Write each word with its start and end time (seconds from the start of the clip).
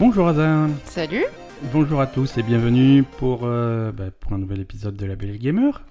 Bonjour 0.00 0.28
Azin, 0.28 0.70
Salut 0.86 1.24
bonjour 1.74 2.00
à 2.00 2.06
tous 2.06 2.38
et 2.38 2.42
bienvenue 2.42 3.02
pour, 3.02 3.40
euh, 3.44 3.92
bah, 3.92 4.04
pour 4.18 4.32
un 4.32 4.38
nouvel 4.38 4.60
épisode 4.60 4.96
de 4.96 5.04
La 5.04 5.14
Belle 5.14 5.36
Gamer. 5.36 5.82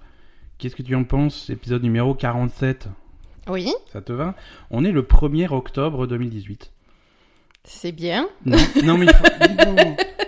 Qu'est-ce 0.57 0.75
que 0.75 0.81
tu 0.81 0.95
en 0.95 1.03
penses 1.03 1.51
Épisode 1.51 1.83
numéro 1.83 2.15
47, 2.15 2.87
Oui, 3.47 3.71
ça 3.93 4.01
te 4.01 4.11
va? 4.11 4.33
On 4.71 4.83
est 4.83 4.91
le 4.91 5.03
1er 5.03 5.53
octobre 5.53 6.07
2018. 6.07 6.71
c'est 7.63 7.91
bien. 7.91 8.27
Non, 8.45 8.57
non 8.83 8.97
mais 8.97 9.05
il 9.05 9.13
faut-. 9.13 9.25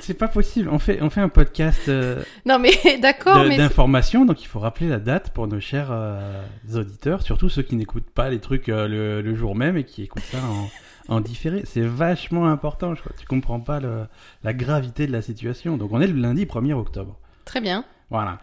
C'est- 0.00 0.14
pas 0.14 0.28
possible, 0.28 0.68
on 0.70 0.78
fait, 0.78 1.00
on 1.02 1.10
fait 1.10 1.20
un 1.20 1.28
podcast 1.28 1.88
euh, 1.88 2.22
Non 2.46 2.58
mais 2.58 2.70
d'accord, 3.02 3.44
mais... 3.48 3.56
d'information, 3.56 4.24
donc 4.24 4.42
il 4.42 4.46
faut 4.46 4.58
rappeler 4.60 4.88
la 4.88 4.98
date 4.98 5.30
pour 5.30 5.46
nos 5.48 5.60
chers 5.60 5.88
euh, 5.90 6.42
auditeurs, 6.74 7.22
surtout 7.22 7.48
ceux 7.48 7.62
qui 7.62 7.76
n'écoutent 7.76 8.10
pas 8.10 8.28
les 8.30 8.38
trucs 8.40 8.68
euh, 8.68 8.86
le, 8.88 9.22
le 9.22 9.34
jour 9.34 9.54
même 9.56 9.76
et 9.76 9.84
qui 9.84 10.02
écoutent 10.02 10.22
ça 10.24 10.38
en, 10.38 10.70
en 11.16 11.20
différé. 11.20 11.62
C'est 11.64 11.80
vachement 11.86 12.46
important, 12.50 12.94
je 12.94 13.00
crois. 13.00 13.12
Tu 13.18 13.26
comprends 13.26 13.60
pas 13.60 13.80
le- 13.80 14.04
la 14.42 14.52
gravité 14.52 15.06
de 15.06 15.12
la 15.12 15.22
situation. 15.22 15.76
Donc 15.76 15.90
on 15.92 16.00
est 16.00 16.06
le 16.06 16.20
lundi 16.20 16.44
1er 16.44 16.74
octobre. 16.74 17.18
Très 17.44 17.60
bien. 17.60 17.84
Voilà. 18.10 18.38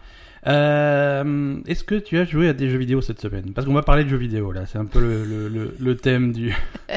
Euh, 0.47 1.57
Est-ce 1.67 1.83
que 1.83 1.95
tu 1.95 2.17
as 2.17 2.25
joué 2.25 2.49
à 2.49 2.53
des 2.53 2.69
jeux 2.69 2.77
vidéo 2.79 2.99
cette 3.01 3.21
semaine? 3.21 3.53
Parce 3.53 3.67
qu'on 3.67 3.73
va 3.73 3.83
parler 3.83 4.03
de 4.03 4.09
jeux 4.09 4.17
vidéo 4.17 4.51
là, 4.51 4.65
c'est 4.65 4.79
un 4.79 4.85
peu 4.85 4.99
le, 4.99 5.23
le, 5.23 5.47
le- 5.47 5.75
le 5.79 5.95
thème 5.95 6.31
du. 6.33 6.53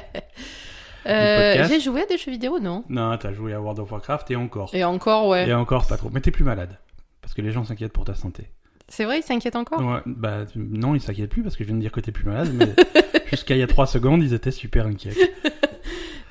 Euh, 1.06 1.66
J'ai 1.68 1.80
joué 1.80 2.02
à 2.02 2.06
des 2.06 2.16
jeux 2.16 2.30
vidéo, 2.30 2.58
non 2.58 2.84
Non, 2.88 3.16
t'as 3.18 3.32
joué 3.32 3.52
à 3.52 3.60
World 3.60 3.78
of 3.80 3.90
Warcraft 3.90 4.30
et 4.30 4.36
encore. 4.36 4.70
Et 4.72 4.84
encore, 4.84 5.28
ouais. 5.28 5.48
Et 5.48 5.54
encore 5.54 5.86
pas 5.86 5.96
trop. 5.96 6.10
Mais 6.12 6.20
t'es 6.20 6.30
plus 6.30 6.44
malade. 6.44 6.78
Parce 7.20 7.34
que 7.34 7.42
les 7.42 7.52
gens 7.52 7.64
s'inquiètent 7.64 7.92
pour 7.92 8.04
ta 8.04 8.14
santé. 8.14 8.48
C'est 8.88 9.04
vrai, 9.04 9.20
ils 9.20 9.22
s'inquiètent 9.22 9.56
encore? 9.56 9.80
Ouais, 9.80 10.00
bah 10.04 10.44
non, 10.56 10.94
ils 10.94 11.00
s'inquiètent 11.00 11.30
plus 11.30 11.42
parce 11.42 11.56
que 11.56 11.64
je 11.64 11.68
viens 11.68 11.76
de 11.76 11.80
dire 11.80 11.92
que 11.92 12.00
t'es 12.00 12.12
plus 12.12 12.26
malade, 12.26 12.50
mais 12.54 12.74
jusqu'à 13.30 13.54
il 13.54 13.60
y 13.60 13.62
a 13.62 13.66
3 13.66 13.86
secondes, 13.86 14.22
ils 14.22 14.34
étaient 14.34 14.50
super 14.50 14.86
inquiets. 14.86 15.14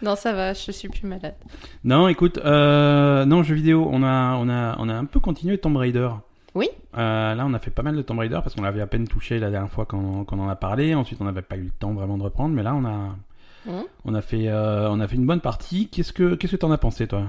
Non, 0.03 0.17
ça 0.17 0.33
va, 0.33 0.51
je 0.51 0.69
suis 0.71 0.89
plus 0.89 1.07
malade. 1.07 1.35
Non, 1.85 2.09
écoute, 2.09 2.37
euh, 2.43 3.23
non, 3.23 3.41
jeux 3.41 3.55
vidéo, 3.55 3.87
on 3.89 4.03
a, 4.03 4.35
on 4.35 4.49
a, 4.49 4.75
on 4.77 4.89
a 4.89 4.93
un 4.93 5.05
peu 5.05 5.21
continué 5.21 5.57
Tomb 5.57 5.77
Raider. 5.77 6.09
Oui. 6.55 6.67
Euh, 6.97 7.33
là, 7.33 7.45
on 7.47 7.53
a 7.53 7.59
fait 7.59 7.71
pas 7.71 7.83
mal 7.83 7.95
de 7.95 8.01
Tomb 8.01 8.19
Raider 8.19 8.37
parce 8.43 8.53
qu'on 8.53 8.63
l'avait 8.63 8.81
à 8.81 8.85
peine 8.87 9.07
touché 9.07 9.39
la 9.39 9.49
dernière 9.49 9.69
fois 9.71 9.85
qu'on 9.85 10.25
qu'on 10.25 10.39
en 10.39 10.49
a 10.49 10.57
parlé. 10.57 10.93
Ensuite, 10.93 11.21
on 11.21 11.23
n'avait 11.23 11.41
pas 11.41 11.55
eu 11.55 11.61
le 11.63 11.71
temps 11.71 11.93
vraiment 11.93 12.17
de 12.17 12.23
reprendre, 12.23 12.53
mais 12.53 12.63
là, 12.63 12.75
on 12.75 12.83
a, 12.83 13.15
Mhm. 13.65 13.85
on 14.05 14.13
a 14.13 14.21
fait, 14.21 14.47
euh, 14.49 14.89
on 14.89 14.99
a 14.99 15.07
fait 15.07 15.15
une 15.15 15.25
bonne 15.25 15.41
partie. 15.41 15.87
Qu'est-ce 15.89 16.13
que, 16.13 16.35
qu'est-ce 16.35 16.51
que 16.53 16.57
t'en 16.57 16.71
as 16.71 16.77
pensé, 16.77 17.07
toi? 17.07 17.23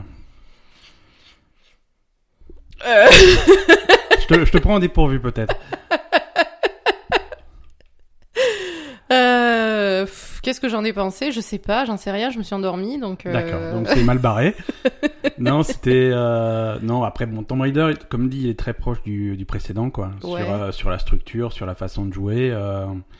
Euh, 2.86 3.06
je, 3.10 4.26
te, 4.26 4.44
je 4.44 4.52
te 4.52 4.58
prends 4.58 4.74
en 4.74 4.78
dépourvu 4.80 5.20
peut-être. 5.20 5.54
euh, 9.12 10.06
Qu'est-ce 10.44 10.60
que 10.60 10.68
j'en 10.68 10.84
ai 10.84 10.92
pensé? 10.92 11.32
Je 11.32 11.40
sais 11.40 11.58
pas, 11.58 11.84
j'en 11.86 11.96
sais 11.96 12.10
rien, 12.10 12.30
je 12.30 12.38
me 12.38 12.42
suis 12.42 12.54
endormie, 12.54 12.98
donc... 13.00 13.24
euh, 13.26 13.32
D'accord, 13.32 13.72
donc 13.72 13.88
c'est 13.88 14.04
mal 14.04 14.18
barré. 14.18 14.54
non, 15.38 15.62
c'était 15.62 16.10
euh, 16.12 16.78
non. 16.82 17.02
Après, 17.02 17.24
bon, 17.26 17.42
Tomb 17.42 17.62
Raider, 17.62 17.94
comme 18.10 18.28
dit, 18.28 18.42
il 18.42 18.48
est 18.50 18.58
très 18.58 18.74
proche 18.74 19.02
du, 19.02 19.36
du 19.36 19.46
précédent, 19.46 19.88
quoi. 19.90 20.10
Ouais. 20.22 20.42
Sur, 20.44 20.52
euh, 20.52 20.70
sur 20.72 20.90
la 20.90 20.98
structure, 20.98 21.52
sur 21.52 21.64
la 21.66 21.74
façon 21.74 22.04
de 22.04 22.12
jouer. 22.12 22.54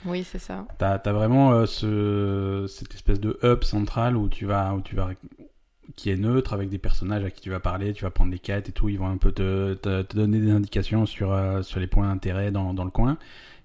Oui, 0.05 0.23
c'est 0.23 0.39
ça. 0.39 0.67
T'as 0.79 0.97
as 0.97 1.13
vraiment 1.13 1.65
ce, 1.67 2.67
cette 2.69 2.95
espèce 2.95 3.21
de 3.21 3.39
hub 3.43 3.65
central 3.65 4.17
où 4.17 4.29
tu 4.29 4.45
vas, 4.45 4.75
où 4.75 4.83
tu 4.83 4.95
vas, 4.95 5.09
qui 5.97 6.11
est 6.11 6.17
neutre 6.17 6.53
avec 6.53 6.69
des 6.69 6.79
personnages 6.79 7.25
à 7.25 7.31
qui 7.31 7.41
tu 7.41 7.51
vas 7.51 7.61
parler, 7.61 7.95
tu 7.95 8.05
vas 8.05 8.11
prendre 8.11 8.31
des 8.31 8.39
quêtes 8.39 8.69
et 8.69 8.73
tout. 8.73 8.89
Ils 8.91 8.99
vont 8.99 9.09
un 9.09 9.17
peu 9.17 9.33
te, 9.33 9.75
te, 9.75 10.03
te 10.03 10.15
donner 10.17 10.41
des 10.41 10.51
indications 10.51 11.07
sur, 11.07 11.35
sur 11.63 11.81
les 11.81 11.87
points 11.87 12.07
d'intérêt 12.09 12.51
dans, 12.51 12.75
dans 12.75 12.85
le 12.85 12.91
coin. 12.91 13.17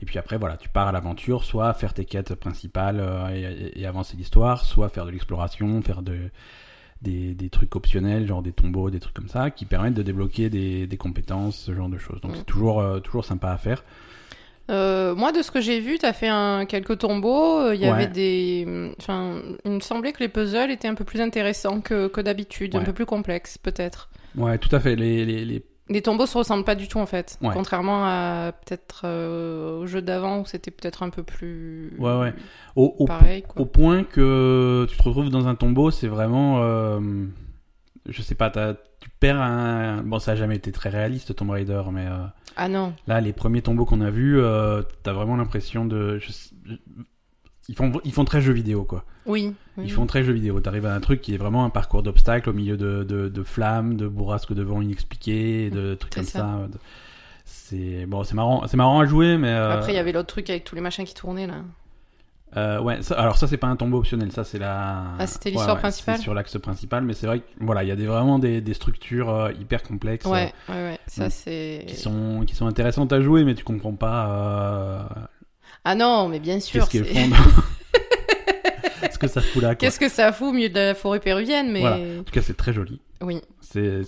Et 0.02 0.06
puis 0.06 0.18
après, 0.18 0.38
voilà, 0.38 0.56
tu 0.58 0.70
pars 0.70 0.88
à 0.88 0.92
l'aventure, 0.92 1.44
soit 1.44 1.74
faire 1.74 1.94
tes 1.94 2.06
quêtes 2.06 2.34
principales 2.36 3.00
euh, 3.00 3.70
et, 3.76 3.86
avancer 3.86 4.16
l'histoire, 4.18 4.64
soit 4.66 4.90
faire 4.90 5.06
de 5.06 5.12
l'exploration, 5.12 5.82
faire 5.82 6.02
de, 6.02 6.18
des, 7.02 7.34
des 7.34 7.50
trucs 7.50 7.76
optionnels, 7.76 8.26
genre 8.28 8.42
des 8.42 8.54
tombeaux, 8.54 8.90
des 8.90 9.00
trucs 9.00 9.14
comme 9.16 9.28
ça, 9.28 9.52
qui 9.52 9.66
permettent 9.66 9.96
de 9.96 10.04
débloquer 10.04 10.50
des, 10.50 10.88
des 10.88 10.98
compétences, 10.98 11.58
ce 11.58 11.74
genre 11.76 11.90
de 11.90 11.98
choses. 11.98 12.22
Donc 12.22 12.32
Mm. 12.32 12.36
c'est 12.38 12.46
toujours, 12.46 12.80
euh, 12.80 13.00
toujours 13.00 13.26
sympa 13.26 13.52
à 13.52 13.58
faire. 13.58 13.84
Euh, 14.70 15.16
moi, 15.16 15.32
de 15.32 15.42
ce 15.42 15.50
que 15.50 15.62
j'ai 15.62 15.80
vu, 15.80 15.98
t'as 15.98 16.14
fait 16.14 16.28
un... 16.28 16.66
quelques 16.68 17.00
tombeaux. 17.00 17.72
Il 17.72 17.80
y 17.82 17.86
Ouais. 17.86 17.90
avait 17.90 18.08
des... 18.08 18.92
Enfin, 19.00 19.42
il 19.66 19.72
me 19.72 19.80
semblait 19.80 20.14
que 20.14 20.20
les 20.20 20.30
puzzles 20.30 20.70
étaient 20.70 20.88
un 20.88 20.94
peu 20.94 21.04
plus 21.06 21.22
intéressants 21.22 21.82
que, 21.82 22.08
que 22.08 22.22
d'habitude, 22.22 22.76
un 22.76 22.84
peu 22.84 22.94
plus 22.94 23.08
complexes, 23.08 23.58
peut-être. 23.58 24.10
Ouais, 24.36 24.60
tout 24.60 24.74
à 24.76 24.80
fait. 24.80 24.96
Les, 24.96 25.26
les, 25.26 25.44
les 25.44 25.66
Les 25.90 26.02
tombeaux 26.04 26.28
se 26.28 26.38
ressemblent 26.38 26.64
pas 26.64 26.76
du 26.76 26.88
tout 26.88 27.00
en 27.00 27.06
fait, 27.08 27.38
Ouais. 27.42 27.50
contrairement 27.54 28.04
à 28.06 28.52
peut-être 28.66 29.02
euh, 29.06 29.80
au 29.80 29.88
jeu 29.88 30.02
d'avant 30.04 30.40
où 30.42 30.46
c'était 30.46 30.70
peut-être 30.72 31.02
un 31.04 31.10
peu 31.10 31.24
plus 31.24 31.94
Ouais, 31.98 32.16
ouais. 32.20 32.34
Au, 32.76 32.96
au, 33.00 33.06
pareil 33.06 33.42
quoi. 33.42 33.62
au 33.62 33.66
point 33.66 34.04
que 34.04 34.86
tu 34.90 34.96
te 34.98 35.02
retrouves 35.04 35.30
dans 35.30 35.48
un 35.48 35.56
tombeau, 35.56 35.90
c'est 35.92 36.08
vraiment. 36.08 36.60
euh, 36.62 37.00
je 38.08 38.22
sais 38.22 38.36
pas, 38.36 38.50
tu 39.00 39.10
perds 39.20 39.42
un. 39.42 40.02
Bon, 40.04 40.20
ça 40.20 40.32
a 40.32 40.36
jamais 40.36 40.56
été 40.58 40.72
très 40.72 40.90
réaliste, 40.90 41.36
Tomb 41.36 41.50
Raider, 41.50 41.82
mais 41.92 42.06
euh, 42.08 42.18
Ah 42.56 42.68
non, 42.70 42.94
là, 43.08 43.20
les 43.22 43.34
premiers 43.34 43.62
tombeaux 43.62 43.86
qu'on 43.86 44.02
a 44.02 44.10
vus, 44.12 44.40
euh, 44.40 44.82
t'as 45.04 45.14
vraiment 45.14 45.36
l'impression 45.38 45.86
de. 45.86 46.18
je- 46.20 46.76
Ils 47.70 47.76
font, 47.76 47.92
ils 48.04 48.12
font 48.12 48.26
très 48.26 48.42
jeu 48.42 48.52
vidéo, 48.52 48.84
quoi. 48.84 49.06
oui. 49.26 49.54
oui. 49.78 49.84
Ils 49.86 49.92
font 49.92 50.06
très 50.08 50.24
jeu 50.24 50.34
vidéo. 50.34 50.60
T'arrives 50.60 50.88
à 50.88 50.94
un 50.94 51.00
truc 51.00 51.22
qui 51.22 51.34
est 51.36 51.38
vraiment 51.38 51.64
un 51.64 51.70
parcours 51.70 52.04
d'obstacles 52.04 52.50
au 52.50 52.54
milieu 52.54 52.76
de, 52.78 53.04
de, 53.04 53.30
de 53.30 53.44
flammes, 53.44 53.96
de 53.96 54.08
bourrasques 54.08 54.54
de 54.54 54.64
vent 54.64 54.82
inexpliquées, 54.82 55.70
de 55.70 55.94
trucs 55.96 56.14
comme 56.16 56.24
ça. 56.26 56.68
C'est 57.46 58.06
bon, 58.06 58.24
c'est 58.24 58.36
marrant, 58.36 58.68
c'est 58.68 58.78
marrant 58.78 59.00
à 59.00 59.06
jouer, 59.06 59.38
mais 59.38 59.50
euh, 59.50 59.72
Après 59.74 59.94
il 59.94 59.96
y 59.96 60.00
avait 60.00 60.12
l'autre 60.12 60.28
truc 60.28 60.50
avec 60.50 60.64
tous 60.66 60.76
les 60.76 60.82
machins 60.82 61.06
qui 61.06 61.14
tournaient 61.14 61.48
là. 61.48 61.62
Euh, 62.58 62.82
ouais, 62.82 63.04
ça- 63.04 63.14
alors 63.20 63.38
ça 63.38 63.48
c'est 63.48 63.58
pas 63.58 63.68
un 63.68 63.76
tombeau 63.76 64.00
optionnel, 64.00 64.32
ça 64.32 64.44
c'est 64.44 64.58
la. 64.58 65.04
Ah, 65.20 65.28
c'était 65.28 65.52
l'histoire 65.52 65.78
principale 65.78 66.18
sur 66.18 66.34
l'axe 66.34 66.58
principal, 66.60 67.04
mais 67.04 67.14
c'est 67.14 67.28
vrai 67.28 67.40
que 67.42 67.46
voilà, 67.60 67.84
il 67.84 67.90
y 67.90 67.92
a 67.92 67.96
des, 67.96 68.08
vraiment 68.08 68.40
des, 68.40 68.60
des 68.62 68.74
structures 68.74 69.30
euh, 69.30 69.52
hyper 69.60 69.84
complexes 69.84 70.26
euh, 70.26 70.32
Ouais, 70.32 70.52
ouais, 70.70 70.76
ouais. 70.76 71.00
Ça 71.06 71.28
Mm. 71.28 71.30
c'est. 71.30 71.84
qui 71.88 71.96
sont 71.96 72.44
qui 72.48 72.56
sont 72.56 72.66
intéressantes 72.66 73.14
à 73.14 73.22
jouer, 73.22 73.44
mais 73.44 73.54
tu 73.54 73.64
comprends 73.64 73.94
pas 73.94 75.29
Ah 75.86 75.96
non, 75.96 76.28
mais 76.28 76.40
bien 76.40 76.60
sûr. 76.60 76.88
qu'est-ce 76.90 77.04
qu'elles 77.12 77.30
font. 77.30 77.36
dans- 79.02 79.10
Ce 79.12 79.18
que 79.18 79.28
ça 79.28 79.42
fout 79.42 79.62
là. 79.62 79.76
Qu'est-ce 79.76 80.00
que 80.00 80.10
ça 80.10 80.32
fout 80.32 80.50
au 80.50 80.52
milieu 80.54 80.70
de 80.70 80.76
la 80.76 80.96
forêt 80.96 81.20
péruvienne, 81.20 81.72
mais 81.72 81.82
Voilà. 81.82 81.98
En 82.20 82.24
tout 82.24 82.32
cas, 82.32 82.42
c'est 82.42 82.56
très 82.58 82.74
joli. 82.74 83.00
oui. 83.22 83.42
C'est 83.62 84.02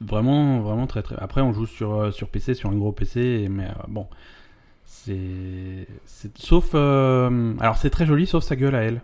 vraiment 0.00 0.60
vraiment 0.60 0.86
très 0.86 1.02
très. 1.02 1.16
Après, 1.18 1.40
on 1.42 1.52
joue 1.52 1.66
sur 1.66 1.94
euh, 1.94 2.10
sur 2.10 2.28
PC, 2.28 2.54
sur 2.54 2.70
un 2.70 2.74
gros 2.76 2.92
PC, 2.92 3.48
mais 3.50 3.64
euh, 3.66 3.72
bon, 3.88 4.06
c'est 4.84 5.86
sauf 6.36 6.70
euh, 6.74 7.54
alors 7.60 7.76
c'est 7.76 7.90
très 7.90 8.06
joli, 8.06 8.26
sauf 8.26 8.42
sa 8.44 8.56
gueule 8.56 8.74
à 8.74 8.82
elle. 8.82 9.02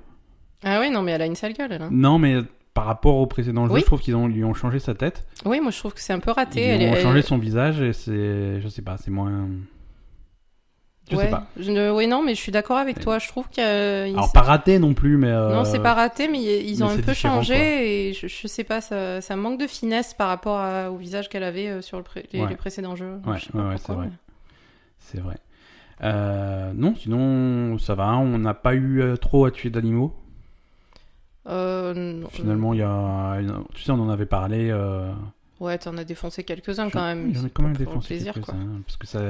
Ah 0.64 0.80
oui, 0.80 0.90
non, 0.90 1.02
mais 1.02 1.12
elle 1.12 1.22
a 1.22 1.26
une 1.26 1.34
sale 1.36 1.52
gueule 1.52 1.72
elle. 1.72 1.82
hein. 1.82 1.88
Non, 1.92 2.18
mais 2.18 2.36
par 2.72 2.86
rapport 2.86 3.16
au 3.16 3.26
précédent 3.26 3.66
jeu, 3.66 3.74
Oui. 3.74 3.80
je 3.80 3.86
trouve 3.86 4.00
qu'ils 4.00 4.16
ont, 4.16 4.26
lui 4.26 4.42
ont 4.44 4.54
changé 4.54 4.78
sa 4.78 4.94
tête. 4.94 5.26
Oui, 5.44 5.60
moi 5.60 5.70
je 5.70 5.78
trouve 5.78 5.92
que 5.94 6.00
c'est 6.00 6.12
un 6.14 6.18
peu 6.20 6.30
raté. 6.30 6.60
Ils 6.76 6.82
Elle 6.82 6.98
ont 6.98 7.02
changé 7.02 7.20
son 7.22 7.36
visage 7.38 7.80
et 7.82 7.92
c'est. 7.92 8.60
Je 8.60 8.68
sais 8.68 8.82
pas, 8.82 8.96
c'est 8.96 9.10
moins. 9.10 9.48
Je 11.10 11.16
ouais. 11.16 11.24
sais 11.26 11.30
pas. 11.30 11.46
Je 11.58 11.70
ne... 11.70 11.90
Oui, 11.90 12.06
non, 12.08 12.22
mais 12.24 12.34
je 12.34 12.40
suis 12.40 12.50
d'accord 12.50 12.78
avec 12.78 12.98
toi. 12.98 13.18
Je 13.20 13.28
trouve 13.28 13.48
qu'il 13.48 13.62
a- 13.62 14.04
Alors, 14.04 14.32
pas 14.32 14.40
raté 14.42 14.78
non 14.80 14.92
plus, 14.92 15.16
mais. 15.16 15.28
euh, 15.30 15.54
Non, 15.54 15.64
c'est 15.64 15.78
pas 15.78 15.94
raté, 15.94 16.26
mais 16.26 16.42
ils- 16.42 16.82
ont 16.82 16.88
mais 16.88 16.94
un 16.94 17.02
peu 17.02 17.14
changé 17.14 17.54
quoi. 17.54 17.62
et 17.64 18.12
je, 18.20 18.26
je 18.26 18.46
sais 18.48 18.64
pas, 18.64 18.80
ça, 18.80 19.20
ça 19.20 19.36
manque 19.36 19.60
de 19.60 19.66
finesse 19.68 20.14
par 20.14 20.26
rapport 20.28 20.58
à- 20.58 20.90
au 20.90 20.96
visage 20.96 21.28
qu'elle 21.28 21.44
avait 21.44 21.68
euh, 21.68 21.80
sur 21.82 21.96
le 21.98 22.02
pré- 22.02 22.26
les, 22.32 22.40
Ouais. 22.42 22.48
les 22.48 22.56
précédents 22.56 22.96
jeux. 22.96 23.20
Ouais, 23.26 23.36
Je 23.38 23.56
ouais, 23.56 23.64
ouais, 23.68 23.76
c'est 23.78 23.92
vrai. 23.92 24.08
C'est 24.98 25.20
vrai. 25.20 25.36
Euh, 26.02 26.72
non, 26.74 26.94
sinon, 26.96 27.78
ça 27.78 27.94
va. 27.94 28.16
On 28.16 28.38
n'a 28.38 28.54
pas 28.54 28.74
eu 28.74 29.02
trop 29.20 29.44
à 29.46 29.50
tuer 29.52 29.70
d'animaux. 29.70 30.12
Euh, 31.48 32.24
Finalement, 32.30 32.74
il 32.74 32.80
y 32.80 32.82
a. 32.82 33.38
Tu 33.74 33.82
sais, 33.84 33.92
on 33.92 34.00
en 34.00 34.08
avait 34.10 34.26
parlé. 34.26 34.70
Euh, 35.60 35.64
Ouais, 35.64 35.78
t'en 35.78 35.96
as 35.96 36.04
défoncé 36.04 36.44
quelques-uns 36.44 36.90
quand 36.90 37.02
même. 37.06 37.34
J'en 37.34 37.46
ai 37.46 37.50
quand 37.50 37.62
même 37.62 37.76
défoncé 37.76 38.18
quelques-uns, 38.18 38.52
hein, 38.54 38.80
Parce 38.86 38.96
que 38.96 39.06
ça. 39.06 39.20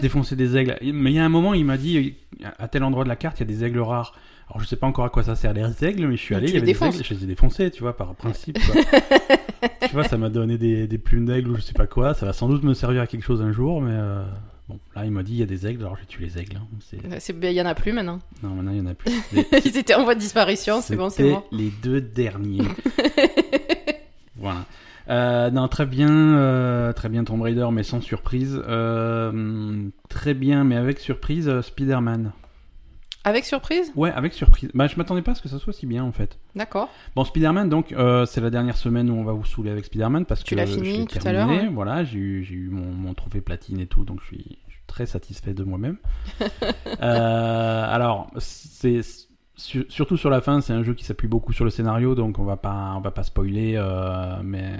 Défoncé 0.00 0.36
des 0.36 0.56
aigles. 0.56 0.76
Mais 0.82 1.12
il 1.12 1.16
y 1.16 1.18
a 1.18 1.24
un 1.24 1.28
moment, 1.28 1.54
il 1.54 1.64
m'a 1.64 1.76
dit 1.76 2.14
à 2.58 2.68
tel 2.68 2.82
endroit 2.84 3.04
de 3.04 3.08
la 3.08 3.16
carte, 3.16 3.38
il 3.38 3.48
y 3.48 3.52
a 3.52 3.56
des 3.56 3.64
aigles 3.64 3.80
rares. 3.80 4.14
Alors, 4.50 4.60
je 4.62 4.66
sais 4.66 4.76
pas 4.76 4.86
encore 4.86 5.06
à 5.06 5.10
quoi 5.10 5.22
ça 5.22 5.36
sert 5.36 5.54
les 5.54 5.84
aigles, 5.84 6.06
mais 6.06 6.16
je 6.16 6.22
suis 6.22 6.34
allé, 6.34 6.48
il 6.48 6.54
y 6.54 6.56
avait 6.58 6.66
des 6.66 6.84
aigles, 6.84 7.02
je 7.02 7.14
les 7.14 7.24
ai 7.24 7.26
défoncés, 7.26 7.70
tu 7.70 7.80
vois, 7.82 7.96
par 7.96 8.14
principe. 8.14 8.58
quoi. 8.66 8.82
tu 9.88 9.92
vois, 9.94 10.04
ça 10.04 10.18
m'a 10.18 10.28
donné 10.28 10.58
des, 10.58 10.86
des 10.86 10.98
plumes 10.98 11.24
d'aigle 11.24 11.50
ou 11.50 11.56
je 11.56 11.62
sais 11.62 11.72
pas 11.72 11.86
quoi. 11.86 12.12
Ça 12.12 12.26
va 12.26 12.32
sans 12.34 12.48
doute 12.48 12.62
me 12.62 12.74
servir 12.74 13.00
à 13.00 13.06
quelque 13.06 13.22
chose 13.24 13.40
un 13.40 13.52
jour, 13.52 13.80
mais 13.80 13.94
euh, 13.94 14.22
bon, 14.68 14.78
là, 14.94 15.06
il 15.06 15.12
m'a 15.12 15.22
dit 15.22 15.32
il 15.32 15.38
y 15.38 15.42
a 15.42 15.46
des 15.46 15.66
aigles, 15.66 15.80
alors 15.80 15.96
j'ai 15.98 16.04
tué 16.04 16.26
les 16.26 16.38
aigles. 16.38 16.58
hein. 16.58 16.66
Euh, 17.10 17.16
c'est- 17.20 17.34
Il 17.42 17.52
y 17.52 17.62
en 17.62 17.64
a 17.66 17.74
plus 17.74 17.92
maintenant. 17.94 18.18
Non, 18.42 18.50
maintenant, 18.50 18.72
il 18.72 18.78
y 18.78 18.80
en 18.82 18.86
a 18.86 18.92
plus. 18.94 19.12
Les- 19.32 19.46
Ils 19.64 19.78
étaient 19.78 19.94
en 19.94 20.04
voie 20.04 20.14
de 20.14 20.20
disparition, 20.20 20.82
c'est 20.82 20.96
bon, 20.96 21.08
c'est 21.08 21.30
bon. 21.30 21.42
les 21.50 21.70
deux 21.82 22.02
derniers. 22.02 22.68
voilà. 24.36 24.64
Euh, 25.10 25.50
non, 25.50 25.68
très 25.68 25.86
bien, 25.86 26.08
euh, 26.10 26.92
très 26.92 27.08
bien 27.08 27.24
Tomb 27.24 27.42
Raider, 27.42 27.68
mais 27.72 27.82
sans 27.82 28.00
surprise. 28.00 28.60
Euh, 28.66 29.88
très 30.08 30.34
bien, 30.34 30.64
mais 30.64 30.76
avec 30.76 30.98
surprise, 30.98 31.48
euh, 31.48 31.62
Spider-Man. 31.62 32.32
Avec 33.26 33.44
surprise? 33.46 33.90
Ouais, 33.96 34.12
avec 34.12 34.34
surprise. 34.34 34.70
Bah, 34.74 34.86
je 34.86 34.96
m'attendais 34.96 35.22
pas 35.22 35.30
à 35.32 35.34
ce 35.34 35.40
que 35.40 35.48
ça 35.48 35.58
soit 35.58 35.72
si 35.72 35.86
bien 35.86 36.04
en 36.04 36.12
fait. 36.12 36.38
D'accord. 36.54 36.90
Bon, 37.16 37.24
Spider-Man, 37.24 37.70
donc, 37.70 37.92
euh, 37.92 38.26
c'est 38.26 38.42
la 38.42 38.50
dernière 38.50 38.76
semaine 38.76 39.08
où 39.08 39.14
on 39.14 39.24
va 39.24 39.32
vous 39.32 39.46
saouler 39.46 39.70
avec 39.70 39.86
Spider-Man 39.86 40.26
parce 40.26 40.44
Tu 40.44 40.54
que 40.54 40.60
l'as 40.60 40.66
je 40.66 40.72
fini 40.74 41.06
tout 41.06 41.16
à 41.18 41.20
terminé. 41.20 41.56
l'heure, 41.56 41.64
hein. 41.66 41.72
Voilà, 41.74 42.04
j'ai 42.04 42.18
eu, 42.18 42.44
j'ai 42.44 42.54
eu 42.54 42.68
mon, 42.68 42.84
mon 42.92 43.14
trophée 43.14 43.40
platine 43.40 43.80
et 43.80 43.86
tout, 43.86 44.04
donc 44.04 44.20
je 44.20 44.26
suis, 44.26 44.58
je 44.68 44.72
suis 44.74 44.82
très 44.86 45.06
satisfait 45.06 45.54
de 45.54 45.64
moi-même. 45.64 45.96
Euh, 47.02 47.84
alors, 47.88 48.30
c'est 48.38 49.00
Sur- 49.56 49.84
surtout 49.88 50.16
sur 50.16 50.30
la 50.30 50.40
fin, 50.40 50.60
c'est 50.60 50.72
un 50.72 50.82
jeu 50.82 50.94
qui 50.94 51.04
s'appuie 51.04 51.28
beaucoup 51.28 51.52
sur 51.52 51.64
le 51.64 51.70
scénario, 51.70 52.16
donc 52.16 52.40
on 52.40 52.44
va 52.44 52.56
pas, 52.56 52.92
on 52.96 53.00
va 53.00 53.12
pas 53.12 53.22
spoiler, 53.22 53.74
euh, 53.76 54.36
mais 54.42 54.78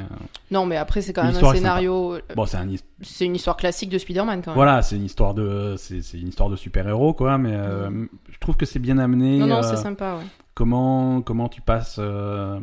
Non, 0.51 0.67
mais 0.67 0.77
après, 0.77 1.01
c'est 1.01 1.13
quand 1.13 1.23
même 1.23 1.37
un 1.37 1.53
scénario. 1.53 2.19
bon, 2.35 2.45
c'est 2.45 2.57
un, 2.57 2.67
une 2.69 3.35
histoire 3.37 3.57
classique 3.57 3.89
de 3.91 3.99
Spider-Man 3.99 4.43
quand 4.43 4.51
même. 4.51 4.57
voilà, 4.57 4.83
c'est 4.83 4.97
une 4.97 5.05
histoire 5.05 5.33
de, 5.33 5.77
c'est 5.79 6.01
une 6.15 6.27
histoire 6.27 6.51
de 6.51 6.57
super 6.57 6.89
héros, 6.89 7.15
quoi, 7.15 7.39
mais 7.39 7.55
euh, 7.55 8.07
je 8.29 8.39
trouve 8.41 8.57
que 8.57 8.67
c'est 8.67 8.81
bien 8.81 8.99
amené. 8.99 9.39
Non, 9.39 9.47
non, 9.47 9.57
euh, 9.59 9.63
c'est 9.63 9.77
sympa, 9.77 10.17
ouais. 10.17 10.25
comment, 10.55 11.23
comment 11.23 11.49
tu 11.49 11.61
passes. 11.61 11.99
euh, 12.01 12.59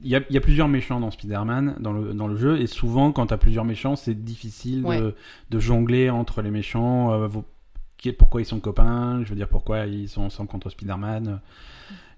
Il 0.00 0.08
y, 0.10 0.16
a, 0.16 0.20
il 0.28 0.34
y 0.34 0.36
a 0.36 0.40
plusieurs 0.42 0.68
méchants 0.68 1.00
dans 1.00 1.10
Spider-Man, 1.10 1.76
dans 1.80 1.94
le, 1.94 2.12
dans 2.12 2.26
le 2.26 2.36
jeu, 2.36 2.60
et 2.60 2.66
souvent, 2.66 3.10
quand 3.10 3.28
tu 3.28 3.32
as 3.34 3.38
plusieurs 3.38 3.64
méchants, 3.64 3.96
c'est 3.96 4.22
difficile 4.22 4.82
de, 5.50 5.58
jongler 5.58 6.10
entre 6.10 6.42
les 6.42 6.50
méchants. 6.50 7.10
euh, 7.14 7.28
pourquoi 8.12 8.40
ils 8.40 8.46
sont 8.46 8.60
copains, 8.60 9.22
je 9.24 9.28
veux 9.30 9.36
dire, 9.36 9.48
pourquoi 9.48 9.86
ils 9.86 10.08
sont 10.08 10.22
ensemble 10.22 10.48
contre 10.48 10.70
Spider-Man. 10.70 11.40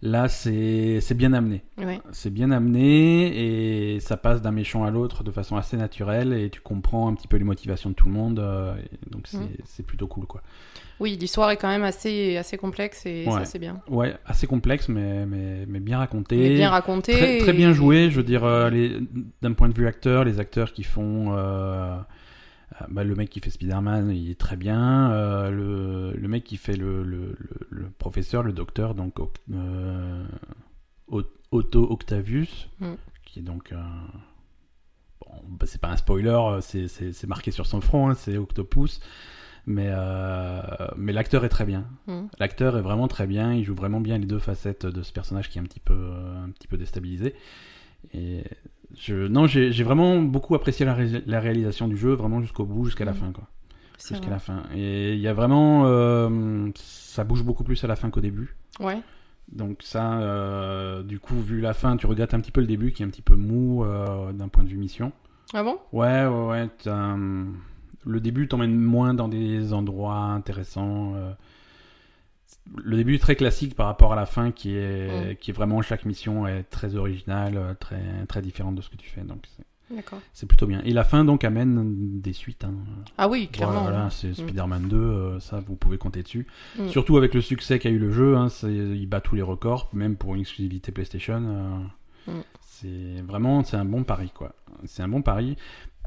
Là, 0.02 0.28
c'est 0.28 1.00
bien 1.14 1.32
amené. 1.32 1.62
Ouais. 1.78 2.00
C'est 2.12 2.28
bien 2.32 2.50
amené 2.50 3.94
et 3.94 4.00
ça 4.00 4.18
passe 4.18 4.42
d'un 4.42 4.50
méchant 4.50 4.84
à 4.84 4.90
l'autre 4.90 5.24
de 5.24 5.30
façon 5.30 5.56
assez 5.56 5.76
naturelle 5.78 6.34
et 6.34 6.50
tu 6.50 6.60
comprends 6.60 7.08
un 7.08 7.14
petit 7.14 7.26
peu 7.26 7.38
les 7.38 7.44
motivations 7.44 7.88
de 7.90 7.94
tout 7.94 8.06
le 8.06 8.12
monde. 8.12 8.38
euh, 8.38 8.74
donc, 9.10 9.26
c'est 9.26 9.38
Mm. 9.38 9.48
c'est 9.64 9.86
plutôt 9.86 10.06
cool, 10.06 10.26
quoi. 10.26 10.42
Oui, 11.00 11.16
l'histoire 11.18 11.50
est 11.50 11.56
quand 11.56 11.68
même 11.68 11.82
assez, 11.82 12.36
assez 12.36 12.58
complexe 12.58 13.04
et 13.06 13.24
Ouais. 13.26 13.32
ça, 13.32 13.44
c'est 13.46 13.58
bien. 13.58 13.80
Ouais, 13.88 14.14
assez 14.26 14.46
complexe, 14.46 14.88
mais, 14.90 15.24
mais, 15.26 15.64
mais 15.66 15.80
bien 15.80 15.98
raconté. 15.98 16.36
Mais 16.36 16.54
bien 16.54 16.70
raconté. 16.70 17.38
Très, 17.38 17.52
bien 17.54 17.72
joué, 17.72 18.10
je 18.10 18.16
veux 18.16 18.22
dire, 18.22 18.44
euh, 18.44 18.70
d'un 19.42 19.52
point 19.54 19.68
de 19.70 19.74
vue 19.74 19.86
acteur, 19.86 20.24
les 20.24 20.40
acteurs 20.40 20.72
qui 20.74 20.82
font. 20.84 21.34
euh, 21.36 21.96
bah, 22.88 23.04
le 23.04 23.14
mec 23.14 23.30
qui 23.30 23.40
fait 23.40 23.50
Spider-Man, 23.50 24.10
il 24.10 24.30
est 24.30 24.38
très 24.40 24.56
bien. 24.56 25.10
euh, 25.12 25.50
le, 25.50 26.12
le 26.18 26.28
mec 26.28 26.44
qui 26.44 26.56
fait 26.56 26.76
le, 26.76 27.02
le, 27.02 27.36
le- 27.38 27.66
le 27.70 27.90
professeur, 27.90 28.42
le 28.42 28.52
docteur, 28.52 28.94
donc 28.94 29.14
euh, 29.52 30.24
Ot- 31.08 31.32
Otto 31.52 31.90
Octavius, 31.90 32.68
Mm. 32.80 32.94
qui 33.24 33.38
est 33.40 33.42
donc. 33.42 33.72
euh, 33.72 33.76
bon, 35.20 35.32
bah, 35.48 35.66
c'est 35.66 35.80
pas 35.80 35.88
un 35.90 35.96
spoiler, 35.96 36.28
euh, 36.30 36.60
c'est- 36.60 37.26
marqué 37.26 37.50
sur 37.50 37.66
son 37.66 37.80
front, 37.80 38.10
hein, 38.10 38.14
c'est 38.14 38.36
Octopus. 38.36 39.00
Mais, 39.68 39.88
euh, 39.90 40.60
mais 40.96 41.12
l'acteur 41.12 41.44
est 41.44 41.48
très 41.48 41.64
bien. 41.64 41.88
Mm. 42.06 42.26
L'acteur 42.38 42.76
est 42.78 42.82
vraiment 42.82 43.08
très 43.08 43.26
bien, 43.26 43.52
il 43.52 43.64
joue 43.64 43.74
vraiment 43.74 44.00
bien 44.00 44.16
les 44.18 44.26
deux 44.26 44.38
facettes 44.38 44.86
de 44.86 45.02
ce 45.02 45.12
personnage 45.12 45.50
qui 45.50 45.58
est 45.58 45.60
un 45.60 45.64
petit 45.64 45.80
peu, 45.80 45.94
euh, 45.94 46.44
un 46.44 46.50
petit 46.50 46.68
peu 46.68 46.76
déstabilisé. 46.76 47.34
Et 48.14 48.44
je, 48.94 49.26
non, 49.26 49.46
j'ai 49.46 49.82
vraiment 49.84 50.20
beaucoup 50.20 50.54
apprécié 50.54 50.84
la, 50.86 50.94
ré- 50.94 51.22
la 51.26 51.40
réalisation 51.40 51.88
du 51.88 51.96
jeu, 51.96 52.12
vraiment 52.14 52.40
jusqu'au 52.40 52.64
bout, 52.64 52.84
jusqu'à 52.84 53.04
la 53.04 53.12
Mhm. 53.12 53.18
fin, 53.18 53.32
quoi. 53.32 53.44
Jusqu'à 53.98 54.30
la 54.30 54.38
fin. 54.38 54.62
Et 54.74 55.14
il 55.14 55.20
y 55.20 55.26
a 55.28 55.32
vraiment, 55.32 55.84
euh, 55.86 56.68
ça 56.74 57.24
bouge 57.24 57.42
beaucoup 57.42 57.64
plus 57.64 57.82
à 57.82 57.86
la 57.86 57.96
fin 57.96 58.10
qu'au 58.10 58.20
début. 58.20 58.54
Ouais. 58.78 59.00
Donc 59.50 59.78
ça, 59.82 60.18
euh, 60.20 61.02
du 61.02 61.18
coup, 61.18 61.40
vu 61.40 61.60
la 61.60 61.72
fin, 61.72 61.96
tu 61.96 62.06
regrettes 62.06 62.34
un 62.34 62.40
petit 62.40 62.52
peu 62.52 62.60
le 62.60 62.66
début 62.66 62.92
qui 62.92 63.02
est 63.02 63.06
un 63.06 63.08
petit 63.10 63.22
peu 63.22 63.36
mou 63.36 63.84
euh, 63.84 64.32
d'un 64.32 64.48
point 64.48 64.64
de 64.64 64.68
vue 64.68 64.76
mission. 64.76 65.12
Ah 65.54 65.62
bon? 65.62 65.78
Ouais, 65.92 66.26
ouais, 66.26 66.46
ouais. 66.46 66.68
Le 68.04 68.20
début 68.20 68.46
t'emmène 68.48 68.76
moins 68.78 69.14
dans 69.14 69.28
des 69.28 69.72
endroits 69.72 70.16
intéressants. 70.18 71.14
Le 72.76 72.96
début 72.96 73.14
est 73.14 73.18
très 73.20 73.36
classique 73.36 73.74
par 73.74 73.86
rapport 73.86 74.12
à 74.12 74.16
la 74.16 74.26
fin 74.26 74.50
qui 74.50 74.76
est, 74.76 75.32
Mm. 75.32 75.36
qui 75.36 75.50
est 75.50 75.54
vraiment 75.54 75.82
chaque 75.82 76.04
mission 76.04 76.46
est 76.46 76.64
très 76.64 76.96
originale, 76.96 77.56
euh, 77.56 77.74
très, 77.74 78.02
très 78.28 78.42
différente 78.42 78.74
de 78.74 78.82
ce 78.82 78.90
que 78.90 78.96
tu 78.96 79.08
fais. 79.08 79.22
Donc 79.22 79.44
c'est- 80.32 80.46
plutôt 80.48 80.66
bien. 80.66 80.82
Et 80.84 80.92
la 80.92 81.04
fin 81.04 81.24
donc 81.24 81.44
amène 81.44 82.20
des 82.20 82.32
suites. 82.32 82.64
hein. 82.64 82.74
Ah 83.18 83.28
oui, 83.28 83.46
clairement. 83.48 83.82
Voilà, 83.82 84.10
c'est 84.10 84.34
Spider-Man 84.34 84.88
2, 84.88 84.96
euh, 84.96 85.38
ça 85.40 85.60
vous 85.60 85.76
pouvez 85.76 85.96
compter 85.96 86.24
dessus. 86.24 86.46
Mm. 86.78 86.88
Surtout 86.88 87.16
avec 87.16 87.34
le 87.34 87.40
succès 87.40 87.78
qu'a 87.78 87.90
eu 87.90 87.98
le 87.98 88.10
jeu, 88.10 88.36
hein, 88.36 88.48
il 88.64 89.06
bat 89.06 89.20
tous 89.20 89.36
les 89.36 89.42
records, 89.42 89.88
même 89.92 90.16
pour 90.16 90.34
une 90.34 90.40
exclusivité 90.40 90.90
PlayStation. 90.92 91.40
euh, 91.46 92.32
Mm. 92.32 92.42
C'est 92.60 93.22
vraiment 93.22 93.62
c'est 93.62 93.76
un 93.76 93.84
bon 93.84 94.02
pari 94.02 94.30
quoi. 94.34 94.54
C'est 94.86 95.02
un 95.04 95.08
bon 95.08 95.22
pari. 95.22 95.56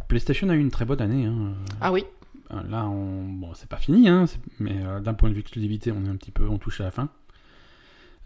PlayStation 0.09 0.50
a 0.50 0.55
eu 0.55 0.59
une 0.59 0.71
très 0.71 0.83
bonne 0.85 1.01
année. 1.01 1.25
hein. 1.25 1.53
Ah 1.79 1.94
oui. 1.94 2.03
Euh, 2.51 2.62
Là, 2.69 2.88
on... 2.88 3.24
bon, 3.25 3.54
c'est 3.54 3.69
pas 3.69 3.78
fini, 3.78 4.10
hein, 4.10 4.25
mais 4.60 4.84
euh, 4.84 5.00
d'un 5.00 5.13
point 5.13 5.30
de 5.30 5.34
vue 5.36 5.42
exclusivité, 5.42 5.92
on 5.92 6.04
est 6.06 6.10
un 6.10 6.16
petit 6.16 6.31
peu, 6.31 6.48
on 6.50 6.57
touche 6.57 6.81
à 6.81 6.86
la 6.86 6.92
fin. 6.92 7.10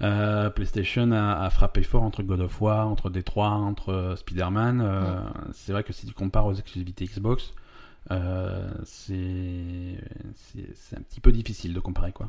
Euh, 0.01 0.49
PlayStation 0.49 1.11
a, 1.11 1.43
a 1.43 1.49
frappé 1.49 1.83
fort 1.83 2.03
entre 2.03 2.23
God 2.23 2.41
of 2.41 2.59
War, 2.61 2.87
entre 2.87 3.09
Detroit, 3.09 3.49
entre 3.51 4.15
Spider-Man. 4.17 4.81
euh, 4.81 5.19
C'est 5.53 5.71
vrai 5.71 5.83
que 5.83 5.93
si 5.93 6.05
tu 6.07 6.13
compares 6.13 6.45
aux 6.47 6.53
exclusivités 6.53 7.05
Xbox, 7.05 7.53
c'est 8.83 9.97
un 10.97 11.01
petit 11.01 11.19
peu 11.21 11.31
difficile 11.31 11.73
de 11.73 11.79
comparer 11.79 12.11
quoi. 12.11 12.27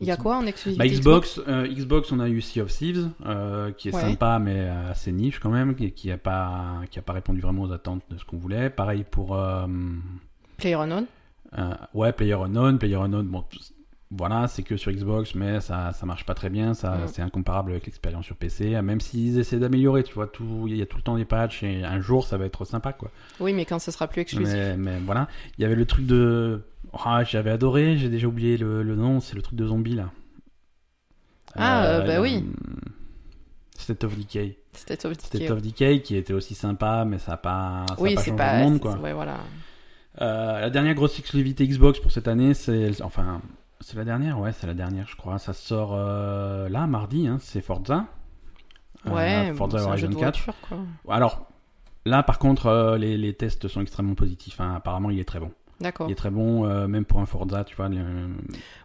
Il 0.00 0.06
y 0.06 0.10
a 0.10 0.16
quoi 0.16 0.36
en 0.36 0.42
Bah, 0.42 0.48
exclusivité 0.48 0.88
Xbox, 0.88 1.40
euh, 1.48 1.66
Xbox, 1.66 2.12
on 2.12 2.20
a 2.20 2.28
eu 2.28 2.40
Sea 2.40 2.60
of 2.62 2.70
Thieves, 2.70 3.08
qui 3.76 3.88
est 3.88 3.94
Ouais. 3.94 4.00
sympa 4.00 4.38
mais 4.38 4.68
assez 4.68 5.10
niche 5.12 5.40
quand 5.40 5.50
même, 5.50 5.74
qui, 5.74 5.90
qui 5.92 6.10
a 6.12 6.18
pas, 6.18 6.82
qui 6.90 6.98
a 6.98 7.02
pas 7.02 7.12
répondu 7.12 7.40
vraiment 7.40 7.62
aux 7.62 7.72
attentes 7.72 8.02
de 8.10 8.16
ce 8.18 8.24
qu'on 8.24 8.36
voulait. 8.38 8.70
Pareil 8.70 9.04
pour 9.10 9.38
PlayerUnknown 10.60 11.06
euh, 11.58 11.74
ouais, 11.94 12.12
PlayerUnknown, 12.12 12.78
PlayerUnknown, 12.78 13.26
bon, 13.26 13.44
voilà, 14.12 14.48
c'est 14.48 14.62
que 14.62 14.76
sur 14.76 14.90
Xbox, 14.92 15.34
mais 15.34 15.60
ça, 15.60 15.92
ça 15.92 16.04
marche 16.06 16.24
pas 16.26 16.34
très 16.34 16.48
bien, 16.50 16.74
ça, 16.74 16.92
Mm. 16.96 17.08
c'est 17.12 17.22
incomparable 17.22 17.70
avec 17.72 17.86
l'expérience 17.86 18.24
sur 18.24 18.36
PC, 18.36 18.74
euh, 18.74 18.82
même 18.82 19.00
s'ils 19.00 19.38
essaient 19.38 19.58
d'améliorer, 19.58 20.02
tu 20.04 20.14
vois, 20.14 20.26
tout, 20.26 20.64
il 20.68 20.76
y 20.76 20.82
a 20.82 20.86
tout 20.86 20.96
le 20.96 21.02
temps 21.02 21.16
des 21.16 21.24
patchs, 21.24 21.62
et 21.62 21.84
un 21.84 22.00
jour, 22.00 22.24
ça 22.26 22.36
va 22.36 22.44
être 22.44 22.64
sympa, 22.64 22.92
quoi. 22.92 23.10
Oui, 23.40 23.52
mais 23.52 23.64
quand 23.64 23.78
ce 23.78 23.90
sera 23.90 24.06
plus 24.08 24.22
exclusif. 24.22 24.52
Mais, 24.52 24.76
mais 24.76 24.98
voilà, 25.00 25.28
il 25.58 25.62
y 25.62 25.64
avait 25.64 25.74
le 25.76 25.86
truc 25.86 26.06
de, 26.06 26.62
ah, 26.92 27.22
j'avais 27.24 27.50
adoré, 27.50 27.96
j'ai 27.98 28.08
déjà 28.08 28.26
oublié 28.28 28.56
le, 28.56 28.82
le 28.82 28.96
nom, 28.96 29.20
c'est 29.20 29.34
le 29.36 29.42
truc 29.42 29.56
de 29.56 29.66
zombie, 29.66 29.94
là. 29.94 30.10
Ah, 31.56 31.84
euh, 31.86 32.06
bah 32.06 32.14
le- 32.16 32.20
oui. 32.22 32.44
State 33.76 34.04
of 34.04 34.16
Decay. 34.16 34.58
State 34.72 35.04
of 35.04 35.14
State 35.14 35.32
Decay. 35.40 35.50
of 35.50 35.62
Decay, 35.62 36.02
qui 36.02 36.16
était 36.16 36.32
aussi 36.32 36.54
sympa, 36.54 37.04
mais 37.04 37.18
ça 37.18 37.32
a 37.32 37.36
pas, 37.36 37.86
ça 37.88 37.94
a 37.94 38.00
Oui, 38.00 38.14
pas 38.14 38.20
c'est 38.22 38.30
changé 38.30 38.36
pas. 38.38 38.58
le 38.58 38.64
monde, 38.64 38.74
c'est- 38.74 38.80
quoi. 38.80 38.96
Ouais, 38.98 39.12
voilà. 39.12 39.38
Euh, 40.20 40.60
la 40.60 40.70
dernière 40.70 40.94
grosse 40.94 41.18
exclusivité 41.18 41.66
Xbox 41.66 42.00
pour 42.00 42.10
cette 42.12 42.28
année, 42.28 42.54
c'est 42.54 43.00
enfin 43.02 43.40
c'est 43.80 43.96
la 43.96 44.04
dernière, 44.04 44.38
ouais, 44.40 44.52
c'est 44.52 44.66
la 44.66 44.74
dernière, 44.74 45.06
je 45.08 45.16
crois. 45.16 45.38
Ça 45.38 45.52
sort 45.52 45.92
euh, 45.94 46.68
là 46.68 46.86
mardi, 46.86 47.26
hein, 47.28 47.38
c'est 47.40 47.60
Forza. 47.62 48.06
Euh, 49.06 49.10
Ouais, 49.10 49.50
bon, 49.52 49.56
Forza 49.56 49.82
Horizon 49.82 50.08
de 50.08 50.14
4. 50.16 50.20
voiture, 50.44 50.54
quoi. 50.68 50.78
Alors 51.08 51.46
là, 52.04 52.22
par 52.22 52.38
contre, 52.38 52.66
euh, 52.66 52.98
les, 52.98 53.16
les 53.16 53.32
tests 53.34 53.68
sont 53.68 53.80
extrêmement 53.80 54.14
positifs. 54.14 54.60
hein. 54.60 54.74
Apparemment, 54.76 55.10
il 55.10 55.18
est 55.18 55.24
très 55.24 55.40
bon. 55.40 55.52
D'accord. 55.80 56.08
Il 56.08 56.12
est 56.12 56.16
très 56.16 56.30
bon, 56.30 56.66
euh, 56.66 56.86
même 56.86 57.04
pour 57.06 57.20
un 57.20 57.26
Forza, 57.26 57.64
tu 57.64 57.74
vois. 57.74 57.88
le- 57.88 57.96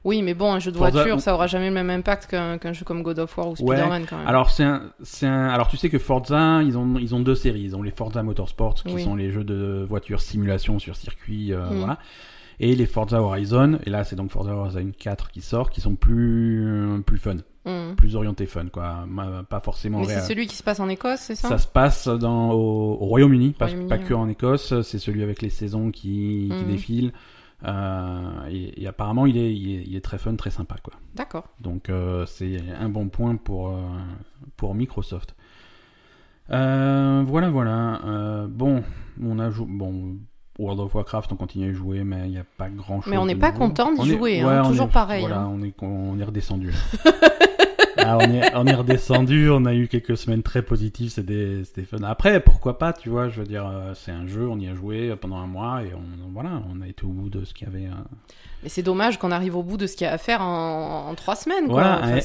Oui, 0.05 0.21
mais 0.21 0.33
bon, 0.33 0.53
un 0.53 0.59
jeu 0.59 0.71
de 0.71 0.77
Forza- 0.77 0.91
voiture, 0.91 1.19
ça 1.19 1.33
aura 1.33 1.47
jamais 1.47 1.67
le 1.67 1.73
même 1.73 1.89
impact 1.89 2.27
qu'un 2.27 2.57
qu'un 2.57 2.71
jeu 2.73 2.85
comme 2.85 3.03
God 3.03 3.19
of 3.19 3.37
War 3.37 3.47
ou 3.47 3.49
Ouais. 3.51 3.75
Spider-Man 3.75 4.05
quand 4.09 4.17
même. 4.17 4.27
Alors 4.27 4.49
c'est 4.49 4.63
un, 4.63 4.83
c'est 5.03 5.27
un, 5.27 5.47
alors 5.49 5.67
tu 5.67 5.75
sais 5.77 5.89
que 5.89 5.99
Forza, 5.99 6.61
ils 6.63 6.77
ont, 6.77 6.97
ils 6.97 7.13
ont 7.13 7.19
deux 7.19 7.35
séries. 7.35 7.61
Ils 7.63 7.75
ont 7.75 7.83
les 7.83 7.91
Forza 7.91 8.23
Motorsport, 8.23 8.75
qui 8.75 8.93
Oui. 8.93 9.03
sont 9.03 9.15
les 9.15 9.29
jeux 9.31 9.43
de 9.43 9.85
voitures 9.87 10.21
simulation 10.21 10.79
sur 10.79 10.95
circuit, 10.95 11.51
euh, 11.53 11.69
Mm. 11.69 11.75
voilà. 11.77 11.99
Et 12.61 12.73
les 12.75 12.85
Forza 12.85 13.21
Horizon, 13.21 13.79
et 13.85 13.89
là 13.89 14.05
c'est 14.05 14.15
donc 14.15 14.31
Forza 14.31 14.51
Horizon 14.55 14.89
4 14.97 15.29
qui 15.31 15.41
sort, 15.41 15.69
qui 15.69 15.81
sont 15.81 15.95
plus, 15.95 16.63
euh, 16.65 16.99
plus 16.99 17.17
fun, 17.17 17.35
Hmm. 17.65 17.95
plus 17.95 18.15
orientés 18.15 18.45
fun, 18.45 18.65
quoi. 18.71 19.05
Pas 19.49 19.59
forcément 19.59 19.99
Mais 20.01 20.05
c'est 20.05 20.21
celui 20.21 20.45
qui 20.47 20.55
se 20.55 20.61
passe 20.63 20.79
en 20.79 20.87
Écosse, 20.87 21.19
c'est 21.21 21.35
ça? 21.35 21.49
Ça 21.49 21.57
se 21.57 21.67
passe 21.67 22.07
dans, 22.07 22.51
au, 22.51 22.93
au 23.01 23.05
Royaume-Uni, 23.05 23.51
pas, 23.53 23.65
Royaume-Uni, 23.65 23.89
pas 23.89 23.97
ouais. 23.97 24.03
que 24.03 24.13
en 24.13 24.27
Écosse. 24.29 24.81
C'est 24.83 24.99
celui 24.99 25.23
avec 25.23 25.41
les 25.41 25.49
saisons 25.49 25.89
qui, 25.91 26.49
qui 26.51 26.63
Mhm. 26.63 26.67
défilent. 26.67 27.11
Euh, 27.65 28.47
et, 28.51 28.83
et 28.83 28.87
apparemment, 28.87 29.25
il 29.25 29.37
est, 29.37 29.51
il, 29.55 29.75
est, 29.79 29.83
il 29.87 29.95
est 29.95 30.01
très 30.03 30.17
fun, 30.19 30.35
très 30.35 30.51
sympa, 30.51 30.75
quoi. 30.83 30.93
D'accord. 31.15 31.45
Donc 31.59 31.89
euh, 31.89 32.25
c'est 32.27 32.57
un 32.79 32.89
bon 32.89 33.07
point 33.09 33.35
pour, 33.37 33.69
euh, 33.69 33.79
pour 34.57 34.75
Microsoft. 34.75 35.35
Euh, 36.51 37.23
voilà, 37.25 37.49
voilà. 37.49 38.45
Bon, 38.49 38.83
on 39.23 39.39
a 39.39 39.49
joué. 39.49 39.65
Bon, 39.69 40.17
World 40.57 40.79
of 40.79 40.95
Warcraft, 40.95 41.31
on 41.33 41.35
continue 41.35 41.65
à 41.67 41.71
y 41.71 41.73
jouer, 41.73 42.03
mais 42.05 42.25
il 42.27 42.31
n'y 42.31 42.37
a 42.37 42.45
pas 42.57 42.69
grand 42.69 43.01
chose. 43.01 43.11
Mais 43.11 43.17
on 43.17 43.25
n'est 43.25 43.35
pas 43.35 43.51
content 43.51 43.91
d'y 43.91 44.09
jouer, 44.15 44.39
hein, 44.41 44.61
on 44.65 44.69
toujours 44.69 44.87
est- 44.87 44.91
pareil, 44.91 45.19
Voilà, 45.21 45.41
hein. 45.41 45.51
on, 45.51 45.61
est, 45.63 45.73
on 45.81 46.17
est 46.19 46.23
redescendu. 46.23 46.71
Ah, 48.05 48.17
on, 48.19 48.31
est, 48.31 48.55
on 48.55 48.65
est 48.67 48.73
redescendu, 48.73 49.49
on 49.49 49.65
a 49.65 49.73
eu 49.73 49.87
quelques 49.87 50.17
semaines 50.17 50.43
très 50.43 50.61
positives, 50.61 51.09
c'était 51.09 51.63
fun. 51.89 51.97
Après, 52.03 52.39
pourquoi 52.39 52.77
pas, 52.77 52.93
tu 52.93 53.09
vois, 53.09 53.29
je 53.29 53.39
veux 53.41 53.47
dire, 53.47 53.65
euh, 53.67 53.93
c'est 53.95 54.11
un 54.11 54.27
jeu, 54.27 54.47
on 54.47 54.59
y 54.59 54.67
a 54.67 54.75
joué 54.75 55.15
pendant 55.19 55.37
un 55.37 55.47
mois 55.47 55.81
et 55.83 55.91
on, 55.93 56.31
voilà, 56.33 56.61
on 56.73 56.81
a 56.81 56.87
été 56.87 57.03
au 57.03 57.09
bout 57.09 57.29
de 57.29 57.43
ce 57.45 57.53
qu'il 57.53 57.67
y 57.67 57.71
avait. 57.71 57.85
euh, 57.87 57.95
Mais 58.63 58.69
c'est 58.69 58.83
dommage 58.83 59.17
qu'on 59.19 59.31
arrive 59.31 59.55
au 59.55 59.63
bout 59.63 59.77
de 59.77 59.87
ce 59.87 59.95
qu'il 59.95 60.05
y 60.05 60.09
a 60.09 60.13
à 60.13 60.17
faire 60.17 60.41
en, 60.41 61.07
en 61.09 61.15
trois 61.15 61.35
semaines, 61.35 61.67
quoi. 61.67 61.81
Ouais. 62.05 62.21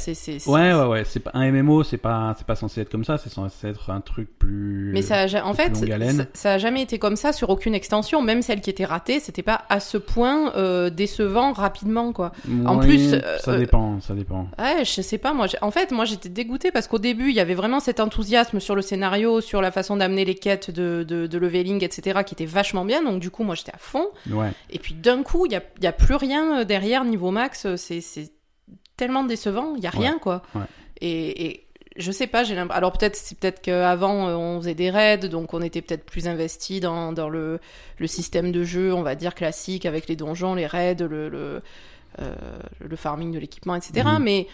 Ouais, 0.47 0.73
ouais, 0.75 0.87
ouais. 0.87 1.03
C'est 1.05 1.21
pas 1.21 1.31
un 1.35 1.51
MMO, 1.51 1.83
c'est 1.83 1.97
pas, 1.99 2.35
c'est 2.39 2.47
pas 2.47 2.55
censé 2.57 2.81
être 2.81 2.91
comme 2.91 3.05
ça. 3.05 3.19
C'est 3.19 3.31
censé 3.31 3.69
être 3.69 3.91
un 3.91 4.01
truc 4.01 4.29
plus. 4.39 4.91
Mais 4.93 5.03
ça 5.03 5.23
a, 5.23 5.45
en 5.45 5.55
fait, 5.55 5.73
ça, 6.17 6.25
ça 6.33 6.53
a 6.55 6.59
jamais 6.59 6.83
été 6.83 6.99
comme 6.99 7.17
ça 7.17 7.33
sur 7.33 7.51
aucune 7.51 7.75
extension, 7.75 8.23
même 8.23 8.43
celle 8.43 8.61
qui 8.61 8.71
était 8.71 8.85
ratée, 8.85 9.21
c'était 9.21 9.43
pas 9.43 9.63
à 9.69 9.81
ce 9.81 9.99
point 9.99 10.53
euh, 10.57 10.89
décevant 10.91 11.53
rapidement, 11.53 12.13
quoi. 12.13 12.33
en 12.67 12.79
plus, 12.79 13.11
ça 13.41 13.51
euh, 13.53 13.59
dépend, 13.59 14.01
ça 14.01 14.15
dépend. 14.15 14.49
Ouais, 14.59 14.85
je 14.85 15.03
sais 15.03 15.19
pas, 15.19 15.33
moi. 15.35 15.47
j'ai- 15.47 15.59
En 15.71 15.73
fait, 15.73 15.93
moi, 15.93 16.05
j'étais 16.05 16.29
dégoûtée 16.29 16.73
parce 16.73 16.89
qu'au 16.89 16.99
début, 16.99 17.29
il 17.29 17.37
y 17.37 17.39
avait 17.39 17.55
vraiment 17.55 17.79
cet 17.79 18.01
enthousiasme 18.01 18.59
sur 18.59 18.75
le 18.75 18.83
scénario, 18.83 19.41
sur 19.41 19.63
la 19.63 19.71
façon 19.71 19.97
d'amener 19.97 20.25
les 20.25 20.35
quêtes 20.35 20.69
de, 20.73 21.05
de, 21.07 21.29
de 21.29 21.39
leveling, 21.39 21.85
etc., 21.85 22.23
qui 22.27 22.35
était 22.35 22.45
vachement 22.45 22.85
bien. 22.85 23.05
Donc, 23.05 23.21
du 23.21 23.31
coup, 23.31 23.45
moi, 23.45 23.55
j'étais 23.55 23.71
à 23.73 23.79
fond. 23.79 24.09
Ouais. 24.29 24.51
Et 24.71 24.81
puis, 24.81 24.95
d'un 24.95 25.23
coup, 25.23 25.47
il 25.47 25.53
y 25.53 25.55
a, 25.55 25.63
y 25.81 25.87
a 25.87 25.93
plus 25.93 26.17
rien 26.17 26.59
euh, 26.59 26.65
derrière 26.65 27.05
niveau 27.05 27.31
max. 27.31 27.69
C'est, 27.77 28.01
tellement 28.97 29.23
décevant. 29.23 29.75
Il 29.77 29.85
y 29.85 29.87
a 29.87 29.91
Ouais. 29.91 29.99
rien, 30.09 30.19
quoi. 30.19 30.43
Ouais. 30.57 30.63
Et, 31.01 31.47
et 31.47 31.67
je 31.97 32.11
sais 32.11 32.27
pas, 32.27 32.43
j'ai 32.43 32.57
l'impression. 32.57 32.77
Alors 32.77 32.93
peut-être, 32.93 33.15
c'est 33.15 33.39
peut-être 33.39 33.63
qu'avant 33.63 34.27
euh, 34.29 34.35
on 34.35 34.59
faisait 34.61 34.75
des 34.75 34.91
raids, 34.91 35.19
donc 35.29 35.55
on 35.55 35.63
était 35.63 35.83
peut-être 35.83 36.05
plus 36.05 36.27
investi 36.27 36.81
dans, 36.81 37.13
dans 37.13 37.29
le, 37.29 37.61
le 37.99 38.07
système 38.09 38.51
de 38.51 38.65
jeu, 38.65 38.93
on 38.93 39.03
va 39.03 39.15
dire 39.15 39.37
classique, 39.37 39.87
avec 39.87 40.09
les 40.09 40.17
donjons, 40.17 40.55
les 40.57 40.67
raids, 40.67 40.97
le, 40.99 41.29
le, 41.29 41.63
euh, 42.21 42.35
le 42.81 42.97
farming 42.97 43.31
de 43.33 43.39
l'équipement, 43.39 43.77
etc. 43.77 44.05
Mhm. 44.05 44.23
Mais, 44.23 44.47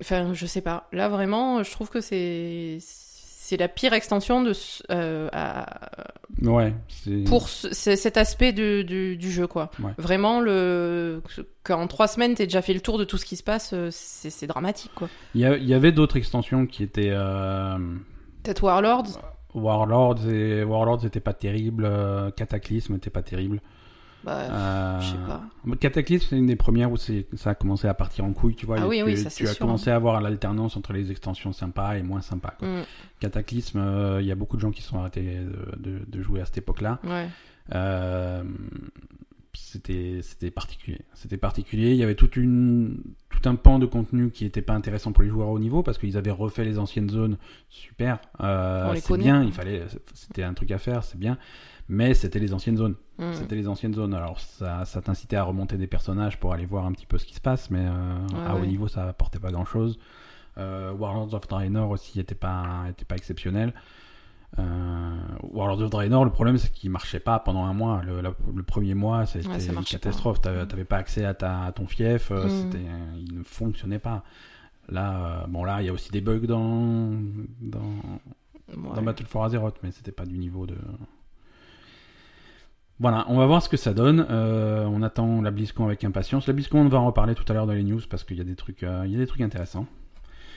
enfin, 0.00 0.32
je 0.34 0.46
sais 0.46 0.60
pas. 0.60 0.88
Là, 0.92 1.08
vraiment, 1.08 1.62
je 1.62 1.70
trouve 1.70 1.90
que 1.90 2.00
c'est. 2.00 2.78
C'est 3.46 3.58
la 3.58 3.68
pire 3.68 3.92
extension 3.92 4.42
de, 4.42 4.52
euh, 4.90 5.28
à- 5.34 5.66
Ouais, 6.40 6.72
pour 7.26 7.50
ce- 7.50 7.74
cet 7.74 8.16
aspect 8.16 8.54
de- 8.54 8.80
du, 8.80 9.18
du 9.18 9.30
jeu, 9.30 9.46
quoi. 9.46 9.70
Ouais. 9.82 9.90
Vraiment, 9.98 10.40
le, 10.40 11.22
qu'en 11.62 11.86
trois 11.86 12.08
semaines, 12.08 12.34
t'aies 12.34 12.46
déjà 12.46 12.62
fait 12.62 12.72
le 12.72 12.80
tour 12.80 12.96
de 12.96 13.04
tout 13.04 13.18
ce 13.18 13.26
qui 13.26 13.36
se 13.36 13.42
passe, 13.42 13.72
euh, 13.74 13.88
c'est 13.92 14.46
dramatique, 14.46 14.92
quoi. 14.94 15.10
Il 15.34 15.42
y, 15.42 15.44
a- 15.44 15.58
il 15.58 15.68
y 15.68 15.74
avait 15.74 15.92
d'autres 15.92 16.16
extensions 16.16 16.64
qui 16.66 16.82
étaient. 16.82 17.10
euh, 17.12 17.76
Peut-être 18.42 18.62
Warlords 18.62 19.20
Warlords 19.52 20.26
et 20.26 20.64
Warlords 20.64 21.04
était 21.04 21.20
pas 21.20 21.34
terrible, 21.34 21.84
euh, 21.84 22.30
Cataclysme 22.30 22.94
était 22.94 23.10
pas 23.10 23.22
terrible. 23.22 23.60
Bah, 24.24 24.38
Euh, 24.50 25.00
Je 25.00 25.06
sais 25.10 25.16
pas. 25.26 25.42
Cataclysme 25.80 26.26
c'est 26.30 26.36
une 26.38 26.46
des 26.46 26.56
premières 26.56 26.90
où 26.92 26.96
ça 26.96 27.50
a 27.50 27.54
commencé 27.54 27.86
à 27.88 27.94
partir 27.94 28.24
en 28.24 28.32
couille, 28.32 28.54
tu 28.54 28.66
vois. 28.66 28.76
Ah 28.80 28.88
oui, 28.88 28.98
tu, 28.98 29.04
oui, 29.04 29.16
ça, 29.16 29.30
tu 29.30 29.36
c'est 29.36 29.44
as 29.48 29.52
sûr, 29.52 29.58
commencé 29.58 29.90
à 29.90 29.96
avoir 29.96 30.20
l'alternance 30.20 30.76
entre 30.76 30.92
les 30.92 31.10
extensions 31.10 31.52
sympas 31.52 31.96
et 31.96 32.02
moins 32.02 32.20
sympas. 32.20 32.54
quoi. 32.58 32.66
Mm, 32.68 32.82
Cataclysme, 33.20 33.78
euh, 33.78 34.20
il 34.22 34.26
y 34.26 34.32
a 34.32 34.34
beaucoup 34.34 34.56
de 34.56 34.60
gens 34.62 34.70
qui 34.70 34.82
sont 34.82 34.98
arrêtés 34.98 35.22
de, 35.36 35.76
de- 35.90 36.04
de 36.06 36.22
jouer 36.22 36.40
à 36.40 36.44
cette 36.46 36.58
époque-là. 36.58 36.98
ouais. 37.04 37.28
Euh, 37.74 38.42
c'était 39.56 40.50
particulier. 40.50 41.00
C'était 41.14 41.36
particulier. 41.36 41.90
Il 41.92 41.96
y 41.96 42.02
avait 42.02 42.16
toute 42.16 42.36
une 42.36 42.98
tout 43.30 43.48
un 43.48 43.54
pan 43.54 43.78
de 43.78 43.86
contenu 43.86 44.30
qui 44.30 44.44
était 44.44 44.62
pas 44.62 44.74
intéressant 44.74 45.12
pour 45.12 45.22
les 45.22 45.28
joueurs 45.28 45.48
au 45.48 45.58
niveau 45.58 45.82
parce 45.82 45.96
qu'ils 45.98 46.16
avaient 46.16 46.30
refait 46.30 46.64
les 46.64 46.78
anciennes 46.78 47.08
zones. 47.10 47.36
Super, 47.68 48.18
Euh, 48.40 48.94
c'est 48.96 49.16
bien. 49.16 49.42
Il 49.44 49.52
fallait, 49.52 49.82
c'était 50.12 50.42
un 50.42 50.54
truc 50.54 50.70
à 50.72 50.78
faire, 50.78 51.04
c'est 51.04 51.18
bien. 51.18 51.38
Mais 51.88 52.14
c'était 52.14 52.38
les 52.38 52.54
anciennes 52.54 52.76
zones. 52.78 52.94
Mm. 53.18 53.32
C'était 53.34 53.56
les 53.56 53.68
anciennes 53.68 53.94
zones. 53.94 54.14
Alors 54.14 54.40
ça, 54.40 54.84
ça 54.86 55.00
t'incitait 55.02 55.36
à 55.36 55.42
remonter 55.44 55.76
des 55.76 55.86
personnages 55.86 56.38
pour 56.40 56.52
aller 56.54 56.64
voir 56.66 56.86
un 56.86 56.92
petit 56.92 57.06
peu 57.06 57.18
ce 57.18 57.26
qui 57.26 57.34
se 57.34 57.40
passe, 57.40 57.70
mais 57.70 57.84
euh, 57.84 58.26
Ouais, 58.32 58.46
à 58.46 58.54
haut 58.56 58.64
niveau 58.66 58.88
ça 58.88 59.06
apportait 59.08 59.38
pas 59.38 59.50
grand 59.50 59.64
chose. 59.66 59.98
Warlords 60.56 61.34
of 61.34 61.46
Draenor 61.48 61.90
aussi 61.90 62.20
était 62.20 62.34
pas 62.36 62.84
était 62.88 63.04
pas 63.04 63.16
exceptionnel. 63.16 63.74
Euh, 64.58 65.16
Warlords 65.42 65.80
of 65.82 65.90
Draenor, 65.90 66.24
le 66.24 66.30
problème 66.30 66.58
c'est 66.58 66.70
qu'il 66.72 66.90
marchait 66.90 67.18
pas 67.20 67.38
pendant 67.40 67.64
un 67.64 67.72
mois. 67.74 68.02
Le, 68.04 68.20
la- 68.20 68.34
le 68.54 68.62
premier 68.62 68.94
mois, 68.94 69.26
c'était 69.26 69.48
Ouais, 69.48 69.54
une 69.66 69.74
catastrophe. 69.84 70.40
T'avais 70.40 70.64
t'avais 70.66 70.84
pas 70.84 70.96
accès 70.98 71.24
à, 71.24 71.34
ta, 71.34 71.62
à 71.64 71.72
ton 71.72 71.86
fief. 71.86 72.30
euh, 72.30 72.46
Mm. 72.46 72.48
C'était, 72.50 72.84
il 73.18 73.38
ne 73.38 73.42
fonctionnait 73.42 73.98
pas. 73.98 74.22
Là, 74.88 75.42
euh, 75.42 75.46
bon 75.48 75.64
là, 75.64 75.82
il 75.82 75.86
y 75.86 75.88
a 75.88 75.92
aussi 75.92 76.10
des 76.12 76.20
bugs 76.20 76.46
dans 76.46 77.10
dans, 77.60 77.80
dans 78.94 79.02
Battle 79.02 79.26
for 79.26 79.44
Azeroth, 79.44 79.76
mais 79.82 79.90
c'était 79.90 80.12
pas 80.12 80.24
du 80.26 80.38
niveau 80.38 80.66
de. 80.66 80.76
Voilà, 83.04 83.26
on 83.28 83.36
va 83.36 83.44
voir 83.44 83.60
ce 83.62 83.68
que 83.68 83.76
ça 83.76 83.92
donne. 83.92 84.26
Euh, 84.30 84.86
on 84.90 85.02
attend 85.02 85.42
la 85.42 85.50
BlizzCon 85.50 85.84
avec 85.84 86.02
impatience. 86.04 86.46
La 86.46 86.54
BlizzCon, 86.54 86.78
on 86.78 86.88
va 86.88 86.98
en 86.98 87.04
reparler 87.04 87.34
tout 87.34 87.44
à 87.48 87.52
l'heure 87.52 87.66
dans 87.66 87.74
les 87.74 87.82
news 87.82 88.00
parce 88.08 88.24
qu'il 88.24 88.38
y 88.38 88.40
a 88.40 88.44
des 88.44 88.54
trucs, 88.56 88.82
euh, 88.82 89.02
il 89.04 89.12
y 89.12 89.14
a 89.14 89.18
des 89.18 89.26
trucs 89.26 89.42
intéressants. 89.42 89.84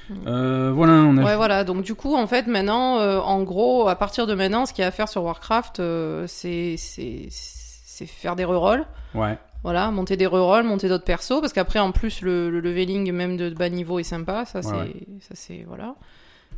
Mm. 0.09 0.13
Euh, 0.27 0.71
voilà, 0.73 0.93
on 0.93 1.17
a. 1.17 1.23
Ouais, 1.25 1.35
voilà. 1.35 1.65
Donc, 1.65 1.81
du 1.83 1.93
coup, 1.93 2.15
en 2.15 2.25
fait, 2.25 2.47
maintenant, 2.47 2.99
en 3.21 3.43
gros, 3.43 3.89
à 3.89 3.95
partir 3.97 4.27
de 4.27 4.33
maintenant, 4.33 4.65
ce 4.65 4.71
qu'il 4.71 4.81
y 4.81 4.85
a 4.85 4.87
à 4.87 4.91
faire 4.91 5.09
sur 5.09 5.23
Warcraft, 5.25 5.81
c'est 6.27 6.75
c'est- 6.77 7.27
c'est 7.29 8.05
faire 8.05 8.37
des 8.37 8.45
rerolls. 8.45 8.85
Ouais. 9.13 9.37
Voilà, 9.63 9.91
monter 9.91 10.15
des 10.15 10.27
rerolls, 10.27 10.63
monter 10.63 10.87
d'autres 10.87 11.03
persos, 11.03 11.41
parce 11.41 11.51
qu'après, 11.51 11.79
en 11.79 11.91
plus, 11.91 12.21
le, 12.21 12.49
le 12.49 12.61
leveling, 12.61 13.11
même 13.11 13.35
de 13.35 13.49
bas 13.49 13.67
niveau, 13.67 13.99
est 13.99 14.03
sympa. 14.03 14.45
Ça, 14.45 14.61
c'est. 14.61 14.71
Ouais, 14.71 14.93
Ça, 15.19 15.31
c'est. 15.33 15.65
Voilà. 15.67 15.95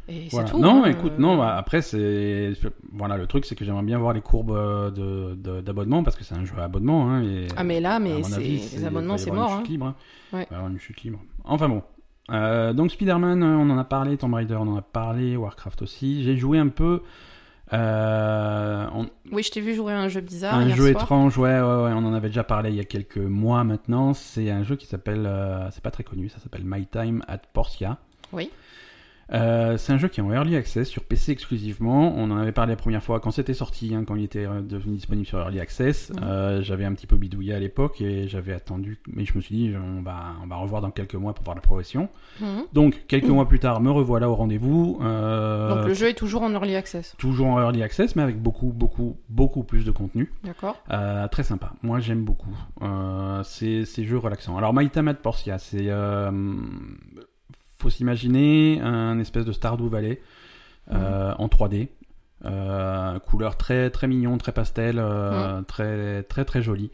Et 0.10 0.24
c'est 0.24 0.30
Voilà. 0.32 0.50
tout. 0.50 0.60
non, 0.60 0.84
hein, 0.84 0.90
écoute, 0.90 1.14
euh, 1.18 1.22
non. 1.22 1.38
bah, 1.38 1.56
après, 1.56 1.82
c'est 1.82 2.54
voilà, 2.92 3.16
le 3.18 3.28
truc, 3.28 3.46
c'est 3.46 3.56
que 3.56 3.64
j'aimerais 3.64 3.84
bien 3.84 3.98
voir 4.00 4.14
les 4.14 4.22
courbes 4.22 4.52
euh, 4.52 4.90
de 4.90 5.62
d'abonnement 5.62 6.04
parce 6.04 6.16
que 6.16 6.24
c'est 6.24 6.36
un 6.36 6.46
jeu 6.46 6.56
à 6.58 6.64
abonnement. 6.64 7.10
Hein, 7.10 7.24
et, 7.24 7.48
Ah, 7.56 7.64
mais 7.64 7.80
là, 7.80 8.00
mais 8.00 8.24
c'est 8.24 8.40
les 8.42 8.86
abonnements, 8.86 9.18
c'est 9.18 9.32
mort. 9.32 9.52
Une 9.52 9.58
chute 9.60 9.70
libre. 9.70 9.86
hein. 9.88 9.96
Ouais. 10.34 10.48
Y 10.50 10.54
avoir 10.54 10.70
une 10.70 10.80
chute 10.80 11.02
libre. 11.04 11.20
Enfin 11.44 11.70
bon. 11.70 11.84
Euh, 12.32 12.74
donc 12.74 12.92
Spider-Man, 12.92 13.42
on 13.44 13.70
en 13.70 13.78
a 13.78 13.84
parlé, 13.84 14.16
Tomb 14.18 14.34
Raider, 14.36 14.56
on 14.56 14.68
en 14.68 14.78
a 14.78 14.82
parlé, 14.84 15.36
Warcraft 15.36 15.82
aussi. 15.82 16.24
J'ai 16.24 16.38
joué 16.38 16.60
un 16.60 16.68
peu 16.68 17.02
euh, 17.74 18.86
on- 18.96 19.08
Oui, 19.32 19.44
je 19.44 19.52
t'ai 19.52 19.62
vu 19.62 19.74
jouer 19.76 19.94
à 19.94 20.00
un 20.02 20.08
jeu 20.10 20.22
bizarre. 20.22 20.56
un 20.56 20.66
hier 20.66 20.76
jeu 20.76 20.92
soir. 20.92 21.04
étrange, 21.04 21.38
ouais, 21.38 21.54
ouais, 21.54 21.60
ouais, 21.62 21.92
on 21.94 22.06
en 22.06 22.14
avait 22.14 22.30
déjà 22.30 22.44
parlé 22.44 22.70
il 22.70 22.76
y 22.76 22.80
a 22.80 22.84
quelques 22.84 23.18
mois 23.18 23.64
maintenant. 23.64 24.14
C'est 24.14 24.50
un 24.50 24.64
jeu 24.64 24.76
qui 24.76 24.86
s'appelle, 24.88 25.26
euh, 25.26 25.70
c'est 25.72 25.84
pas 25.84 25.92
très 25.92 26.04
connu, 26.04 26.30
ça 26.30 26.40
s'appelle 26.40 26.64
My 26.66 26.86
Time 26.86 27.24
at 27.28 27.40
Portia. 27.54 27.98
Oui. 28.34 28.50
Euh, 29.34 29.78
c'est 29.78 29.94
un 29.94 29.98
jeu 29.98 30.08
qui 30.08 30.20
est 30.20 30.24
en 30.24 30.32
early 30.32 30.56
access 30.56 30.88
sur 30.88 31.04
PC 31.04 31.32
exclusivement. 31.32 32.14
On 32.18 32.32
en 32.32 32.38
avait 32.38 32.52
parlé 32.52 32.74
la 32.74 32.78
première 32.78 33.04
fois 33.04 33.20
quand 33.20 33.32
c'était 33.32 33.54
sorti, 33.54 33.94
hein, 33.94 34.04
quand 34.06 34.16
il 34.16 34.24
était 34.24 34.46
euh, 34.46 34.62
devenu 34.62 34.96
disponible 34.96 35.28
sur 35.28 35.40
early 35.40 35.60
access. 35.60 36.10
Mhm. 36.10 36.24
Euh, 36.24 36.62
j'avais 36.62 36.86
un 36.86 36.94
petit 36.94 37.08
peu 37.08 37.18
bidouillé 37.18 37.54
à 37.54 37.60
l'époque 37.60 38.02
et 38.02 38.28
j'avais 38.28 38.54
attendu, 38.54 39.00
mais 39.08 39.26
je 39.26 39.36
me 39.36 39.42
suis 39.42 39.56
dit 39.56 39.74
on 39.78 40.02
va 40.02 40.34
on 40.44 40.48
va 40.48 40.56
revoir 40.58 40.82
dans 40.82 40.92
quelques 40.92 41.16
mois 41.16 41.34
pour 41.34 41.44
voir 41.44 41.56
la 41.56 41.62
progression. 41.62 42.10
Mhm. 42.42 42.64
Donc 42.74 43.04
quelques 43.08 43.30
mois 43.30 43.48
plus 43.48 43.60
tard, 43.60 43.82
me 43.82 43.92
revoilà 43.92 44.30
au 44.30 44.36
rendez-vous. 44.36 45.00
Euh, 45.02 45.76
Donc, 45.76 45.88
le 45.88 45.94
jeu 45.94 46.08
est 46.08 46.14
toujours 46.14 46.42
en 46.42 46.52
early 46.52 46.76
access. 46.76 47.16
Toujours 47.18 47.48
en 47.48 47.62
early 47.62 47.84
access, 47.84 48.16
mais 48.16 48.24
avec 48.24 48.42
beaucoup 48.42 48.68
beaucoup 48.68 49.18
beaucoup 49.30 49.64
plus 49.64 49.86
de 49.86 49.92
contenu. 49.92 50.32
D'accord. 50.44 50.82
Très 51.32 51.44
sympa. 51.44 51.74
Moi, 51.84 52.00
j'aime 52.00 52.24
beaucoup. 52.24 52.56
Ces, 53.44 53.86
jeux 54.04 54.18
relaxants. 54.18 54.58
Alors, 54.58 54.74
at 54.78 55.14
Portia, 55.14 55.58
c'est. 55.60 55.90
Faut 57.80 57.90
s'imaginer 57.90 58.80
un 58.82 59.20
espèce 59.20 59.46
de 59.46 59.52
Stardew 59.52 59.88
Valley 59.90 60.22
euh, 60.92 61.34
en 61.38 61.48
3D. 61.48 61.88
Euh, 62.46 63.20
couleur 63.20 63.58
très 63.58 63.90
très 63.90 64.08
mignon, 64.08 64.38
très 64.38 64.54
pastel, 64.54 64.98
euh, 65.00 65.62
très 65.64 66.24
très 66.24 66.46
très 66.46 66.62
joli. 66.62 66.92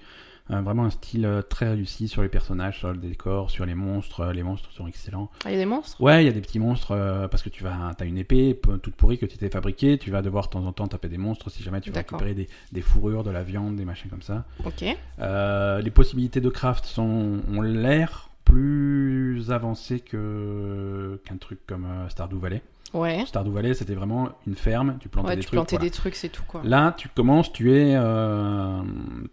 Euh, 0.52 0.62
vraiment 0.62 0.86
un 0.86 0.92
style 0.92 1.26
euh, 1.26 1.42
très 1.42 1.70
réussi 1.70 2.08
sur 2.08 2.22
les 2.22 2.30
personnages, 2.30 2.78
sur 2.78 2.92
le 2.92 2.98
décor, 2.98 3.50
sur 3.50 3.66
les 3.66 3.74
monstres. 3.74 4.22
Euh, 4.22 4.34
Les 4.34 4.44
monstres 4.44 4.72
sont 4.72 4.86
excellents. 4.88 5.32
Ah, 5.44 5.50
il 5.50 5.54
y 5.54 5.56
a 5.56 5.60
des 5.60 5.66
monstres? 5.66 6.00
Ouais, 6.02 6.24
il 6.24 6.28
y 6.28 6.30
a 6.30 6.32
des 6.32 6.42
petits 6.42 6.60
monstres 6.60 6.96
parce 7.32 7.42
que 7.42 7.50
tu 7.50 7.64
vas, 7.64 7.94
t'as 7.98 8.06
une 8.06 8.18
épée 8.20 8.60
toute 8.84 8.94
pourrie 8.96 9.18
que 9.18 9.26
tu 9.26 9.38
t'es 9.38 9.50
fabriquée. 9.50 9.98
Tu 9.98 10.12
vas 10.12 10.22
devoir 10.22 10.46
de 10.46 10.50
temps 10.52 10.66
en 10.66 10.72
temps 10.72 10.88
taper 10.88 11.10
des 11.10 11.18
monstres 11.18 11.50
si 11.50 11.64
jamais 11.64 11.82
tu 11.82 11.90
veux 11.90 11.96
récupérer 11.98 12.36
des, 12.36 12.48
des 12.72 12.82
fourrures, 12.82 13.24
de 13.24 13.32
la 13.32 13.42
viande, 13.42 13.76
des 13.76 13.86
machins 13.86 14.10
comme 14.10 14.22
ça. 14.22 14.46
Ok. 14.66 14.82
Les 14.84 15.92
possibilités 15.92 16.42
de 16.42 16.50
craft 16.50 16.86
sont, 16.86 17.40
ont 17.52 17.62
l'air 17.62 18.30
plus 18.46 19.52
avancées 19.52 20.00
que 20.00 21.20
qu'un 21.26 21.38
truc 21.38 21.60
comme 21.68 21.86
euh, 21.86 22.10
Stardew 22.10 22.38
Valley. 22.38 22.62
Ouais. 22.94 23.26
Stardew 23.26 23.50
Valley, 23.52 23.74
c'était 23.74 23.96
vraiment 23.96 24.30
une 24.48 24.56
ferme, 24.56 24.96
tu 25.02 25.10
plantais 25.10 25.28
Ouais, 25.30 25.36
des 25.36 25.42
tu 25.42 25.48
trucs. 25.48 25.58
plantais 25.58 25.76
voilà. 25.76 25.90
des 25.90 25.92
trucs, 25.92 26.16
c'est 26.16 26.30
tout, 26.30 26.44
quoi. 26.48 26.62
Là, 26.64 26.94
tu 26.96 27.10
commences, 27.10 27.52
tu 27.52 27.74
es, 27.74 27.94
euh, 27.98 28.82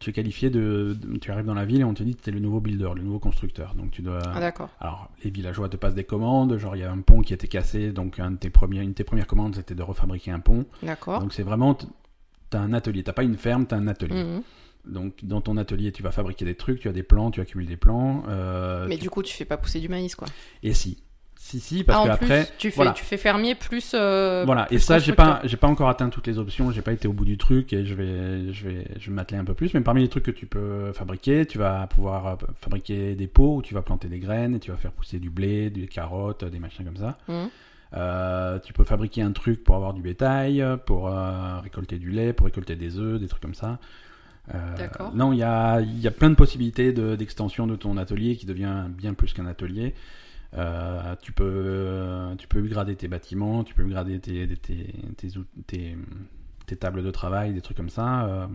tu 0.00 0.10
es 0.10 0.12
qualifié 0.12 0.50
de, 0.50 0.96
tu 1.20 1.30
arrives 1.30 1.44
dans 1.44 1.54
la 1.54 1.64
ville 1.64 1.80
et 1.82 1.84
on 1.84 1.94
te 1.94 2.02
dit 2.02 2.16
que 2.16 2.22
tu 2.22 2.30
es 2.30 2.32
le 2.32 2.40
nouveau 2.40 2.58
builder, 2.60 2.90
le 2.96 3.02
nouveau 3.02 3.20
constructeur. 3.20 3.74
Donc 3.76 3.92
tu 3.92 4.02
dois. 4.02 4.18
Ah, 4.34 4.40
d'accord. 4.40 4.70
Alors, 4.80 5.10
les 5.22 5.30
villageois 5.30 5.68
te 5.68 5.76
passent 5.76 5.94
des 5.94 6.02
commandes, 6.04 6.56
genre 6.58 6.74
il 6.74 6.80
y 6.80 6.82
a 6.84 6.90
un 6.90 6.98
pont 7.02 7.20
qui 7.20 7.32
était 7.34 7.46
cassé, 7.46 7.92
donc 7.92 8.18
un 8.18 8.32
de 8.32 8.36
tes 8.36 8.50
premiers, 8.50 8.80
une 8.80 8.88
de 8.90 8.94
tes 8.94 9.04
premières 9.04 9.28
commandes 9.28 9.54
c'était 9.54 9.76
de 9.76 9.82
refabriquer 9.82 10.32
un 10.32 10.40
pont. 10.40 10.64
D'accord. 10.82 11.20
Donc 11.20 11.32
c'est 11.32 11.44
vraiment, 11.44 11.78
t'as 12.50 12.58
un 12.60 12.72
atelier, 12.72 13.04
t'as 13.04 13.12
pas 13.12 13.22
une 13.22 13.36
ferme, 13.36 13.66
t'as 13.66 13.76
un 13.76 13.86
atelier. 13.86 14.24
Mhm. 14.24 14.42
Donc 14.86 15.24
dans 15.24 15.40
ton 15.40 15.56
atelier, 15.56 15.92
tu 15.92 16.02
vas 16.02 16.10
fabriquer 16.10 16.44
des 16.44 16.54
trucs, 16.56 16.80
tu 16.80 16.88
as 16.88 16.92
des 16.92 17.02
plans, 17.04 17.30
tu 17.30 17.40
accumules 17.40 17.66
des 17.66 17.76
plans. 17.76 18.24
euh, 18.28 18.86
Mais 18.88 18.96
tu- 18.96 19.02
du 19.02 19.10
coup, 19.10 19.22
tu 19.22 19.34
fais 19.34 19.44
pas 19.44 19.56
pousser 19.56 19.78
du 19.80 19.88
maïs, 19.88 20.14
quoi. 20.16 20.26
Et 20.64 20.74
si, 20.74 20.98
si, 21.36 21.60
si, 21.60 21.84
parce 21.84 22.04
ah, 22.04 22.10
qu'après, 22.10 22.48
tu 22.58 22.70
fais, 22.70 22.76
voilà. 22.76 22.90
tu 22.92 23.04
fais 23.04 23.16
fermier 23.16 23.54
plus. 23.54 23.92
euh, 23.94 24.42
voilà. 24.44 24.66
Et 24.72 24.78
ça, 24.78 24.98
j'ai 24.98 25.12
pas, 25.12 25.40
j'ai 25.44 25.56
pas 25.56 25.68
encore 25.68 25.88
atteint 25.88 26.08
toutes 26.08 26.26
les 26.26 26.38
options, 26.38 26.70
j'ai 26.72 26.82
pas 26.82 26.92
été 26.92 27.06
au 27.06 27.12
bout 27.12 27.24
du 27.24 27.36
truc 27.38 27.72
et 27.72 27.84
je 27.84 27.94
vais, 27.94 28.52
je 28.52 28.68
vais, 28.68 28.86
je 28.98 29.06
vais 29.10 29.12
m'atteler 29.14 29.38
un 29.38 29.44
peu 29.44 29.54
plus. 29.54 29.72
Mais 29.74 29.80
parmi 29.82 30.02
les 30.02 30.08
trucs 30.08 30.24
que 30.24 30.30
tu 30.32 30.46
peux 30.46 30.92
fabriquer, 30.92 31.46
tu 31.46 31.58
vas 31.58 31.86
pouvoir 31.86 32.26
euh, 32.26 32.36
fabriquer 32.60 33.14
des 33.14 33.26
pots 33.28 33.56
où 33.56 33.62
tu 33.62 33.74
vas 33.74 33.82
planter 33.82 34.08
des 34.08 34.18
graines 34.18 34.54
et 34.56 34.58
tu 34.60 34.70
vas 34.72 34.76
faire 34.76 34.92
pousser 34.92 35.18
du 35.20 35.30
blé, 35.30 35.70
des 35.70 35.86
carottes, 35.86 36.44
des 36.44 36.58
machins 36.58 36.84
comme 36.84 36.96
ça. 36.96 37.18
Euh, 37.94 38.58
tu 38.60 38.72
peux 38.72 38.84
fabriquer 38.84 39.22
un 39.22 39.32
truc 39.32 39.62
pour 39.62 39.76
avoir 39.76 39.94
du 39.94 40.00
bétail, 40.02 40.64
pour 40.86 41.08
récolter 41.62 41.98
du 41.98 42.10
lait, 42.10 42.32
pour 42.32 42.46
récolter 42.46 42.74
des 42.76 42.98
œufs, 42.98 43.20
des 43.20 43.28
trucs 43.28 43.42
comme 43.42 43.54
ça. 43.54 43.78
Euh. 44.54 44.88
Non, 45.14 45.32
il 45.32 45.38
y 45.38 45.42
a, 45.42 45.80
y 45.80 46.06
a 46.06 46.10
plein 46.10 46.30
de 46.30 46.34
possibilités 46.34 46.92
de- 46.92 47.14
d'extension 47.16 47.66
de, 47.66 47.76
ton 47.76 47.96
atelier 47.96 48.36
qui 48.36 48.46
devient 48.46 48.86
bien 48.88 49.14
plus 49.14 49.32
qu'un 49.32 49.46
atelier. 49.46 49.94
Euh, 50.54 51.14
tu 51.22 51.32
peux, 51.32 52.34
tu 52.38 52.46
peux 52.48 52.58
upgrader 52.58 52.96
tes 52.96 53.08
bâtiments, 53.08 53.64
tu 53.64 53.74
peux 53.74 53.82
upgrader 53.82 54.18
tes, 54.20 54.46
tes, 54.56 54.90
tes, 55.66 56.76
tables 56.76 57.02
de 57.02 57.10
travail, 57.10 57.52
des 57.54 57.60
trucs 57.60 57.76
comme 57.76 57.88
ça. 57.90 58.24
euh, 58.26 58.46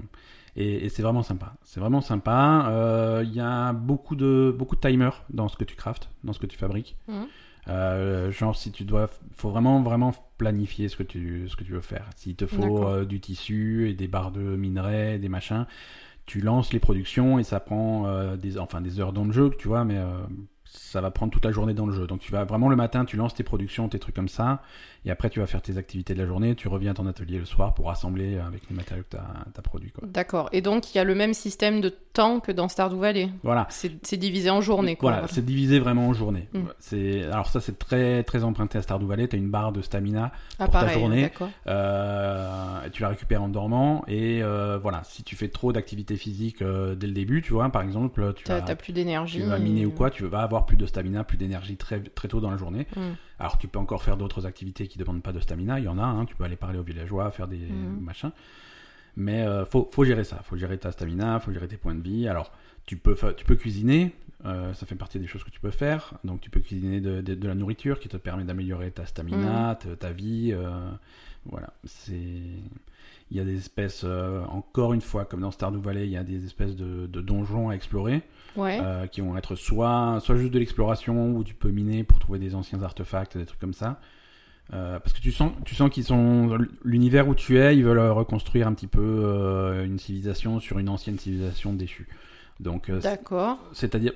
et 0.56 0.86
et 0.86 0.89
c'est 0.89 1.01
vraiment 1.03 1.24
sympa. 1.24 1.53
C'est 1.63 1.79
vraiment 1.79 2.01
sympa. 2.01 2.65
Euh, 2.70 3.24
Il 3.25 3.34
y 3.34 3.39
a 3.39 3.74
beaucoup 3.74 4.15
de, 4.15 4.53
beaucoup 4.58 4.75
de 4.75 4.82
timers 4.82 5.24
dans 5.29 5.48
ce 5.48 5.56
que 5.58 5.63
tu 5.63 5.75
craftes, 5.75 6.10
dans 6.24 6.34
ce 6.34 6.39
que 6.39 6.48
tu 6.48 6.58
fabriques. 6.58 6.98
Mhm. 7.08 7.27
Euh, 7.70 8.32
genre 8.32 8.56
si 8.56 8.72
tu 8.72 8.86
dois, 8.86 9.10
faut 9.34 9.50
vraiment 9.50 9.82
vraiment 9.82 10.14
planifier 10.38 10.88
ce 10.88 10.96
que 10.96 11.04
tu 11.04 11.48
ce 11.50 11.56
que 11.56 11.64
tu 11.64 11.74
veux 11.74 11.82
faire. 11.82 12.10
S'il 12.16 12.36
te 12.36 12.46
faut 12.46 12.88
euh, 12.88 13.06
du 13.06 13.20
tissu 13.20 13.90
et 13.90 13.94
des 13.94 14.08
barres 14.08 14.32
de 14.32 14.42
minerais, 14.42 15.20
des 15.20 15.30
machins, 15.30 15.66
tu 16.26 16.40
lances 16.40 16.72
les 16.72 16.80
productions 16.80 17.40
et 17.40 17.44
ça 17.44 17.60
prend 17.60 18.08
euh, 18.08 18.38
des 18.38 18.58
enfin 18.58 18.82
des 18.82 19.00
heures 19.00 19.14
dans 19.14 19.26
le 19.26 19.32
jeu, 19.32 19.52
tu 19.58 19.68
vois, 19.68 19.84
mais 19.84 20.00
ça 20.66 21.02
va 21.02 21.12
prendre 21.12 21.32
toute 21.32 21.46
la 21.46 21.52
journée 21.52 21.74
dans 21.74 21.86
le 21.86 21.94
jeu. 21.94 22.08
Donc 22.08 22.20
tu 22.20 22.32
vas 22.32 22.46
vraiment 22.46 22.70
le 22.70 22.76
matin, 22.76 23.06
tu 23.06 23.18
lances 23.18 23.34
tes 23.34 23.44
productions, 23.44 23.90
tes 23.90 24.00
trucs 24.00 24.16
comme 24.16 24.30
ça, 24.30 24.62
et 25.08 25.12
après 25.12 25.30
tu 25.30 25.40
vas 25.40 25.48
faire 25.48 25.62
tes 25.62 25.78
activités 25.78 26.14
de 26.14 26.20
la 26.20 26.28
journée, 26.28 26.54
tu 26.54 26.68
reviens 26.68 26.92
à 26.92 26.94
ton 26.94 27.08
atelier 27.08 27.40
le 27.40 27.46
soir 27.46 27.74
pour 27.74 27.90
assembler 27.90 28.40
avec 28.40 28.64
les 28.70 28.76
matériaux 28.76 29.04
que 29.10 29.16
tu 29.16 29.18
as, 29.18 29.62
produits. 29.62 29.94
D'accord. 30.04 30.50
Et 30.52 30.62
donc 30.62 30.94
il 30.94 30.98
y 30.98 31.00
a 31.00 31.06
le 31.06 31.16
même 31.16 31.34
système 31.34 31.80
de 31.80 31.90
temps 31.90 32.42
que 32.42 32.52
dans 32.52 32.68
Stardew 32.68 33.00
Valley. 33.00 33.30
Voilà. 33.42 33.68
C'est 33.70 34.18
divisé 34.18 34.50
en 34.50 34.60
journée. 34.60 34.98
Quoi. 34.98 35.12
Voilà, 35.12 35.28
c'est 35.28 35.46
divisé 35.46 35.80
vraiment 35.80 36.10
en 36.10 36.14
journée. 36.14 36.50
Mm. 36.52 36.60
C'est 36.80 37.24
alors 37.24 37.48
ça 37.48 37.62
c'est 37.62 37.80
très 37.80 38.24
très 38.24 38.44
emprunté 38.44 38.78
à 38.78 38.82
Stardew 38.82 39.06
Valley. 39.06 39.30
Tu 39.30 39.38
as 39.38 39.40
une 39.40 39.50
barre 39.50 39.72
de 39.72 39.82
stamina 39.82 40.34
ah, 40.60 40.66
pour 40.66 40.74
ta 40.74 40.88
journée. 40.90 41.32
Euh, 41.68 42.90
tu 42.92 43.02
la 43.02 43.10
récupères 43.10 43.44
en 43.44 43.48
dormant 43.48 44.04
et 44.10 44.44
euh, 44.44 44.78
voilà. 44.78 45.04
Si 45.06 45.24
tu 45.24 45.38
fais 45.38 45.48
trop 45.48 45.72
d'activité 45.72 46.18
physique 46.18 46.62
euh, 46.62 46.96
dès 46.96 47.08
le 47.08 47.14
début, 47.14 47.42
tu 47.42 47.54
vois, 47.54 47.70
par 47.70 47.82
exemple, 47.82 48.34
tu 48.36 48.52
as, 48.52 48.62
plus 48.76 48.92
d'énergie. 48.92 49.40
Tu 49.40 49.46
vas 49.46 49.58
miner 49.58 49.86
ou 49.86 49.92
quoi, 49.92 50.10
tu 50.10 50.26
vas 50.26 50.42
avoir 50.42 50.66
plus 50.66 50.78
de 50.78 50.86
stamina, 50.86 51.24
plus 51.24 51.38
d'énergie 51.38 51.78
très 51.78 52.02
très 52.02 52.28
tôt 52.28 52.42
dans 52.42 52.52
la 52.52 52.58
journée. 52.58 52.88
Mm. 52.96 53.02
Alors 53.39 53.58
tu 53.58 53.67
peux 53.67 53.79
encore 53.79 54.03
faire 54.03 54.17
d'autres 54.17 54.46
activités 54.46 54.88
qui 54.88 54.98
demandent 54.98 55.22
pas 55.22 55.34
de 55.34 55.39
stamina, 55.39 55.79
il 55.79 55.86
y 55.86 55.88
en 55.88 56.00
a, 56.00 56.03
hein, 56.03 56.25
tu 56.25 56.36
peux 56.36 56.44
aller 56.44 56.56
parler 56.56 56.79
aux 56.79 56.84
villageois, 56.84 57.29
faire 57.32 57.48
des 57.48 57.58
mhm. 57.58 58.00
machins. 58.01 58.32
Mais 59.15 59.41
euh, 59.41 59.65
faut, 59.65 59.89
faut, 59.91 60.06
gérer 60.06 60.24
ça, 60.24 60.41
faut 60.44 60.58
gérer 60.58 60.77
ta 60.77 60.91
stamina, 60.91 61.39
faut 61.39 61.51
gérer 61.51 61.67
tes 61.67 61.77
points 61.77 61.96
de 61.96 62.01
vie. 62.01 62.27
Alors 62.27 62.51
tu 62.86 62.98
peux, 62.98 63.15
tu 63.36 63.46
peux 63.46 63.56
cuisiner, 63.56 64.13
euh, 64.46 64.74
ça 64.74 64.86
fait 64.86 64.96
partie 64.96 65.20
des 65.20 65.27
choses 65.27 65.44
que 65.44 65.50
tu 65.50 65.60
peux 65.60 65.72
faire. 65.72 66.13
Donc 66.24 66.41
tu 66.41 66.50
peux 66.50 66.60
cuisiner 66.60 67.01
de, 67.01 67.22
de, 67.22 67.48
la 67.48 67.56
nourriture 67.56 68.00
qui 68.00 68.10
te 68.10 68.17
permet 68.17 68.44
d'améliorer 68.44 68.91
ta 68.91 69.06
stamina, 69.06 69.77
mhm. 69.86 69.98
ta, 69.98 70.12
vie. 70.12 70.51
Euh, 70.53 70.70
voilà, 71.46 71.74
c'est 71.84 72.13
il 73.32 73.38
y 73.38 73.40
a 73.40 73.44
des 73.44 73.58
espèces, 73.58 74.06
encore 74.50 74.94
une 74.94 75.02
fois, 75.02 75.26
comme 75.26 75.42
dans 75.42 75.52
Stardew 75.52 75.80
Valley, 75.80 76.06
il 76.06 76.12
y 76.12 76.18
a 76.18 76.24
des 76.24 76.46
espèces 76.46 76.76
de, 76.76 77.08
de 77.08 77.22
donjons 77.22 77.70
à 77.70 77.74
explorer. 77.74 78.22
Euh, 78.58 79.08
qui 79.08 79.22
vont 79.22 79.38
être 79.38 79.56
soit, 79.56 80.20
soit 80.22 80.36
juste 80.36 80.54
de 80.54 80.60
l'exploration 80.60 81.32
où 81.36 81.44
tu 81.44 81.54
peux 81.54 81.70
miner 81.70 82.04
pour 82.04 82.20
trouver 82.20 82.40
des 82.40 82.56
anciens 82.56 82.82
artefacts, 82.82 83.38
des 83.38 83.46
trucs 83.46 83.60
comme 83.60 83.74
ça. 83.74 84.00
Euh, 84.74 85.00
parce 85.00 85.14
que 85.14 85.22
tu 85.22 85.32
sens, 85.32 85.52
tu 85.64 85.76
sens 85.76 85.90
qu'ils 85.90 86.04
sont 86.04 86.58
l'univers 86.84 87.28
où 87.28 87.36
tu 87.36 87.58
es, 87.58 87.78
ils 87.78 87.86
veulent 87.86 88.00
reconstruire 88.12 88.68
un 88.68 88.74
petit 88.74 88.88
peu 88.88 89.02
euh, 89.02 89.86
une 89.86 89.98
civilisation 89.98 90.60
sur 90.60 90.80
une 90.80 90.90
ancienne 90.90 91.18
civilisation 91.18 91.74
déchue. 91.74 92.08
Donc, 92.60 92.92
d'accord. 92.92 93.60
C'est-à-dire, 93.72 94.14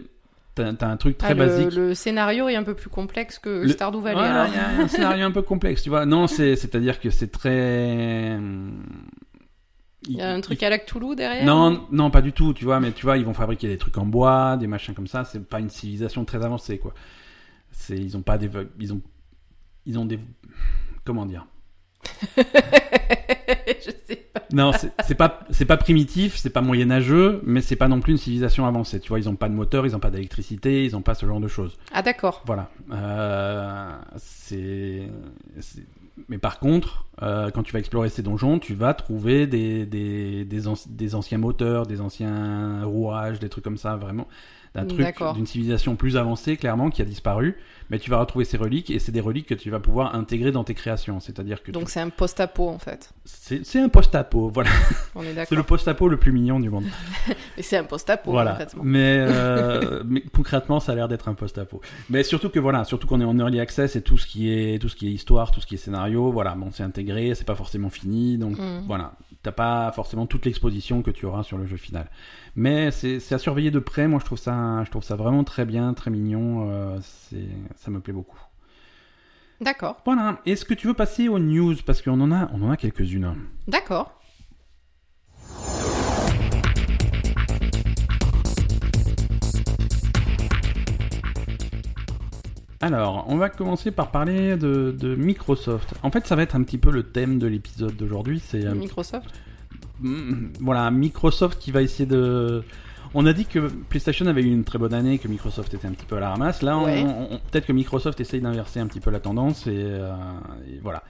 t'as 0.56 0.74
as 0.80 0.86
un 0.86 0.98
truc 0.98 1.18
très 1.18 1.32
ah, 1.32 1.36
basique. 1.36 1.74
Le 1.74 1.94
scénario 1.94 2.50
est 2.50 2.56
un 2.56 2.64
peu 2.64 2.74
plus 2.74 2.90
complexe 2.90 3.40
que 3.40 3.68
Stardew 3.68 4.02
Valley. 4.02 4.20
il 4.20 4.56
y 4.56 4.58
a 4.58 4.84
un 4.84 4.88
scénario 4.90 5.26
un 5.26 5.32
peu 5.32 5.42
complexe, 5.42 5.84
tu 5.84 5.90
vois. 5.90 6.06
Non, 6.06 6.28
c'est, 6.28 6.56
c'est-à-dire 6.56 7.00
que 7.00 7.10
c'est 7.10 7.32
très 7.32 8.38
il 10.08 10.16
y 10.18 10.22
a 10.22 10.32
un 10.32 10.42
truc 10.42 10.64
à 10.64 10.70
la 10.70 10.80
Cthulhu 10.80 11.16
derrière 11.16 11.46
Non, 11.46 11.88
non, 11.92 12.10
pas 12.10 12.22
du 12.22 12.34
tout, 12.34 12.54
tu 12.54 12.66
vois, 12.66 12.80
mais 12.80 12.92
tu 12.92 13.06
vois, 13.06 13.18
ils 13.18 13.26
vont 13.26 13.34
fabriquer 13.34 13.68
des 13.68 13.78
trucs 13.78 13.98
en 13.98 14.06
bois, 14.06 14.58
des 14.58 14.68
machins 14.68 14.96
comme 14.96 15.08
ça, 15.08 15.26
c'est 15.26 15.48
pas 15.48 15.60
une 15.60 15.70
civilisation 15.70 16.26
très 16.26 16.44
avancée, 16.44 16.80
quoi. 16.80 16.94
C'est, 17.72 17.98
ils 17.98 18.18
ont 18.18 18.24
pas 18.24 18.38
des, 18.38 18.50
ils 18.80 18.94
ont, 18.94 19.02
ils 19.86 20.00
ont 20.00 20.06
des, 20.06 20.20
comment 21.06 21.26
dire? 21.26 21.46
Je 22.38 23.92
sais. 24.08 24.21
Non, 24.54 24.72
c'est 24.74 25.16
pas, 25.16 25.40
c'est 25.50 25.66
pas 25.66 25.78
primitif, 25.78 26.38
c'est 26.38 26.50
pas 26.50 26.62
moyenâgeux, 26.62 27.42
mais 27.46 27.62
c'est 27.62 27.76
pas 27.76 27.88
non 27.88 28.00
plus 28.00 28.14
une 28.14 28.18
civilisation 28.18 28.66
avancée. 28.66 29.00
Tu 29.00 29.10
vois, 29.10 29.20
ils 29.20 29.30
ont 29.30 29.36
pas 29.36 29.50
de 29.50 29.54
moteur, 29.54 29.86
ils 29.86 29.96
ont 29.96 30.00
pas 30.00 30.10
d'électricité, 30.10 30.84
ils 30.84 30.96
ont 30.96 31.02
pas 31.02 31.16
ce 31.16 31.26
genre 31.26 31.40
de 31.40 31.48
choses. 31.48 31.78
Ah 31.94 32.02
d'accord. 32.02 32.44
Voilà. 32.46 32.70
Euh, 32.92 33.92
c'est, 34.18 35.08
mais 36.28 36.38
par 36.38 36.60
contre, 36.60 37.06
euh, 37.22 37.50
quand 37.52 37.64
tu 37.64 37.74
vas 37.74 37.80
explorer 37.80 38.10
ces 38.10 38.22
donjons, 38.22 38.60
tu 38.60 38.74
vas 38.74 38.94
trouver 38.94 39.48
des, 39.48 39.86
des, 39.86 40.46
des, 40.46 40.66
des, 40.88 41.16
anciens 41.16 41.38
moteurs, 41.38 41.86
des 41.86 42.02
anciens 42.02 42.84
rouages, 42.84 43.40
des 43.40 43.50
trucs 43.50 43.64
comme 43.64 43.78
ça, 43.78 43.96
vraiment 43.96 44.28
d'un 44.76 44.86
truc 44.86 45.06
d'une 45.36 45.46
civilisation 45.46 45.96
plus 45.96 46.18
avancée 46.18 46.58
clairement 46.58 46.90
qui 46.90 47.02
a 47.02 47.06
disparu. 47.06 47.58
Mais 47.90 48.00
tu 48.00 48.10
vas 48.10 48.20
retrouver 48.20 48.46
ces 48.46 48.56
reliques 48.56 48.90
et 48.90 49.00
c'est 49.00 49.12
des 49.12 49.20
reliques 49.20 49.48
que 49.48 49.54
tu 49.54 49.70
vas 49.70 49.82
pouvoir 49.82 50.16
intégrer 50.16 50.54
dans 50.54 50.64
tes 50.64 50.74
créations. 50.74 51.20
C'est-à-dire 51.20 51.62
que 51.62 51.74
donc 51.74 51.90
c'est 51.90 52.00
un 52.00 52.10
post-apo 52.10 52.70
en 52.70 52.80
fait. 52.80 53.12
C'est 53.26 53.80
un 53.80 53.90
post-apo 53.90 54.48
voilà. 54.48 54.70
On 55.14 55.24
est 55.24 55.34
d'accord 55.34 55.48
c'est 55.50 55.56
le 55.56 55.64
post-apo 55.64 56.08
le 56.08 56.16
plus 56.16 56.32
mignon 56.32 56.62
du 56.62 56.70
monde. 56.70 56.86
Mais 57.58 57.64
c'est 57.64 57.76
un 57.76 57.84
post-apo 57.84 58.32
voilà. 58.32 58.66
mais, 58.82 59.18
euh, 59.20 60.04
mais 60.06 60.22
concrètement 60.22 60.80
ça 60.80 60.94
a 60.94 60.96
l'air 60.96 61.10
d'être 61.10 61.28
un 61.28 61.34
post-apo. 61.34 61.82
Mais 62.10 62.24
surtout 62.24 62.50
que 62.50 62.60
voilà 62.60 62.86
surtout 62.86 63.08
qu'on 63.08 63.20
est 63.20 63.26
en 63.26 63.38
early 63.38 63.60
access 63.60 63.98
et 63.98 64.02
tout 64.02 64.18
ce 64.18 64.26
qui 64.26 64.54
est 64.54 64.82
tout 64.82 64.88
ce 64.88 64.96
qui 64.96 65.10
est 65.10 65.12
histoire 65.12 65.52
tout 65.52 65.60
ce 65.60 65.68
qui 65.68 65.76
est 65.76 65.78
scénario 65.78 66.32
voilà 66.32 66.56
bon 66.56 66.70
c'est 66.72 66.84
intégré 66.84 67.36
c'est 67.36 67.46
pas 67.46 67.56
forcément 67.56 67.90
fini 67.90 68.38
donc 68.38 68.58
mm. 68.58 68.86
voilà. 68.88 69.16
T'as 69.44 69.52
pas 69.52 69.92
forcément 69.92 70.28
toute 70.28 70.46
l'exposition 70.46 71.02
que 71.02 71.10
tu 71.10 71.26
auras 71.26 71.44
sur 71.44 71.58
le 71.58 71.66
jeu 71.66 71.76
final 71.76 72.08
mais 72.56 72.92
c'est 72.92 73.34
à 73.34 73.38
surveiller 73.38 73.72
de 73.72 73.80
près. 73.80 74.08
Moi, 74.08 74.20
je 74.20 74.26
trouve 74.26 74.40
ça, 74.40 74.84
je 74.84 74.90
trouve 74.90 75.04
ça 75.04 75.16
vraiment 75.16 75.44
très 75.44 75.66
bien, 75.66 75.94
très 75.94 76.12
mignon. 76.12 76.70
Euh, 76.70 77.00
ça 77.76 77.92
me 77.92 78.00
plaît 78.00 78.14
beaucoup. 78.14 78.40
D'accord. 79.62 80.02
Voilà. 80.06 80.40
Est-ce 80.46 80.66
que 80.66 80.74
tu 80.74 80.88
veux 80.88 80.94
passer 80.94 81.28
aux 81.28 81.40
news? 81.40 81.76
Parce 81.86 82.02
qu'on 82.02 82.20
en 82.20 82.32
a, 82.32 82.50
on 82.54 82.64
en 82.64 82.72
a 82.72 82.78
quelques-unes. 82.78 83.36
D'accord. 83.68 84.18
Alors, 92.84 93.26
on 93.28 93.38
va 93.38 93.50
commencer 93.50 93.92
par 93.92 94.10
parler 94.10 94.58
de, 94.58 94.96
de, 95.00 95.14
Microsoft. 95.14 95.94
En 96.02 96.10
fait, 96.10 96.26
ça 96.26 96.36
va 96.36 96.42
être 96.42 96.56
un 96.56 96.64
petit 96.64 96.80
peu 96.80 96.90
le 96.90 97.04
thème 97.04 97.38
de 97.38 97.46
l'épisode 97.46 97.96
d'aujourd'hui. 97.96 98.42
C'est 98.44 98.66
Microsoft? 98.74 99.28
Mm, 99.28 99.51
voilà, 100.60 100.92
Microsoft 100.92 101.60
qui 101.60 101.72
va 101.72 101.82
essayer 101.82 102.06
de. 102.06 102.64
On 103.14 103.26
a 103.26 103.34
dit 103.34 103.46
que 103.46 103.60
PlayStation 103.90 104.26
avait 104.28 104.42
eu 104.42 104.52
une 104.52 104.64
très 104.64 104.80
bonne 104.80 104.94
année, 104.94 105.18
que 105.18 105.28
Microsoft 105.28 105.74
était 105.74 105.88
un 105.88 105.92
petit 105.92 106.06
peu 106.06 106.16
à 106.16 106.20
la 106.22 106.30
ramasse. 106.30 106.62
Là, 106.62 106.80
peut-être 107.52 107.66
que 107.66 107.74
Microsoft 107.74 108.20
essaye 108.22 108.40
d'inverser 108.40 108.80
un 108.80 108.88
petit 108.88 109.02
peu 109.02 109.12
la 109.12 109.20
tendance 109.20 109.68
et, 109.68 109.76
euh, 109.76 110.14
voilà 110.82 111.04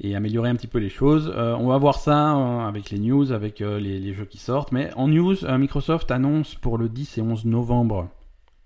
et 0.00 0.16
améliorer 0.16 0.50
un 0.50 0.56
petit 0.56 0.66
peu 0.66 0.78
les 0.78 0.88
choses. 0.88 1.32
Euh, 1.36 1.54
on 1.54 1.68
va 1.68 1.78
voir 1.78 2.00
ça 2.00 2.36
euh, 2.36 2.66
avec 2.66 2.90
les 2.90 2.98
news, 2.98 3.30
avec 3.30 3.60
les, 3.60 4.12
jeux 4.12 4.24
qui 4.24 4.38
sortent. 4.38 4.72
Mais 4.72 4.92
en 4.96 5.06
news, 5.06 5.36
Microsoft 5.56 6.10
annonce 6.10 6.56
pour 6.56 6.78
le 6.78 6.88
10 6.88 7.18
et 7.18 7.22
11 7.22 7.44
novembre 7.44 8.08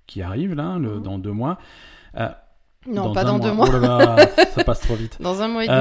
qui 0.07 0.23
arrive 0.23 0.55
là, 0.55 0.79
mhm. 0.79 1.03
dans 1.03 1.19
deux 1.19 1.33
mois. 1.33 1.59
Non, 2.87 3.13
pas 3.13 3.25
dans 3.25 3.39
deux 3.39 3.53
mois. 3.53 3.69
Oh 3.69 4.43
ça 4.55 4.65
passe 4.67 4.81
trop 4.81 4.95
vite. 4.95 5.19
Dans 5.21 5.43
un 5.43 5.49
mois 5.49 5.65
et 5.65 5.67
demi. 5.67 5.77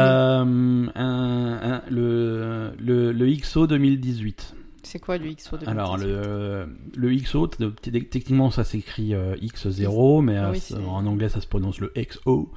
Euh, 0.97 1.79
le, 1.89 2.71
le, 2.79 3.12
le 3.12 3.36
XO 3.36 3.67
2018. 3.67 4.55
C'est 4.83 4.99
quoi 4.99 5.17
le 5.17 5.25
XO 5.33 5.57
2018 5.57 5.67
Alors, 5.69 5.97
le, 5.97 6.67
le 6.95 7.15
XO, 7.15 7.47
techniquement, 7.47 8.51
ça 8.51 8.63
s'écrit 8.63 9.13
euh, 9.13 9.36
X0, 9.36 10.23
mais 10.23 10.38
euh, 10.38 10.53
en 10.88 11.05
anglais, 11.05 11.29
ça 11.29 11.41
se 11.41 11.47
prononce 11.47 11.79
le 11.79 11.91
XO. 11.95 12.51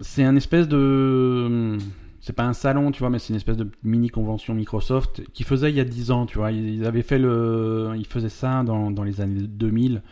c'est 0.00 0.24
un 0.24 0.36
espèce 0.36 0.68
de. 0.68 1.78
C'est 2.20 2.32
pas 2.32 2.44
un 2.44 2.54
salon, 2.54 2.90
tu 2.90 3.00
vois, 3.00 3.10
mais 3.10 3.18
c'est 3.18 3.28
une 3.30 3.36
espèce 3.36 3.58
de 3.58 3.68
mini 3.82 4.08
convention 4.08 4.54
Microsoft 4.54 5.22
qui 5.34 5.42
faisait 5.44 5.68
il 5.68 5.76
y 5.76 5.80
a 5.80 5.84
10 5.84 6.10
ans, 6.10 6.24
tu 6.24 6.38
vois. 6.38 6.52
Ils 6.52 6.86
avaient 6.86 7.02
fait 7.02 7.18
le. 7.18 7.92
Ils 7.96 8.06
faisaient 8.06 8.30
ça 8.30 8.62
dans, 8.64 8.90
dans 8.90 9.04
les 9.04 9.20
années 9.20 9.42
2000. 9.42 10.02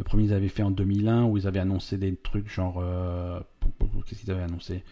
Le 0.00 0.04
premier, 0.04 0.24
ils 0.24 0.32
avaient 0.32 0.48
fait 0.48 0.62
en 0.62 0.70
2001 0.70 1.24
où 1.24 1.36
ils 1.36 1.46
avaient 1.46 1.60
annoncé 1.60 1.98
des 1.98 2.16
trucs 2.16 2.50
genre. 2.50 2.80
Euh, 2.82 3.38
qu'est-ce 4.06 4.20
qu'ils 4.20 4.30
avaient 4.30 4.44
annoncé? 4.44 4.82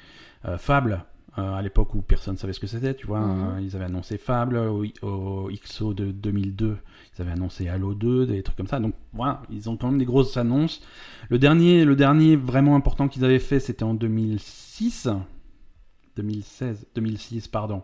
Euh, 0.45 0.59
Fable, 0.59 1.03
euh, 1.39 1.55
à 1.55 1.63
l'époque 1.63 1.95
où 1.95 2.03
personne 2.03 2.35
ne 2.35 2.39
savait 2.39 2.53
ce 2.53 2.61
que 2.61 2.67
c'était, 2.67 2.93
tu 2.93 3.07
vois. 3.07 3.21
Mhm. 3.21 3.61
ils 3.63 3.75
avaient 3.75 3.87
annoncé 3.87 4.19
Fable, 4.19 4.59
au, 4.59 5.49
XO 5.51 5.95
de 5.95 6.11
2002, 6.13 6.77
ils 7.17 7.23
avaient 7.23 7.31
annoncé 7.31 7.71
Halo 7.71 7.95
2, 7.95 8.27
des 8.27 8.43
trucs 8.43 8.59
comme 8.59 8.67
ça. 8.67 8.81
Donc 8.81 8.93
voilà, 9.15 9.41
ils 9.49 9.71
ont 9.71 9.79
quand 9.79 9.89
même 9.89 9.99
des 9.99 10.05
grosses 10.05 10.37
annonces. 10.37 10.83
Le 11.31 11.39
dernier, 11.39 11.87
le 11.87 11.97
dernier 11.97 12.37
vraiment 12.37 12.77
important 12.77 13.09
qu'ils 13.09 13.25
avaient 13.25 13.39
fait, 13.39 13.61
c'était 13.61 13.85
en 13.85 13.95
2006. 13.95 15.09
2016, 16.17 16.87
2006, 16.95 17.49
pardon. 17.49 17.83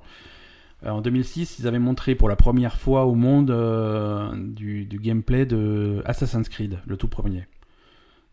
Euh, 0.84 0.90
en 0.90 1.00
2006, 1.00 1.58
ils 1.58 1.66
avaient 1.66 1.78
montré 1.78 2.14
pour 2.14 2.28
la 2.28 2.36
première 2.36 2.76
fois 2.76 3.04
au 3.04 3.14
monde 3.14 3.50
euh, 3.50 4.30
du, 4.34 4.86
gameplay 4.90 5.46
de 5.46 6.02
Assassin's 6.04 6.48
Creed, 6.48 6.78
le 6.86 6.96
tout 6.96 7.08
premier. 7.08 7.46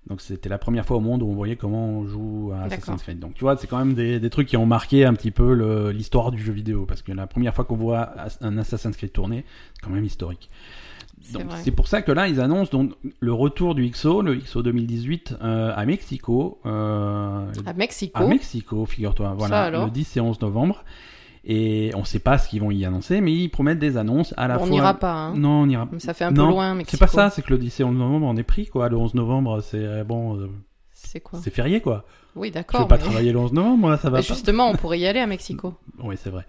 Donc 0.07 0.19
c'était 0.19 0.49
la 0.49 0.57
première 0.57 0.83
fois 0.85 0.97
au 0.97 0.99
monde 0.99 1.21
où 1.21 1.27
on 1.27 1.35
voyait 1.35 1.55
comment 1.55 1.87
on 1.87 2.07
joue 2.07 2.51
à 2.55 2.63
Assassin's 2.63 3.03
Creed. 3.03 3.19
Donc 3.19 3.35
tu 3.35 3.41
vois, 3.41 3.55
c'est 3.57 3.67
quand 3.67 3.77
même 3.77 3.93
des, 3.93 4.29
trucs 4.31 4.47
qui 4.47 4.57
ont 4.57 4.65
marqué 4.65 5.05
un 5.05 5.13
petit 5.13 5.29
peu 5.29 5.91
l'histoire 5.91 6.31
du 6.31 6.41
jeu 6.41 6.51
vidéo. 6.51 6.85
Parce 6.87 7.03
que 7.03 7.11
la 7.11 7.27
première 7.27 7.53
fois 7.53 7.65
qu'on 7.65 7.75
voit 7.75 8.11
un 8.41 8.57
Assassin's 8.57 8.97
Creed 8.97 9.11
tourner, 9.11 9.45
c'est 9.73 9.81
quand 9.81 9.91
même 9.91 10.05
historique. 10.05 10.49
Donc 11.33 11.43
c'est 11.63 11.71
pour 11.71 11.87
ça 11.87 12.01
que 12.01 12.11
là, 12.11 12.27
ils 12.27 12.41
annoncent 12.41 12.71
donc, 12.71 12.93
le 13.19 13.31
retour 13.31 13.75
du 13.75 13.87
XO, 13.89 14.23
le 14.23 14.35
XO 14.35 14.63
2018 14.63 15.37
euh, 15.41 15.71
à 15.75 15.85
Mexico. 15.85 16.59
à 16.65 17.73
Mexico 17.75 18.23
À 18.23 18.25
Mexico, 18.25 18.85
figure-toi. 18.87 19.35
Voilà, 19.37 19.69
le 19.69 19.91
10 19.91 20.17
et 20.17 20.19
11 20.19 20.41
novembre. 20.41 20.83
Et 21.43 21.91
on 21.95 22.01
ne 22.01 22.06
sait 22.06 22.19
pas 22.19 22.38
ce 22.38 22.47
qu'ils 22.47 22.62
vont 22.62 22.69
y 22.69 22.86
annoncer, 22.86 23.19
mais 23.19 23.34
ils 23.34 23.49
promettent 23.49 23.80
des 23.80 23.97
annonces 23.97 24.34
à 24.38 24.47
la 24.47 24.60
fois. 24.60 24.67
On 24.67 24.69
n'ira 24.69 24.93
pas. 24.93 25.13
Hein. 25.13 25.34
Non, 25.36 25.62
on 25.62 25.69
ira. 25.69 25.88
Ça 25.97 26.13
fait 26.13 26.25
un 26.25 26.34
peu 26.34 26.41
loin, 26.41 26.77
C'est 26.88 26.99
pas 26.99 27.08
ça, 27.08 27.30
c'est 27.32 27.41
que 27.41 27.49
le 27.51 27.58
10 27.58 27.80
et 27.80 27.84
11 27.84 27.95
novembre, 27.95 28.27
on 28.27 28.38
est 28.38 28.43
pris, 28.43 28.67
quoi. 28.67 28.89
Le 28.89 28.97
11 28.97 29.15
novembre, 29.15 29.62
c'est 29.62 29.84
euh, 29.84 30.04
bon. 30.04 30.38
Euh, 30.38 30.49
c'est 30.93 31.19
quoi 31.19 31.39
C'est 31.41 31.49
férié, 31.49 31.82
quoi. 31.82 32.06
Oui, 32.36 32.51
d'accord. 32.51 32.82
Je 32.82 32.86
vais 32.86 32.89
pas 32.89 32.99
travailler 32.99 33.32
le 33.32 33.39
11 33.39 33.54
novembre, 33.54 33.77
moi, 33.77 33.97
ça 33.97 34.12
va 34.12 34.19
pas. 34.19 34.21
Justement, 34.21 34.69
on 34.69 34.75
pourrait 34.75 34.99
y 34.99 35.08
aller 35.08 35.19
à 35.19 35.25
Mexico. 35.25 35.73
oui, 36.04 36.15
c'est 36.21 36.30
vrai. 36.30 36.45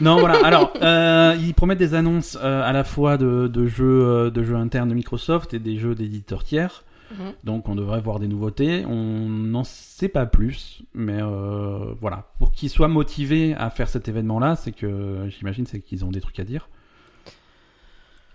non, 0.00 0.18
voilà. 0.18 0.44
Alors, 0.46 0.72
euh, 0.80 1.36
ils 1.38 1.52
promettent 1.52 1.78
des 1.78 1.94
annonces 1.94 2.36
à 2.36 2.72
la 2.72 2.84
fois 2.84 3.18
de, 3.18 3.48
de 3.48 3.66
jeux, 3.66 4.30
de 4.30 4.42
jeux 4.42 4.56
internes 4.56 4.88
de 4.88 4.94
Microsoft 4.94 5.52
et 5.52 5.58
des 5.58 5.76
jeux 5.76 5.94
d'éditeurs 5.94 6.42
tiers. 6.42 6.84
Mhm. 7.10 7.32
Donc 7.44 7.68
on 7.68 7.74
devrait 7.74 8.00
voir 8.00 8.18
des 8.18 8.28
nouveautés. 8.28 8.84
On 8.86 9.28
n'en 9.28 9.64
sait 9.64 10.08
pas 10.08 10.26
plus, 10.26 10.82
mais 10.94 11.20
euh, 11.20 11.94
voilà. 12.00 12.30
Pour 12.38 12.52
qu'ils 12.52 12.70
soient 12.70 12.88
motivés 12.88 13.54
à 13.54 13.70
faire 13.70 13.88
cet 13.88 14.08
événement-là, 14.08 14.56
c'est 14.56 14.72
que 14.72 15.26
j'imagine 15.28 15.66
c'est 15.66 15.80
qu'ils 15.80 16.04
ont 16.04 16.10
des 16.10 16.20
trucs 16.20 16.38
à 16.40 16.44
dire. 16.44 16.68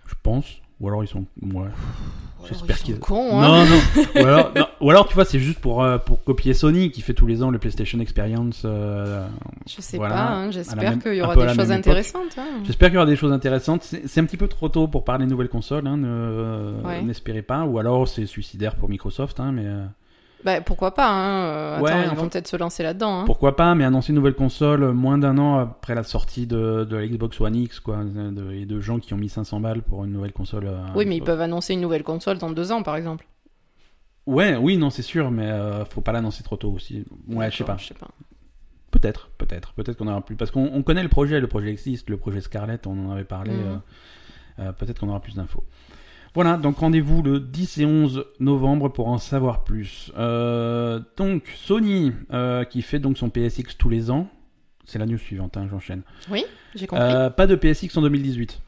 Je 0.06 0.14
pense. 0.22 0.60
Ou 0.80 0.88
alors 0.88 1.02
ils 1.02 1.08
sont. 1.08 1.26
Ouais. 1.42 1.68
J'espère 2.48 2.78
qu'ils- 2.78 2.98
cons, 2.98 3.40
hein. 3.40 3.48
Non, 3.48 3.64
non. 3.64 4.02
ou, 4.14 4.18
alors, 4.26 4.52
non. 4.56 4.66
Ou 4.80 4.90
alors, 4.90 5.08
tu 5.08 5.14
vois, 5.14 5.24
c'est 5.24 5.38
juste 5.38 5.58
pour, 5.60 5.82
euh, 5.82 5.98
pour 5.98 6.22
copier 6.24 6.54
Sony 6.54 6.90
qui 6.90 7.00
fait 7.02 7.14
tous 7.14 7.26
les 7.26 7.42
ans 7.42 7.50
le 7.50 7.58
PlayStation 7.58 7.98
Experience. 8.00 8.62
euh, 8.64 9.26
Je 9.66 9.80
sais 9.80 9.96
Voilà, 9.96 10.14
pas, 10.14 10.20
hein, 10.22 10.44
la 10.46 10.50
j'espère 10.50 10.98
qu'il 10.98 11.14
y 11.14 11.22
aura 11.22 11.34
des 11.36 11.54
choses 11.54 11.70
intéressantes. 11.70 12.36
hein. 12.38 12.60
J'espère 12.64 12.88
qu'il 12.88 12.94
y 12.94 12.98
aura 12.98 13.06
des 13.06 13.16
choses 13.16 13.32
intéressantes. 13.32 13.82
C'est 13.82 14.20
un 14.20 14.24
petit 14.24 14.36
peu 14.36 14.48
trop 14.48 14.68
tôt 14.68 14.88
pour 14.88 15.04
parler 15.04 15.24
de 15.26 15.30
nouvelles 15.30 15.48
consoles. 15.48 15.86
Hein, 15.86 15.96
ne- 15.96 16.82
Ouais. 16.84 17.02
N'espérez 17.02 17.42
pas. 17.42 17.64
Ou 17.64 17.78
alors, 17.78 18.06
c'est 18.08 18.26
suicidaire 18.26 18.74
pour 18.76 18.88
Microsoft. 18.88 19.40
Hein, 19.40 19.52
mais 19.52 19.66
euh, 19.66 19.84
Bah, 20.46 20.60
pourquoi 20.60 20.94
pas, 20.94 21.10
hein. 21.10 21.44
euh, 21.44 21.80
Ouais, 21.80 21.90
Attends, 21.90 22.00
ils 22.02 22.06
enfin- 22.06 22.14
vont 22.14 22.28
peut-être 22.28 22.46
se 22.48 22.56
lancer 22.56 22.82
là-dedans. 22.82 23.20
hein. 23.20 23.24
pourquoi 23.26 23.56
pas 23.56 23.74
Mais 23.74 23.84
annoncer 23.84 24.10
une 24.10 24.14
nouvelle 24.16 24.34
console 24.36 24.84
euh, 24.84 24.92
moins 24.92 25.18
d'un 25.18 25.36
an 25.38 25.58
après 25.58 25.94
la 25.96 26.04
sortie 26.04 26.46
de, 26.46 26.84
de 26.88 26.96
la 26.96 27.06
Xbox 27.06 27.40
One 27.40 27.56
X, 27.56 27.80
quoi, 27.80 28.04
de- 28.04 28.52
et 28.52 28.64
de 28.64 28.80
gens 28.80 28.98
qui 29.00 29.12
ont 29.12 29.16
mis 29.18 29.28
500 29.28 29.58
balles 29.60 29.82
pour 29.82 30.04
une 30.04 30.12
nouvelle 30.12 30.32
console. 30.32 30.66
euh, 30.68 30.78
Oui, 30.94 31.04
mais 31.04 31.16
ils 31.16 31.22
peuvent 31.24 31.40
annoncer 31.40 31.74
une 31.74 31.80
nouvelle 31.80 32.04
console 32.04 32.38
dans 32.38 32.50
deux 32.50 32.70
ans, 32.72 32.82
par 32.82 32.94
exemple. 32.96 33.26
Ouais, 34.26 34.56
oui, 34.56 34.76
non, 34.76 34.90
c'est 34.90 35.02
sûr, 35.02 35.30
mais 35.30 35.46
euh, 35.50 35.84
faut 35.84 36.00
pas 36.00 36.12
l'annoncer 36.12 36.42
trop 36.42 36.56
tôt 36.56 36.70
aussi. 36.72 37.04
Ouais, 37.28 37.50
je 37.50 37.58
sais 37.58 37.64
pas. 37.64 37.76
Je 37.78 37.86
sais 37.86 37.94
pas. 37.94 38.08
Peut-être, 38.90 39.28
peut-être, 39.38 39.72
peut-être 39.74 39.96
qu'on 39.98 40.08
aura 40.08 40.20
plus. 40.20 40.36
Parce 40.36 40.50
qu'on 40.50 40.70
on 40.72 40.82
connaît 40.82 41.02
le 41.02 41.08
projet, 41.08 41.38
le 41.40 41.48
projet 41.48 41.68
existe, 41.70 42.08
le 42.08 42.16
projet 42.16 42.40
Scarlett, 42.40 42.86
on 42.86 43.08
en 43.08 43.10
avait 43.10 43.24
parlé. 43.24 43.50
Mhm. 43.52 43.60
euh, 43.66 43.76
euh, 44.68 44.72
peut-être 44.72 45.00
qu'on 45.00 45.08
aura 45.10 45.20
plus 45.20 45.34
d'infos. 45.34 45.64
Voilà, 46.36 46.56
donc 46.58 46.78
rendez-vous 46.78 47.22
le 47.22 47.40
10 47.40 47.78
et 47.78 47.84
11 47.86 48.24
novembre 48.40 48.88
pour 48.90 49.08
en 49.08 49.18
savoir 49.18 49.64
plus. 49.64 50.12
Euh, 50.16 51.00
donc 51.16 51.42
Sony 51.56 52.12
euh, 52.32 52.62
qui 52.64 52.82
fait 52.82 52.98
donc 53.00 53.18
son 53.18 53.28
PSX 53.30 53.76
tous 53.78 53.88
les 53.88 54.10
ans. 54.10 54.28
C'est 54.84 55.00
la 55.00 55.06
news 55.06 55.18
suivante, 55.18 55.56
hein, 55.56 55.66
j'enchaîne. 55.68 56.02
J'ai 56.76 56.86
compris. 56.86 57.04
Euh, 57.04 57.28
pas 57.30 57.46
de 57.48 57.56
PSX 57.56 57.96
en 57.96 58.02
2018. 58.02 58.60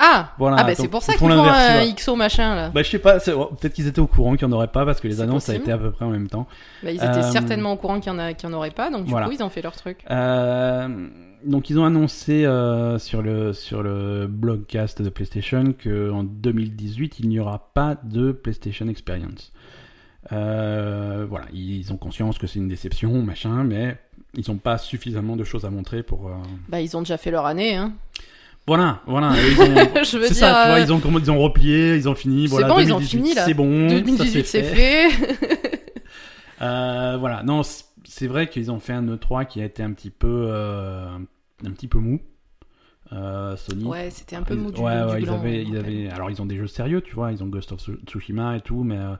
Ah, 0.00 0.32
Voilà, 0.38 0.58
ah 0.60 0.64
bah 0.64 0.74
c'est 0.76 0.86
pour 0.86 1.02
ça 1.02 1.12
ils 1.14 1.18
qu'ils 1.18 1.26
font 1.28 1.32
un 1.34 1.82
vois. 1.82 1.92
XO 1.92 2.14
machin 2.14 2.54
là. 2.54 2.68
Bah 2.68 2.82
je 2.84 2.88
sais 2.88 3.00
pas, 3.00 3.18
c'est- 3.18 3.32
peut-être 3.32 3.72
qu'ils 3.72 3.88
étaient 3.88 3.98
au 4.00 4.06
courant 4.06 4.36
qu'il 4.36 4.46
n'y 4.46 4.54
en 4.54 4.56
aurait 4.56 4.68
pas 4.68 4.86
parce 4.86 5.00
que 5.00 5.08
les 5.08 5.20
annonces 5.20 5.44
ça 5.46 5.52
a 5.52 5.54
possible. 5.56 5.72
été 5.72 5.72
à 5.72 5.78
peu 5.84 5.90
près 5.90 6.04
en 6.04 6.10
même 6.10 6.28
temps. 6.28 6.46
Bah, 6.84 6.92
ils 6.92 6.96
étaient 6.96 7.06
Euh, 7.08 7.32
certainement 7.32 7.72
au 7.72 7.76
courant 7.76 7.98
qu'il 7.98 8.12
y 8.12 8.14
en 8.14 8.18
a, 8.20 8.30
y 8.30 8.36
en 8.46 8.52
aurait 8.52 8.70
pas, 8.70 8.90
donc 8.92 9.06
du 9.06 9.10
voilà. 9.10 9.26
coup 9.26 9.32
ils 9.32 9.42
ont 9.42 9.48
fait 9.48 9.60
leur 9.62 9.74
truc. 9.74 9.98
Euh, 10.08 11.08
donc 11.44 11.70
ils 11.70 11.78
ont 11.78 11.84
annoncé 11.84 12.44
euh, 12.44 12.98
sur 12.98 13.22
le 13.22 13.52
sur 13.52 13.82
le 13.82 14.26
blogcast 14.26 15.02
de 15.02 15.08
PlayStation 15.08 15.72
que 15.72 16.10
en 16.10 16.22
2018 16.24 17.20
il 17.20 17.28
n'y 17.28 17.38
aura 17.40 17.70
pas 17.74 17.96
de 18.02 18.32
PlayStation 18.32 18.88
Experience. 18.88 19.52
Euh, 20.32 21.26
voilà, 21.28 21.46
ils 21.52 21.92
ont 21.92 21.96
conscience 21.96 22.38
que 22.38 22.46
c'est 22.46 22.58
une 22.58 22.68
déception, 22.68 23.22
machin, 23.22 23.64
mais 23.64 23.96
ils 24.34 24.44
n'ont 24.50 24.56
pas 24.58 24.76
suffisamment 24.76 25.36
de 25.36 25.44
choses 25.44 25.64
à 25.64 25.70
montrer 25.70 26.02
pour. 26.02 26.28
euh, 26.28 26.32
Bah 26.68 26.80
ils 26.80 26.96
ont 26.96 27.00
déjà 27.00 27.16
fait 27.16 27.30
leur 27.30 27.46
année, 27.46 27.76
hein. 27.76 27.92
Voilà, 28.66 29.00
voilà. 29.06 29.32
ils 29.50 29.60
ont- 29.62 30.04
Je 30.04 30.18
veux 30.18 30.26
C'est 30.26 30.34
dire, 30.34 30.40
ça, 30.48 30.62
tu 30.64 30.70
vois, 30.70 30.80
ils 30.80 30.92
ont, 30.92 31.00
ils 31.18 31.30
ont 31.30 31.38
replié, 31.38 31.96
ils 31.96 32.06
ont 32.08 32.14
fini. 32.14 32.42
C'est 32.46 32.50
Voilà, 32.50 32.68
bon, 32.68 32.78
ils 32.80 32.92
ont 32.92 32.98
2018, 32.98 33.16
fini, 33.16 33.34
là. 33.34 33.44
C'est 33.46 33.54
bon, 33.54 33.86
2018 33.88 34.44
ça 34.44 34.52
c'est 34.52 34.62
fait. 34.62 35.08
fait. 35.10 35.84
Voilà, 36.60 37.42
non, 37.44 37.62
c'est 38.08 38.26
vrai 38.26 38.48
qu'ils 38.48 38.70
ont 38.72 38.80
fait 38.80 38.94
un 38.94 39.04
E3 39.04 39.46
qui 39.46 39.60
a 39.60 39.64
été 39.66 39.82
un 39.82 39.92
petit 39.92 40.10
peu, 40.10 40.46
euh, 40.48 41.08
un 41.64 41.70
petit 41.70 41.88
peu 41.88 41.98
mou. 41.98 42.20
Euh, 43.12 43.56
Sony. 43.56 43.84
ouais, 43.84 44.10
c'était 44.10 44.36
un 44.36 44.42
peu 44.42 44.54
mou 44.54 44.70
du, 44.70 44.80
ouais, 44.80 44.98
du 44.98 45.12
ouais, 45.12 45.22
ils 45.22 45.28
avaient, 45.30 45.62
ils 45.62 45.76
avaient, 45.76 46.10
alors 46.10 46.30
ils 46.30 46.42
ont 46.42 46.46
des 46.46 46.56
jeux 46.56 46.66
sérieux, 46.66 47.00
tu 47.00 47.14
vois, 47.14 47.32
ils 47.32 47.42
ont 47.42 47.46
Ghost 47.46 47.72
of 47.72 47.80
Tsushima 48.06 48.56
et 48.56 48.60
tout, 48.60 48.82
mais 48.82 48.98
euh, 48.98 49.14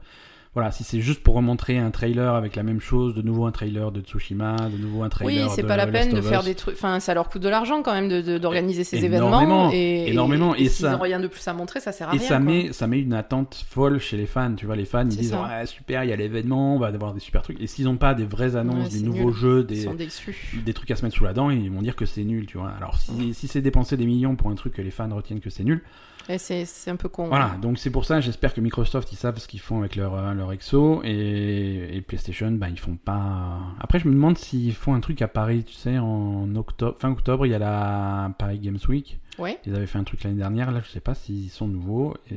voilà, 0.55 0.71
si 0.71 0.83
c'est 0.83 0.99
juste 0.99 1.21
pour 1.21 1.35
remontrer 1.35 1.77
un 1.77 1.91
trailer 1.91 2.33
avec 2.33 2.55
la 2.55 2.63
même 2.63 2.79
chose, 2.81 3.13
de 3.13 3.21
nouveau 3.21 3.45
un 3.45 3.51
trailer 3.51 3.91
de 3.91 4.01
Tsushima, 4.01 4.55
de 4.69 4.77
nouveau 4.77 5.03
un 5.03 5.09
trailer 5.09 5.45
Oui, 5.45 5.49
c'est 5.55 5.61
de 5.61 5.67
pas 5.67 5.77
la 5.77 5.85
Last 5.85 6.09
peine 6.09 6.15
de 6.17 6.21
faire 6.21 6.41
des 6.43 6.55
trucs. 6.55 6.73
Enfin, 6.75 6.99
ça 6.99 7.13
leur 7.13 7.29
coûte 7.29 7.43
de 7.43 7.49
l'argent 7.49 7.83
quand 7.83 7.93
même 7.93 8.09
de- 8.09 8.21
de- 8.21 8.37
d'organiser 8.39 8.83
ces 8.83 8.97
Énormément, 9.05 9.69
événements. 9.69 9.71
Et, 9.71 10.09
énormément, 10.09 10.55
et 10.55 10.67
ça- 10.67 10.95
ont 10.95 10.99
rien 10.99 11.19
de 11.19 11.27
plus 11.27 11.47
à 11.47 11.53
montrer, 11.53 11.79
ça 11.79 11.91
sert 11.91 12.09
à 12.09 12.15
Et 12.15 12.17
rien. 12.17 12.27
ça 12.27 12.35
quoi. 12.37 12.45
met, 12.45 12.73
ça 12.73 12.87
met 12.87 12.99
une 12.99 13.13
attente 13.13 13.63
folle 13.69 13.99
chez 13.99 14.17
les 14.17 14.25
fans. 14.25 14.55
Tu 14.55 14.65
vois, 14.65 14.75
les 14.75 14.85
fans, 14.85 15.03
ils 15.03 15.15
disent 15.17 15.29
ça. 15.29 15.41
ouais 15.43 15.65
super, 15.67 16.03
il 16.03 16.09
y 16.09 16.13
a 16.13 16.15
l'événement, 16.15 16.75
on 16.75 16.79
va 16.79 16.87
avoir 16.87 17.13
des 17.13 17.19
super 17.19 17.43
trucs. 17.43 17.61
Et 17.61 17.67
s'ils 17.67 17.85
n'ont 17.85 17.97
pas 17.97 18.15
des 18.15 18.25
vraies 18.25 18.55
annonces, 18.55 18.91
Ouais, 18.91 18.99
des 18.99 19.05
nouveaux 19.05 19.29
nul. 19.29 19.33
jeux, 19.35 19.67
Ils 19.69 19.85
des, 19.85 20.61
des 20.65 20.73
trucs 20.73 20.89
à 20.89 20.95
se 20.95 21.03
mettre 21.05 21.15
sous 21.15 21.25
la 21.25 21.33
dent, 21.33 21.51
ils 21.51 21.69
vont 21.71 21.83
dire 21.83 21.95
que 21.95 22.05
c'est 22.07 22.23
nul, 22.23 22.47
tu 22.47 22.57
vois. 22.57 22.71
Alors 22.75 22.97
si, 22.97 23.35
si 23.35 23.47
c'est 23.47 23.61
dépenser 23.61 23.97
des 23.97 24.05
millions 24.07 24.35
pour 24.35 24.49
un 24.49 24.55
truc 24.55 24.73
que 24.73 24.81
les 24.81 24.89
fans 24.91 25.13
retiennent 25.15 25.41
que 25.41 25.51
c'est 25.51 25.63
nul, 25.63 25.83
Et 26.18 26.18
c'est 26.37 26.65
un 26.91 26.95
peu 26.95 27.09
con. 27.09 27.27
voilà. 27.27 27.57
Donc 27.61 27.79
c'est 27.79 27.89
pour 27.89 28.05
ça, 28.05 28.19
j'espère 28.21 28.53
que 28.53 28.61
Microsoft 28.61 29.11
ils 29.11 29.15
savent 29.15 29.39
ce 29.39 29.47
qu'ils 29.47 29.59
font 29.59 29.79
avec 29.79 29.95
leur 29.95 30.13
euh, 30.13 30.33
leur 30.33 30.51
Exo 30.53 31.01
et, 31.03 31.95
et 31.97 32.01
PlayStation, 32.01 32.51
bah 32.51 32.69
ils 32.69 32.79
font 32.79 32.95
pas. 32.97 33.57
Après 33.79 33.99
je 33.99 34.07
me 34.07 34.13
demande 34.13 34.37
s'ils 34.37 34.73
font 34.75 34.93
un 34.93 34.99
truc 34.99 35.21
à 35.21 35.27
Paris, 35.27 35.63
tu 35.63 35.73
sais, 35.73 35.97
en 35.97 36.53
octobre, 36.55 36.95
fin 36.99 37.09
octobre, 37.11 37.45
il 37.45 37.49
y 37.49 37.55
a 37.55 37.59
la 37.59 38.31
Paris 38.37 38.59
Games 38.59 38.77
Week. 38.87 39.19
Ouais. 39.39 39.57
Ils 39.65 39.73
avaient 39.75 39.87
fait 39.87 39.97
un 39.97 40.03
truc 40.03 40.23
l'année 40.23 40.35
dernière, 40.37 40.71
là 40.71 40.81
je 40.85 40.89
sais 40.91 40.99
pas 40.99 41.15
s'ils 41.15 41.49
sont 41.49 41.67
nouveaux 41.67 42.13
et 42.29 42.35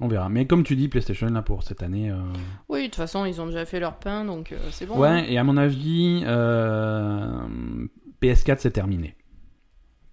on 0.00 0.06
verra. 0.08 0.28
Mais 0.28 0.46
comme 0.46 0.62
tu 0.62 0.76
dis, 0.76 0.88
PlayStation 0.88 1.28
là 1.28 1.42
pour 1.42 1.62
cette 1.62 1.82
année. 1.82 2.10
euh, 2.10 2.16
Oui, 2.68 2.82
de 2.82 2.86
toute 2.86 2.94
façon, 2.96 3.24
ils 3.24 3.40
ont 3.40 3.46
déjà 3.46 3.64
fait 3.64 3.80
leur 3.80 3.96
pain, 3.96 4.24
donc 4.24 4.52
euh, 4.52 4.56
c'est 4.70 4.86
bon. 4.86 4.94
hein. 5.02 5.22
Ouais, 5.22 5.32
et 5.32 5.38
à 5.38 5.44
mon 5.44 5.56
avis, 5.56 6.22
euh, 6.26 7.32
PS4 8.22 8.56
c'est 8.58 8.70
terminé. 8.72 9.14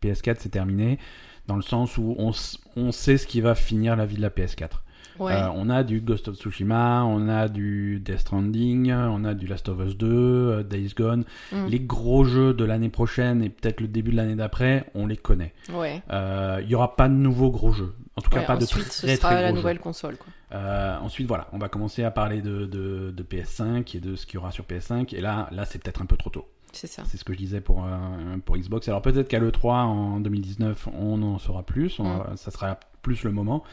PS4 0.01 0.37
c'est 0.39 0.49
terminé 0.49 0.99
dans 1.47 1.55
le 1.55 1.61
sens 1.61 1.97
où 1.97 2.15
on, 2.17 2.31
on 2.75 2.91
sait 2.91 3.17
ce 3.17 3.27
qui 3.27 3.41
va 3.41 3.55
finir 3.55 3.95
la 3.95 4.05
vie 4.05 4.17
de 4.17 4.21
la 4.21 4.29
PS4. 4.29 4.69
Ouais. 5.17 5.31
Euh, 5.31 5.47
on 5.55 5.69
a 5.69 5.83
du 5.83 6.01
Ghost 6.01 6.27
of 6.27 6.35
Tsushima, 6.35 7.05
on 7.05 7.29
a 7.29 7.47
du 7.47 8.01
Death 8.01 8.19
Stranding, 8.19 8.91
on 8.91 9.23
a 9.23 9.33
du 9.33 9.47
Last 9.47 9.69
of 9.69 9.79
Us 9.79 9.95
2, 9.95 10.07
euh, 10.07 10.63
Days 10.63 10.91
Gone. 10.93 11.23
Mm. 11.53 11.67
Les 11.67 11.79
gros 11.79 12.25
jeux 12.25 12.53
de 12.53 12.65
l'année 12.65 12.89
prochaine 12.89 13.41
et 13.41 13.49
peut-être 13.49 13.79
le 13.79 13.87
début 13.87 14.11
de 14.11 14.17
l'année 14.17 14.35
d'après, 14.35 14.89
on 14.93 15.07
les 15.07 15.15
connaît. 15.15 15.53
Ouais. 15.71 16.01
Euh, 16.11 16.59
Il 16.63 16.69
y 16.69 16.75
aura 16.75 16.97
pas 16.97 17.07
de 17.07 17.13
nouveaux 17.13 17.49
gros 17.49 17.71
jeux. 17.71 17.93
En 18.17 18.21
tout 18.21 18.29
cas, 18.29 18.39
Ouais, 18.39 18.45
pas 18.45 18.57
de 18.57 18.63
ensuite, 18.63 18.83
très 18.83 18.91
ce 18.91 19.05
très, 19.05 19.15
sera 19.15 19.29
très 19.29 19.41
la 19.41 19.47
gros 19.49 19.57
nouvelle 19.57 19.77
jeux. 19.77 19.83
console. 19.83 20.17
Quoi. 20.17 20.27
Euh, 20.53 20.97
ensuite, 20.99 21.27
voilà, 21.27 21.47
on 21.53 21.57
va 21.59 21.69
commencer 21.69 22.03
à 22.03 22.11
parler 22.11 22.41
de, 22.41 22.65
de, 22.65 23.11
de 23.11 23.23
PS5 23.23 23.95
et 23.95 23.99
de 24.01 24.15
ce 24.15 24.25
qu'il 24.25 24.35
y 24.35 24.37
aura 24.37 24.51
sur 24.51 24.65
PS5. 24.65 25.15
Et 25.15 25.21
là, 25.21 25.47
là 25.51 25.63
c'est 25.65 25.81
peut-être 25.81 26.01
un 26.01 26.05
peu 26.05 26.17
trop 26.17 26.29
tôt. 26.29 26.45
C'est 26.75 26.87
ça. 26.87 27.03
C'est 27.05 27.17
ce 27.17 27.23
que 27.23 27.33
je 27.33 27.37
disais 27.37 27.61
pour, 27.61 27.85
euh, 27.85 28.37
pour 28.43 28.57
Xbox. 28.57 28.87
Alors 28.89 29.01
peut-être 29.01 29.27
qu'à 29.29 29.39
l'E3 29.39 29.85
en 29.85 30.19
2019, 30.19 30.87
on 30.93 31.21
en 31.23 31.37
saura 31.39 31.63
plus. 31.63 31.99
On- 31.99 32.03
Mm. 32.19 32.37
Ça 32.37 32.51
sera 32.51 32.79
plus 33.01 33.23
le 33.23 33.31
moment. 33.31 33.63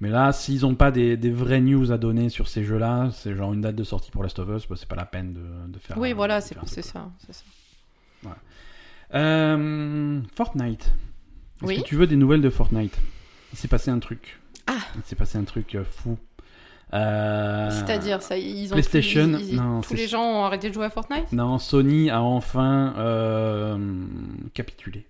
Mais 0.00 0.08
là, 0.10 0.32
s'ils 0.32 0.62
n'ont 0.62 0.74
pas 0.76 0.90
des, 0.90 1.16
des 1.16 1.30
vraies 1.30 1.60
news 1.60 1.90
à 1.92 1.98
donner 1.98 2.28
sur 2.28 2.46
ces 2.48 2.62
jeux-là, 2.64 3.10
c'est 3.12 3.34
genre 3.34 3.52
une 3.52 3.60
date 3.62 3.74
de 3.76 3.82
sortie 3.84 4.10
pour 4.12 4.22
Last 4.22 4.38
of 4.38 4.48
Us, 4.48 4.66
bah, 4.68 4.76
c'est 4.78 4.88
pas 4.88 4.94
la 4.96 5.04
peine 5.06 5.32
de, 5.34 5.72
de 5.72 5.78
faire. 5.78 5.98
Oui, 5.98 6.10
de 6.10 6.14
voilà, 6.14 6.40
c'est 6.40 6.54
ça. 6.64 6.82
ça. 6.82 7.10
Euh, 9.14 10.20
Fortnite. 10.34 10.92
Est-ce 11.62 11.66
Oui. 11.66 11.76
que 11.82 11.88
tu 11.88 11.96
veux 11.96 12.06
des 12.06 12.16
nouvelles 12.16 12.42
de 12.42 12.50
Fortnite? 12.50 12.96
Il 13.52 13.58
s'est 13.58 13.68
passé 13.68 13.90
un 13.90 13.98
truc. 13.98 14.38
Ah. 14.66 14.78
Il 14.96 15.02
s'est 15.02 15.16
passé 15.16 15.38
un 15.38 15.44
truc 15.44 15.74
euh, 15.74 15.84
fou. 15.84 16.18
Euh, 16.94 17.70
C'est-à-dire, 17.70 18.22
ça, 18.22 18.36
ils 18.38 18.68
ont 18.72 18.76
PlayStation, 18.76 19.28
ils- 19.38 19.50
ils- 19.50 19.56
non, 19.56 19.80
tous 19.82 19.94
les 19.94 20.08
gens 20.08 20.22
ont 20.22 20.44
arrêté 20.44 20.68
de 20.70 20.74
jouer 20.74 20.86
à 20.86 20.90
Fortnite? 20.90 21.32
Non, 21.32 21.58
Sony 21.58 22.08
a 22.10 22.22
enfin 22.22 22.94
euh, 22.98 23.76
capitulé. 24.54 25.06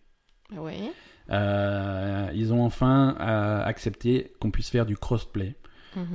Oui. 0.57 0.91
Euh, 1.31 2.29
ils 2.35 2.53
ont 2.53 2.65
enfin 2.65 3.15
accepté 3.65 4.33
qu'on 4.41 4.51
puisse 4.51 4.71
faire 4.71 4.87
du 4.87 4.97
crossplay 4.97 5.55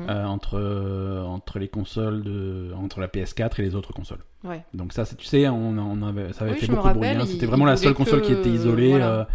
euh, 0.07 0.23
entre 0.25 1.23
entre 1.27 1.59
les 1.59 1.67
consoles 1.67 2.23
de 2.23 2.71
entre 2.75 2.99
la 3.01 3.07
PS4 3.07 3.59
et 3.59 3.63
les 3.63 3.75
autres 3.75 3.91
consoles. 3.93 4.23
Ouais. 4.43 4.63
Donc 4.73 4.93
ça, 4.93 5.05
tu 5.05 5.25
sais, 5.25 5.47
on, 5.49 5.77
on 5.77 6.01
avait, 6.07 6.31
ça 6.33 6.45
avait 6.45 6.53
Oui, 6.53 6.59
fait 6.59 6.67
beaucoup 6.67 6.87
de 6.87 6.93
bruit. 6.93 7.07
hein. 7.09 7.25
C'était 7.25 7.45
vraiment 7.45 7.65
la 7.65 7.75
seule 7.77 7.93
console 7.93 8.21
que- 8.21 8.27
qui 8.27 8.33
était 8.33 8.49
isolée. 8.49 8.89
voilà. 8.91 9.27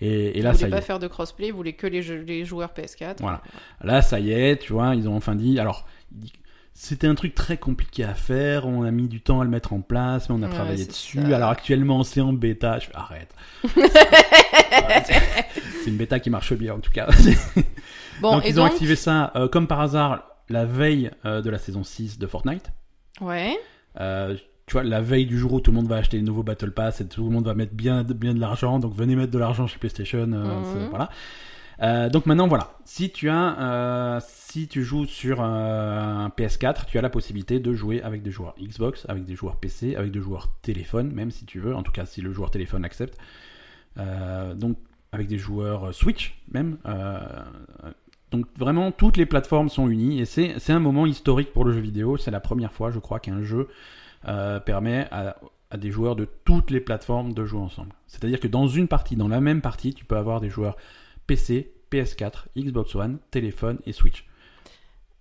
Et, 0.00 0.38
et 0.38 0.42
là, 0.42 0.54
ça 0.54 0.66
y 0.66 0.68
est. 0.68 0.70
pas 0.70 0.80
faire 0.80 0.98
de 0.98 1.06
crossplay, 1.08 1.48
ils 1.48 1.52
voulaient 1.52 1.72
que 1.74 1.86
les, 1.86 2.02
jeux- 2.02 2.24
les 2.26 2.44
joueurs 2.44 2.72
PS4. 2.76 3.16
Voilà. 3.20 3.42
Là, 3.82 4.02
ça 4.02 4.20
y 4.20 4.32
est, 4.32 4.58
tu 4.60 4.72
vois, 4.72 4.94
ils 4.94 5.08
ont 5.08 5.16
enfin 5.16 5.34
dit. 5.34 5.58
Alors, 5.60 5.86
c'était 6.72 7.06
un 7.06 7.14
truc 7.14 7.34
très 7.34 7.56
compliqué 7.56 8.02
à 8.04 8.14
faire. 8.14 8.66
On 8.66 8.82
a 8.82 8.90
mis 8.90 9.06
du 9.08 9.20
temps 9.20 9.40
à 9.40 9.44
le 9.44 9.50
mettre 9.50 9.72
en 9.72 9.80
place, 9.80 10.28
mais 10.28 10.34
on 10.38 10.42
a 10.42 10.46
Ouais, 10.48 10.52
travaillé 10.52 10.86
dessus. 10.86 11.20
ça. 11.22 11.36
Alors, 11.36 11.50
actuellement, 11.50 12.02
c'est 12.02 12.20
en 12.20 12.32
bêta. 12.32 12.78
Je 12.80 12.86
fais 12.86 12.96
arrête. 12.96 13.32
C'est- 15.04 15.90
une 15.90 15.96
bêta 15.96 16.18
qui 16.20 16.30
marche 16.30 16.52
bien, 16.54 16.74
en 16.74 16.80
tout 16.80 16.90
cas. 16.92 17.08
Bon, 18.20 18.30
donc, 18.36 18.46
et 18.46 18.50
ils 18.50 18.60
ont 18.60 18.64
activé 18.64 18.94
ça, 18.94 19.32
euh, 19.34 19.48
comme 19.48 19.66
par 19.66 19.80
hasard, 19.80 20.22
la 20.48 20.64
veille 20.64 21.10
euh, 21.24 21.42
de 21.42 21.50
la 21.50 21.58
saison 21.58 21.82
6 21.82 22.16
de 22.18 22.28
Fortnite. 22.28 22.70
Ouais. 23.20 23.58
Euh, 24.00 24.36
tu 24.66 24.72
vois, 24.72 24.82
la 24.82 25.00
veille 25.00 25.26
du 25.26 25.38
jour 25.38 25.52
où 25.52 25.60
tout 25.60 25.70
le 25.70 25.76
monde 25.76 25.88
va 25.88 25.96
acheter 25.96 26.16
les 26.16 26.22
nouveaux 26.22 26.42
Battle 26.42 26.70
Pass 26.72 27.00
et 27.00 27.06
tout 27.08 27.24
le 27.24 27.30
monde 27.30 27.44
va 27.44 27.54
mettre 27.54 27.74
bien, 27.74 28.02
bien 28.02 28.34
de 28.34 28.40
l'argent, 28.40 28.78
donc 28.78 28.94
venez 28.94 29.14
mettre 29.16 29.32
de 29.32 29.38
l'argent 29.38 29.66
chez 29.66 29.78
PlayStation. 29.78 30.30
euh, 30.32 30.60
Mhm. 30.60 30.88
voilà. 30.90 31.10
Euh, 31.82 32.08
donc 32.08 32.26
maintenant, 32.26 32.46
voilà. 32.46 32.70
Si 32.84 33.10
tu 33.10 33.28
as, 33.28 33.58
euh, 33.60 34.20
si 34.24 34.68
tu 34.68 34.84
joues 34.84 35.06
sur 35.06 35.40
un 35.40 36.30
PS4, 36.36 36.86
tu 36.86 36.98
as 36.98 37.02
la 37.02 37.10
possibilité 37.10 37.58
de 37.58 37.74
jouer 37.74 38.00
avec 38.02 38.22
des 38.22 38.30
joueurs 38.30 38.54
Xbox, 38.60 39.04
avec 39.08 39.24
des 39.24 39.34
joueurs 39.34 39.56
PC, 39.56 39.96
avec 39.96 40.12
des 40.12 40.20
joueurs 40.20 40.48
téléphone, 40.62 41.12
même 41.12 41.30
si 41.32 41.44
tu 41.46 41.58
veux. 41.58 41.74
En 41.74 41.82
tout 41.82 41.92
cas, 41.92 42.06
si 42.06 42.20
le 42.22 42.32
joueur 42.32 42.50
téléphone 42.50 42.84
accepte. 42.84 43.18
Donc 44.56 44.76
avec 45.12 45.26
des 45.26 45.38
joueurs 45.38 45.92
Switch 45.92 46.40
même. 46.50 46.78
Donc 48.30 48.46
vraiment, 48.56 48.90
toutes 48.92 49.16
les 49.16 49.26
plateformes 49.26 49.68
sont 49.68 49.88
unies 49.88 50.20
et 50.20 50.24
c'est 50.24 50.54
c'est 50.58 50.72
un 50.72 50.80
moment 50.80 51.06
historique 51.06 51.52
pour 51.52 51.64
le 51.64 51.72
jeu 51.72 51.80
vidéo. 51.80 52.16
C'est 52.16 52.30
la 52.30 52.40
première 52.40 52.72
fois, 52.72 52.90
je 52.90 52.98
crois, 52.98 53.20
qu'un 53.20 53.42
jeu 53.42 53.68
euh, 54.28 54.60
permet 54.60 55.06
à, 55.10 55.36
à 55.70 55.76
des 55.76 55.90
joueurs 55.90 56.16
de 56.16 56.28
toutes 56.44 56.70
les 56.70 56.80
plateformes 56.80 57.32
de 57.34 57.44
jouer 57.44 57.60
ensemble. 57.60 57.92
C'est-à-dire 58.06 58.40
que 58.40 58.48
dans 58.48 58.66
une 58.68 58.88
partie, 58.88 59.16
dans 59.16 59.28
la 59.28 59.40
même 59.40 59.60
partie, 59.60 59.94
tu 59.94 60.04
peux 60.04 60.16
avoir 60.16 60.40
des 60.40 60.50
joueurs 60.50 60.76
PC, 61.26 61.72
PS4, 61.90 62.46
Xbox 62.56 62.94
One, 62.94 63.18
téléphone 63.30 63.78
et 63.86 63.92
Switch. 63.92 64.24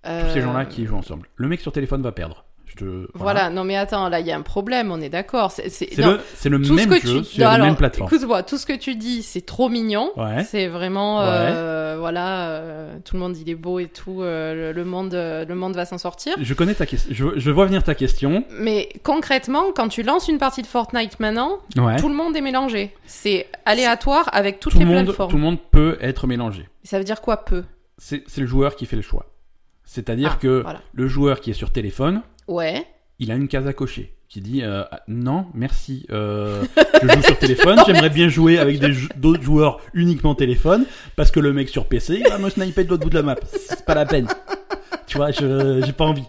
Tous 0.04 0.10
ces 0.10 0.40
Euh, 0.40 0.42
gens-là 0.42 0.66
qui 0.66 0.86
jouent 0.86 0.98
ensemble. 0.98 1.28
Le 1.38 1.48
mec 1.48 1.62
sur 1.62 1.72
téléphone 1.72 2.02
va 2.02 2.12
perdre. 2.12 2.44
Je 2.80 2.86
te... 2.86 3.08
Voilà. 3.14 3.50
non 3.50 3.64
mais 3.64 3.76
attends, 3.76 4.10
là 4.10 4.20
il 4.20 4.26
y 4.28 4.32
a 4.32 4.38
un 4.38 4.42
problème, 4.42 4.92
on 4.92 5.00
est 5.02 5.10
d'accord. 5.10 5.52
C'est 5.52 5.66
le, 5.98 6.20
c'est 6.36 6.50
le 6.50 6.62
tout 6.62 6.74
même 6.74 6.92
ce 6.92 7.00
que 7.00 7.08
jeu 7.08 7.20
tu 7.22 7.26
sur 7.26 7.40
non, 7.44 7.50
la 7.50 7.54
alors, 7.54 7.68
même 7.68 7.76
plateforme. 7.76 8.10
Écoute-moi, 8.14 8.44
tout 8.44 8.58
ce 8.58 8.66
que 8.66 8.74
tu 8.74 8.96
dis, 8.96 9.22
c'est 9.24 9.46
trop 9.46 9.70
mignon. 9.70 10.12
Ouais. 10.18 10.44
C'est 10.44 10.68
vraiment, 10.68 11.22
euh, 11.22 11.98
voilà, 12.00 12.50
euh, 12.50 12.98
tout 13.06 13.16
le 13.16 13.20
monde 13.22 13.38
il 13.38 13.50
est 13.50 13.56
beau 13.56 13.80
et 13.80 13.88
tout. 13.88 14.22
euh, 14.22 14.74
le, 14.74 14.86
monde, 14.86 15.14
le 15.14 15.54
monde 15.56 15.76
va 15.76 15.86
s'en 15.86 15.98
sortir. 15.98 16.36
Je 16.40 16.54
connais 16.54 16.74
ta 16.74 16.86
question. 16.86 17.14
Je, 17.14 17.26
je 17.40 17.52
vois 17.52 17.66
venir 17.66 17.84
ta 17.84 17.96
question. 17.96 18.44
Mais 18.60 18.90
concrètement, 19.04 19.66
quand 19.76 19.88
tu 19.88 20.04
lances 20.04 20.28
une 20.28 20.38
partie 20.40 20.62
de 20.62 20.68
Fortnite 20.68 21.20
maintenant, 21.20 21.60
Ouais. 21.78 21.98
tout 21.98 22.10
le 22.10 22.16
monde 22.16 22.36
est 22.36 22.42
mélangé. 22.42 22.94
C'est 23.06 23.48
aléatoire 23.66 24.30
avec 24.34 24.60
toutes 24.60 24.74
Tout 24.74 24.80
les 24.80 24.86
le, 24.86 24.92
monde, 24.92 25.06
plateformes. 25.06 25.30
tout 25.32 25.38
le 25.38 25.42
monde 25.44 25.58
peut 25.72 25.98
être 26.02 26.28
mélangé. 26.28 26.68
Ça 26.84 26.98
veut 26.98 27.04
dire 27.04 27.22
quoi 27.22 27.38
peu 27.46 27.64
C'est 27.98 28.24
c'est 28.28 28.42
le 28.42 28.48
joueur 28.48 28.76
qui 28.76 28.86
fait 28.86 28.96
le 28.96 29.02
choix. 29.02 29.28
C'est-à-dire 29.86 30.32
Ah, 30.36 30.40
que 30.42 30.62
voilà. 30.64 30.82
le 30.94 31.08
joueur 31.08 31.40
qui 31.42 31.52
est 31.52 31.54
sur 31.54 31.72
téléphone, 31.72 32.22
Ouais. 32.48 32.86
il 33.20 33.32
a 33.32 33.36
une 33.36 33.48
case 33.48 33.68
à 33.68 33.74
cocher 33.74 34.14
qui 34.28 34.42
dit 34.42 34.64
euh, 34.64 34.84
ah, 34.92 35.02
non 35.08 35.46
merci 35.54 36.08
euh, 36.12 36.64
je 37.02 37.08
joue 37.08 37.22
sur 37.22 37.38
téléphone 37.38 37.80
j'aimerais 37.86 38.10
bien 38.10 38.30
jouer 38.30 38.58
avec 38.58 38.80
des 38.80 38.92
d'autres 39.16 39.44
joueurs 39.44 39.80
uniquement 39.94 40.34
téléphone 40.34 40.86
parce 41.16 41.30
que 41.30 41.40
le 41.40 41.54
mec 41.54 41.70
sur 41.70 41.86
PC 41.86 42.22
il 42.26 42.28
va 42.28 42.40
me 42.40 42.50
sniper 42.50 42.84
de 42.84 42.90
l'autre 42.90 43.04
bout 43.04 43.12
de 43.12 43.16
la 43.16 43.22
map. 43.22 43.36
C'est 43.46 43.86
pas 43.86 43.94
la 43.94 44.06
peine. 44.08 44.28
Tu 45.06 45.18
vois 45.18 45.30
je 45.32 45.82
j'ai 45.86 45.94
pas 45.94 46.06
envie. 46.06 46.26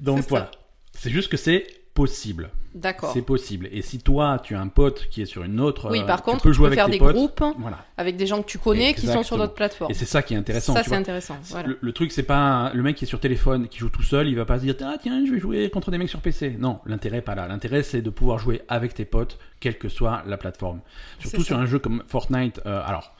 Donc 0.00 0.24
voilà. 0.28 0.50
C'est 0.96 1.10
juste 1.10 1.28
que 1.30 1.36
c'est 1.36 1.66
possible 1.92 2.50
D'accord. 2.74 3.12
c'est 3.12 3.22
possible 3.22 3.68
et 3.70 3.82
si 3.82 4.00
toi 4.00 4.40
tu 4.42 4.54
as 4.56 4.60
un 4.60 4.66
pote 4.68 5.08
qui 5.08 5.22
est 5.22 5.26
sur 5.26 5.44
une 5.44 5.60
autre 5.60 5.90
Oui, 5.90 6.00
euh, 6.00 6.06
par 6.06 6.22
tu 6.24 6.30
contre, 6.30 6.42
peux 6.42 6.50
tu 6.50 6.54
jouer 6.56 6.64
peux 6.70 6.72
avec 6.72 6.78
faire 6.78 6.86
tes 6.86 6.92
des 6.92 6.98
potes 6.98 7.14
groupes 7.14 7.42
voilà 7.58 7.84
avec 7.96 8.16
des 8.16 8.26
gens 8.26 8.42
que 8.42 8.46
tu 8.48 8.58
connais 8.58 8.94
qui 8.94 9.06
sont 9.06 9.22
sur 9.22 9.36
d'autres 9.38 9.54
plateformes. 9.54 9.90
et 9.92 9.94
c'est 9.94 10.04
ça 10.06 10.22
qui 10.22 10.34
est 10.34 10.36
intéressant 10.36 10.74
Ça, 10.74 10.82
c'est 10.82 10.94
intéressant. 10.96 11.36
Voilà. 11.44 11.68
Le, 11.68 11.78
le 11.80 11.92
truc, 11.92 12.10
c'est 12.10 12.24
pas 12.24 12.72
le 12.74 12.82
mec 12.82 12.96
qui 12.96 13.04
est 13.04 13.08
sur 13.08 13.20
téléphone, 13.20 13.68
qui 13.68 13.78
joue 13.78 13.90
tout 13.90 14.02
seul, 14.02 14.26
il 14.28 14.34
va 14.34 14.44
pas 14.44 14.58
se 14.58 14.64
dire 14.64 14.74
ah 14.82 14.96
tiens 15.00 15.24
je 15.24 15.32
vais 15.32 15.38
jouer 15.38 15.70
contre 15.70 15.90
des 15.92 15.98
mecs 15.98 16.08
sur 16.08 16.20
PC. 16.20 16.56
Non, 16.58 16.80
l'intérêt 16.84 17.20
pas 17.22 17.34
là. 17.36 17.46
L'intérêt 17.46 17.82
c'est 17.84 18.02
de 18.02 18.10
pouvoir 18.10 18.38
jouer 18.38 18.62
avec 18.68 18.92
tes 18.94 19.04
potes, 19.04 19.38
quelle 19.60 19.78
que 19.78 19.88
soit 19.88 20.24
la 20.26 20.36
plateforme. 20.36 20.80
Surtout 21.20 21.42
sur 21.44 21.56
un 21.58 21.66
jeu 21.66 21.78
comme 21.78 22.02
Fortnite. 22.08 22.60
euh, 22.66 22.82
alors, 22.84 23.14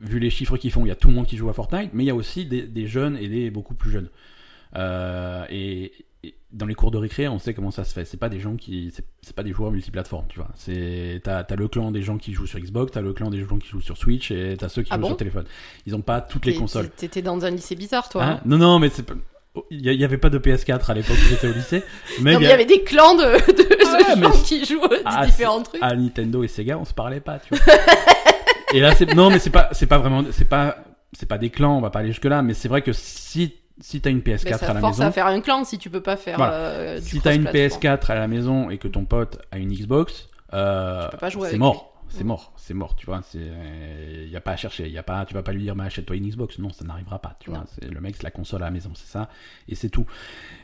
vu 0.00 0.18
les 0.18 0.30
chiffres 0.30 0.56
qu'ils 0.56 0.72
font, 0.72 0.84
il 0.84 0.88
y 0.88 0.92
a 0.92 0.96
tout 0.96 1.08
le 1.08 1.14
monde 1.14 1.26
qui 1.26 1.36
joue 1.36 1.48
à 1.48 1.52
Fortnite, 1.52 1.90
mais 1.94 2.02
il 2.02 2.06
y 2.08 2.10
a 2.10 2.14
aussi 2.14 2.44
des, 2.44 2.62
des 2.62 2.86
jeunes 2.88 3.16
et 3.16 3.28
des 3.28 3.50
beaucoup 3.50 3.74
plus 3.74 3.90
jeunes. 3.92 4.08
Euh, 4.74 5.44
et 5.48 5.92
dans 6.52 6.66
les 6.66 6.74
cours 6.74 6.90
de 6.90 6.98
récré, 6.98 7.28
on 7.28 7.38
sait 7.38 7.54
comment 7.54 7.70
ça 7.70 7.84
se 7.84 7.92
fait. 7.92 8.04
C'est 8.04 8.16
pas 8.16 8.28
des 8.28 8.40
gens 8.40 8.56
qui, 8.56 8.92
c'est 9.22 9.34
pas 9.36 9.42
des 9.42 9.52
joueurs 9.52 9.70
multiplateformes, 9.70 10.26
tu 10.28 10.38
vois. 10.38 10.48
C'est 10.54 11.20
t'as 11.22 11.38
as 11.40 11.54
le 11.56 11.68
clan 11.68 11.90
des 11.92 12.02
gens 12.02 12.18
qui 12.18 12.32
jouent 12.32 12.46
sur 12.46 12.58
Xbox, 12.58 12.92
t'as 12.92 13.00
le 13.02 13.12
clan 13.12 13.30
des 13.30 13.44
gens 13.44 13.58
qui 13.58 13.68
jouent 13.68 13.80
sur 13.80 13.96
Switch 13.96 14.30
et 14.30 14.56
t'as 14.58 14.68
ceux 14.68 14.82
qui 14.82 14.88
Ah 14.92 14.96
jouent 14.96 15.02
bon 15.02 15.08
sur 15.08 15.16
téléphone. 15.18 15.44
Ils 15.86 15.94
ont 15.94 16.00
pas 16.00 16.20
toutes 16.20 16.46
les 16.46 16.54
consoles. 16.54 16.88
T'étais 16.90 17.22
dans 17.22 17.44
un 17.44 17.50
lycée 17.50 17.76
bizarre, 17.76 18.08
toi. 18.08 18.24
Hein 18.24 18.30
hein 18.38 18.40
non, 18.46 18.58
non, 18.58 18.78
mais 18.78 18.88
c'est. 18.88 19.04
Il 19.70 19.80
y, 19.84 19.88
a- 19.88 19.92
il 19.92 19.98
y 20.00 20.04
avait 20.04 20.18
pas 20.18 20.28
de 20.28 20.38
PS4 20.38 20.90
à 20.90 20.94
l'époque 20.94 21.16
où 21.16 21.28
j'étais 21.30 21.48
au 21.48 21.52
lycée. 21.52 21.82
Mais 22.20 22.34
Non, 22.34 22.40
il 22.40 22.46
y 22.46 22.52
avait 22.52 22.66
des 22.66 22.82
clans 22.82 23.14
de, 23.14 23.22
de 23.22 23.68
Ah, 23.86 24.10
gens 24.14 24.16
mais- 24.20 24.42
qui 24.44 24.62
jouent 24.66 24.84
à 24.84 24.98
Ah, 25.06 25.24
différents 25.26 25.62
trucs. 25.62 25.82
à 25.82 25.94
Nintendo 25.96 26.44
et 26.44 26.48
Sega, 26.48 26.76
on 26.78 26.84
se 26.84 26.92
parlait 26.92 27.20
pas, 27.20 27.38
tu 27.38 27.54
vois. 27.54 27.74
et 28.74 28.80
là, 28.80 28.94
c'est 28.94 29.14
non, 29.14 29.30
mais 29.30 29.38
c'est 29.38 29.48
pas, 29.48 29.70
c'est 29.72 29.86
pas 29.86 29.96
vraiment, 29.96 30.24
c'est 30.30 30.44
pas, 30.46 30.76
c'est 31.14 31.24
pas 31.26 31.38
des 31.38 31.48
clans, 31.48 31.78
on 31.78 31.80
va 31.80 31.88
pas 31.88 32.00
aller 32.00 32.08
jusque 32.08 32.26
là, 32.26 32.42
mais 32.42 32.52
c'est 32.52 32.68
vrai 32.68 32.82
que 32.82 32.92
si 32.92 33.54
si 33.80 34.00
t'as 34.00 34.10
une 34.10 34.22
Mais 34.24 34.34
PS4 34.36 34.58
ça 34.58 34.70
à 34.70 34.74
la 34.74 34.80
force 34.80 34.98
maison, 34.98 35.08
à 35.08 35.12
faire 35.12 35.26
un 35.26 35.40
clan 35.40 35.64
si 35.64 35.78
tu 35.78 35.90
peux 35.90 36.00
pas 36.02 36.16
faire 36.16 36.36
Voilà. 36.36 36.52
euh, 36.54 36.98
si 37.00 37.20
t'as 37.20 37.34
une 37.34 37.42
cross-platform. 37.44 37.82
PS4 37.96 38.10
à 38.12 38.14
la 38.14 38.28
maison 38.28 38.70
et 38.70 38.78
que 38.78 38.88
ton 38.88 39.04
pote 39.04 39.38
a 39.50 39.58
une 39.58 39.72
Xbox, 39.72 40.28
euh, 40.54 41.08
c'est 41.48 41.58
mort. 41.58 41.92
C'est 42.08 42.22
Mm. 42.22 42.28
mort, 42.28 42.52
c'est 42.56 42.72
mort, 42.72 42.94
tu 42.94 43.04
vois. 43.06 43.20
Il 43.34 44.28
y 44.30 44.36
a 44.36 44.40
pas 44.40 44.52
à 44.52 44.56
chercher, 44.56 44.88
y 44.88 44.96
a 44.96 45.02
pas, 45.02 45.24
tu 45.26 45.34
vas 45.34 45.42
pas 45.42 45.50
lui 45.52 45.62
dire, 45.62 45.74
mais 45.74 45.84
achète-toi 45.84 46.14
une 46.14 46.28
Xbox. 46.28 46.60
Non, 46.60 46.70
ça 46.70 46.84
n'arrivera 46.84 47.18
pas, 47.18 47.36
tu 47.40 47.50
vois. 47.50 47.64
Le 47.82 48.00
mec, 48.00 48.14
c'est 48.16 48.22
la 48.22 48.30
console 48.30 48.62
à 48.62 48.66
la 48.66 48.70
maison, 48.70 48.92
c'est 48.94 49.08
ça, 49.10 49.28
et 49.68 49.74
c'est 49.74 49.88
tout. 49.88 50.06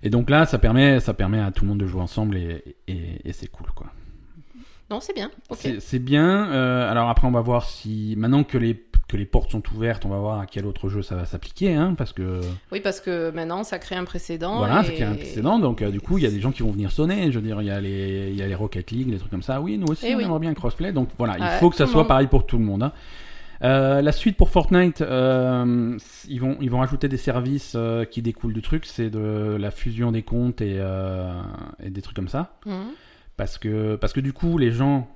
Et 0.04 0.08
donc 0.08 0.30
là, 0.30 0.46
ça 0.46 0.58
permet, 0.60 1.00
ça 1.00 1.14
permet 1.14 1.40
à 1.40 1.50
tout 1.50 1.64
le 1.64 1.70
monde 1.70 1.80
de 1.80 1.86
jouer 1.86 2.00
ensemble 2.00 2.36
et, 2.36 2.76
et, 2.86 3.28
et 3.28 3.32
c'est 3.32 3.48
cool, 3.48 3.66
quoi. 3.74 3.88
Non, 4.88 5.00
c'est 5.00 5.14
bien. 5.14 5.30
C'est 5.80 5.98
bien. 5.98 6.48
euh, 6.52 6.88
alors 6.90 7.08
après, 7.08 7.26
on 7.26 7.32
va 7.32 7.40
voir 7.40 7.64
si 7.68 8.14
maintenant 8.16 8.44
que 8.44 8.56
les 8.56 8.74
que 9.12 9.16
les 9.18 9.24
portes 9.26 9.50
sont 9.52 9.62
ouvertes, 9.74 10.04
on 10.04 10.08
va 10.08 10.18
voir 10.18 10.40
à 10.40 10.46
quel 10.46 10.66
autre 10.66 10.88
jeu 10.88 11.02
ça 11.02 11.14
va 11.14 11.24
s'appliquer, 11.26 11.74
hein, 11.74 11.94
parce 11.96 12.12
que 12.12 12.40
Oui, 12.72 12.80
parce 12.80 13.00
que 13.00 13.30
maintenant, 13.30 13.62
ça 13.62 13.78
crée 13.78 13.94
un 13.94 14.04
précédent. 14.04 14.56
voilà, 14.58 14.80
et... 14.80 14.84
c'est 14.86 14.92
qu'il 14.92 15.00
y 15.02 15.04
a 15.04 15.10
un 15.10 15.14
précédent. 15.14 15.58
Donc 15.58 15.82
euh, 15.82 15.90
du 15.90 16.00
coup, 16.00 16.18
il 16.18 16.24
y 16.24 16.26
a 16.26 16.30
des 16.30 16.40
gens 16.40 16.50
qui 16.50 16.62
vont 16.62 16.72
venir 16.72 16.90
sonner. 16.90 17.30
Je 17.30 17.38
veux 17.38 17.44
dire, 17.46 17.60
il 17.62 17.66
y 17.68 17.70
a 17.70 17.80
les 17.80 18.30
il 18.30 18.36
y 18.36 18.42
a 18.42 18.46
les 18.46 18.54
Rocket 18.54 18.90
League, 18.90 19.08
les 19.10 19.18
trucs 19.18 19.30
comme 19.30 19.42
ça. 19.42 19.60
Oui, 19.60 19.78
nous 19.78 19.86
aussi, 19.88 20.06
Eh 20.08 20.14
on 20.14 20.18
oui. 20.18 20.24
aimerait 20.24 20.38
bien 20.40 20.50
un 20.50 20.54
crossplay. 20.54 20.92
Donc 20.92 21.10
voilà, 21.18 21.36
il 21.38 21.58
faut 21.60 21.70
que 21.70 21.76
ça 21.76 21.86
soit 21.86 21.98
monde. 22.00 22.08
pareil 22.08 22.26
pour 22.26 22.46
tout 22.46 22.58
le 22.58 22.64
monde. 22.64 22.82
hein. 22.82 22.92
Euh, 23.64 24.02
la 24.02 24.10
suite 24.10 24.36
pour 24.36 24.50
Fortnite, 24.50 25.02
euh, 25.02 25.96
ils 26.28 26.40
vont 26.40 26.56
ils 26.60 26.68
vont 26.68 26.80
rajouter 26.80 27.06
des 27.08 27.16
services 27.16 27.74
euh, 27.76 28.04
qui 28.04 28.20
découlent 28.20 28.54
du 28.54 28.62
truc, 28.62 28.86
c'est 28.86 29.08
de 29.08 29.56
la 29.56 29.70
fusion 29.70 30.10
des 30.10 30.22
comptes 30.22 30.60
et, 30.60 30.82
et 31.80 31.90
des 31.90 32.02
trucs 32.02 32.16
comme 32.16 32.28
ça 32.28 32.56
Mhm. 32.66 32.86
parce 33.36 33.58
que 33.58 33.94
parce 33.96 34.12
que 34.12 34.18
du 34.20 34.32
coup 34.32 34.58
les 34.58 34.72
gens 34.72 35.06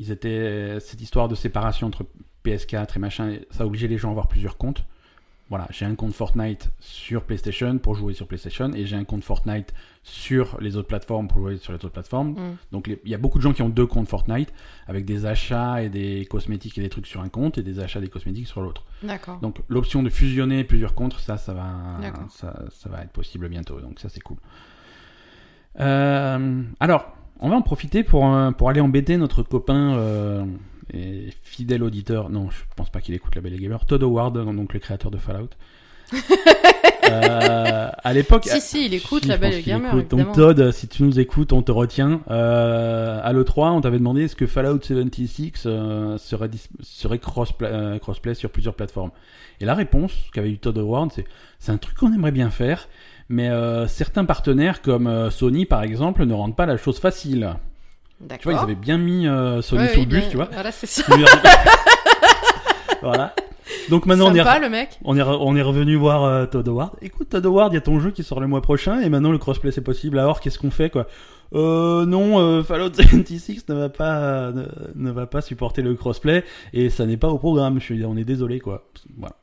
ils 0.00 0.12
étaient 0.12 0.76
cette 0.78 1.00
histoire 1.02 1.26
de 1.26 1.34
séparation 1.34 1.88
entre 1.88 2.04
PS4 2.44 2.96
et 2.96 2.98
machin 2.98 3.36
ça 3.50 3.64
a 3.64 3.66
obligé 3.66 3.88
les 3.88 3.98
gens 3.98 4.08
à 4.08 4.12
avoir 4.12 4.28
plusieurs 4.28 4.56
comptes 4.56 4.84
voilà 5.50 5.66
j'ai 5.70 5.86
un 5.86 5.94
compte 5.94 6.12
Fortnite 6.12 6.70
sur 6.78 7.22
PlayStation 7.24 7.78
pour 7.78 7.94
jouer 7.94 8.12
sur 8.12 8.26
PlayStation 8.26 8.70
et 8.74 8.84
j'ai 8.84 8.96
un 8.96 9.04
compte 9.04 9.24
Fortnite 9.24 9.72
sur 10.02 10.58
les 10.60 10.76
autres 10.76 10.88
plateformes 10.88 11.26
pour 11.28 11.38
jouer 11.38 11.56
sur 11.56 11.72
les 11.72 11.76
autres 11.76 11.88
plateformes 11.88 12.30
Mhm. 12.32 12.56
donc 12.72 12.88
il 13.04 13.10
y 13.10 13.14
a 13.14 13.18
beaucoup 13.18 13.38
de 13.38 13.42
gens 13.42 13.52
qui 13.54 13.62
ont 13.62 13.70
deux 13.70 13.86
comptes 13.86 14.08
Fortnite 14.08 14.52
avec 14.86 15.04
des 15.06 15.24
achats 15.24 15.82
et 15.82 15.88
des 15.88 16.26
cosmétiques 16.30 16.76
et 16.76 16.82
des 16.82 16.90
trucs 16.90 17.06
sur 17.06 17.22
un 17.22 17.28
compte 17.30 17.56
et 17.56 17.62
des 17.62 17.80
achats 17.80 18.00
des 18.00 18.08
cosmétiques 18.08 18.46
sur 18.46 18.60
l'autre 18.60 18.84
D'accord. 19.02 19.38
donc 19.40 19.60
l'option 19.68 20.02
de 20.02 20.10
fusionner 20.10 20.64
plusieurs 20.64 20.94
comptes, 20.94 21.14
ça, 21.18 21.38
ça 21.38 21.54
va, 21.54 21.66
D'accord. 22.02 22.30
ça, 22.30 22.62
ça 22.70 22.88
va 22.90 23.02
être 23.02 23.12
possible 23.12 23.48
bientôt. 23.48 23.80
Donc 23.80 24.00
ça, 24.00 24.08
c'est 24.08 24.20
cool. 24.20 24.36
Euh, 25.80 26.62
alors, 26.80 27.12
on 27.40 27.48
va 27.48 27.56
en 27.56 27.62
profiter 27.62 28.02
pour, 28.02 28.28
pour 28.56 28.70
aller 28.70 28.80
embêter 28.80 29.16
notre 29.16 29.42
copain 29.42 29.94
euh, 29.94 30.44
et 30.92 31.28
fidèle 31.42 31.82
auditeur. 31.82 32.30
Non, 32.30 32.50
je 32.50 32.58
pense 32.76 32.90
pas 32.90 33.00
qu'il 33.00 33.14
écoute 33.14 33.34
la 33.34 33.40
Belle 33.40 33.54
et 33.54 33.58
Gamer. 33.58 33.84
Todd 33.84 34.02
Howard, 34.02 34.34
donc 34.34 34.72
le 34.72 34.78
créateur 34.78 35.10
de 35.10 35.18
Fallout. 35.18 35.50
Euh, 37.10 37.90
à 38.04 38.12
l'époque, 38.12 38.44
Si, 38.44 38.60
si, 38.60 38.84
il 38.84 38.92
écoute 38.92 39.22
si, 39.22 39.28
la 39.28 39.38
Belle 39.38 39.54
et 39.54 39.62
Gamer. 39.62 40.04
Donc. 40.04 40.32
Todd, 40.32 40.70
si 40.72 40.88
tu 40.88 41.04
nous 41.04 41.18
écoutes, 41.18 41.54
on 41.54 41.62
te 41.62 41.72
retient. 41.72 42.20
Euh, 42.30 43.18
à 43.22 43.32
l'E3, 43.32 43.70
on 43.70 43.80
t'avait 43.80 43.98
demandé 43.98 44.24
est-ce 44.24 44.36
que 44.36 44.46
Fallout 44.46 44.82
76 44.82 45.62
euh, 45.64 46.18
serait, 46.18 46.50
serait 46.80 47.18
crossplay, 47.18 47.98
crossplay 48.00 48.34
sur 48.34 48.50
plusieurs 48.50 48.74
plateformes? 48.74 49.10
Et 49.60 49.64
la 49.64 49.74
réponse 49.74 50.12
qu'avait 50.34 50.50
eu 50.50 50.58
Todd 50.58 50.76
Howard, 50.76 51.10
c'est 51.14 51.24
c'est 51.58 51.72
un 51.72 51.78
truc 51.78 51.96
qu'on 51.96 52.12
aimerait 52.12 52.30
bien 52.30 52.50
faire, 52.50 52.88
mais 53.30 53.48
certains 53.88 54.26
partenaires 54.26 54.82
comme 54.82 55.30
Sony 55.30 55.64
par 55.64 55.82
exemple 55.82 56.26
ne 56.26 56.34
rendent 56.34 56.56
pas 56.56 56.66
la 56.66 56.76
chose 56.76 57.00
facile. 57.00 57.54
Tu 58.38 58.44
vois, 58.44 58.52
ils 58.54 58.58
avaient 58.62 58.74
bien 58.74 58.98
mis 58.98 59.26
euh, 59.28 59.62
Sony 59.62 59.82
Ouais, 59.82 59.88
sur 59.88 60.00
oui, 60.00 60.04
le 60.06 60.10
bus, 60.10 60.20
bien- 60.20 60.30
tu 60.30 60.36
vois. 60.36 60.48
Voilà, 60.52 60.72
c'est 60.72 60.86
ça. 60.86 61.02
voilà. 63.02 63.34
Donc 63.90 64.06
maintenant 64.06 64.26
on 64.30 64.34
est, 64.34 64.60
le 64.60 64.68
mec. 64.68 64.98
on 65.04 65.16
est, 65.16 65.20
re- 65.22 65.38
on 65.40 65.54
est 65.56 65.62
revenu 65.62 65.94
voir 65.96 66.24
euh, 66.24 66.46
Todd 66.46 66.66
Howard. 66.68 66.92
Écoute, 67.00 67.28
Todd 67.30 67.44
Howard, 67.46 67.72
il 67.72 67.76
y 67.76 67.78
a 67.78 67.82
ton 67.82 68.00
jeu 68.00 68.10
qui 68.10 68.22
sort 68.22 68.40
le 68.40 68.46
mois 68.46 68.60
prochain 68.62 69.00
et 69.00 69.08
maintenant 69.08 69.30
le 69.30 69.38
crossplay 69.38 69.72
c'est 69.72 69.82
possible. 69.82 70.18
Alors 70.18 70.40
qu'est-ce 70.40 70.58
qu'on 70.58 70.70
fait 70.70 70.90
quoi? 70.90 71.06
Euh, 71.54 72.04
non, 72.06 72.38
euh, 72.38 72.62
Fallout 72.62 72.92
76 72.94 73.66
ne 73.68 73.74
va 73.74 73.88
pas 73.88 74.52
ne, 74.52 74.64
ne 74.94 75.10
va 75.10 75.26
pas 75.26 75.40
supporter 75.40 75.80
le 75.82 75.94
crossplay 75.94 76.44
et 76.74 76.90
ça 76.90 77.06
n'est 77.06 77.16
pas 77.16 77.28
au 77.28 77.38
programme. 77.38 77.78
Je 77.78 77.84
suis, 77.84 78.04
on 78.04 78.16
est 78.16 78.24
désolé 78.24 78.58
quoi. 78.60 78.84
Voilà. 79.16 79.36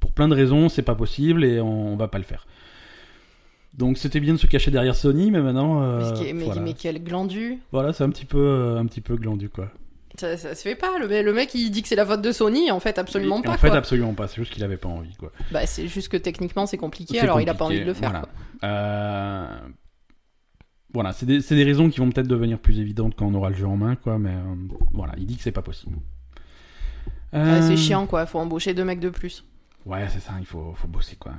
Pour 0.00 0.12
plein 0.12 0.26
de 0.28 0.34
raisons, 0.34 0.68
c'est 0.68 0.82
pas 0.82 0.94
possible 0.96 1.44
et 1.44 1.60
on, 1.60 1.92
on 1.92 1.96
va 1.96 2.08
pas 2.08 2.18
le 2.18 2.24
faire. 2.24 2.46
Donc 3.74 3.96
c'était 3.96 4.20
bien 4.20 4.34
de 4.34 4.38
se 4.38 4.46
cacher 4.46 4.70
derrière 4.70 4.94
Sony, 4.94 5.30
mais 5.30 5.40
maintenant, 5.40 5.82
euh, 5.82 6.12
Mais, 6.20 6.32
mais, 6.34 6.44
voilà, 6.44 6.60
mais 6.60 6.74
quel 6.74 7.02
glandu. 7.02 7.58
Voilà, 7.72 7.92
c'est 7.92 8.04
un 8.04 8.10
petit 8.10 8.26
peu, 8.26 8.38
euh, 8.38 8.78
un 8.78 8.86
petit 8.86 9.00
peu 9.00 9.16
glandu 9.16 9.48
quoi. 9.48 9.70
Ça, 10.18 10.36
ça 10.36 10.54
se 10.54 10.62
fait 10.62 10.74
pas. 10.74 10.98
Le, 10.98 11.22
le 11.22 11.32
mec, 11.32 11.54
il 11.54 11.70
dit 11.70 11.80
que 11.80 11.88
c'est 11.88 11.96
la 11.96 12.04
faute 12.04 12.20
de 12.20 12.32
Sony. 12.32 12.70
En 12.70 12.80
fait, 12.80 12.98
absolument 12.98 13.38
Et 13.38 13.42
pas. 13.42 13.52
En 13.52 13.56
fait, 13.56 13.68
quoi. 13.68 13.78
absolument 13.78 14.12
pas. 14.12 14.28
C'est 14.28 14.36
juste 14.36 14.52
qu'il 14.52 14.62
avait 14.62 14.76
pas 14.76 14.88
envie 14.88 15.14
quoi. 15.16 15.32
Bah, 15.50 15.66
c'est 15.66 15.88
juste 15.88 16.08
que 16.10 16.18
techniquement, 16.18 16.66
c'est 16.66 16.76
compliqué. 16.76 17.18
Alors, 17.20 17.40
il 17.40 17.48
a 17.48 17.54
pas 17.54 17.64
envie 17.64 17.80
de 17.80 17.84
le 17.84 17.94
faire. 17.94 18.10
Voilà, 18.10 18.26
quoi. 18.26 18.68
Euh, 18.68 19.58
voilà 20.92 21.12
c'est 21.14 21.24
des, 21.24 21.64
raisons 21.64 21.88
qui 21.88 22.00
vont 22.00 22.10
peut-être 22.10 22.28
devenir 22.28 22.58
plus 22.58 22.78
évidentes 22.78 23.14
quand 23.16 23.26
on 23.26 23.34
aura 23.34 23.48
le 23.48 23.56
jeu 23.56 23.66
en 23.66 23.76
main, 23.76 23.96
quoi. 23.96 24.18
Mais 24.18 24.32
euh, 24.34 24.54
voilà, 24.92 25.14
il 25.16 25.24
dit 25.24 25.36
que 25.36 25.42
c'est 25.42 25.52
pas 25.52 25.62
possible. 25.62 25.96
Ouais, 27.32 27.62
c'est 27.62 27.78
chiant, 27.78 28.06
quoi. 28.06 28.26
Faut 28.26 28.38
embaucher 28.38 28.74
deux 28.74 28.84
mecs 28.84 29.00
de 29.00 29.08
plus. 29.08 29.44
Ouais, 29.84 30.06
c'est 30.08 30.20
ça, 30.20 30.32
il 30.38 30.46
faut, 30.46 30.74
faut 30.76 30.86
bosser 30.86 31.16
quoi. 31.16 31.32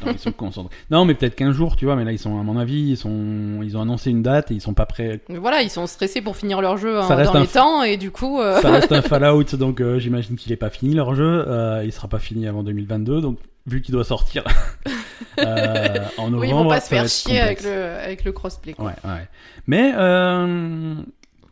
Pour 0.00 0.10
ils 0.10 0.18
sont 0.18 0.32
concentrés. 0.32 0.74
Non, 0.90 1.04
mais 1.04 1.14
peut-être 1.14 1.36
qu'un 1.36 1.52
jour, 1.52 1.76
tu 1.76 1.84
vois, 1.84 1.94
mais 1.94 2.04
là, 2.04 2.10
ils 2.10 2.18
sont, 2.18 2.40
à 2.40 2.42
mon 2.42 2.56
avis, 2.58 2.90
ils 2.90 2.96
sont, 2.96 3.60
ils 3.62 3.76
ont 3.76 3.82
annoncé 3.82 4.10
une 4.10 4.22
date 4.22 4.50
et 4.50 4.54
ils 4.54 4.60
sont 4.60 4.74
pas 4.74 4.86
prêts. 4.86 5.20
Mais 5.28 5.38
Voilà, 5.38 5.62
ils 5.62 5.70
sont 5.70 5.86
stressés 5.86 6.20
pour 6.20 6.36
finir 6.36 6.60
leur 6.60 6.78
jeu 6.78 6.98
hein, 6.98 7.06
Ça 7.06 7.14
reste 7.14 7.32
dans 7.32 7.38
un 7.38 7.42
les 7.42 7.46
temps 7.48 7.82
et 7.84 7.96
du 7.96 8.10
coup, 8.10 8.40
euh, 8.40 8.60
Ça 8.60 8.70
reste 8.72 8.90
un 8.90 9.02
Fallout, 9.06 9.44
donc 9.56 9.80
euh, 9.80 10.00
j'imagine 10.00 10.36
qu'il 10.36 10.50
est 10.52 10.56
pas 10.56 10.70
fini 10.70 10.94
leur 10.94 11.14
jeu. 11.14 11.44
Euh, 11.46 11.82
il 11.84 11.92
sera 11.92 12.08
pas 12.08 12.18
fini 12.18 12.48
avant 12.48 12.64
2022, 12.64 13.20
donc 13.20 13.38
vu 13.66 13.82
qu'il 13.82 13.92
doit 13.92 14.04
sortir 14.04 14.42
euh, 15.38 15.98
en 16.18 16.30
novembre, 16.30 16.40
oui, 16.40 16.48
ils 16.48 16.54
vont 16.54 16.68
pas 16.68 16.80
se 16.80 16.88
faire 16.88 17.08
chier 17.08 17.40
avec 17.40 17.62
le, 17.62 17.70
avec 17.98 18.24
le 18.24 18.32
crossplay. 18.32 18.74
quoi. 18.74 18.86
Ouais, 18.86 18.94
ouais. 19.04 19.28
Mais 19.66 19.92
euh, 19.96 20.94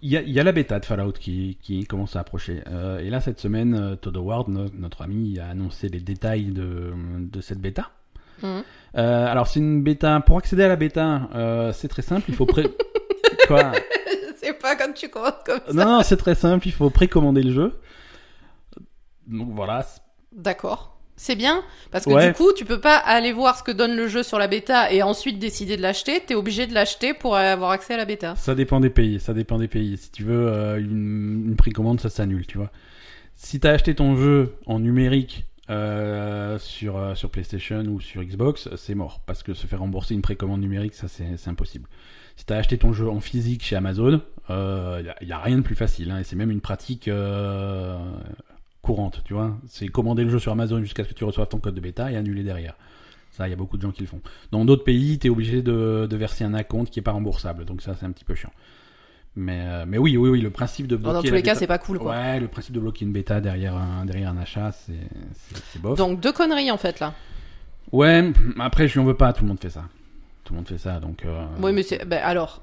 il 0.05 0.11
y, 0.11 0.17
a, 0.19 0.21
il 0.23 0.31
y 0.31 0.39
a 0.39 0.45
la 0.45 0.53
bêta 0.53 0.79
de 0.79 0.85
Fallout 0.85 1.13
qui, 1.13 1.57
qui 1.63 1.87
commence 1.87 2.15
à 2.15 2.21
approcher. 2.21 2.63
Euh, 2.69 2.99
et 2.99 3.09
là, 3.09 3.21
cette 3.23 3.41
semaine, 3.41 3.75
euh, 3.75 3.97
Todd 3.97 4.15
Howard, 4.19 4.49
no- 4.49 4.69
notre 4.75 5.01
ami, 5.03 5.39
a 5.39 5.49
annoncé 5.49 5.89
les 5.89 5.99
détails 6.01 6.53
de, 6.53 6.93
de 7.19 7.41
cette 7.41 7.59
bêta. 7.59 7.91
Mhm. 8.43 8.63
Euh, 8.97 9.27
alors, 9.27 9.47
c'est 9.47 9.61
une 9.61 9.83
bêta. 9.83 10.21
Pour 10.21 10.37
accéder 10.37 10.63
à 10.65 10.69
la 10.69 10.77
bêta, 10.77 11.29
euh, 11.35 11.73
c'est 11.73 11.89
très 11.89 12.03
simple. 12.03 12.27
Il 12.29 12.35
faut 12.35 12.45
pré... 12.47 12.65
Quoi? 13.49 13.73
C'est 14.37 14.53
pas 14.59 14.77
quand 14.77 14.93
tu 14.93 15.09
commences 15.09 15.43
comme 15.47 15.61
ça. 15.67 15.73
Non, 15.73 15.85
non, 15.87 16.03
c'est 16.03 16.19
très 16.19 16.35
simple. 16.35 16.69
Il 16.69 16.73
faut 16.73 16.91
précommander 16.91 17.43
le 17.43 17.53
jeu. 17.53 17.73
Donc 19.27 19.49
voilà. 19.55 19.87
D'accord. 20.33 20.94
C'est 21.17 21.37
bien, 21.37 21.63
parce 21.93 22.07
que 22.07 22.11
Ouais. 22.11 22.27
du 22.29 22.35
coup, 22.35 22.53
tu 22.53 22.65
peux 22.65 22.81
pas 22.81 22.97
aller 22.97 23.33
voir 23.33 23.57
ce 23.57 23.63
que 23.63 23.71
donne 23.71 23.95
le 23.95 24.09
jeu 24.09 24.25
sur 24.25 24.39
la 24.39 24.49
bêta 24.49 24.93
et 24.93 25.03
ensuite 25.03 25.39
décider 25.39 25.77
de 25.77 25.83
l'acheter. 25.83 26.21
T'es 26.27 26.35
obligé 26.35 26.67
de 26.67 26.75
l'acheter 26.75 27.15
pour 27.15 27.37
avoir 27.37 27.71
accès 27.71 27.95
à 27.95 27.97
la 27.97 28.05
bêta. 28.05 28.35
Ça 28.37 28.55
dépend 28.57 28.81
des 28.81 28.91
pays. 28.91 29.21
Ça 29.21 29.33
dépend 29.33 29.59
des 29.59 29.69
pays. 29.69 29.97
Si 29.97 30.11
tu 30.11 30.25
veux 30.25 30.49
euh, 30.49 30.79
une, 30.81 31.51
une 31.51 31.57
précommande, 31.57 32.01
ça 32.01 32.11
s'annule, 32.11 32.47
tu 32.47 32.59
vois. 32.59 32.71
Si 33.37 33.61
t'as 33.61 33.71
acheté 33.71 33.95
ton 33.95 34.17
jeu 34.17 34.55
en 34.67 34.81
numérique 34.81 35.47
euh, 35.71 36.59
sur, 36.59 36.99
euh, 36.99 37.15
sur 37.15 37.31
PlayStation 37.31 37.81
ou 37.87 38.01
sur 38.01 38.23
Xbox, 38.23 38.69
c'est 38.77 38.95
mort. 38.95 39.21
Parce 39.25 39.43
que 39.43 39.55
se 39.55 39.67
faire 39.67 39.79
rembourser 39.81 40.15
une 40.15 40.23
précommande 40.23 40.61
numérique, 40.61 40.95
ça 40.95 41.07
c'est 41.09 41.49
impossible. 41.49 41.89
Si 42.37 42.45
t'as 42.45 42.57
acheté 42.57 42.77
ton 42.77 42.93
jeu 42.93 43.09
en 43.09 43.21
physique 43.21 43.63
chez 43.63 43.77
Amazon, 43.77 44.21
il 44.49 44.53
euh, 44.53 45.03
y, 45.23 45.33
a, 45.33 45.39
rien 45.39 45.57
de 45.59 45.63
plus 45.63 45.77
facile. 45.77 46.11
Hein, 46.11 46.19
et 46.19 46.25
c'est 46.25 46.37
même 46.37 46.51
une 46.51 46.61
pratique 46.61 47.09
courante, 48.85 49.23
tu 49.25 49.35
vois. 49.35 49.57
C'est 49.67 49.89
commander 49.89 50.23
le 50.23 50.31
jeu 50.31 50.39
sur 50.39 50.53
Amazon 50.53 50.81
jusqu'à 50.81 51.03
ce 51.03 51.09
que 51.09 51.15
tu 51.15 51.25
reçoives 51.25 51.49
ton 51.49 51.59
code 51.59 51.75
de 51.75 51.81
bêta 51.81 52.13
et 52.13 52.17
annuler 52.17 52.45
derrière. 52.45 52.77
Ça, 53.33 53.49
il 53.49 53.51
y 53.51 53.53
a 53.53 53.57
beaucoup 53.57 53.77
de 53.77 53.83
gens 53.83 53.91
qui 53.91 54.03
le 54.03 54.07
font. 54.07 54.21
Dans 54.53 54.65
d'autres 54.65 54.85
pays, 54.85 55.19
tu 55.19 55.27
es 55.27 55.31
obligé 55.31 55.61
de, 55.63 56.07
de 56.09 56.17
verser 56.17 56.45
un 56.45 56.55
acompte 56.55 56.93
qui 56.93 57.01
est 57.01 57.03
pas 57.03 57.11
remboursable. 57.11 57.65
Donc 57.65 57.83
ça, 57.83 57.97
c'est 57.99 58.07
un 58.07 58.13
petit 58.13 58.25
peu 58.25 58.37
chiant. 58.37 58.53
Mais, 59.35 59.63
euh, 59.65 59.85
mais 59.89 59.99
oui, 59.99 60.17
oui, 60.17 60.29
oui, 60.31 60.41
le 60.41 60.51
principe 60.51 60.87
de 60.87 60.95
bloquer 60.95 61.15
dans 61.15 61.23
tous 61.23 61.35
les 61.35 61.43
cas, 61.43 61.57
c'est 61.57 61.67
pas 61.67 61.79
cool, 61.79 61.99
quoi. 61.99 62.13
Ouais, 62.13 62.39
le 62.39 62.47
principe 62.47 62.73
de 62.73 62.79
bloquer 62.79 63.05
une 63.05 63.13
bêta 63.13 63.41
derrière 63.41 63.75
un, 63.75 64.05
derrière 64.05 64.31
un 64.31 64.37
achat, 64.37 64.71
c'est 64.71 65.81
bof. 65.83 65.99
Donc 65.99 66.21
deux 66.21 66.33
conneries 66.33 66.71
en 66.71 66.77
fait 66.77 67.01
là. 67.01 67.15
Ouais, 67.91 68.33
après, 68.61 68.87
je 68.87 68.95
lui 68.95 69.01
en 69.01 69.05
veux 69.05 69.17
pas, 69.17 69.33
tout 69.33 69.43
le 69.43 69.49
monde 69.49 69.59
fait 69.59 69.71
ça. 69.71 69.85
Tout 70.45 70.53
le 70.53 70.59
monde 70.59 70.69
fait 70.69 70.79
ça, 70.79 71.01
donc... 71.01 71.25
euh, 71.25 71.45
Oui, 71.61 71.73
mais 71.73 71.83
c'est 71.83 72.05
ben, 72.05 72.21
alors 72.23 72.63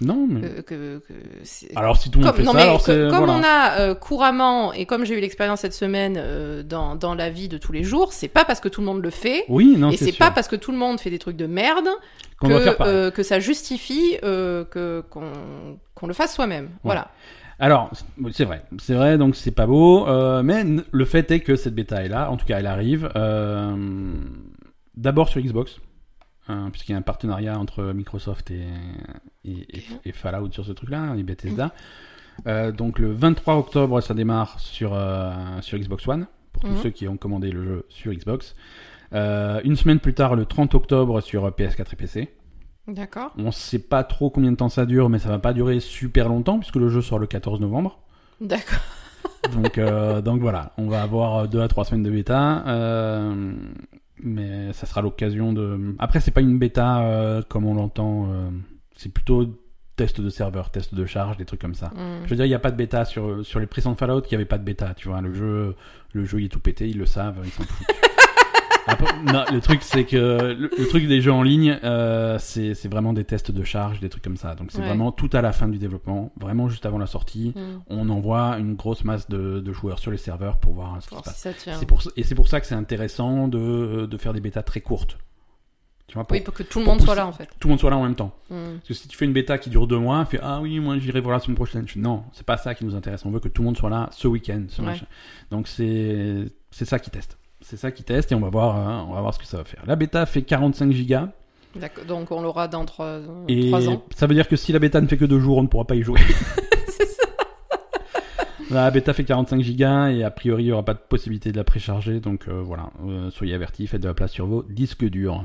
Non, 0.00 0.26
mais... 0.28 0.40
euh, 0.44 0.62
que, 0.62 0.98
que 1.00 1.12
c'est- 1.42 1.76
Alors, 1.76 1.96
si 1.96 2.10
tout 2.10 2.20
le 2.20 2.24
monde 2.24 2.34
comme, 2.34 2.40
fait 2.40 2.46
non, 2.46 2.52
ça, 2.52 2.56
mais 2.58 2.62
alors 2.64 2.78
co- 2.78 2.84
c'est... 2.86 3.08
comme 3.10 3.24
voilà. 3.26 3.32
on 3.34 3.42
a 3.42 3.80
euh, 3.80 3.94
couramment 3.94 4.72
et 4.72 4.86
comme 4.86 5.04
j'ai 5.04 5.16
eu 5.18 5.20
l'expérience 5.20 5.60
cette 5.60 5.74
semaine 5.74 6.14
euh, 6.16 6.62
dans, 6.62 6.94
dans 6.94 7.14
la 7.14 7.28
vie 7.28 7.48
de 7.48 7.58
tous 7.58 7.72
les 7.72 7.82
jours, 7.82 8.12
c'est 8.12 8.28
pas 8.28 8.44
parce 8.44 8.60
que 8.60 8.68
tout 8.68 8.80
le 8.80 8.86
monde 8.86 9.02
le 9.02 9.10
fait 9.10 9.44
Oui, 9.48 9.76
non, 9.76 9.90
et 9.90 9.96
c'est 9.96 10.16
pas 10.16 10.30
parce 10.30 10.48
que 10.48 10.56
tout 10.56 10.70
le 10.72 10.78
monde 10.78 11.00
fait 11.00 11.10
des 11.10 11.18
trucs 11.18 11.36
de 11.36 11.46
merde 11.46 11.88
que, 12.40 13.10
que 13.10 13.22
ça 13.22 13.40
justifie 13.40 14.16
que 14.22 15.04
qu'on 15.10 15.32
qu'on 15.94 16.06
le 16.06 16.14
fasse 16.14 16.34
soi-même. 16.34 16.70
Voilà. 16.84 17.08
Alors, 17.58 17.90
c'est- 18.32 18.44
vrai, 18.44 18.62
c'est 18.78 18.94
vrai, 18.94 19.18
donc 19.18 19.36
c'est 19.36 19.50
pas 19.50 19.66
beau, 19.66 20.06
mais 20.42 20.64
le 20.90 21.04
fait 21.04 21.30
est 21.30 21.40
que 21.40 21.56
cette 21.56 21.74
bêta 21.74 22.02
est 22.04 22.08
là, 22.08 22.30
en 22.30 22.36
tout 22.38 22.46
cas 22.46 22.58
elle 22.58 22.66
arrive, 22.66 23.10
d'abord 24.96 25.28
sur 25.28 25.40
Xbox, 25.40 25.78
hein, 26.50 26.68
puisqu'il 26.70 26.92
y 26.92 26.94
a 26.94 26.98
un 26.98 27.02
partenariat 27.02 27.58
entre 27.58 27.92
Microsoft 27.92 28.50
et, 28.50 28.66
et, 29.44 29.52
et- 29.78 29.84
et 30.04 30.12
Fallout 30.12 30.50
sur 30.52 30.64
ce 30.64 30.72
truc-là, 30.72 31.14
et 31.16 31.22
Bethesda. 31.22 31.72
Euh, 32.46 32.72
donc 32.72 32.98
le 32.98 33.12
23 33.12 33.56
octobre, 33.56 34.00
ça 34.00 34.14
démarre 34.14 34.58
sur, 34.60 34.92
euh, 34.94 35.32
sur 35.60 35.78
Xbox 35.78 36.06
One, 36.08 36.26
pour 36.52 36.62
tous 36.62 36.70
Mhm. 36.70 36.82
ceux 36.82 36.90
qui 36.90 37.06
ont 37.08 37.16
commandé 37.16 37.50
le 37.50 37.64
jeu 37.64 37.86
sur 37.88 38.12
Xbox. 38.12 38.54
Euh, 39.12 39.60
une 39.64 39.76
semaine 39.76 39.98
plus 40.00 40.14
tard, 40.14 40.36
le 40.36 40.44
30 40.46 40.74
octobre, 40.74 41.20
sur 41.20 41.50
PS4 41.50 41.92
et 41.92 41.96
PC. 41.96 42.28
D'accord. 42.88 43.32
On 43.38 43.50
sait 43.52 43.78
pas 43.78 44.04
trop 44.04 44.30
combien 44.30 44.50
de 44.52 44.56
temps 44.56 44.68
ça 44.68 44.86
dure, 44.86 45.08
mais 45.10 45.18
ça 45.18 45.28
va 45.28 45.38
pas 45.38 45.52
durer 45.52 45.80
super 45.80 46.28
longtemps, 46.28 46.58
puisque 46.58 46.76
le 46.76 46.88
jeu 46.88 47.02
sort 47.02 47.18
le 47.18 47.26
14 47.26 47.60
novembre. 47.60 48.00
D'accord. 48.40 48.78
Donc, 49.52 49.78
euh, 49.78 50.20
donc 50.22 50.40
voilà, 50.40 50.72
on 50.78 50.86
va 50.88 51.02
avoir 51.02 51.46
deux 51.48 51.60
à 51.60 51.68
trois 51.68 51.84
semaines 51.84 52.02
de 52.02 52.10
bêta, 52.10 52.64
euh, 52.66 53.52
mais 54.22 54.72
ça 54.72 54.86
sera 54.86 55.02
l'occasion 55.02 55.52
de. 55.52 55.94
Après, 55.98 56.20
c'est 56.20 56.30
pas 56.30 56.40
une 56.40 56.58
bêta 56.58 57.00
euh, 57.00 57.42
comme 57.48 57.66
on 57.66 57.74
l'entend, 57.74 58.28
euh, 58.30 58.50
c'est 58.96 59.12
plutôt 59.12 59.58
test 59.96 60.20
de 60.20 60.30
serveur, 60.30 60.70
test 60.70 60.94
de 60.94 61.04
charge, 61.04 61.36
des 61.36 61.44
trucs 61.44 61.60
comme 61.60 61.74
ça. 61.74 61.88
Hmm. 61.88 62.24
Je 62.24 62.30
veux 62.30 62.36
dire, 62.36 62.46
il 62.46 62.48
n'y 62.48 62.54
a 62.54 62.60
pas 62.60 62.70
de 62.70 62.76
bêta 62.76 63.04
sur, 63.04 63.44
sur 63.44 63.60
les 63.60 63.66
précédents 63.66 63.94
Fallout, 63.94 64.22
il 64.22 64.28
n'y 64.30 64.36
avait 64.36 64.44
pas 64.46 64.58
de 64.58 64.64
bêta, 64.64 64.94
tu 64.94 65.08
vois. 65.08 65.20
Le 65.20 65.34
jeu, 65.34 65.74
le 66.12 66.24
jeu 66.24 66.40
il 66.40 66.46
est 66.46 66.48
tout 66.48 66.60
pété, 66.60 66.88
ils 66.88 66.98
le 66.98 67.06
savent, 67.06 67.40
ils 67.44 67.50
s'en 67.50 67.64
foutent. 67.64 67.86
Non, 69.32 69.44
le 69.52 69.60
truc 69.60 69.82
c'est 69.82 70.04
que 70.04 70.16
le, 70.16 70.70
le 70.76 70.88
truc 70.88 71.06
des 71.06 71.20
jeux 71.20 71.32
en 71.32 71.42
ligne, 71.42 71.78
euh, 71.84 72.36
c'est 72.38 72.88
vraiment 72.88 73.12
des 73.12 73.24
tests 73.24 73.50
de 73.50 73.62
charge, 73.64 74.00
des 74.00 74.08
trucs 74.08 74.22
comme 74.24 74.36
ça. 74.36 74.54
Donc 74.54 74.70
c'est 74.72 74.80
Ouais. 74.80 74.86
vraiment 74.86 75.12
tout 75.12 75.30
à 75.32 75.40
la 75.42 75.52
fin 75.52 75.68
du 75.68 75.78
développement, 75.78 76.32
vraiment 76.40 76.68
juste 76.68 76.86
avant 76.86 76.98
la 76.98 77.06
sortie 77.06 77.52
Hmm. 77.54 77.80
on 77.88 78.08
envoie 78.10 78.56
une 78.58 78.74
grosse 78.74 79.04
masse 79.04 79.28
de, 79.28 79.60
de 79.60 79.72
joueurs 79.72 79.98
sur 79.98 80.10
les 80.10 80.16
serveurs 80.16 80.56
pour 80.58 80.72
voir 80.74 80.96
ce 81.02 81.08
qui 81.08 81.14
se 81.16 81.52
si 81.52 81.64
passe. 81.70 81.84
pour, 81.86 82.02
et 82.16 82.22
c'est 82.22 82.34
pour 82.34 82.48
ça 82.48 82.60
que 82.60 82.66
c'est 82.66 82.74
intéressant 82.74 83.48
de, 83.48 84.06
de 84.06 84.16
faire 84.16 84.32
des 84.32 84.40
bêtas 84.40 84.62
très 84.62 84.80
courtes. 84.80 85.18
Tu 86.06 86.14
vois, 86.14 86.24
pour 86.24 86.36
Oui, 86.36 86.42
pour 86.42 86.52
que 86.54 86.64
tout 86.64 86.80
le 86.80 86.84
monde 86.86 87.00
soit 87.00 87.14
là 87.14 87.24
en 87.26 87.32
fait. 87.32 87.48
tout 87.60 87.68
le 87.68 87.70
monde 87.70 87.78
soit 87.80 87.90
là 87.90 87.96
en 87.96 88.02
même 88.02 88.16
temps. 88.16 88.32
Hmm. 88.50 88.76
Parce 88.78 88.88
que 88.88 88.94
si 88.94 89.06
tu 89.08 89.16
fais 89.16 89.24
une 89.26 89.32
bêta 89.32 89.58
qui 89.58 89.70
dure 89.70 89.86
deux 89.86 89.98
mois, 89.98 90.24
fait 90.24 90.40
ah 90.42 90.60
oui, 90.60 90.80
moi 90.80 90.98
j'irai 90.98 91.20
voir 91.20 91.34
la 91.34 91.40
semaine 91.40 91.54
prochaine. 91.54 91.86
Fais, 91.86 92.00
non, 92.00 92.24
c'est 92.32 92.44
pas 92.46 92.56
ça 92.56 92.74
qui 92.74 92.84
nous 92.84 92.96
intéresse. 92.96 93.24
On 93.24 93.30
veut 93.30 93.38
que 93.40 93.48
tout 93.48 93.62
le 93.62 93.66
monde 93.66 93.76
soit 93.78 93.90
là 93.90 94.08
ce 94.12 94.26
week-end. 94.26 94.64
ce 94.68 94.82
Ouais. 94.82 94.94
Donc 95.52 95.68
c'est 95.68 96.50
ça 96.84 96.98
qui 96.98 97.10
teste. 97.10 97.38
C'est 97.60 97.76
ça 97.76 97.90
qui 97.90 98.02
teste 98.02 98.32
et 98.32 98.34
on 98.34 98.40
va 98.40 98.48
voir 98.48 98.76
hein, 98.76 99.06
on 99.08 99.14
va 99.14 99.20
voir 99.20 99.34
ce 99.34 99.38
que 99.38 99.46
ça 99.46 99.58
va 99.58 99.64
faire. 99.64 99.82
La 99.86 99.96
bêta 99.96 100.24
fait 100.26 100.42
45 100.42 100.92
gigas. 100.92 101.28
Donc 102.08 102.32
on 102.32 102.42
l'aura 102.42 102.66
dans 102.66 102.84
trois, 102.84 103.20
et 103.46 103.68
trois 103.68 103.88
ans. 103.88 104.02
ça 104.16 104.26
veut 104.26 104.34
dire 104.34 104.48
que 104.48 104.56
si 104.56 104.72
la 104.72 104.80
bêta 104.80 105.00
ne 105.00 105.06
fait 105.06 105.16
que 105.16 105.24
deux 105.24 105.38
jours, 105.38 105.58
on 105.58 105.62
ne 105.62 105.68
pourra 105.68 105.84
pas 105.84 105.94
y 105.94 106.02
jouer. 106.02 106.20
C'est 106.88 107.06
ça. 107.06 107.22
La 108.70 108.90
bêta 108.90 109.12
fait 109.12 109.24
45 109.24 109.60
gigas 109.62 110.10
et 110.10 110.24
a 110.24 110.30
priori 110.30 110.64
il 110.64 110.66
n'y 110.66 110.72
aura 110.72 110.84
pas 110.84 110.94
de 110.94 110.98
possibilité 110.98 111.52
de 111.52 111.56
la 111.56 111.64
précharger, 111.64 112.18
donc 112.18 112.48
euh, 112.48 112.60
voilà, 112.60 112.90
euh, 113.06 113.30
soyez 113.30 113.54
avertis, 113.54 113.86
faites 113.86 114.02
de 114.02 114.08
la 114.08 114.14
place 114.14 114.32
sur 114.32 114.46
vos 114.46 114.64
disques 114.68 115.04
durs. 115.04 115.44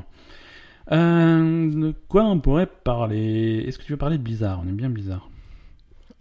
Euh, 0.92 1.70
de 1.70 1.94
quoi 2.08 2.24
on 2.24 2.40
pourrait 2.40 2.66
parler? 2.66 3.64
Est-ce 3.66 3.78
que 3.78 3.84
tu 3.84 3.92
veux 3.92 3.98
parler 3.98 4.18
de 4.18 4.22
Blizzard? 4.22 4.60
On 4.64 4.68
aime 4.68 4.76
bien 4.76 4.90
Blizzard. 4.90 5.28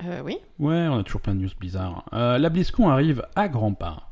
Euh, 0.03 0.21
oui. 0.23 0.37
Ouais, 0.59 0.87
on 0.87 0.99
a 0.99 1.03
toujours 1.03 1.21
plein 1.21 1.35
de 1.35 1.41
news 1.41 1.49
Blizzard. 1.59 2.03
Euh, 2.13 2.37
la 2.37 2.49
BlizzCon 2.49 2.89
arrive 2.89 3.25
à 3.35 3.47
grands 3.47 3.73
pas. 3.73 4.04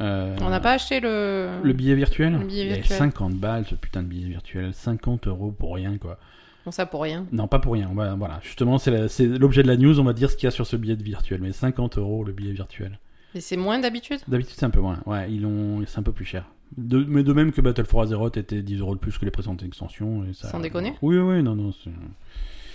Euh, 0.00 0.36
On 0.40 0.48
n'a 0.50 0.60
pas 0.60 0.72
acheté 0.72 1.00
le. 1.00 1.48
le 1.62 1.72
billet 1.72 1.94
virtuel 1.94 2.32
Le 2.38 2.46
billet 2.46 2.74
virtuel. 2.76 2.96
50 2.98 3.34
balles 3.34 3.66
ce 3.68 3.74
putain 3.74 4.02
de 4.02 4.08
billet 4.08 4.28
virtuel, 4.28 4.72
50 4.72 5.26
euros 5.28 5.50
pour 5.52 5.74
rien 5.74 5.98
quoi. 5.98 6.18
Bon, 6.64 6.70
ça 6.70 6.86
pour 6.86 7.02
rien. 7.02 7.26
Non, 7.32 7.48
pas 7.48 7.58
pour 7.58 7.72
rien. 7.74 7.88
on 7.90 7.94
va- 7.94 8.14
Voilà, 8.14 8.38
justement, 8.42 8.78
c'est 8.78 9.26
l'objet 9.26 9.62
de 9.64 9.68
la 9.68 9.76
news. 9.76 9.98
On 9.98 10.04
va 10.04 10.12
dire 10.12 10.30
ce 10.30 10.36
qu'il 10.36 10.44
y 10.44 10.48
a 10.48 10.52
sur 10.52 10.64
ce 10.66 10.76
billet 10.76 10.94
de 10.96 11.02
virtuel. 11.02 11.40
Mais 11.42 11.50
50 11.52 11.98
euros 11.98 12.22
le 12.24 12.32
billet 12.32 12.52
virtuel. 12.52 13.00
Et 13.34 13.40
c'est 13.40 13.56
moins 13.56 13.78
d'habitude? 13.80 14.20
D'habitude, 14.28 14.54
c'est 14.56 14.64
un 14.66 14.70
peu 14.70 14.80
moins. 14.80 15.00
Ouais, 15.06 15.30
ils 15.30 15.42
l'ont, 15.42 15.82
c'est 15.86 15.98
un 15.98 16.02
peu 16.04 16.12
plus 16.12 16.24
cher. 16.24 16.44
De, 16.76 17.04
mais 17.06 17.22
de 17.24 17.32
même 17.32 17.50
que 17.52 17.60
Battle 17.60 17.84
for 17.84 18.02
Azeroth 18.02 18.36
était 18.36 18.62
10 18.62 18.78
euros 18.80 18.94
de 18.94 19.00
plus 19.00 19.18
que 19.18 19.24
les 19.24 19.30
précédentes 19.32 19.62
extensions. 19.64 20.24
Et 20.24 20.32
ça, 20.34 20.50
Sans 20.50 20.60
déconner? 20.60 20.94
Oui, 21.02 21.18
oui, 21.18 21.42
non, 21.42 21.54
non. 21.56 21.72
Tout 21.72 21.90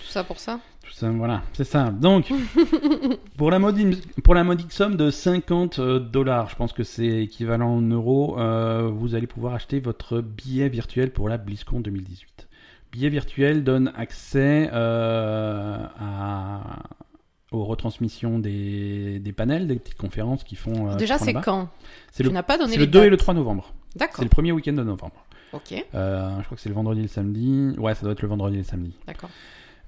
ça 0.06 0.22
pour 0.22 0.38
ça? 0.38 0.60
Ça, 0.92 1.10
voilà, 1.10 1.42
c'est 1.52 1.64
ça. 1.64 1.90
Donc, 1.90 2.32
pour 3.36 3.50
la, 3.50 3.58
modique, 3.58 4.02
pour 4.22 4.34
la 4.34 4.44
modique 4.44 4.72
somme 4.72 4.96
de 4.96 5.10
50 5.10 5.78
euh, 5.78 5.98
dollars, 5.98 6.48
je 6.50 6.56
pense 6.56 6.72
que 6.72 6.82
c'est 6.82 7.22
équivalent 7.22 7.76
en 7.76 7.80
euros, 7.82 8.38
euh, 8.38 8.90
vous 8.92 9.14
allez 9.14 9.26
pouvoir 9.26 9.54
acheter 9.54 9.80
votre 9.80 10.20
billet 10.20 10.68
virtuel 10.68 11.10
pour 11.12 11.28
la 11.28 11.38
BlizzCon 11.38 11.80
2018. 11.80 12.48
Billet 12.92 13.08
virtuel 13.10 13.64
donne 13.64 13.92
accès 13.96 14.70
euh, 14.72 15.76
à, 16.00 16.60
aux 17.52 17.64
retransmissions 17.64 18.38
des, 18.38 19.18
des 19.18 19.32
panels, 19.32 19.66
des 19.66 19.76
petites 19.76 19.98
conférences 19.98 20.44
qui 20.44 20.56
font. 20.56 20.90
euh, 20.90 20.96
Déjà, 20.96 21.18
c'est 21.18 21.34
quand? 21.34 21.68
C'est 22.12 22.22
le, 22.22 22.30
pas 22.42 22.58
donné 22.58 22.72
c'est 22.74 22.78
le 22.78 22.86
2 22.86 23.00
et 23.00 23.04
le 23.04 23.10
dates. 23.16 23.20
3 23.20 23.34
novembre. 23.34 23.72
C'est 23.92 23.98
D'accord. 23.98 24.24
le 24.24 24.30
premier 24.30 24.52
week-end 24.52 24.72
de 24.72 24.82
novembre. 24.82 25.24
Ok, 25.52 25.70
je 25.70 26.44
crois 26.44 26.56
que 26.56 26.60
c'est 26.60 26.68
le 26.68 26.74
vendredi 26.74 27.00
et 27.00 27.04
le 27.04 27.08
samedi. 27.08 27.74
Ouais, 27.78 27.94
ça 27.94 28.02
doit 28.02 28.12
être 28.12 28.20
le 28.22 28.28
vendredi 28.28 28.56
et 28.56 28.58
le 28.58 28.64
samedi. 28.64 28.92
d'accord. 29.06 29.30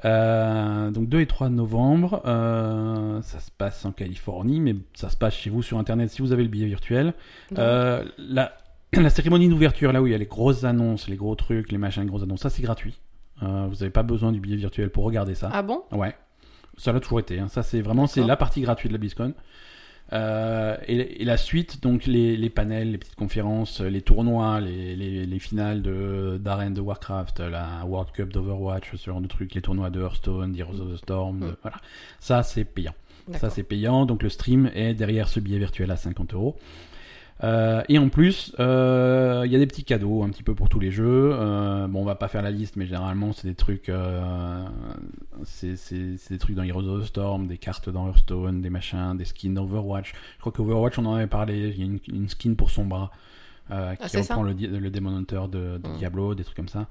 Euh, 0.04 0.90
donc 0.90 1.08
2 1.08 1.20
et 1.20 1.26
3 1.26 1.50
novembre, 1.50 2.22
euh, 2.24 3.20
ça 3.22 3.38
se 3.40 3.50
passe 3.50 3.84
en 3.84 3.92
Californie, 3.92 4.60
mais 4.60 4.74
ça 4.94 5.10
se 5.10 5.16
passe 5.16 5.34
chez 5.34 5.50
vous 5.50 5.62
sur 5.62 5.78
Internet 5.78 6.10
si 6.10 6.22
vous 6.22 6.32
avez 6.32 6.42
le 6.42 6.48
billet 6.48 6.66
virtuel. 6.66 7.12
Euh, 7.58 8.04
la, 8.18 8.52
la 8.92 9.10
cérémonie 9.10 9.48
d'ouverture, 9.48 9.92
là 9.92 10.00
où 10.00 10.06
il 10.06 10.12
y 10.12 10.14
a 10.14 10.18
les 10.18 10.26
grosses 10.26 10.64
annonces, 10.64 11.08
les 11.08 11.16
gros 11.16 11.34
trucs, 11.34 11.70
les 11.70 11.78
machins, 11.78 12.02
les 12.02 12.08
grosses 12.08 12.22
annonces, 12.22 12.40
ça 12.40 12.50
c'est 12.50 12.62
gratuit. 12.62 12.98
Vous 13.42 13.46
n'avez 13.76 13.90
pas 13.90 14.02
besoin 14.02 14.32
du 14.32 14.40
billet 14.40 14.56
virtuel 14.56 14.90
pour 14.90 15.04
regarder 15.04 15.34
ça. 15.34 15.48
Ah 15.52 15.62
bon? 15.62 15.82
Ouais, 15.92 16.14
ça 16.76 16.92
l'a 16.92 17.00
toujours 17.00 17.20
été. 17.20 17.38
hein. 17.38 17.48
Ça 17.48 17.62
c'est 17.62 17.80
vraiment 17.80 18.06
c'est 18.06 18.22
la 18.22 18.36
partie 18.36 18.60
gratuite 18.60 18.90
de 18.92 18.94
la 18.94 18.98
BlizzCon. 18.98 19.32
Euh, 20.12 20.76
et, 20.88 21.22
et 21.22 21.24
la 21.24 21.36
suite, 21.36 21.82
donc 21.82 22.06
les, 22.06 22.36
les 22.36 22.50
panels, 22.50 22.90
les 22.92 22.98
petites 22.98 23.14
conférences, 23.14 23.80
les 23.80 24.02
tournois, 24.02 24.60
les, 24.60 24.96
les, 24.96 25.24
les 25.26 25.38
finales 25.38 25.82
de 25.82 26.38
d'arène 26.42 26.74
de 26.74 26.80
Warcraft, 26.80 27.40
la 27.40 27.84
World 27.86 28.10
Cup 28.12 28.32
d'Overwatch, 28.32 28.96
ce 28.96 29.10
genre 29.10 29.20
de 29.20 29.28
trucs, 29.28 29.54
les 29.54 29.62
tournois 29.62 29.90
de 29.90 30.00
Hearthstone, 30.00 30.56
Heroes 30.58 30.80
of 30.80 30.92
the 30.92 30.96
Storm, 30.96 31.36
Mm. 31.38 31.40
de- 31.42 31.56
voilà. 31.62 31.76
Ça, 32.18 32.42
c'est 32.42 32.64
payant. 32.64 32.94
Ça, 33.34 33.48
c'est 33.50 33.62
payant. 33.62 34.06
Donc, 34.06 34.24
le 34.24 34.28
stream 34.28 34.68
est 34.74 34.92
derrière 34.94 35.28
ce 35.28 35.38
billet 35.38 35.58
virtuel 35.58 35.90
à 35.92 35.96
50 35.96 36.34
euros. 36.34 36.56
Euh, 37.42 37.82
et 37.88 37.98
en 37.98 38.08
plus, 38.10 38.54
euh, 38.60 39.42
il 39.46 39.52
y 39.52 39.56
a 39.56 39.58
des 39.58 39.66
petits 39.66 39.84
cadeaux 39.84 40.22
un 40.22 40.28
petit 40.28 40.42
peu 40.42 40.54
pour 40.54 40.68
tous 40.68 40.78
les 40.80 40.90
jeux. 40.90 41.30
Euh, 41.32 41.86
bon, 41.86 42.02
on 42.02 42.04
va 42.04 42.14
pas 42.14 42.28
faire 42.28 42.42
la 42.42 42.50
liste, 42.50 42.76
mais 42.76 42.84
généralement, 42.86 43.32
c'est 43.32 43.48
des 43.48 43.54
trucs, 43.54 43.90
c'est 45.44 45.76
c'est- 45.76 46.16
c'est 46.16 46.34
des 46.34 46.38
trucs 46.38 46.56
dans 46.56 46.62
Heroes 46.62 46.86
of 46.86 47.02
the 47.02 47.06
Storm, 47.06 47.46
des 47.46 47.58
cartes 47.58 47.88
dans 47.88 48.06
Hearthstone, 48.08 48.60
des 48.60 48.70
machins, 48.70 49.16
des 49.16 49.24
skins 49.24 49.54
dans 49.54 49.64
Overwatch. 49.64 50.12
Je 50.36 50.40
crois 50.40 50.52
qu'Overwatch, 50.52 50.98
on 50.98 51.06
en 51.06 51.14
avait 51.14 51.26
parlé. 51.26 51.68
Il 51.74 51.78
y 51.78 51.82
a 51.82 51.86
une, 51.86 51.98
une 52.12 52.28
skin 52.28 52.54
pour 52.54 52.70
son 52.70 52.84
bras 52.84 53.10
euh, 53.70 53.92
Ah, 53.92 53.96
qui 53.96 54.10
ça 54.10 54.20
reprend 54.34 54.42
le, 54.42 54.52
le 54.52 54.90
Demon 54.90 55.16
Hunter 55.16 55.42
de, 55.50 55.78
de 55.78 55.88
Mm. 55.88 55.96
Diablo, 55.98 56.34
des 56.34 56.44
trucs 56.44 56.56
comme 56.56 56.68
ça. 56.68 56.86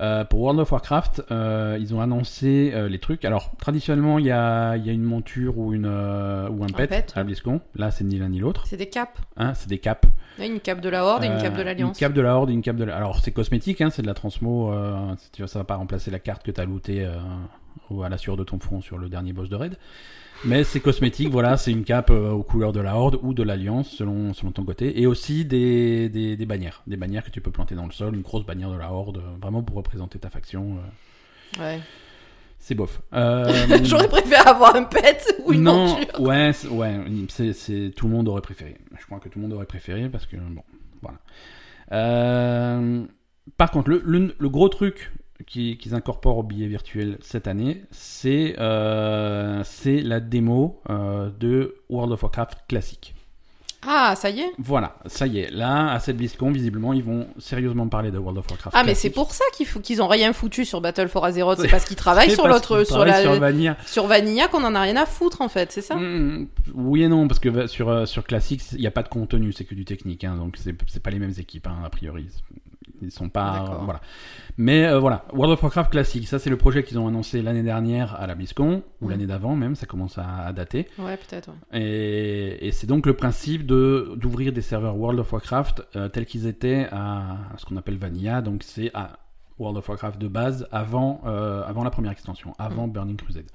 Euh, 0.00 0.24
pour 0.24 0.40
World 0.40 0.60
of 0.60 0.70
Warcraft, 0.70 1.24
euh, 1.30 1.76
ils 1.80 1.94
ont 1.94 2.00
annoncé 2.00 2.70
euh, 2.72 2.88
les 2.88 2.98
trucs. 2.98 3.24
Alors, 3.24 3.50
traditionnellement, 3.56 4.18
il 4.18 4.26
y 4.26 4.30
a, 4.30 4.76
il 4.76 4.86
y 4.86 4.90
a 4.90 4.92
une 4.92 5.02
monture 5.02 5.58
ou, 5.58 5.74
une, 5.74 5.86
ou 5.86 6.64
un, 6.64 6.66
pet, 6.66 6.86
pet, 6.86 7.12
à 7.16 7.24
BlizzCon. 7.24 7.60
Là, 7.74 7.90
c'est 7.90 8.04
ni 8.04 8.18
l'un 8.18 8.28
ni 8.28 8.38
l'autre. 8.38 8.64
C'est 8.66 8.76
des 8.76 8.88
capes. 8.88 9.18
Hein, 9.36 9.54
c'est 9.54 9.68
des 9.68 9.78
capes. 9.78 10.06
Une 10.38 10.60
cape 10.60 10.80
de 10.80 10.88
la 10.88 11.04
Horde 11.04 11.24
et 11.24 11.26
une 11.26 11.40
cape 11.40 11.56
de 11.56 11.62
l'Alliance. 11.62 11.98
Une 11.98 12.00
cape 12.00 12.12
de 12.12 12.20
la 12.20 12.36
Horde 12.36 12.50
et 12.50 12.52
une 12.52 12.62
cape 12.62 12.76
de 12.76 12.84
la... 12.84 12.96
Alors, 12.96 13.20
c'est 13.20 13.32
cosmétique, 13.32 13.80
hein, 13.80 13.90
c'est 13.90 14.02
de 14.02 14.06
la 14.06 14.14
transmo. 14.14 14.72
Tu 15.32 15.42
vois, 15.42 15.48
ça 15.48 15.58
va 15.58 15.64
pas 15.64 15.76
remplacer 15.76 16.10
la 16.10 16.20
carte 16.20 16.44
que 16.44 16.52
tu 16.52 16.60
as 16.60 16.64
lootée 16.64 17.08
ou 17.90 18.02
à 18.02 18.08
la 18.08 18.18
sueur 18.18 18.36
de 18.36 18.44
ton 18.44 18.58
front 18.58 18.80
sur 18.80 18.98
le 18.98 19.08
dernier 19.08 19.32
boss 19.32 19.48
de 19.48 19.56
raid. 19.56 19.76
Mais 20.44 20.62
c'est 20.64 20.80
cosmétique, 20.80 21.30
voilà, 21.30 21.56
c'est 21.56 21.72
une 21.72 21.84
cape 21.84 22.10
euh, 22.10 22.30
aux 22.30 22.42
couleurs 22.44 22.72
de 22.72 22.80
la 22.80 22.94
Horde 22.96 23.18
ou 23.22 23.34
de 23.34 23.42
l'Alliance, 23.42 23.90
selon, 23.90 24.32
selon 24.34 24.52
ton 24.52 24.64
côté. 24.64 25.00
Et 25.00 25.06
aussi 25.06 25.44
des, 25.44 26.08
des, 26.08 26.36
des 26.36 26.46
bannières. 26.46 26.82
Des 26.86 26.96
bannières 26.96 27.24
que 27.24 27.30
tu 27.30 27.40
peux 27.40 27.50
planter 27.50 27.74
dans 27.74 27.86
le 27.86 27.92
sol, 27.92 28.14
une 28.14 28.22
grosse 28.22 28.46
bannière 28.46 28.70
de 28.70 28.76
la 28.76 28.92
Horde, 28.92 29.16
euh, 29.18 29.36
vraiment 29.42 29.62
pour 29.62 29.76
représenter 29.76 30.18
ta 30.18 30.30
faction. 30.30 30.78
euh, 31.58 31.60
Ouais. 31.60 31.80
c'est 32.60 32.74
bof. 32.76 33.00
Euh, 33.14 33.78
J'aurais 33.82 34.06
préféré 34.08 34.46
avoir 34.48 34.76
un 34.76 34.84
pet 34.84 35.24
ou 35.44 35.52
une 35.54 35.62
non, 35.64 35.88
monture. 35.96 36.20
ouais, 36.20 36.52
c'est- 36.52 36.68
ouais, 36.68 36.94
c'est, 37.30 37.52
c'est- 37.52 37.90
tout 37.96 38.06
le 38.06 38.12
monde 38.14 38.28
aurait 38.28 38.42
préféré. 38.42 38.76
Je 39.00 39.06
crois 39.06 39.18
que 39.18 39.28
tout 39.28 39.38
le 39.40 39.42
monde 39.44 39.54
aurait 39.54 39.66
préféré 39.66 40.08
parce 40.08 40.26
que 40.26 40.36
bon, 40.36 40.62
voilà. 41.02 41.18
Euh, 41.92 43.04
par 43.56 43.70
contre, 43.70 43.90
le, 43.90 44.02
le- 44.04 44.34
le 44.38 44.48
gros 44.48 44.68
truc 44.68 45.10
qui- 45.46 45.76
qu'ils 45.78 45.94
incorporent 45.94 46.38
au 46.38 46.42
billet 46.42 46.66
virtuel 46.66 47.18
cette 47.20 47.46
année, 47.46 47.82
c'est 47.90 48.56
euh, 48.58 49.62
c'est 49.64 50.00
la 50.00 50.20
démo 50.20 50.80
euh, 50.90 51.30
de 51.38 51.76
World 51.88 52.12
of 52.12 52.22
Warcraft 52.22 52.58
classique. 52.68 53.14
Ah, 53.86 54.14
ça 54.16 54.28
y 54.28 54.40
est. 54.40 54.50
Voilà, 54.58 54.96
ça 55.06 55.28
y 55.28 55.38
est. 55.38 55.50
Là, 55.52 55.92
à 55.92 56.00
cette 56.00 56.16
BlizzCon, 56.16 56.50
visiblement, 56.50 56.92
ils 56.92 57.04
vont 57.04 57.28
sérieusement 57.38 57.86
parler 57.86 58.10
de 58.10 58.18
World 58.18 58.38
of 58.38 58.46
Warcraft. 58.50 58.74
Ah, 58.76 58.82
mais 58.82 58.96
c'est 58.96 59.08
pour 59.08 59.30
ça 59.32 59.44
qu'ils 59.54 59.68
qu'ils 59.68 60.02
ont 60.02 60.08
rien 60.08 60.32
foutu 60.32 60.64
sur 60.64 60.80
Battle 60.80 61.06
for 61.06 61.24
Azeroth. 61.24 61.60
C'est 61.60 61.68
parce 61.68 61.84
qu'ils 61.84 61.96
travaillent 61.96 62.30
sur 62.34 62.48
l'autre, 62.48 62.82
sur 62.82 63.04
la, 63.04 63.22
sur 63.22 63.38
Vanilla. 63.38 63.76
sur 63.86 64.08
Vanilla 64.08 64.48
qu'on 64.48 64.64
en 64.64 64.74
a 64.74 64.80
rien 64.80 64.96
à 64.96 65.06
foutre 65.06 65.42
en 65.42 65.48
fait, 65.48 65.70
c'est 65.70 65.80
ça? 65.80 65.94
Mm, 65.94 66.48
oui 66.74 67.04
et 67.04 67.08
non, 67.08 67.28
parce 67.28 67.38
que 67.38 67.68
sur, 67.68 67.88
euh, 67.88 68.04
sur 68.04 68.24
Classic, 68.24 68.60
il 68.72 68.80
n'y 68.80 68.86
a 68.88 68.90
pas 68.90 69.04
de 69.04 69.08
contenu, 69.08 69.52
c'est 69.52 69.64
que 69.64 69.76
du 69.76 69.84
technique, 69.84 70.24
hein, 70.24 70.34
donc 70.36 70.56
c'est 70.58 71.00
pas 71.02 71.10
les 71.10 71.20
mêmes 71.20 71.34
équipes, 71.38 71.68
hein, 71.68 71.78
a 71.84 71.88
priori. 71.88 72.26
Ils 73.02 73.10
sont 73.10 73.28
pas. 73.28 73.64
Euh, 73.70 73.84
voilà. 73.84 74.00
Mais 74.56 74.86
euh, 74.86 74.98
voilà, 74.98 75.24
World 75.32 75.52
of 75.52 75.62
Warcraft 75.62 75.90
Classic, 75.92 76.26
ça 76.26 76.38
c'est 76.38 76.50
le 76.50 76.56
projet 76.56 76.82
qu'ils 76.82 76.98
ont 76.98 77.06
annoncé 77.06 77.42
l'année 77.42 77.62
dernière 77.62 78.14
à 78.20 78.26
la 78.26 78.34
BlizzCon, 78.34 78.82
ou 79.00 79.06
Mm. 79.06 79.10
l'année 79.10 79.26
d'avant 79.26 79.54
même, 79.54 79.74
ça 79.76 79.86
commence 79.86 80.18
à, 80.18 80.26
à 80.46 80.52
dater. 80.52 80.88
Ouais, 80.98 81.16
peut-être. 81.16 81.48
ouais. 81.48 81.80
Et, 81.80 82.66
et 82.66 82.72
c'est 82.72 82.86
donc 82.86 83.06
le 83.06 83.14
principe 83.14 83.66
de 83.66 84.12
d'ouvrir 84.16 84.52
des 84.52 84.62
serveurs 84.62 84.96
World 84.96 85.20
of 85.20 85.32
Warcraft 85.32 85.82
euh, 85.96 86.08
tels 86.08 86.26
qu'ils 86.26 86.46
étaient 86.46 86.88
à, 86.90 87.32
à 87.54 87.58
ce 87.58 87.64
qu'on 87.66 87.76
appelle 87.76 87.96
Vanilla, 87.96 88.42
donc 88.42 88.62
c'est 88.64 88.90
à 88.94 89.18
World 89.60 89.78
of 89.78 89.88
Warcraft 89.88 90.20
de 90.20 90.28
base 90.28 90.66
avant, 90.72 91.20
euh, 91.26 91.62
avant 91.66 91.82
la 91.84 91.90
première 91.90 92.12
extension, 92.12 92.54
avant 92.58 92.86
Burning 92.88 93.16
Crusade. 93.16 93.46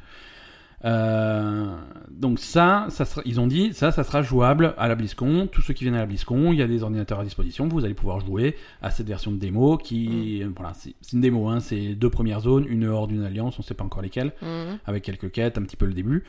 Euh, 0.86 1.66
donc 2.12 2.40
ça, 2.40 2.88
ça 2.90 3.06
sera, 3.06 3.22
ils 3.26 3.40
ont 3.40 3.48
dit 3.48 3.74
ça, 3.74 3.92
ça 3.92 4.04
sera 4.04 4.22
jouable 4.22 4.74
à 4.78 4.88
la 4.88 4.96
BlizzCon. 4.96 5.48
Tous 5.52 5.62
ceux 5.62 5.74
qui 5.74 5.84
viennent 5.86 5.96
à 5.96 6.00
la 6.00 6.06
BlizzCon, 6.06 6.52
il 6.52 6.60
y 6.60 6.62
a 6.62 6.68
des 6.68 6.84
ordinateurs 6.84 7.20
à 7.20 7.24
disposition. 7.24 7.68
Vous 7.68 7.86
allez 7.86 7.94
pouvoir 7.94 8.20
jouer 8.20 8.56
à 8.82 8.92
cette 8.92 9.08
version 9.08 9.32
de 9.32 9.38
démo 9.38 9.78
qui, 9.78 10.44
voilà, 10.56 10.74
c'est 10.74 10.94
une 11.14 11.22
démo. 11.22 11.48
Hein, 11.48 11.60
c'est 11.62 11.96
deux 11.96 12.10
premières 12.10 12.42
zones, 12.42 12.66
une 12.68 12.86
hors 12.86 13.08
d'une 13.08 13.24
alliance, 13.24 13.58
on 13.60 13.62
sait 13.62 13.74
pas 13.74 13.84
encore 13.86 14.02
lesquelles 14.02 14.34
Mhm. 14.42 14.78
avec 14.86 15.04
quelques 15.04 15.32
quêtes, 15.32 15.58
un 15.58 15.62
petit 15.64 15.78
peu 15.78 15.86
le 15.86 15.94
début. 15.94 16.24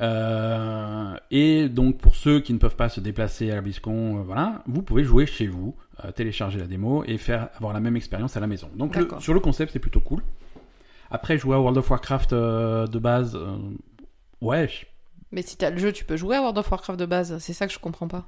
Euh, 0.00 1.14
et 1.30 1.68
donc 1.68 1.98
pour 1.98 2.14
ceux 2.16 2.40
qui 2.40 2.52
ne 2.54 2.58
peuvent 2.58 2.76
pas 2.76 2.88
se 2.88 3.00
déplacer 3.00 3.50
à 3.50 3.56
la 3.56 3.60
BlizzCon, 3.60 4.18
euh, 4.18 4.22
voilà, 4.22 4.62
vous 4.66 4.82
pouvez 4.82 5.04
jouer 5.04 5.26
chez 5.26 5.46
vous, 5.46 5.74
télécharger 6.16 6.58
la 6.58 6.66
démo 6.66 7.04
et 7.06 7.16
faire 7.18 7.48
avoir 7.56 7.72
la 7.72 7.78
même 7.78 7.94
expérience 7.94 8.36
à 8.36 8.40
la 8.40 8.46
maison. 8.48 8.68
Donc 8.76 8.96
le- 8.96 9.06
sur 9.20 9.34
le 9.34 9.38
concept, 9.40 9.72
c'est 9.72 9.78
plutôt 9.78 10.00
cool. 10.00 10.20
Après, 11.12 11.38
jouer 11.38 11.54
à 11.54 11.60
World 11.60 11.76
of 11.78 11.88
Warcraft 11.90 12.32
euh, 12.32 12.86
de 12.86 12.98
base, 12.98 13.36
euh, 13.36 13.56
ouais, 14.40 14.66
je- 14.68 14.86
Mais 15.30 15.42
si 15.42 15.56
t'as 15.56 15.70
le 15.70 15.78
jeu, 15.78 15.92
tu 15.92 16.04
peux 16.04 16.16
jouer 16.16 16.36
à 16.36 16.40
World 16.40 16.58
of 16.58 16.70
Warcraft 16.70 16.98
de 16.98 17.06
base. 17.06 17.38
C'est 17.38 17.52
ça 17.52 17.66
que 17.66 17.72
je 17.72 17.78
comprends 17.78 18.08
pas. 18.08 18.24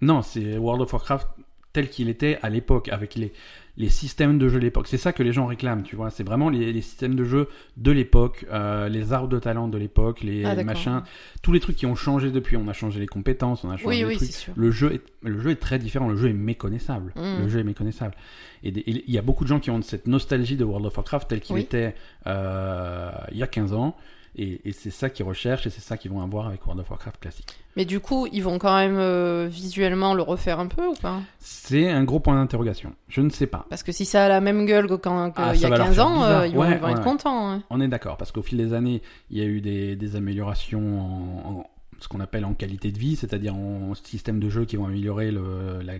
non, 0.00 0.22
c'est 0.22 0.58
World 0.58 0.82
of 0.82 0.92
Warcraft 0.92 1.28
tel 1.72 1.88
qu'il 1.90 2.08
était 2.08 2.38
à 2.42 2.48
l'époque, 2.50 2.88
avec 2.88 3.14
les, 3.14 3.32
les 3.76 3.88
systèmes 3.88 4.38
de 4.38 4.48
jeu 4.48 4.58
de 4.60 4.64
l'époque. 4.64 4.86
C'est 4.86 4.98
ça 4.98 5.12
que 5.12 5.22
les 5.24 5.32
gens 5.32 5.46
réclament, 5.46 5.82
tu 5.82 5.96
vois. 5.96 6.10
C'est 6.10 6.22
vraiment 6.22 6.48
les, 6.48 6.72
les 6.72 6.80
systèmes 6.80 7.16
de 7.16 7.24
jeu 7.24 7.48
de 7.76 7.90
l'époque, 7.90 8.46
euh, 8.52 8.88
les 8.88 9.12
arbres 9.12 9.28
de 9.28 9.38
talent 9.40 9.66
de 9.66 9.76
l'époque, 9.78 10.20
les 10.22 10.44
Ah, 10.44 10.62
machins, 10.62 11.02
tous 11.42 11.50
les 11.52 11.58
trucs 11.58 11.74
qui 11.76 11.86
ont 11.86 11.96
changé 11.96 12.30
depuis. 12.30 12.56
On 12.56 12.68
a 12.68 12.72
changé 12.72 13.00
les 13.00 13.06
compétences, 13.08 13.64
on 13.64 13.70
a 13.70 13.76
changé 13.76 13.88
Oui, 13.88 13.98
les 13.98 14.04
oui, 14.04 14.16
trucs. 14.16 14.30
sûr. 14.30 14.52
Le 14.56 14.70
jeu, 14.70 14.92
est, 14.94 15.00
le 15.28 15.40
jeu 15.40 15.50
est 15.50 15.56
très 15.60 15.80
différent, 15.80 16.08
le 16.08 16.16
jeu 16.16 16.28
est 16.28 16.32
méconnaissable. 16.34 17.12
Mm. 17.16 17.42
Le 17.42 17.48
jeu 17.48 17.58
est 17.60 17.64
méconnaissable. 17.64 18.14
Et 18.62 18.72
il 18.86 19.10
y 19.12 19.18
a 19.18 19.22
beaucoup 19.22 19.42
de 19.44 19.48
gens 19.48 19.58
qui 19.58 19.70
ont 19.70 19.82
cette 19.82 20.06
nostalgie 20.06 20.56
de 20.56 20.64
World 20.64 20.86
of 20.86 20.96
Warcraft 20.96 21.28
tel 21.28 21.40
qu'il 21.40 21.56
Oui. 21.56 21.62
était 21.62 21.94
euh, 22.28 23.10
il 23.32 23.38
y 23.38 23.42
a 23.42 23.46
15 23.48 23.72
ans. 23.72 23.96
Et, 24.36 24.60
et 24.68 24.72
c'est 24.72 24.90
ça 24.90 25.10
qu'ils 25.10 25.24
recherchent 25.24 25.66
et 25.66 25.70
c'est 25.70 25.80
ça 25.80 25.96
qu'ils 25.96 26.10
vont 26.10 26.20
avoir 26.20 26.48
avec 26.48 26.66
World 26.66 26.80
of 26.80 26.90
Warcraft 26.90 27.20
classique. 27.20 27.56
Mais 27.76 27.84
du 27.84 28.00
coup, 28.00 28.26
ils 28.32 28.42
vont 28.42 28.58
quand 28.58 28.76
même 28.76 28.96
euh, 28.98 29.46
visuellement 29.48 30.12
le 30.14 30.22
refaire 30.22 30.58
un 30.58 30.66
peu 30.66 30.84
ou 30.86 30.94
pas? 30.94 31.20
C'est 31.38 31.88
un 31.88 32.02
gros 32.04 32.18
point 32.18 32.34
d'interrogation. 32.34 32.92
Je 33.08 33.20
ne 33.20 33.30
sais 33.30 33.46
pas. 33.46 33.66
Parce 33.70 33.82
que 33.84 33.92
si 33.92 34.04
ça 34.04 34.24
a 34.24 34.28
la 34.28 34.40
même 34.40 34.66
gueule 34.66 34.86
qu'il 34.88 34.98
Ah, 35.36 35.54
y 35.54 35.64
a 35.64 35.68
va 35.68 35.76
leur 35.78 35.86
15 35.86 35.94
faire 35.94 36.06
ans, 36.06 36.24
euh, 36.24 36.46
ils 36.48 36.54
vont, 36.54 36.60
Ouais, 36.62 36.72
ils 36.72 36.78
vont 36.78 36.86
ouais, 36.86 36.92
être 36.92 36.98
ouais. 36.98 37.04
contents. 37.04 37.62
On 37.70 37.80
est 37.80 37.86
d'accord, 37.88 38.16
parce 38.16 38.32
qu'au 38.32 38.42
fil 38.42 38.58
des 38.58 38.72
années, 38.74 39.02
il 39.30 39.38
y 39.38 39.40
a 39.40 39.44
eu 39.44 39.60
des, 39.60 39.94
des 39.94 40.16
améliorations 40.16 41.00
en, 41.00 41.50
en 41.60 41.70
ce 42.00 42.08
qu'on 42.08 42.20
appelle 42.20 42.44
en 42.44 42.54
qualité 42.54 42.90
de 42.90 42.98
vie, 42.98 43.14
c'est-à-dire 43.16 43.54
en 43.54 43.94
système 43.94 44.40
de 44.40 44.50
jeu 44.50 44.64
qui 44.64 44.76
vont 44.76 44.86
améliorer 44.86 45.30
le, 45.30 45.80
la, 45.82 45.94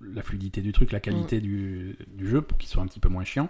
la 0.00 0.22
fluidité 0.22 0.60
du 0.60 0.72
truc, 0.72 0.90
la 0.92 0.98
Mm. 0.98 1.02
qualité 1.02 1.40
du, 1.40 1.96
du 2.08 2.28
jeu 2.28 2.42
pour 2.42 2.58
qu'il 2.58 2.68
soit 2.68 2.82
un 2.82 2.86
petit 2.86 3.00
peu 3.00 3.08
moins 3.08 3.24
chiant. 3.24 3.48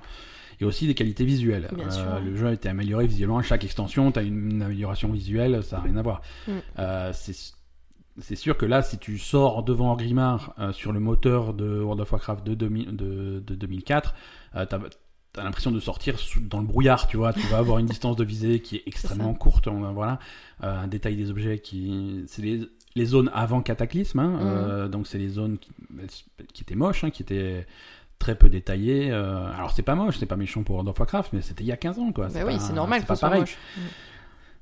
Et 0.65 0.67
aussi 0.67 0.87
des 0.87 0.95
qualités 0.95 1.25
visuelles. 1.25 1.69
Euh, 1.73 2.21
le 2.21 2.35
jeu 2.37 2.47
a 2.49 2.53
été 2.53 2.69
amélioré 2.69 3.07
visuellement. 3.07 3.39
À 3.39 3.43
chaque 3.43 3.65
extension, 3.65 4.11
tu 4.13 4.19
as 4.19 4.23
une, 4.23 4.51
une 4.53 4.63
amélioration 4.63 5.11
visuelle, 5.13 5.63
ça 5.63 5.77
n'a 5.77 5.83
rien 5.83 5.97
à 5.97 6.03
voir. 6.03 6.23
Mm. 6.49 6.53
Euh, 6.79 7.13
c'est 8.21 8.37
sûr 8.37 8.57
que 8.57 8.65
là, 8.67 8.83
si 8.83 8.97
tu 8.99 9.19
sors 9.19 9.63
devant 9.65 9.91
Orgrimmar 9.91 10.55
euh, 10.61 10.73
sur 10.73 10.93
le 10.93 11.01
moteur 11.01 11.53
de 11.53 11.81
World 11.81 12.01
of 12.01 12.13
Warcraft 12.13 12.47
de, 12.47 12.55
2000 12.55 12.97
de, 12.97 13.43
de 13.45 13.55
2004, 13.57 14.15
euh, 14.57 14.65
t'as 14.67 14.79
as, 15.37 15.43
l'impression 15.43 15.73
de 15.73 15.81
sortir 15.81 16.17
sous- 16.21 16.39
dans 16.41 16.61
le 16.61 16.67
brouillard, 16.67 17.09
tu 17.09 17.17
vois. 17.17 17.33
Tu 17.33 17.45
vas 17.49 17.59
avoir 17.59 17.79
une 17.79 17.87
distance 17.87 18.15
de 18.15 18.23
visée 18.25 18.61
qui 18.61 18.77
est 18.77 18.83
extrêmement 18.87 19.35
courte. 19.35 19.67
on- 19.67 19.93
voilà, 19.93 20.21
Euh, 20.63 20.83
un 20.85 20.87
détail 20.87 21.17
des 21.17 21.31
objets 21.33 21.59
qui, 21.59 22.23
c'est 22.29 22.41
les, 22.43 22.61
les 22.95 23.05
zones 23.05 23.29
avant 23.35 23.61
Cataclysme. 23.61 24.21
hein, 24.21 24.39
euh, 24.43 24.89
donc 24.89 25.09
c'est 25.09 25.19
les 25.19 25.29
zones 25.29 25.59
qui, 25.59 25.73
qui 26.53 26.63
étaient 26.63 26.77
moches, 26.77 27.03
hein, 27.03 27.11
qui 27.11 27.23
étaient 27.23 27.67
très 28.25 28.35
peu 28.37 28.49
détaillées. 28.49 29.11
euh, 29.13 29.53
alors 29.55 29.71
c'est 29.73 29.83
pas 29.83 29.95
moche, 29.95 30.17
c'est 30.19 30.27
pas 30.27 30.37
méchant 30.37 30.63
pour 30.63 30.77
World 30.77 30.89
of 30.89 30.99
Warcraft, 30.99 31.33
mais 31.35 31.43
c'était 31.43 31.63
il 31.65 31.67
y 31.69 31.73
a 31.73 31.77
15 31.77 31.99
ans, 31.99 32.13
quoi. 32.13 32.29
Bah 32.29 32.41
oui, 32.47 32.57
c'est 32.59 32.73
normal 32.73 33.01
c'est 33.01 33.07
pas 33.07 33.17
pareil. 33.17 33.41
moche. 33.41 33.57
Mm. 33.77 33.81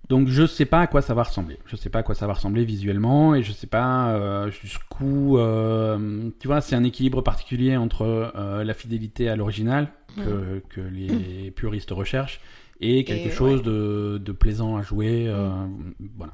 Donc 0.09 0.29
je 0.29 0.45
sais 0.47 0.67
pas 0.67 0.81
à 0.81 0.87
quoi 0.89 1.01
ça 1.01 1.15
va 1.15 1.23
ressembler. 1.23 1.59
Je 1.67 1.77
sais 1.77 1.89
pas 1.89 2.01
à 2.01 2.03
quoi 2.03 2.15
ça 2.17 2.27
va 2.27 2.33
ressembler 2.35 2.65
visuellement 2.65 3.35
et 3.37 3.43
je 3.43 3.53
sais 3.53 3.69
pas 3.69 4.11
euh, 4.11 4.51
jusqu'où. 4.51 5.39
euh, 5.39 6.29
tu 6.41 6.49
vois, 6.49 6.61
c'est 6.61 6.75
un 6.75 6.83
équilibre 6.85 7.23
particulier 7.23 7.77
entre 7.77 8.33
la 8.65 8.75
fidélité 8.75 9.29
à 9.29 9.37
l'original 9.37 9.89
que, 10.17 10.61
que 10.69 10.81
les 10.81 11.51
puristes 11.57 11.93
recherchent 11.93 12.41
et 12.81 13.05
quelque 13.05 13.29
Et, 13.29 13.31
chose 13.31 13.63
de, 13.63 14.21
de 14.23 14.33
plaisant 14.33 14.77
à 14.77 14.83
jouer. 14.83 15.27
euh, 15.29 15.51
Voilà. 16.19 16.33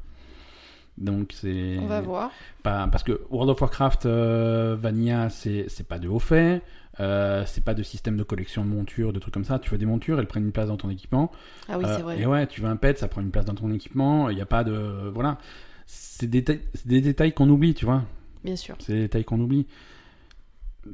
Donc 0.97 1.31
c'est 1.33 1.77
On 1.81 1.87
va 1.87 2.01
voir. 2.01 2.31
pas 2.65 2.89
parce 2.91 3.05
que 3.05 3.21
World 3.31 3.51
of 3.51 3.61
Warcraft 3.61 4.07
euh, 4.07 4.77
Vanilla 4.81 5.29
c'est 5.31 5.87
pas 5.87 5.99
de 6.01 6.09
haut 6.09 6.19
fait. 6.19 6.63
Euh, 7.01 7.45
c'est 7.47 7.63
pas 7.63 7.75
de 7.75 7.83
système 7.83 8.17
de 8.17 8.23
collection 8.23 8.65
de 8.65 8.71
montures, 8.71 9.13
de 9.13 9.19
trucs 9.19 9.35
comme 9.35 9.45
ça. 9.45 9.59
Tu 9.59 9.71
veux 9.71 9.79
des 9.79 9.87
montures, 9.87 10.19
elles 10.19 10.27
prennent 10.27 10.45
une 10.45 10.53
place 10.53 10.69
dans 10.69 10.77
ton 10.77 10.91
équipement. 10.91 11.31
Ah 11.69 11.79
oui, 11.79 11.85
Euh, 11.85 11.97
c'est 11.97 12.03
vrai. 12.03 12.21
Et 12.21 12.27
ouais, 12.27 12.47
tu 12.47 12.61
veux 12.61 12.69
un 12.69 12.77
pet, 12.77 12.99
ça 12.99 13.09
prend 13.09 13.21
une 13.21 13.31
place 13.31 13.45
dans 13.45 13.55
ton 13.55 13.71
équipement. 13.73 14.31
Il 14.31 14.37
n'y 14.37 14.43
a 14.43 14.47
pas 14.47 14.65
de. 14.65 15.11
Voilà. 15.15 15.39
C'est 15.87 16.27
des, 16.27 16.43
détails 16.85 17.33
qu'on 17.33 17.49
oublie, 17.49 17.75
tu 17.75 17.85
vois. 17.85 18.03
Bien 18.45 18.57
sûr. 18.57 18.77
C'est 18.81 18.93
des 18.93 19.01
détails 19.03 19.25
qu'on 19.25 19.41
oublie. 19.41 19.67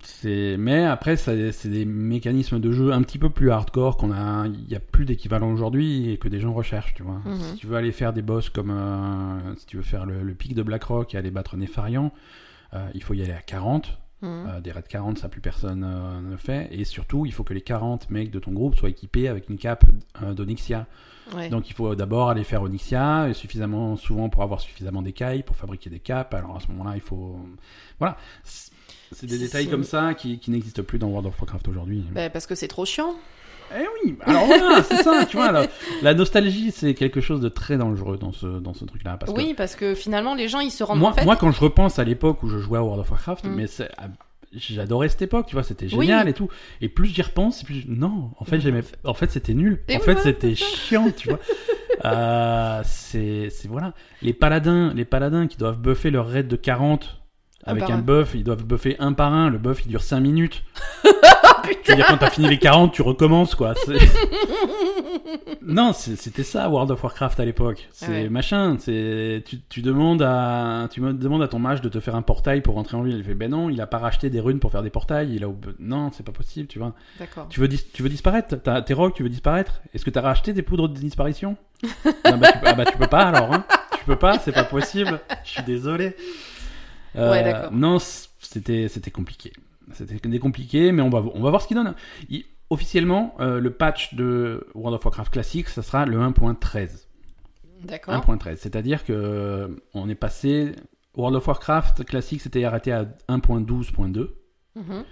C'est, 0.02 0.56
mais 0.58 0.84
après, 0.84 1.16
c'est 1.16 1.68
des 1.68 1.84
mécanismes 1.84 2.58
de 2.58 2.70
jeu 2.72 2.92
un 2.92 3.02
petit 3.02 3.18
peu 3.18 3.30
plus 3.30 3.50
hardcore 3.50 3.96
qu'on 3.96 4.12
a. 4.12 4.46
Il 4.46 4.68
y 4.68 4.74
a 4.76 4.80
plus 4.80 5.04
d'équivalent 5.04 5.52
aujourd'hui 5.52 6.10
et 6.10 6.18
que 6.18 6.28
des 6.28 6.40
gens 6.40 6.52
recherchent, 6.52 6.94
tu 6.94 7.02
vois. 7.02 7.20
Mhm. 7.24 7.40
Si 7.40 7.54
tu 7.56 7.66
veux 7.66 7.76
aller 7.76 7.92
faire 7.92 8.12
des 8.12 8.22
boss 8.22 8.50
comme, 8.50 8.70
euh, 8.70 9.54
si 9.56 9.66
tu 9.66 9.76
veux 9.76 9.82
faire 9.82 10.04
le, 10.04 10.22
le 10.22 10.34
pic 10.34 10.54
de 10.54 10.62
Blackrock 10.62 11.14
et 11.14 11.18
aller 11.18 11.30
battre 11.30 11.56
Nefarian, 11.56 12.12
il 12.92 13.04
faut 13.04 13.14
y 13.14 13.22
aller 13.22 13.32
à 13.32 13.40
40. 13.40 13.98
Mhm. 14.24 14.46
Euh, 14.48 14.60
des 14.60 14.72
raids 14.72 14.82
40, 14.88 15.18
ça 15.18 15.28
plus 15.28 15.40
personne 15.40 15.84
euh, 15.84 16.20
ne 16.20 16.36
fait. 16.36 16.68
Et 16.72 16.84
surtout, 16.84 17.26
il 17.26 17.32
faut 17.32 17.44
que 17.44 17.52
les 17.52 17.60
40 17.60 18.10
mecs 18.10 18.30
de 18.30 18.38
ton 18.38 18.52
groupe 18.52 18.74
soient 18.74 18.88
équipés 18.88 19.28
avec 19.28 19.48
une 19.50 19.58
cape 19.58 19.84
euh, 20.22 20.32
d'Onyxia. 20.32 20.86
Ouais. 21.34 21.48
Donc 21.48 21.68
il 21.68 21.74
faut 21.74 21.94
d'abord 21.94 22.30
aller 22.30 22.44
faire 22.44 22.62
Onyxia, 22.62 23.28
et 23.28 23.34
suffisamment 23.34 23.96
souvent 23.96 24.28
pour 24.28 24.42
avoir 24.42 24.60
suffisamment 24.60 25.02
d'écailles, 25.02 25.42
pour 25.42 25.56
fabriquer 25.56 25.90
des 25.90 26.00
capes. 26.00 26.34
Alors 26.34 26.56
à 26.56 26.60
ce 26.60 26.68
moment-là, 26.68 26.92
il 26.94 27.00
faut... 27.02 27.38
Voilà. 27.98 28.16
C'est 29.12 29.26
des 29.26 29.38
détails 29.38 29.68
comme 29.68 29.84
ça 29.84 30.14
qui, 30.14 30.38
qui 30.38 30.50
n'existent 30.50 30.82
plus 30.82 30.98
dans 30.98 31.08
World 31.08 31.26
of 31.26 31.40
Warcraft 31.40 31.68
aujourd'hui. 31.68 32.04
Bah, 32.12 32.30
parce 32.30 32.46
que 32.46 32.54
c'est 32.54 32.68
trop 32.68 32.84
chiant. 32.84 33.14
Eh 33.76 33.84
oui, 34.04 34.16
alors 34.24 34.46
voilà, 34.46 34.82
c'est 34.82 35.02
ça, 35.02 35.24
tu 35.26 35.36
vois. 35.36 35.50
La, 35.52 35.66
la 36.02 36.14
nostalgie, 36.14 36.70
c'est 36.70 36.94
quelque 36.94 37.20
chose 37.20 37.40
de 37.40 37.48
très 37.48 37.76
dangereux 37.76 38.16
dans 38.18 38.32
ce, 38.32 38.46
dans 38.46 38.74
ce 38.74 38.84
truc-là. 38.84 39.16
Parce 39.16 39.32
que 39.32 39.36
oui, 39.36 39.54
parce 39.56 39.74
que 39.76 39.94
finalement, 39.94 40.34
les 40.34 40.48
gens, 40.48 40.60
ils 40.60 40.70
se 40.70 40.84
rendent 40.84 40.98
moi, 40.98 41.10
en 41.10 41.14
fait. 41.14 41.24
moi, 41.24 41.36
quand 41.36 41.50
je 41.50 41.60
repense 41.60 41.98
à 41.98 42.04
l'époque 42.04 42.42
où 42.42 42.48
je 42.48 42.58
jouais 42.58 42.78
à 42.78 42.82
World 42.82 43.00
of 43.00 43.10
Warcraft, 43.10 43.44
Mm. 43.46 43.54
mais 43.54 43.66
ah, 43.98 44.04
j'adorais 44.52 45.08
cette 45.08 45.22
époque, 45.22 45.46
tu 45.46 45.54
vois, 45.56 45.64
c'était 45.64 45.86
Oui. 45.94 46.06
génial 46.06 46.28
et 46.28 46.32
tout. 46.34 46.48
Et 46.80 46.88
plus 46.88 47.08
j'y 47.08 47.22
repense, 47.22 47.64
plus 47.64 47.84
non, 47.88 48.30
en 48.38 48.44
fait, 48.44 48.56
Mais 48.56 48.62
j'aimais, 48.62 48.82
en 49.04 49.14
fait, 49.14 49.30
c'était 49.32 49.54
nul. 49.54 49.82
Et 49.88 49.96
en 49.96 49.98
oui, 49.98 50.04
fait, 50.04 50.18
c'était 50.18 50.54
chiant, 50.54 51.10
tu 51.16 51.28
vois. 51.30 51.38
Euh, 52.04 52.82
c'est, 52.84 53.48
voilà, 53.66 53.94
les 54.20 54.34
paladins, 54.34 54.92
les 54.94 55.04
paladins 55.06 55.46
qui 55.46 55.56
doivent 55.56 55.78
buffer 55.78 56.10
leur 56.10 56.26
raid 56.28 56.48
de 56.48 56.56
40 56.56 57.22
Un 57.64 57.70
avec 57.70 57.84
un 57.88 57.94
un. 57.94 57.98
buff, 57.98 58.32
ils 58.34 58.44
doivent 58.44 58.64
buffer 58.64 58.96
un 58.98 59.14
par 59.14 59.32
un. 59.32 59.48
Le 59.48 59.56
buff, 59.58 59.82
il 59.86 59.88
dure 59.88 60.02
5 60.02 60.20
minutes. 60.20 60.64
Oh, 61.70 61.74
C'est-à-dire 61.82 62.06
quand 62.06 62.16
t'as 62.18 62.30
fini 62.30 62.48
les 62.48 62.58
40, 62.58 62.92
tu 62.92 63.02
recommences, 63.02 63.54
quoi. 63.54 63.74
Non, 65.66 65.92
c'était 65.94 66.42
ça 66.42 66.68
World 66.68 66.90
of 66.90 67.02
Warcraft 67.02 67.40
à 67.40 67.44
l'époque. 67.44 67.88
C'est 67.90 68.08
Ouais. 68.08 68.28
machin. 68.28 68.76
C'est 68.78 69.42
tu, 69.46 69.60
tu 69.68 69.80
demandes 69.82 70.22
à 70.22 70.88
tu 70.90 71.00
me 71.00 71.12
demandes 71.14 71.42
à 71.42 71.48
ton 71.48 71.58
mage 71.58 71.80
de 71.80 71.88
te 71.88 72.00
faire 72.00 72.14
un 72.16 72.22
portail 72.22 72.60
pour 72.60 72.74
rentrer 72.74 72.96
en 72.96 73.02
ville. 73.02 73.16
Il 73.16 73.24
fait 73.24 73.34
ben 73.34 73.50
non, 73.50 73.70
il 73.70 73.80
a 73.80 73.86
pas 73.86 73.98
racheté 73.98 74.28
des 74.30 74.40
runes 74.40 74.58
pour 74.60 74.70
faire 74.70 74.82
des 74.82 74.90
portails. 74.90 75.34
Il 75.34 75.42
a 75.44 75.48
non, 75.78 76.10
c'est 76.12 76.22
pas 76.24 76.32
possible, 76.32 76.68
tu 76.68 76.78
vois. 76.78 76.92
D'accord. 77.18 77.46
Tu 77.48 77.60
veux 77.60 77.68
dis- 77.68 77.84
tu 77.92 78.02
veux 78.02 78.08
disparaître? 78.10 78.56
T'as 78.62 78.82
tes 78.82 78.94
rocs, 78.94 79.14
tu 79.14 79.22
veux 79.22 79.28
disparaître? 79.30 79.80
Est-ce 79.94 80.04
que 80.04 80.10
t'as 80.10 80.20
racheté 80.20 80.52
des 80.52 80.62
poudres 80.62 80.88
de 80.88 80.98
disparition? 80.98 81.56
Ah, 82.24 82.32
bah, 82.36 82.52
tu, 82.52 82.58
ah 82.64 82.72
bah 82.74 82.84
tu 82.84 82.96
peux 82.98 83.06
pas 83.06 83.22
alors. 83.26 83.52
Hein. 83.52 83.64
Tu 83.98 84.04
peux 84.06 84.16
pas, 84.16 84.38
c'est 84.38 84.52
pas 84.52 84.64
possible. 84.64 85.20
Je 85.44 85.50
suis 85.50 85.62
désolé. 85.62 86.16
Euh, 87.16 87.30
Ouais, 87.30 87.42
d'accord. 87.42 87.72
Non, 87.72 87.98
c'était 88.40 88.88
c'était 88.88 89.10
compliqué. 89.10 89.52
C'était 89.92 90.38
compliqué, 90.38 90.92
mais 90.92 91.02
on 91.02 91.10
va 91.10 91.22
on 91.34 91.42
va 91.42 91.50
voir 91.50 91.62
ce 91.62 91.68
qu'il 91.68 91.76
donne. 91.76 91.94
Il- 92.28 92.44
officiellement, 92.70 93.34
euh, 93.40 93.60
le 93.60 93.70
patch 93.70 94.14
de 94.14 94.66
World 94.74 94.96
of 94.96 95.04
Warcraft 95.04 95.32
classique, 95.32 95.68
ça 95.68 95.82
sera 95.82 96.06
le 96.06 96.18
1.13. 96.18 97.06
D'accord. 97.82 98.14
1.13, 98.14 98.56
c'est-à-dire 98.56 99.04
que 99.04 99.12
euh, 99.12 99.68
on 99.92 100.08
est 100.08 100.14
passé 100.14 100.72
World 101.16 101.36
of 101.36 101.46
Warcraft 101.46 102.04
classique, 102.04 102.40
c'était 102.40 102.64
arrêté 102.64 102.90
à 102.92 103.04
1.12.2. 103.28 104.30
Mhm. 104.74 105.04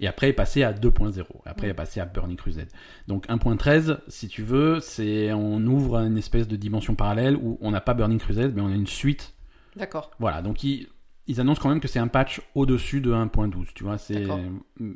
Et 0.00 0.06
après 0.06 0.28
est 0.28 0.32
passé 0.32 0.62
à 0.62 0.72
2.0. 0.72 1.24
Après 1.44 1.66
Mm. 1.66 1.70
est 1.70 1.74
passé 1.74 2.00
à 2.00 2.04
Burning 2.04 2.36
Crusade. 2.36 2.68
Donc 3.08 3.26
1.13, 3.28 3.98
si 4.08 4.28
tu 4.28 4.42
veux, 4.42 4.78
c'est 4.80 5.32
on 5.32 5.60
ouvre 5.66 5.96
une 5.98 6.18
espèce 6.18 6.46
de 6.46 6.56
dimension 6.56 6.94
parallèle 6.94 7.36
où 7.36 7.58
on 7.60 7.70
n'a 7.72 7.80
pas 7.80 7.94
Burning 7.94 8.18
Crusade, 8.18 8.52
mais 8.54 8.60
on 8.60 8.68
a 8.68 8.74
une 8.74 8.86
suite. 8.86 9.34
D'accord. 9.76 10.10
Voilà. 10.20 10.40
Donc 10.42 10.62
ils, 10.62 10.88
ils 11.28 11.40
annoncent 11.40 11.60
quand 11.62 11.68
même 11.68 11.80
que 11.80 11.86
c'est 11.88 11.98
un 12.00 12.08
patch 12.08 12.40
au-dessus 12.54 13.00
de 13.00 13.12
1.12. 13.12 13.68
Tu 13.74 13.84
vois, 13.84 13.98
c'est 13.98 14.26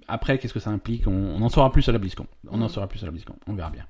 après 0.08 0.38
qu'est-ce 0.38 0.54
que 0.54 0.60
ça 0.60 0.70
implique? 0.70 1.06
On, 1.06 1.12
on 1.12 1.40
en 1.42 1.48
saura 1.48 1.70
plus 1.70 1.88
à 1.88 1.92
la 1.92 1.98
BlizzCon. 1.98 2.26
On 2.50 2.60
en 2.60 2.66
Mm. 2.66 2.68
saura 2.68 2.86
plus 2.88 3.02
à 3.02 3.06
la 3.06 3.12
BlizzCon. 3.12 3.34
On 3.46 3.54
verra 3.54 3.70
bien. 3.70 3.84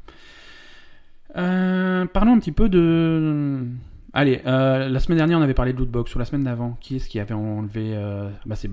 Euh, 1.37 2.05
parlons 2.07 2.33
un 2.35 2.39
petit 2.39 2.53
peu 2.53 2.69
de. 2.69 3.65
Allez, 4.13 4.43
euh, 4.47 4.89
la 4.89 5.01
semaine 5.01 5.17
dernière 5.19 5.39
on 5.39 5.43
avait 5.43 5.55
parlé 5.55 5.73
de 5.73 5.79
lootbox. 5.79 6.15
Ou 6.15 6.19
la 6.19 6.25
semaine 6.27 6.45
d'avant, 6.45 6.77
qui 6.81 6.97
est-ce 6.97 7.09
qui 7.09 7.19
avait 7.19 7.33
enlevé 7.35 7.93
euh, 7.95 8.29
Bah 8.45 8.57
c'est 8.57 8.71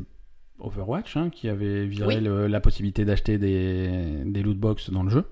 Overwatch 0.59 1.15
hein, 1.15 1.29
qui 1.29 1.47
avait 1.47 1.85
viré 1.85 2.17
Oui. 2.17 2.21
le- 2.23 2.47
la 2.47 2.59
possibilité 2.59 3.05
d'acheter 3.05 3.37
des, 3.37 4.23
des 4.25 4.43
lootbox 4.43 4.89
dans 4.91 5.03
le 5.03 5.09
jeu. 5.09 5.25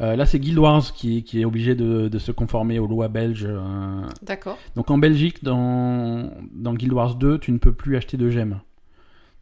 Euh, 0.00 0.16
là 0.16 0.24
c'est 0.26 0.38
Guild 0.38 0.58
Wars 0.58 0.92
qui, 0.94 1.22
qui 1.24 1.40
est 1.40 1.44
obligé 1.44 1.74
de, 1.74 2.08
de 2.08 2.18
se 2.18 2.32
conformer 2.32 2.78
aux 2.78 2.86
lois 2.86 3.08
belges. 3.08 3.46
euh, 3.48 4.02
D'accord. 4.22 4.58
donc 4.76 4.90
en 4.90 4.98
Belgique, 4.98 5.44
dans, 5.44 6.30
dans 6.52 6.74
Guild 6.74 6.92
Wars 6.92 7.14
2, 7.16 7.38
tu 7.38 7.52
ne 7.52 7.58
peux 7.58 7.72
plus 7.72 7.96
acheter 7.96 8.16
de 8.16 8.30
gemmes. 8.30 8.60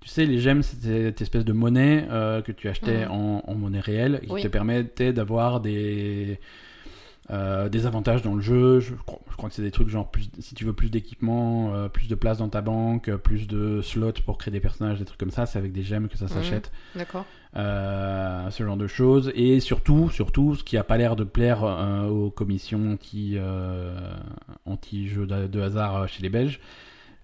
Tu 0.00 0.08
sais, 0.08 0.24
les 0.24 0.38
gemmes, 0.38 0.62
c'était 0.62 1.04
cette 1.04 1.20
espèce 1.20 1.44
de 1.44 1.52
monnaie 1.52 2.06
euh, 2.10 2.40
que 2.42 2.52
tu 2.52 2.68
achetais 2.68 3.04
Mhm. 3.04 3.10
en, 3.12 3.42
en 3.46 3.54
monnaie 3.54 3.80
réelle 3.80 4.20
et 4.22 4.26
qui 4.26 4.32
Oui. 4.32 4.42
te 4.42 4.48
permettait 4.48 5.12
d'avoir 5.12 5.60
des, 5.60 6.40
euh, 7.30 7.68
des 7.68 7.86
avantages 7.86 8.22
dans 8.22 8.34
le 8.34 8.40
jeu. 8.40 8.80
Je, 8.80 8.94
crois- 8.94 9.20
je 9.30 9.36
crois 9.36 9.48
que 9.48 9.54
c'est 9.54 9.62
des 9.62 9.70
trucs 9.70 9.88
genre, 9.88 10.10
plus, 10.10 10.28
si 10.40 10.54
tu 10.54 10.64
veux 10.64 10.72
plus 10.72 10.90
d'équipement, 10.90 11.72
euh, 11.74 11.88
plus 11.88 12.08
de 12.08 12.14
place 12.14 12.38
dans 12.38 12.48
ta 12.48 12.60
banque, 12.60 13.08
euh, 13.08 13.16
plus 13.18 13.46
de 13.46 13.80
slots 13.82 14.12
pour 14.26 14.36
créer 14.38 14.50
des 14.52 14.60
personnages, 14.60 14.98
des 14.98 15.04
trucs 15.04 15.18
comme 15.20 15.30
ça, 15.30 15.46
c'est 15.46 15.58
avec 15.58 15.72
des 15.72 15.82
gemmes 15.82 16.08
que 16.08 16.18
ça 16.18 16.24
Mhm. 16.26 16.30
s'achète. 16.30 16.72
D'accord. 16.96 17.24
Euh, 17.56 18.48
ce 18.50 18.64
genre 18.64 18.76
de 18.76 18.86
choses 18.86 19.32
et 19.34 19.58
surtout 19.58 20.08
surtout 20.10 20.54
ce 20.54 20.62
qui 20.62 20.76
a 20.76 20.84
pas 20.84 20.96
l'air 20.96 21.16
de 21.16 21.24
plaire 21.24 21.64
aux 22.08 22.30
commissions 22.30 22.92
anti 22.92 23.36
anti 24.66 25.08
jeux 25.08 25.26
de, 25.26 25.46
de 25.48 25.60
hasard 25.60 26.08
chez 26.08 26.22
les 26.22 26.28
Belges 26.28 26.60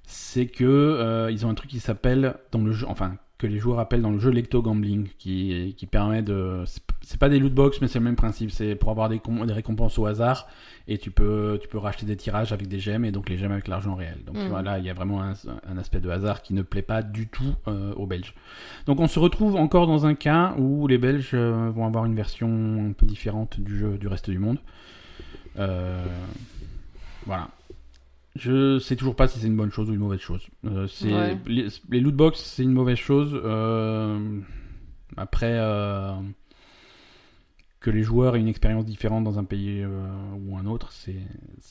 c'est 0.03 0.47
que 0.47 1.29
ils 1.31 1.47
ont 1.47 1.51
un 1.51 1.55
truc 1.55 1.71
qui 1.71 1.79
s'appelle 1.81 2.35
dans 2.51 2.61
le 2.61 2.73
jeu 2.73 2.87
enfin 2.89 3.17
que 3.39 3.47
les 3.47 3.59
joueurs 3.59 3.79
appellent 3.81 4.01
dans 4.03 4.11
le 4.13 4.19
jeu 4.19 4.31
l'ecto 4.31 4.63
gambling 4.63 5.09
qui 5.19 5.75
qui 5.77 5.87
permet 5.87 6.23
de 6.23 6.63
c'est- 6.67 7.19
pas 7.19 7.29
des 7.29 7.39
loot 7.39 7.53
box 7.55 7.81
mais 7.81 7.87
c'est 7.89 7.99
le 7.99 8.05
même 8.05 8.17
principe 8.17 8.51
c'est 8.51 8.75
pour 8.75 8.91
avoir 8.91 9.09
des, 9.09 9.21
des 9.47 9.53
récompenses 9.53 9.99
au 9.99 10.07
hasard 10.07 10.49
et 10.89 10.99
tu 10.99 11.11
peux 11.11 11.59
tu 11.61 11.69
peux 11.69 11.79
racheter 11.79 12.05
des 12.07 12.17
tirages 12.17 12.53
avec 12.53 12.67
des 12.69 12.81
gemmes 12.81 13.05
et 13.05 13.13
donc 13.13 13.29
les 13.29 13.37
gemmes 13.39 13.53
avec 13.53 13.69
l'argent 13.69 13.95
réel 13.95 14.17
donc 14.27 14.37
tu 14.37 14.43
Mhm. 14.43 14.49
vois 14.49 14.63
là 14.63 14.79
il 14.79 14.85
y 14.85 14.91
a 14.91 14.95
vraiment 14.95 15.23
un, 15.23 15.35
un 15.69 15.77
aspect 15.79 16.01
de 16.01 16.09
hasard 16.09 16.41
qui 16.43 16.55
ne 16.55 16.63
plaît 16.63 16.83
pas 16.83 17.03
du 17.03 17.29
tout 17.29 17.55
euh, 17.69 17.93
aux 17.95 18.07
Belges 18.07 18.35
donc 18.87 19.01
on 19.01 19.07
se 19.09 19.19
retrouve 19.19 19.57
encore 19.57 19.87
dans 19.87 20.07
un 20.07 20.15
cas 20.15 20.55
où 20.59 20.87
les 20.89 20.99
Belges 20.99 21.31
euh, 21.35 21.71
vont 21.75 21.87
avoir 21.87 22.07
une 22.07 22.15
version 22.15 22.49
un 22.89 22.93
peu 22.93 23.07
différente 23.07 23.61
du 23.61 23.79
jeu 23.79 23.99
du 23.99 24.09
reste 24.09 24.31
du 24.31 24.39
monde. 24.39 24.59
Euh, 25.59 26.05
voilà. 27.27 27.49
Je 28.37 28.79
sais 28.79 28.97
toujours 28.97 29.17
pas 29.17 29.29
si 29.29 29.39
c'est 29.39 29.47
une 29.47 29.57
bonne 29.57 29.71
chose 29.71 29.89
ou 29.91 29.93
une 29.95 30.01
mauvaise 30.01 30.21
chose. 30.21 30.47
Euh, 30.67 30.87
c'est 30.89 31.13
Ouais. 31.13 31.39
les, 31.47 31.69
les 31.91 32.01
loot 32.01 32.15
box 32.15 32.39
c'est 32.41 32.63
une 32.63 32.73
mauvaise 32.73 32.99
chose. 32.99 33.39
Euh, 33.45 34.41
après 35.17 35.53
euh, 35.59 36.13
que 37.81 37.91
les 37.91 38.03
joueurs 38.03 38.37
aient 38.37 38.41
une 38.41 38.49
expérience 38.49 38.85
différente 38.85 39.23
dans 39.25 39.39
un 39.39 39.45
pays 39.45 39.85
ou 39.85 40.57
un 40.57 40.67
autre, 40.67 40.93
c'est 40.93 41.15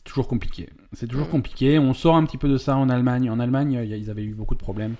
toujours 0.05 0.27
compliqué. 0.27 0.69
C'est 0.93 1.07
toujours 1.07 1.29
compliqué. 1.29 1.77
On 1.77 1.93
sort 1.93 2.15
un 2.15 2.25
petit 2.25 2.37
peu 2.37 2.47
de 2.47 2.57
ça 2.57 2.77
en 2.77 2.89
Allemagne. 2.89 3.29
En 3.29 3.39
Allemagne, 3.39 3.77
a- 3.77 3.83
ils 3.83 4.09
avaient 4.09 4.23
eu 4.23 4.33
beaucoup 4.33 4.55
de 4.55 4.59
problèmes 4.59 4.95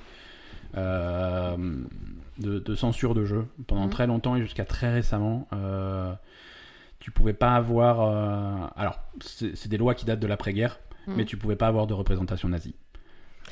de, 0.76 2.60
de 2.60 2.76
censure 2.76 3.14
de 3.16 3.24
jeux 3.26 3.46
pendant 3.68 3.86
Mhm. 3.86 3.90
très 3.92 4.08
longtemps 4.08 4.36
et 4.36 4.42
jusqu'à 4.42 4.66
très 4.66 4.92
récemment. 4.92 5.48
Tu 7.00 7.12
pouvais 7.12 7.34
pas 7.34 7.56
avoir. 7.56 8.02
euh, 8.02 8.68
alors, 8.76 9.00
c'est 9.22 9.68
des 9.68 9.78
lois 9.78 9.94
qui 9.94 10.06
datent 10.06 10.20
de 10.20 10.28
l'après-guerre, 10.28 10.80
Mais 11.08 11.26
tu 11.26 11.38
pouvais 11.38 11.56
pas 11.56 11.68
avoir 11.68 11.88
de 11.88 11.94
représentation 11.94 12.50
nazie. 12.50 12.76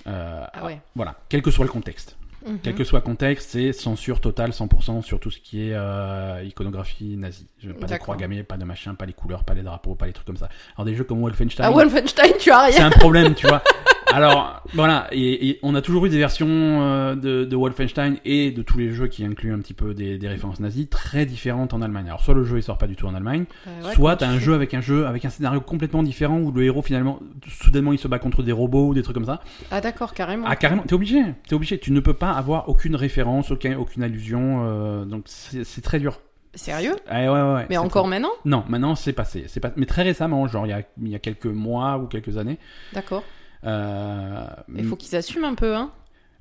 Euh, 0.08 0.46
Ah 0.54 0.66
ouais. 0.66 0.82
Voilà, 0.96 1.16
quel 1.30 1.42
que 1.42 1.52
soit 1.52 1.66
le 1.66 1.72
contexte. 1.72 2.18
Mhm. 2.46 2.60
Quel 2.62 2.76
que 2.76 2.84
soit 2.84 3.00
le 3.00 3.06
contexte, 3.06 3.52
c'est 3.52 3.72
censure 3.72 4.20
totale 4.20 4.52
100% 4.52 5.02
sur 5.02 5.20
tout 5.20 5.32
ce 5.32 5.40
qui 5.40 5.70
est 5.70 5.74
euh, 5.74 6.44
iconographie 6.44 7.16
nazie. 7.16 7.48
Pas 7.80 7.88
de 7.88 7.96
croix 7.98 8.18
gammée, 8.18 8.44
pas 8.44 8.58
de 8.58 8.66
machin, 8.66 8.96
pas 8.96 9.06
les 9.06 9.14
couleurs, 9.14 9.44
pas 9.46 9.54
les 9.54 9.62
drapeaux, 9.62 9.96
pas 9.96 10.08
les 10.08 10.14
trucs 10.14 10.28
comme 10.28 10.36
ça. 10.38 10.50
Alors 10.76 10.86
des 10.86 10.94
jeux 10.96 11.06
comme 11.06 11.22
Wolfenstein, 11.22 11.66
À 11.66 11.72
Wolfenstein, 11.72 12.34
tu 12.40 12.52
as 12.52 12.70
c'est 12.72 12.78
rien. 12.80 12.88
un 12.88 12.92
problème, 12.92 13.34
tu 13.34 13.48
vois. 13.48 13.64
Alors 14.08 14.62
voilà, 14.74 15.08
et, 15.12 15.50
et 15.50 15.60
on 15.64 15.76
a 15.76 15.82
toujours 15.82 16.06
eu 16.06 16.10
des 16.10 16.18
versions 16.18 16.48
euh, 16.50 17.16
de, 17.16 17.46
de 17.46 17.56
Wolfenstein 17.56 18.18
et 18.26 18.52
de 18.52 18.62
tous 18.62 18.78
les 18.78 18.92
jeux 18.92 19.08
qui 19.08 19.26
incluent 19.26 19.54
un 19.54 19.60
petit 19.60 19.74
peu 19.74 19.94
des, 19.94 20.18
des 20.18 20.28
références 20.28 20.60
nazies 20.60 20.88
très 20.88 21.26
différentes 21.26 21.74
en 21.74 21.82
Allemagne. 21.82 22.08
Alors 22.08 22.22
soit 22.22 22.34
le 22.34 22.44
jeu 22.44 22.58
il 22.58 22.64
sort 22.64 22.78
pas 22.78 22.88
du 22.88 22.96
tout 22.96 23.08
en 23.08 23.16
Allemagne, 23.16 23.46
Euh, 23.68 23.88
ouais, 23.88 23.94
soit 23.94 24.16
t'as 24.18 24.28
un 24.28 24.40
jeu 24.40 24.54
avec 24.54 24.74
un 24.74 24.82
jeu 24.82 25.08
avec 25.08 25.26
un 25.26 25.30
scénario 25.30 25.62
complètement 25.62 26.04
différent 26.04 26.40
où 26.40 26.52
le 26.52 26.64
héros 26.64 26.82
finalement 26.82 27.20
soudainement 27.48 27.94
il 27.94 28.00
se 28.00 28.08
bat 28.08 28.20
contre 28.20 28.44
des 28.44 28.52
robots 28.52 28.88
ou 28.88 28.94
des 28.94 29.02
trucs 29.04 29.16
comme 29.16 29.26
ça. 29.26 29.42
Ah 29.72 29.82
d'accord, 29.82 30.14
carrément. 30.14 30.46
Ah 30.48 30.56
carrément, 30.56 30.84
t'es 30.84 30.94
obligé, 30.94 31.22
t'es 31.48 31.56
obligé. 31.56 31.78
Tu 31.80 31.92
ne 31.92 32.00
peux 32.00 32.14
pas 32.14 32.32
avoir 32.32 32.70
aucune 32.70 32.96
référence, 32.96 33.52
aucun, 33.52 33.78
aucune 33.78 34.04
allusion, 34.04 34.64
euh, 34.66 35.06
donc 35.06 35.24
c'est 35.28 35.82
très 35.82 36.00
dur. 36.00 36.20
Sérieux? 36.56 36.96
Ah, 37.10 37.20
ouais, 37.22 37.28
ouais, 37.30 37.54
ouais, 37.56 37.66
Mais 37.70 37.78
encore 37.78 38.08
maintenant? 38.08 38.30
Non, 38.46 38.64
maintenant 38.70 38.94
c'est 38.96 39.14
passé. 39.14 39.46
C'est 39.48 39.60
pas... 39.60 39.72
Mais 39.76 39.88
très 39.88 40.04
récemment, 40.04 40.48
genre 40.48 40.68
il 40.68 40.70
y 40.70 40.74
a, 40.74 40.84
il 41.02 41.10
y 41.10 41.16
a 41.16 41.20
quelques 41.20 41.48
mois 41.48 41.98
ou 41.98 42.06
quelques 42.06 42.38
années. 42.38 42.60
D'accord. 42.94 43.24
Euh, 43.66 44.46
Il 44.76 44.86
faut 44.86 44.96
qu'ils 44.96 45.16
assument 45.16 45.46
un 45.46 45.56
peu, 45.56 45.76
hein. 45.76 45.92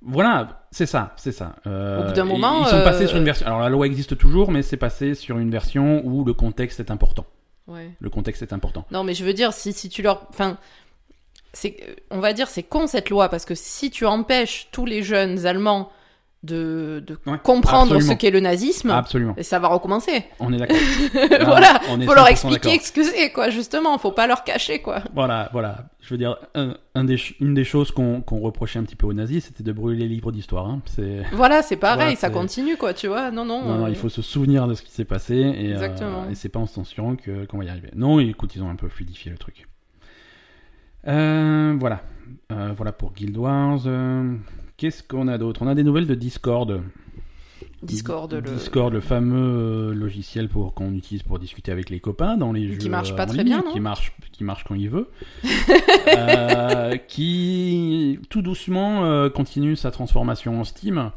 Voilà, 0.05 0.67
c'est 0.73 0.87
ça, 0.87 1.13
c'est 1.17 1.31
ça. 1.31 1.55
Euh, 1.67 2.03
Au 2.03 2.09
bout 2.09 2.13
d'un 2.13 2.25
moment, 2.25 2.65
ils 2.65 2.71
sont 2.71 2.77
euh, 2.77 2.85
passés 2.85 3.07
sur 3.07 3.19
une 3.19 3.25
version. 3.25 3.47
Alors 3.47 3.61
la 3.61 3.69
loi 3.69 3.87
existe 3.87 4.19
toujours, 4.19 4.51
mais 4.51 4.63
c'est 4.63 4.77
passé 4.77 5.15
sur 5.15 5.39
une 5.39 5.51
version 5.51 6.05
où 6.05 6.25
le 6.25 6.35
contexte 6.35 6.81
est 6.81 6.91
important. 6.91 7.25
Ouais. 7.69 7.91
Le 8.01 8.11
contexte 8.11 8.43
est 8.43 8.53
important. 8.53 8.85
Non, 8.91 9.05
mais 9.05 9.15
je 9.15 9.25
veux 9.25 9.33
dire, 9.33 9.53
si, 9.53 9.73
si 9.73 9.89
tu 9.89 10.03
leur. 10.03 10.27
Enfin. 10.31 10.59
C'est, 11.55 11.97
on 12.11 12.19
va 12.21 12.33
dire, 12.33 12.49
c'est 12.49 12.63
con 12.63 12.87
cette 12.87 13.11
loi, 13.11 13.29
parce 13.29 13.45
que 13.45 13.55
si 13.55 13.91
tu 13.91 14.07
empêches 14.07 14.69
tous 14.73 14.87
les 14.87 15.03
jeunes 15.03 15.45
Allemands 15.45 15.91
de, 16.43 17.03
de 17.07 17.17
Ouais, 17.27 17.39
comprendre 17.43 17.93
absolument. 17.93 18.13
ce 18.13 18.17
qu'est 18.19 18.31
le 18.33 18.41
nazisme. 18.41 18.91
Absolument. 18.91 19.35
Et 19.37 19.45
ça 19.45 19.59
va 19.61 19.69
recommencer. 19.69 20.25
On 20.41 20.53
est 20.53 20.57
d'accord. 20.57 20.77
voilà. 21.45 21.81
on 21.89 22.01
est 22.01 22.05
Faut 22.05 22.15
leur 22.15 22.27
100% 22.27 22.31
expliquer 22.31 22.79
ce 22.81 22.91
que 22.91 23.05
c'est, 23.05 23.31
quoi, 23.31 23.49
justement. 23.51 23.97
Faut 23.99 24.11
pas 24.11 24.27
leur 24.27 24.43
cacher, 24.43 24.81
quoi. 24.81 25.03
Voilà, 25.15 25.49
voilà. 25.53 25.87
Je 26.01 26.13
veux 26.13 26.19
dire, 26.19 26.37
un, 26.57 26.75
un 26.97 27.05
des, 27.05 27.17
ch- 27.17 27.37
une 27.41 27.55
des 27.55 27.63
choses 27.63 27.93
qu'on 27.93 28.23
reprochait 28.29 28.81
un 28.81 28.83
petit 28.83 28.97
peu 28.97 29.07
aux 29.07 29.13
nazis, 29.13 29.45
c'était 29.45 29.63
de 29.63 29.71
brûler 29.73 30.01
les 30.01 30.09
livres 30.09 30.33
d'histoire. 30.33 30.67
Hein. 30.67 30.81
Voilà, 31.33 31.63
c'est 31.63 31.77
pareil, 31.77 32.17
ça 32.17 32.29
continue, 32.31 32.77
quoi, 32.77 32.93
tu 32.93 33.07
vois. 33.07 33.31
Non, 33.31 33.45
non. 33.45 33.65
Non, 33.65 33.79
non, 33.79 33.85
euh, 33.87 33.91
il 33.91 33.95
faut 33.97 34.09
se 34.09 34.21
souvenir 34.23 34.67
de 34.67 34.75
ce 34.75 34.83
qui 34.83 34.91
s'est 34.91 35.05
passé 35.05 35.37
et, 35.37 35.69
euh, 35.69 35.75
Exactement. 35.75 36.29
et 36.29 36.35
c'est 36.35 36.49
pas 36.49 36.59
en 36.59 36.67
se 36.67 36.75
censurant 36.75 37.15
que 37.15 37.45
qu'on 37.45 37.59
va 37.59 37.65
y 37.65 37.69
arriver. 37.69 37.91
Non, 37.95 38.19
écoute, 38.19 38.57
ils 38.57 38.63
ont 38.65 38.69
un 38.71 38.75
peu 38.77 38.89
fluidifié 38.89 39.31
le 39.31 39.39
truc. 39.39 39.69
Euh, 41.07 41.77
voilà, 41.79 42.01
Euh, 42.51 42.73
voilà 42.77 42.93
pour 42.93 43.13
Guild 43.13 43.37
Wars. 43.37 43.81
Qu'est-ce 44.83 45.05
qu'on 45.05 45.29
a 45.29 45.39
d'autre? 45.39 45.63
On 45.63 45.69
a 45.69 45.77
des 45.77 45.85
nouvelles 45.85 46.09
de 46.09 46.17
Discord. 46.17 46.83
Discord, 47.85 48.35
le. 48.35 48.41
Discord, 48.41 48.93
le 48.93 49.01
fameux 49.01 49.93
euh, 49.93 49.95
logiciel 49.95 50.49
pour 50.49 50.75
qu'on 50.75 50.93
utilise 50.95 51.23
pour 51.23 51.39
discuter 51.39 51.71
avec 51.71 51.89
les 51.89 52.01
copains 52.01 52.37
dans 52.37 52.51
les 52.51 52.69
jeux. 52.69 52.79
Qui 52.79 52.89
marche 52.89 53.15
pas 53.15 53.23
en 53.23 53.27
très 53.27 53.45
ligne, 53.45 53.47
bien, 53.47 53.63
non 53.65 53.73
Qui 53.73 53.79
marche, 53.79 54.13
qui 54.33 54.43
marche 54.43 54.65
quand 54.65 54.75
il 54.75 54.91
veut. 54.91 55.09
Euh, 56.19 56.97
qui 56.97 58.19
tout 58.29 58.43
doucement 58.43 59.05
euh, 59.05 59.31
continue 59.31 59.77
sa 59.77 59.93
transformation 59.93 60.61
en 60.61 60.65
Steam. 60.65 61.13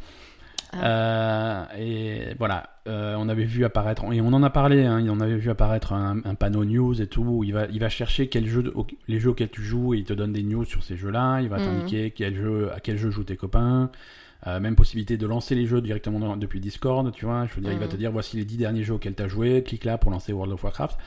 Ah. 0.77 0.85
Euh, 0.85 1.65
et 1.77 2.35
voilà, 2.37 2.69
euh, 2.87 3.15
on 3.17 3.29
avait 3.29 3.45
vu 3.45 3.63
apparaître, 3.65 4.03
et 4.11 4.21
on 4.21 4.27
en 4.33 4.43
a 4.43 4.49
parlé, 4.49 4.83
hein, 4.85 5.05
on 5.09 5.19
avait 5.21 5.37
vu 5.37 5.49
apparaître 5.49 5.93
un, 5.93 6.17
un 6.25 6.35
panneau 6.35 6.65
news 6.65 7.01
et 7.01 7.07
tout, 7.07 7.23
où 7.23 7.43
il 7.43 7.53
va, 7.53 7.65
il 7.71 7.79
va 7.79 7.89
chercher 7.89 8.27
quel 8.27 8.45
jeu 8.47 8.73
les 9.07 9.19
jeux 9.19 9.29
auxquels 9.31 9.49
tu 9.49 9.61
joues 9.63 9.93
et 9.93 9.97
il 9.99 10.03
te 10.03 10.13
donne 10.13 10.33
des 10.33 10.43
news 10.43 10.65
sur 10.65 10.83
ces 10.83 10.97
jeux-là, 10.97 11.39
il 11.41 11.49
va 11.49 11.57
Mhm. 11.59 11.65
t'indiquer 11.65 12.11
quel 12.11 12.35
jeu, 12.35 12.71
à 12.75 12.79
quel 12.79 12.97
jeu 12.97 13.09
jouent 13.09 13.23
tes 13.23 13.37
copains, 13.37 13.89
euh, 14.47 14.59
même 14.59 14.75
possibilité 14.75 15.17
de 15.17 15.25
lancer 15.25 15.55
les 15.55 15.65
jeux 15.65 15.81
directement 15.81 16.19
dans- 16.19 16.37
depuis 16.37 16.59
Discord, 16.59 17.11
tu 17.13 17.25
vois, 17.25 17.45
je 17.47 17.55
veux 17.55 17.61
dire, 17.61 17.71
il 17.71 17.79
va 17.79 17.85
Mhm. 17.85 17.91
te 17.91 17.95
dire 17.97 18.11
voici 18.11 18.37
les 18.37 18.45
10 18.45 18.57
derniers 18.57 18.83
jeux 18.83 18.93
auxquels 18.95 19.15
tu 19.15 19.23
as 19.23 19.27
joué, 19.27 19.63
clique 19.63 19.85
là 19.85 19.97
pour 19.97 20.11
lancer 20.11 20.33
World 20.33 20.53
of 20.53 20.63
Warcraft. 20.63 20.97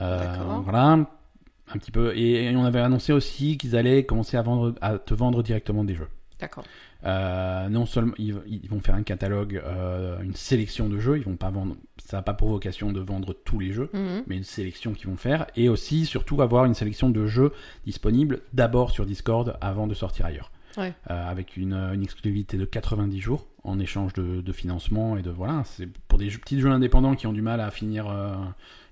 Euh, 0.00 0.34
voilà, 0.64 0.82
un 0.92 1.78
petit 1.78 1.90
peu, 1.90 2.16
et, 2.16 2.44
et 2.46 2.56
on 2.56 2.64
avait 2.64 2.80
annoncé 2.80 3.12
aussi 3.12 3.56
qu'ils 3.58 3.76
allaient 3.76 4.04
commencer 4.04 4.36
à, 4.36 4.42
vendre, 4.42 4.74
à 4.80 4.98
te 4.98 5.14
vendre 5.14 5.42
directement 5.42 5.84
des 5.84 5.94
jeux. 5.94 6.08
D'accord. 6.40 6.64
Euh, 7.04 7.68
non 7.68 7.86
seulement 7.86 8.12
ils, 8.18 8.36
ils 8.46 8.68
vont 8.68 8.80
faire 8.80 8.94
un 8.94 9.02
catalogue, 9.02 9.60
euh, 9.64 10.20
une 10.22 10.34
sélection 10.34 10.88
de 10.88 10.98
jeux, 10.98 11.16
ils 11.18 11.24
vont 11.24 11.36
pas 11.36 11.50
vendre, 11.50 11.76
ça 12.04 12.18
n'a 12.18 12.22
pas 12.22 12.34
pour 12.34 12.48
vocation 12.48 12.92
de 12.92 13.00
vendre 13.00 13.32
tous 13.44 13.58
les 13.58 13.72
jeux, 13.72 13.88
Mhm. 13.94 14.22
mais 14.26 14.36
une 14.36 14.44
sélection 14.44 14.92
qu'ils 14.92 15.08
vont 15.08 15.16
faire, 15.16 15.46
et 15.56 15.68
aussi 15.68 16.04
surtout 16.04 16.42
avoir 16.42 16.64
une 16.64 16.74
sélection 16.74 17.08
de 17.10 17.26
jeux 17.26 17.52
disponibles 17.84 18.40
d'abord 18.52 18.90
sur 18.90 19.06
Discord 19.06 19.56
avant 19.60 19.86
de 19.86 19.94
sortir 19.94 20.26
ailleurs, 20.26 20.50
Ouais. 20.76 20.92
Euh, 21.10 21.30
avec 21.30 21.56
une, 21.56 21.72
une 21.72 22.02
exclusivité 22.02 22.58
de 22.58 22.66
90 22.66 23.18
jours 23.20 23.46
en 23.64 23.78
échange 23.78 24.12
de, 24.12 24.42
de 24.42 24.52
financement 24.52 25.16
et 25.16 25.22
de 25.22 25.30
voilà, 25.30 25.62
c'est 25.64 25.88
pour 26.08 26.18
des 26.18 26.28
jeux- 26.28 26.38
petits 26.38 26.60
jeux 26.60 26.70
indépendants 26.70 27.14
qui 27.14 27.26
ont 27.26 27.32
du 27.32 27.40
mal 27.42 27.60
à 27.62 27.70
finir 27.70 28.06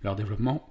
leur 0.05 0.15
développement. 0.17 0.69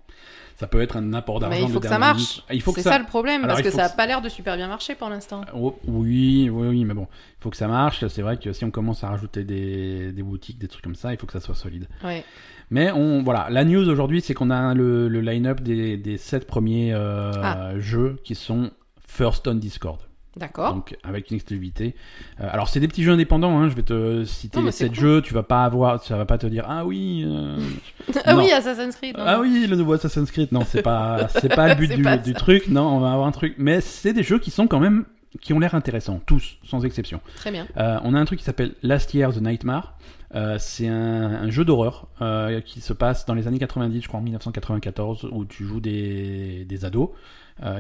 Ça 0.56 0.68
peut 0.68 0.82
être 0.82 0.96
un 0.98 1.14
apport 1.14 1.40
d'argent. 1.40 1.56
Mais 1.58 1.64
il 1.64 1.68
de 1.68 1.74
faut 1.74 1.80
que 1.80 1.88
ça 1.88 1.98
marche. 1.98 2.20
minute. 2.20 2.44
Il 2.54 2.62
faut 2.62 2.72
que 2.72 2.78
C'est 2.80 2.84
ça, 2.84 2.92
ça 2.92 3.00
le 3.00 3.06
problème, 3.06 3.44
Alors, 3.44 3.56
parce 3.58 3.68
que 3.68 3.74
ça 3.76 3.86
a 3.86 3.90
que- 3.90 3.98
pas 3.98 4.06
l'air 4.06 4.22
de 4.22 4.30
super 4.30 4.56
bien 4.56 4.68
marcher 4.68 4.94
pour 4.94 5.10
l'instant. 5.10 5.42
Oh, 5.56 5.78
oui, 5.88 6.48
oui, 6.52 6.68
oui, 6.68 6.86
mais 6.86 6.94
bon, 6.94 7.08
il 7.40 7.42
faut 7.44 7.50
que 7.50 7.58
ça 7.58 7.68
marche. 7.68 8.08
C'est 8.08 8.22
vrai 8.22 8.38
que 8.38 8.54
si 8.54 8.64
on 8.64 8.70
commence 8.72 9.04
à 9.04 9.10
rajouter 9.10 9.44
des, 9.44 10.12
des 10.12 10.24
boutiques, 10.24 10.60
des 10.60 10.68
trucs 10.68 10.84
comme 10.84 10.96
ça, 10.96 11.12
il 11.12 11.18
faut 11.18 11.26
que 11.26 11.34
ça 11.34 11.40
soit 11.40 11.56
solide. 11.56 11.88
Ouais. 12.04 12.24
Mais 12.70 12.92
on, 12.92 13.24
voilà, 13.24 13.48
la 13.50 13.66
news 13.66 13.90
aujourd'hui, 13.90 14.22
c'est 14.22 14.36
qu'on 14.36 14.52
a 14.52 14.74
le, 14.76 15.08
le 15.10 15.22
line-up 15.22 15.60
des, 15.62 15.98
des 15.98 16.18
sept 16.18 16.46
premiers 16.46 16.94
euh, 16.94 17.32
Ah. 17.44 17.72
jeux 17.80 18.18
qui 18.24 18.36
sont 18.36 18.70
first 19.06 19.48
on 19.48 19.56
Discord. 19.56 20.00
D'accord. 20.36 20.74
Donc 20.74 20.98
avec 21.04 21.30
une 21.30 21.36
exclusivité. 21.36 21.96
Euh, 22.42 22.48
alors 22.52 22.68
c'est 22.68 22.80
des 22.80 22.88
petits 22.88 23.04
jeux 23.04 23.12
indépendants. 23.12 23.60
Hein, 23.60 23.70
je 23.70 23.76
vais 23.76 23.84
te 23.84 24.24
citer 24.26 24.60
Non, 24.60 24.66
les 24.66 24.72
c'est 24.72 24.86
sept 24.86 24.94
cool. 24.94 25.00
jeux. 25.02 25.22
Tu 25.22 25.34
vas 25.34 25.44
pas 25.44 25.64
avoir, 25.64 26.04
ça 26.04 26.18
va 26.18 26.26
pas 26.26 26.38
te 26.38 26.48
dire 26.48 26.66
ah 26.68 26.86
oui. 26.86 27.24
euh, 27.26 27.58
ah 28.26 28.34
non. 28.34 28.44
oui, 28.44 28.52
Assassin's 28.52 28.96
Creed. 28.96 29.16
non, 29.18 29.24
ah 29.26 29.40
oui, 29.40 29.68
le 29.68 29.76
nouveau 29.76 29.94
Assassin's 29.94 30.32
Creed. 30.32 30.52
Non, 30.52 30.62
c'est 30.68 30.82
pas, 30.82 31.28
c'est 31.28 31.54
pas 31.54 31.74
le 31.74 31.76
but 31.80 32.24
du, 32.24 32.34
truc. 32.34 32.68
Non, 32.68 32.88
on 32.88 33.00
va 33.00 33.12
avoir 33.12 33.28
un 33.28 33.32
truc. 33.32 33.56
Mais 33.58 33.80
c'est 33.82 34.14
des 34.14 34.24
jeux 34.24 34.40
qui 34.40 34.50
sont 34.50 34.66
quand 34.68 34.80
même, 34.80 35.06
qui 35.40 35.54
ont 35.54 35.60
l'air 35.60 35.76
intéressants, 35.76 36.20
tous, 36.26 36.58
sans 36.64 36.84
exception. 36.84 37.22
Très 37.36 37.52
bien. 37.52 37.68
Euh, 37.78 38.00
on 38.04 38.16
a 38.16 38.20
un 38.20 38.26
truc 38.26 38.40
qui 38.40 38.46
s'appelle 38.46 38.74
Last 38.82 39.14
Year 39.14 39.32
the 39.34 39.42
Nightmare. 39.42 39.96
Euh, 40.36 40.58
c'est 40.60 40.88
un, 40.88 40.96
un 41.44 41.50
jeu 41.52 41.64
d'horreur 41.64 42.08
euh, 42.22 42.60
qui 42.62 42.82
se 42.82 42.92
passe 42.94 43.28
dans 43.28 43.36
les 43.36 43.48
années 43.48 43.60
90, 43.60 44.02
je 44.02 44.08
crois 44.08 44.20
en 44.20 44.24
1994, 44.24 45.30
où 45.32 45.46
tu 45.46 45.64
joues 45.64 45.80
des, 45.80 46.66
des 46.66 46.86
ados 46.86 47.10
euh, 47.12 47.14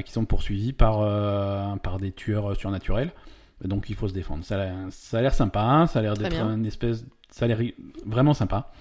qui 0.05 0.11
sont 0.11 0.25
poursuivis 0.25 0.73
par, 0.73 0.99
euh, 1.01 1.75
par 1.77 1.97
des 1.97 2.11
tueurs 2.11 2.55
surnaturels. 2.55 3.11
Donc 3.63 3.89
il 3.89 3.95
faut 3.95 4.07
se 4.07 4.13
défendre. 4.13 4.43
Ça, 4.43 4.55
a 4.55 4.57
l'air- 4.65 4.75
ça 4.89 5.17
a 5.19 5.21
l'air 5.21 5.33
sympa, 5.33 5.85
ça 5.87 5.99
a 5.99 6.01
l'air 6.01 6.15
d'être 6.15 6.35
une 6.41 6.65
espèce, 6.65 7.05
ça 7.29 7.45
a 7.45 7.47
l'air 7.47 7.59
vraiment 8.05 8.33
sympa. 8.33 8.71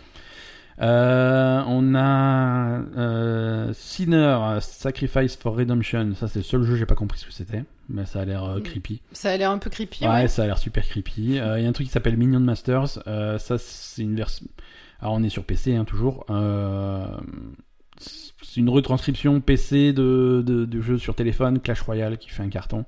Euh, 0.81 1.63
on 1.67 1.95
a 1.95 2.81
euh, 2.97 3.73
Sinner 3.75 4.59
Sacrifice 4.61 5.37
for 5.37 5.55
Redemption. 5.55 6.15
Ça 6.15 6.29
c'est 6.29 6.39
le 6.41 6.45
seul 6.45 6.63
jeu 6.63 6.77
j'ai 6.77 6.87
pas 6.87 6.95
compris 6.95 7.19
ce 7.21 7.27
que 7.27 7.33
c'était, 7.33 7.63
mais 7.91 8.07
ça 8.07 8.23
a 8.23 8.25
l'air 8.25 8.43
euh, 8.45 8.59
Mm. 8.59 8.63
creepy. 8.63 9.03
Ça 9.13 9.31
a 9.31 9.37
l'air 9.37 9.51
un 9.51 9.59
peu 9.59 9.71
creepy. 9.71 10.05
Ouais, 10.05 10.11
Ouais. 10.11 10.29
ça 10.29 10.43
a 10.43 10.47
l'air 10.47 10.59
super 10.59 10.85
creepy. 10.89 11.39
Euh, 11.39 11.59
Il 11.59 11.63
y 11.63 11.67
a 11.67 11.69
un 11.69 11.73
truc 11.73 11.87
qui 11.87 11.93
s'appelle 11.93 12.17
Minion 12.17 12.41
Masters. 12.41 12.99
Euh, 13.07 13.39
ça, 13.39 13.59
c'est 13.59 14.03
une 14.03 14.17
version. 14.17 14.47
Alors, 15.01 15.15
on 15.15 15.23
est 15.23 15.29
sur 15.29 15.45
PC, 15.45 15.77
hein, 15.77 15.85
toujours. 15.85 16.25
C'est 18.43 18.61
une 18.61 18.69
retranscription 18.69 19.41
PC 19.41 19.93
de, 19.93 20.43
de, 20.45 20.65
de 20.65 20.81
jeu 20.81 20.99
sur 20.99 21.15
téléphone, 21.15 21.61
Clash 21.61 21.81
Royale, 21.83 22.19
qui 22.19 22.29
fait 22.31 22.43
un 22.43 22.49
carton. 22.49 22.85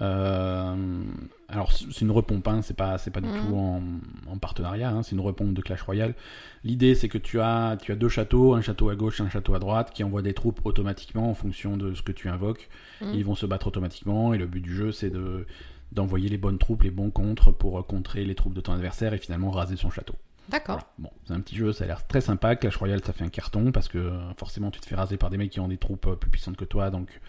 Euh, 0.00 1.02
alors, 1.48 1.72
c'est 1.72 2.02
une 2.02 2.10
repompe, 2.12 2.46
hein, 2.46 2.60
c'est 2.62 2.76
pas, 2.76 2.98
c'est 2.98 3.10
pas 3.10 3.20
du 3.20 3.28
Mhm. 3.28 3.46
tout 3.48 3.54
en, 3.56 3.82
en 4.30 4.38
partenariat, 4.38 4.90
hein, 4.90 5.02
c'est 5.02 5.16
une 5.16 5.20
repompe 5.20 5.54
de 5.54 5.60
Clash 5.60 5.82
Royale. 5.82 6.14
L'idée, 6.62 6.94
c'est 6.94 7.08
que 7.08 7.18
tu 7.18 7.40
as, 7.40 7.76
tu 7.80 7.90
as 7.90 7.96
deux 7.96 8.08
châteaux, 8.08 8.54
un 8.54 8.60
château 8.60 8.90
à 8.90 8.94
gauche 8.96 9.20
et 9.20 9.24
un 9.24 9.30
château 9.30 9.54
à 9.54 9.58
droite, 9.58 9.90
qui 9.92 10.04
envoient 10.04 10.22
des 10.22 10.34
troupes 10.34 10.60
automatiquement 10.64 11.28
en 11.30 11.34
fonction 11.34 11.76
de 11.76 11.94
ce 11.94 12.02
que 12.02 12.12
tu 12.12 12.28
invoques. 12.28 12.68
Mhm. 13.00 13.14
Ils 13.14 13.24
vont 13.24 13.34
se 13.34 13.46
battre 13.46 13.66
automatiquement, 13.66 14.32
et 14.34 14.38
le 14.38 14.46
but 14.46 14.60
du 14.60 14.74
jeu, 14.74 14.92
c'est 14.92 15.10
de 15.10 15.46
d'envoyer 15.90 16.28
les 16.28 16.36
bonnes 16.36 16.58
troupes, 16.58 16.82
les 16.82 16.90
bons 16.90 17.08
contres 17.10 17.50
pour 17.50 17.84
contrer 17.86 18.22
les 18.22 18.34
troupes 18.34 18.52
de 18.52 18.60
ton 18.60 18.74
adversaire 18.74 19.14
et 19.14 19.18
finalement 19.18 19.50
raser 19.50 19.76
son 19.76 19.90
château. 19.90 20.14
D'accord. 20.48 20.76
Voilà. 20.76 20.88
Bon, 20.98 21.10
c'est 21.26 21.34
un 21.34 21.40
petit 21.40 21.56
jeu, 21.56 21.72
ça 21.72 21.84
a 21.84 21.86
l'air 21.86 22.06
très 22.06 22.20
sympa. 22.20 22.56
Clash 22.56 22.76
Royale, 22.76 23.00
ça 23.04 23.12
fait 23.12 23.24
un 23.24 23.28
carton 23.28 23.72
parce 23.72 23.88
que 23.88 23.98
euh, 23.98 24.32
forcément, 24.36 24.70
tu 24.70 24.80
te 24.80 24.86
fais 24.86 24.94
raser 24.94 25.16
par 25.16 25.30
des 25.30 25.36
mecs 25.36 25.50
qui 25.50 25.60
ont 25.60 25.68
des 25.68 25.76
troupes 25.78 26.06
euh, 26.06 26.16
plus 26.16 26.30
puissantes 26.30 26.56
que 26.56 26.64
toi, 26.64 26.90
donc 26.90 27.20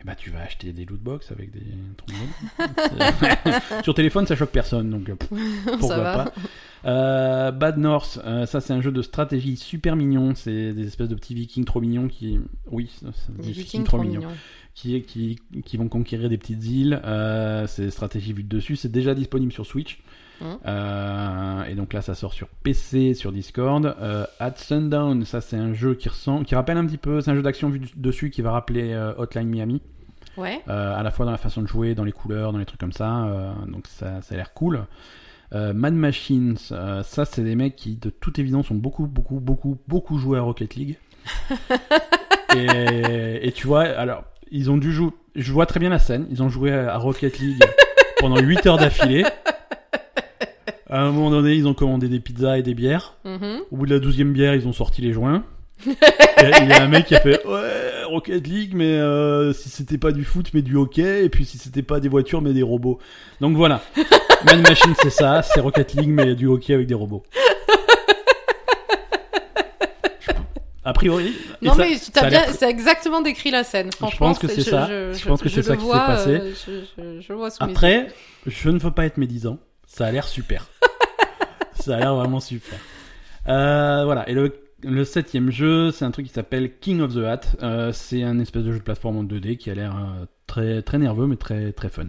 eh 0.00 0.04
ben, 0.04 0.14
tu 0.14 0.30
vas 0.30 0.42
acheter 0.42 0.72
des 0.72 0.84
loot 0.84 1.00
box 1.00 1.32
avec 1.32 1.50
des. 1.50 1.60
Sur 3.82 3.94
téléphone, 3.94 4.26
ça 4.26 4.36
choque 4.36 4.50
personne, 4.52 4.90
donc 4.90 5.08
euh, 5.08 5.16
pourquoi 5.16 5.88
ça 5.88 5.98
va. 5.98 6.24
pas. 6.24 6.32
Euh, 6.84 7.50
Bad 7.50 7.78
North, 7.78 8.20
euh, 8.24 8.46
ça 8.46 8.60
c'est 8.60 8.72
un 8.72 8.80
jeu 8.80 8.92
de 8.92 9.02
stratégie 9.02 9.56
super 9.56 9.96
mignon. 9.96 10.36
C'est 10.36 10.72
des 10.72 10.86
espèces 10.86 11.08
de 11.08 11.16
petits 11.16 11.34
vikings 11.34 11.64
trop 11.64 11.80
mignons 11.80 12.06
qui, 12.06 12.38
oui, 12.70 12.88
c'est 13.00 13.36
des 13.36 13.42
Des 13.42 13.48
vikings 13.48 13.54
vikings 13.64 13.84
trop 13.84 13.96
trop 13.96 14.06
mignons 14.06 14.20
mignons. 14.20 14.36
qui, 14.74 15.02
qui, 15.02 15.40
qui 15.64 15.76
vont 15.76 15.88
conquérir 15.88 16.28
des 16.28 16.38
petites 16.38 16.64
îles. 16.64 17.00
Euh, 17.04 17.66
c'est 17.66 17.90
stratégie 17.90 18.32
vue 18.32 18.44
de 18.44 18.48
dessus. 18.48 18.76
C'est 18.76 18.92
déjà 18.92 19.16
disponible 19.16 19.50
sur 19.52 19.66
Switch. 19.66 19.98
Mhm. 20.40 20.46
Euh, 20.66 21.64
et 21.64 21.74
donc 21.74 21.92
là, 21.92 22.00
ça 22.02 22.14
sort 22.14 22.32
sur 22.32 22.48
PC, 22.48 23.14
sur 23.14 23.32
Discord. 23.32 23.94
Euh, 24.00 24.24
At 24.38 24.54
Sundown, 24.56 25.24
ça 25.24 25.40
c'est 25.40 25.56
un 25.56 25.72
jeu 25.72 25.94
qui 25.94 26.08
ressemble, 26.08 26.44
qui 26.44 26.54
rappelle 26.54 26.76
un 26.76 26.86
petit 26.86 26.96
peu. 26.98 27.20
C'est 27.20 27.30
un 27.30 27.34
jeu 27.34 27.42
d'action 27.42 27.70
du- 27.70 27.80
dessus 27.96 28.30
qui 28.30 28.42
va 28.42 28.52
rappeler 28.52 28.92
euh, 28.92 29.12
Hotline 29.18 29.48
Miami. 29.48 29.82
Ouais. 30.36 30.60
À 30.68 31.02
la 31.02 31.10
fois 31.10 31.24
dans 31.26 31.32
la 31.32 31.38
façon 31.38 31.62
de 31.62 31.66
jouer, 31.66 31.96
dans 31.96 32.04
les 32.04 32.12
couleurs, 32.12 32.52
dans 32.52 32.58
les 32.58 32.64
trucs 32.66 32.78
comme 32.78 32.92
ça. 32.92 33.54
donc 33.66 33.86
ça, 33.88 34.22
ça 34.22 34.34
a 34.34 34.38
l'air 34.38 34.52
cool. 34.54 34.84
Mad 35.52 35.94
Machines, 35.94 36.56
ça 36.56 37.02
c'est 37.24 37.42
des 37.42 37.56
mecs 37.56 37.74
qui 37.74 37.96
de 37.96 38.08
toute 38.10 38.38
évidence 38.38 38.70
ont 38.70 38.76
beaucoup, 38.76 39.06
beaucoup, 39.08 39.40
beaucoup, 39.40 39.78
beaucoup 39.88 40.16
joué 40.18 40.38
à 40.38 40.42
Rocket 40.42 40.76
League. 40.76 40.96
et, 42.54 43.48
et 43.48 43.52
tu 43.52 43.66
vois, 43.66 43.82
alors 43.82 44.24
ils 44.50 44.70
ont 44.70 44.76
dû 44.76 44.92
jouer. 44.92 45.10
Je 45.34 45.52
vois 45.52 45.66
très 45.66 45.80
bien 45.80 45.90
la 45.90 45.98
scène. 45.98 46.26
Ils 46.30 46.42
ont 46.42 46.48
joué 46.48 46.72
à 46.72 46.96
Rocket 46.98 47.38
League 47.38 47.60
pendant 48.20 48.38
8 48.38 48.66
heures 48.66 48.78
d'affilée. 48.78 49.24
À 50.90 51.02
un 51.02 51.10
moment 51.12 51.30
donné, 51.30 51.52
ils 51.54 51.66
ont 51.66 51.74
commandé 51.74 52.08
des 52.08 52.18
pizzas 52.20 52.58
et 52.58 52.62
des 52.62 52.74
bières. 52.74 53.14
Mhm. 53.24 53.60
Au 53.70 53.76
bout 53.76 53.86
de 53.86 53.92
la 53.94 53.98
douzième 54.00 54.32
bière, 54.32 54.54
ils 54.54 54.66
ont 54.66 54.72
sorti 54.72 55.02
les 55.02 55.12
joints. 55.12 55.44
Il 55.86 55.94
y 56.68 56.72
a 56.72 56.82
un 56.82 56.88
mec 56.88 57.06
qui 57.06 57.14
a 57.14 57.20
fait 57.20 57.44
ouais 57.46 58.02
Rocket 58.06 58.46
League, 58.46 58.72
mais 58.74 58.94
euh, 58.98 59.52
si 59.52 59.68
c'était 59.68 59.98
pas 59.98 60.10
du 60.12 60.24
foot, 60.24 60.48
mais 60.54 60.62
du 60.62 60.76
hockey, 60.76 61.24
et 61.24 61.28
puis 61.28 61.44
si 61.44 61.56
c'était 61.58 61.82
pas 61.82 62.00
des 62.00 62.08
voitures, 62.08 62.40
mais 62.42 62.52
des 62.52 62.62
robots. 62.62 62.98
Donc 63.40 63.54
voilà, 63.56 63.82
Man 64.46 64.62
Machine, 64.62 64.94
c'est 65.00 65.10
ça, 65.10 65.42
c'est 65.42 65.60
Rocket 65.60 65.92
League, 65.94 66.08
mais 66.08 66.34
du 66.34 66.46
hockey 66.46 66.74
avec 66.74 66.86
des 66.86 66.94
robots. 66.94 67.22
A 70.84 70.92
priori, 70.94 71.34
et 71.60 71.66
Non 71.66 71.74
ça- 71.74 71.82
mais 71.82 71.90
tu 71.92 71.98
ça 72.06 72.10
t'as 72.14 72.20
a 72.22 72.30
l'air 72.30 72.44
bien, 72.46 72.54
c'est 72.54 72.70
exactement 72.70 73.20
décrit 73.20 73.50
la 73.50 73.62
scène. 73.62 73.92
Franchement, 73.92 74.28
pense 74.28 74.38
que 74.38 74.48
c'est 74.48 74.62
ça. 74.62 74.88
Je, 74.88 75.22
pense 75.28 75.42
que 75.42 75.50
c'est 75.50 75.56
le 75.58 75.62
ça 75.62 75.74
qui 75.76 75.82
s'est 75.82 75.86
vois, 75.86 76.06
passé. 76.06 76.30
euh, 76.30 76.52
je, 76.66 76.72
je, 76.96 77.20
je 77.20 77.32
vois 77.34 77.50
sous 77.50 77.62
mes 77.62 77.68
yeux. 77.68 77.76
Après, 77.76 78.06
je 78.46 78.70
ne 78.70 78.78
veux 78.78 78.90
pas 78.90 79.04
être 79.04 79.18
médisant. 79.18 79.58
Ça 79.86 80.06
a 80.06 80.10
l'air 80.12 80.26
super. 80.26 80.66
Ça 81.78 81.96
a 81.96 82.00
l'air 82.00 82.14
vraiment 82.14 82.40
super. 82.40 82.78
Euh, 83.48 84.04
voilà. 84.04 84.28
Et 84.28 84.34
le, 84.34 85.04
septième 85.04 85.50
jeu, 85.50 85.90
c'est 85.90 86.04
un 86.04 86.10
truc 86.10 86.26
qui 86.26 86.32
s'appelle 86.32 86.78
King 86.78 87.00
of 87.00 87.14
the 87.14 87.18
Hat. 87.18 87.40
Euh, 87.62 87.92
c'est 87.92 88.22
un 88.22 88.38
espèce 88.38 88.64
de 88.64 88.72
jeu 88.72 88.78
de 88.78 88.84
plateforme 88.84 89.16
en 89.16 89.24
2D 89.24 89.56
qui 89.56 89.70
a 89.70 89.74
l'air 89.74 89.96
euh, 89.96 90.26
très 90.46 90.82
très 90.82 90.98
nerveux 90.98 91.26
mais 91.26 91.36
très 91.36 91.72
très 91.72 91.88
fun. 91.88 92.06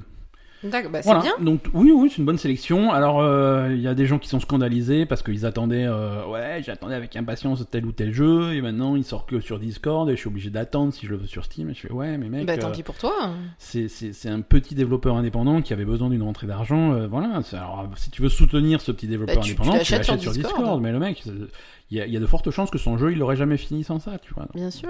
D'accord, 0.64 0.92
bah, 0.92 1.02
c'est 1.02 1.08
Voilà. 1.10 1.22
bien. 1.22 1.34
Donc 1.40 1.62
oui, 1.74 1.92
oui, 1.96 2.10
c'est 2.10 2.18
une 2.18 2.26
bonne 2.26 2.38
sélection. 2.38 2.92
Alors 2.92 3.22
euh, 3.22 3.70
il 3.72 3.80
y 3.82 3.88
a 3.88 3.94
des 3.94 4.06
gens 4.06 4.20
qui 4.20 4.28
sont 4.28 4.40
scandalisés 4.42 5.06
parce 5.06 5.24
qu'ils 5.24 5.46
attendaient, 5.46 5.86
euh, 5.88 6.26
ouais, 6.28 6.62
j'attendais 6.66 6.96
avec 6.96 7.16
impatience 7.16 7.64
tel 7.72 7.86
ou 7.86 7.92
tel 7.94 8.12
jeu 8.14 8.54
et 8.54 8.62
maintenant 8.62 8.96
il 8.98 9.04
sort 9.06 9.26
que 9.26 9.40
sur 9.40 9.58
Discord 9.60 10.10
et 10.10 10.16
je 10.16 10.20
suis 10.20 10.28
obligé 10.28 10.50
d'attendre 10.50 10.94
si 10.94 11.06
je 11.06 11.12
le 11.12 11.18
veux 11.18 11.28
sur 11.28 11.46
Steam. 11.46 11.70
Et 11.70 11.74
je 11.74 11.80
fais 11.82 11.92
ouais, 11.92 12.18
mais 12.18 12.28
mec, 12.28 12.46
Bah, 12.46 12.54
euh, 12.54 12.58
tant 12.58 12.72
pis 12.72 12.84
pour 12.84 12.96
toi. 12.98 13.14
c'est 13.58 13.88
c'est 13.88 14.12
c'est 14.12 14.30
un 14.30 14.42
petit 14.42 14.76
développeur 14.76 15.16
indépendant 15.16 15.62
qui 15.62 15.72
avait 15.72 15.86
besoin 15.86 16.10
d'une 16.10 16.24
rentrée 16.24 16.48
d'argent. 16.48 16.92
euh, 16.94 17.08
voilà. 17.08 17.40
Alors 17.54 17.88
si 17.96 18.10
tu 18.10 18.22
veux 18.22 18.30
soutenir 18.30 18.82
ce 18.82 18.92
petit 18.92 19.08
développeur 19.08 19.36
Bah, 19.38 19.42
tu- 19.42 19.56
tu 19.56 19.62
indépendant, 19.62 19.78
l'achètes 19.78 20.04
sur 20.04 20.20
sur 20.22 20.32
Discord. 20.34 20.56
Discord. 20.58 20.82
Mais 20.82 20.92
le 20.92 21.00
mec, 21.00 21.24
il 21.92 21.98
y 21.98 22.02
a, 22.02 22.06
il 22.06 22.14
y 22.14 22.18
a 22.18 22.20
de 22.20 22.26
fortes 22.26 22.52
chances 22.52 22.70
que 22.70 22.78
son 22.78 22.98
jeu 22.98 23.12
il 23.12 23.18
l'aurait 23.20 23.36
jamais 23.36 23.58
fini 23.58 23.84
sans 23.84 24.00
ça, 24.00 24.18
tu 24.20 24.34
vois. 24.34 24.48
Bien 24.54 24.72
sûr. 24.72 24.90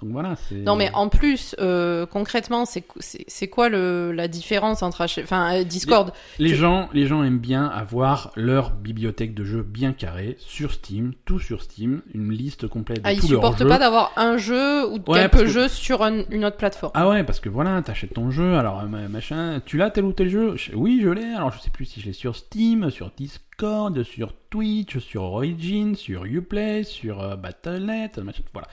Donc 0.00 0.10
voilà. 0.12 0.34
Non, 0.52 0.76
mais 0.76 0.90
en 0.94 1.08
plus, 1.08 1.54
euh, 1.60 2.06
concrètement, 2.06 2.64
c'est 2.66 3.48
quoi 3.48 3.68
le, 3.68 4.12
la 4.12 4.28
différence 4.28 4.82
entre 4.82 5.04
enfin, 5.22 5.54
euh, 5.60 5.64
Discord? 5.64 6.12
Les 6.38 6.54
gens, 6.54 6.88
les 6.92 7.06
gens 7.06 7.22
aiment 7.24 7.38
bien 7.38 7.66
avoir 7.66 8.32
leur 8.36 8.70
bibliothèque 8.70 9.34
de 9.34 9.44
jeux 9.44 9.62
bien 9.62 9.92
carrée 9.92 10.36
sur 10.38 10.72
Steam, 10.72 11.12
tout 11.24 11.38
sur 11.40 11.62
Steam, 11.62 12.02
une 12.14 12.30
liste 12.32 12.66
complète 12.68 12.98
de 12.98 13.02
Ah, 13.04 13.12
ils 13.12 13.20
tous 13.20 13.28
leurs 13.30 13.40
supportent 13.42 13.58
jeux. 13.58 13.68
pas 13.68 13.78
d'avoir 13.78 14.12
un 14.16 14.36
jeu 14.38 14.86
ou 14.88 14.94
Ouais, 15.08 15.20
quelques 15.28 15.38
que- 15.38 15.46
jeux 15.46 15.68
sur 15.68 16.02
un- 16.02 16.24
une 16.30 16.44
autre 16.44 16.56
plateforme. 16.56 16.92
Ah 16.94 17.08
ouais, 17.08 17.24
parce 17.24 17.40
que 17.40 17.48
voilà, 17.48 17.80
t'achètes 17.82 18.14
ton 18.14 18.30
jeu, 18.30 18.56
alors 18.56 18.80
euh, 18.80 19.08
machin, 19.08 19.60
tu 19.64 19.76
l'as 19.76 19.90
tel 19.90 20.04
ou 20.04 20.12
tel 20.12 20.28
jeu? 20.28 20.56
Je- 20.56 20.74
Oui, 20.74 21.00
je 21.02 21.08
l'ai. 21.08 21.24
Alors 21.34 21.52
je 21.52 21.58
sais 21.60 21.70
plus 21.70 21.84
si 21.84 22.00
je 22.00 22.06
l'ai 22.06 22.12
sur 22.12 22.36
Steam, 22.36 22.90
sur 22.90 23.10
Discord, 23.16 23.44
sur 24.04 24.32
Twitch, 24.50 24.98
sur 24.98 25.22
Origin, 25.24 25.94
sur 25.96 26.24
Uplay, 26.24 26.84
sur 26.84 27.20
euh, 27.20 27.36
Battle.net, 27.36 28.18
machin. 28.18 28.42
Voilà. 28.52 28.68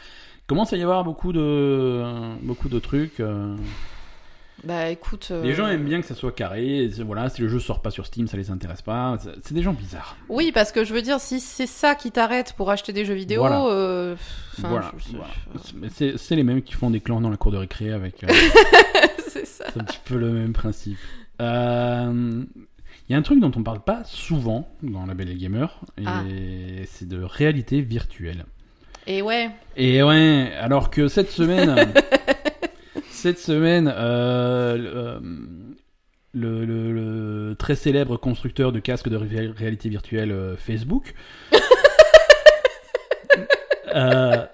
Commence 0.48 0.74
à 0.74 0.78
y 0.78 0.84
avoir 0.84 1.04
beaucoup 1.04 1.34
de 1.34 1.40
euh, 1.42 2.36
beaucoup 2.42 2.70
de 2.70 2.80
trucs. 2.80 3.20
euh. 3.20 3.56
Bah 4.64 4.90
écoute. 4.90 5.28
euh, 5.32 5.44
Les 5.44 5.54
gens 5.54 5.68
aiment 5.68 5.84
bien 5.86 6.00
que 6.02 6.08
ça 6.08 6.16
soit 6.16 6.32
carré. 6.32 6.84
et 6.86 6.92
c'est- 6.92 7.04
Voilà, 7.04 7.30
si 7.30 7.42
le 7.42 7.50
jeu 7.50 7.60
sort 7.60 7.82
pas 7.82 7.92
sur 7.92 8.06
Steam, 8.06 8.28
ça 8.28 8.38
les 8.38 8.52
intéresse 8.52 8.82
pas. 8.82 9.18
C'est- 9.22 9.30
C'est 9.44 9.54
des 9.54 9.62
gens 9.64 9.74
bizarres. 9.74 10.16
Oui, 10.30 10.52
parce 10.54 10.72
que 10.72 10.84
je 10.86 10.94
veux 10.94 11.02
dire, 11.02 11.20
si 11.20 11.40
c'est 11.40 11.68
ça 11.68 11.96
qui 11.96 12.12
t'arrête 12.12 12.54
pour 12.54 12.70
acheter 12.72 12.94
des 12.94 13.06
jeux 13.06 13.14
vidéo, 13.16 13.42
Voilà. 13.42 13.66
euh, 13.66 14.16
enfin, 14.58 14.70
voilà. 14.70 14.92
je- 14.98 15.18
voilà. 15.18 15.90
C'est 15.92 16.18
c'est 16.18 16.36
les 16.36 16.44
mêmes 16.44 16.62
qui 16.62 16.74
font 16.74 16.90
des 16.90 17.02
clans 17.02 17.22
dans 17.22 17.30
la 17.30 17.38
cour 17.38 17.52
de 17.52 17.58
récré 17.58 17.92
avec. 17.92 18.24
euh, 18.24 18.28
c'est 19.28 19.46
ça. 19.46 19.66
C'est 19.74 19.80
un 19.82 19.84
petit 19.84 20.00
peu 20.06 20.16
le 20.18 20.30
même 20.32 20.54
principe. 20.54 20.98
Euh, 21.42 22.44
Il 23.08 23.12
y 23.14 23.16
a 23.16 23.20
un 23.20 23.22
truc 23.22 23.40
dont 23.40 23.52
on 23.56 23.62
parle 23.64 23.82
pas 23.82 24.04
souvent 24.04 24.68
dans 24.82 25.06
la 25.06 25.14
Belle 25.14 25.30
et 25.30 25.36
Gamer, 25.36 25.80
et 25.98 26.04
Ah. 26.08 26.24
c'est 26.88 27.08
de 27.08 27.22
réalité 27.22 27.82
virtuelle. 27.82 28.46
Et 29.08 29.22
ouais. 29.22 29.52
Et 29.78 30.02
ouais, 30.02 30.52
alors 30.60 30.90
que 30.90 31.08
cette 31.08 31.30
semaine, 31.30 31.76
cette 33.12 33.38
semaine, 33.38 33.94
euh, 33.96 35.20
le, 36.34 36.48
euh, 36.48 37.50
le, 37.52 37.56
très 37.56 37.76
célèbre 37.76 38.18
constructeur 38.18 38.72
de 38.72 38.80
casques 38.80 39.10
de 39.10 39.18
ré- 39.18 39.54
réalité 39.56 39.88
virtuelle 39.90 40.32
euh, 40.32 40.56
Facebook. 40.58 41.14
euh, 43.96 44.46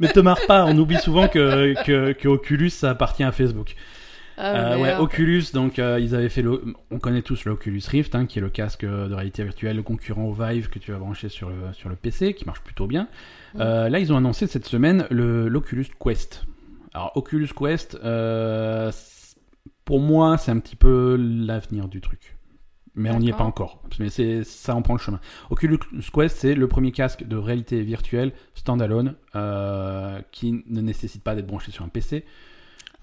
mais 0.00 0.08
te 0.08 0.20
marre 0.20 0.44
pas, 0.46 0.64
on 0.66 0.76
oublie 0.76 0.98
souvent 0.98 1.28
que, 1.28 1.74
que, 1.84 2.12
que 2.12 2.28
Oculus 2.28 2.70
ça 2.70 2.90
appartient 2.90 3.24
à 3.24 3.32
Facebook. 3.32 3.74
Ah, 4.36 4.72
Euh, 4.74 4.78
ouais. 4.78 4.96
Oculus, 4.96 5.44
donc 5.52 5.78
euh, 5.78 5.98
ils 6.00 6.14
avaient 6.14 6.28
fait 6.28 6.42
le, 6.42 6.74
on 6.90 6.98
connaît 6.98 7.22
tous 7.22 7.44
l'Oculus 7.44 7.82
Rift, 7.88 8.14
hein, 8.14 8.26
qui 8.26 8.38
est 8.38 8.42
le 8.42 8.50
casque 8.50 8.84
de 8.84 9.14
réalité 9.14 9.44
virtuelle, 9.44 9.76
le 9.76 9.82
concurrent 9.82 10.24
au 10.24 10.32
Vive 10.32 10.68
que 10.68 10.78
tu 10.78 10.92
vas 10.92 10.98
brancher 10.98 11.28
sur 11.28 11.48
le 11.50 11.72
sur 11.72 11.88
le 11.88 11.96
PC, 11.96 12.34
qui 12.34 12.44
marche 12.44 12.60
plutôt 12.62 12.86
bien. 12.86 13.08
Euh, 13.60 13.88
là, 13.88 13.98
ils 14.00 14.12
ont 14.12 14.16
annoncé 14.16 14.46
cette 14.46 14.66
semaine 14.66 15.06
le 15.10 15.48
l'Oculus 15.48 15.86
Quest. 16.02 16.44
Alors 16.92 17.12
Oculus 17.16 17.48
Quest, 17.56 17.98
euh, 18.04 18.90
pour 19.84 20.00
moi, 20.00 20.36
c'est 20.38 20.50
un 20.50 20.58
petit 20.58 20.76
peu 20.76 21.16
l'avenir 21.18 21.88
du 21.88 22.00
truc. 22.00 22.36
Mais 22.96 23.10
on 23.10 23.18
n'y 23.18 23.28
est 23.28 23.32
pas 23.32 23.42
encore. 23.44 23.82
Mais 23.98 24.08
c'est 24.08 24.44
ça 24.44 24.74
en 24.76 24.80
prend 24.82 24.94
le 24.94 25.00
chemin. 25.00 25.18
Oculus 25.50 25.78
Quest, 26.12 26.36
c'est 26.36 26.54
le 26.54 26.68
premier 26.68 26.92
casque 26.92 27.26
de 27.26 27.36
réalité 27.36 27.82
virtuelle 27.82 28.32
standalone 28.54 29.16
euh, 29.34 30.20
qui 30.30 30.62
ne 30.68 30.80
nécessite 30.80 31.24
pas 31.24 31.34
d'être 31.34 31.46
branché 31.48 31.72
sur 31.72 31.84
un 31.84 31.88
PC. 31.88 32.24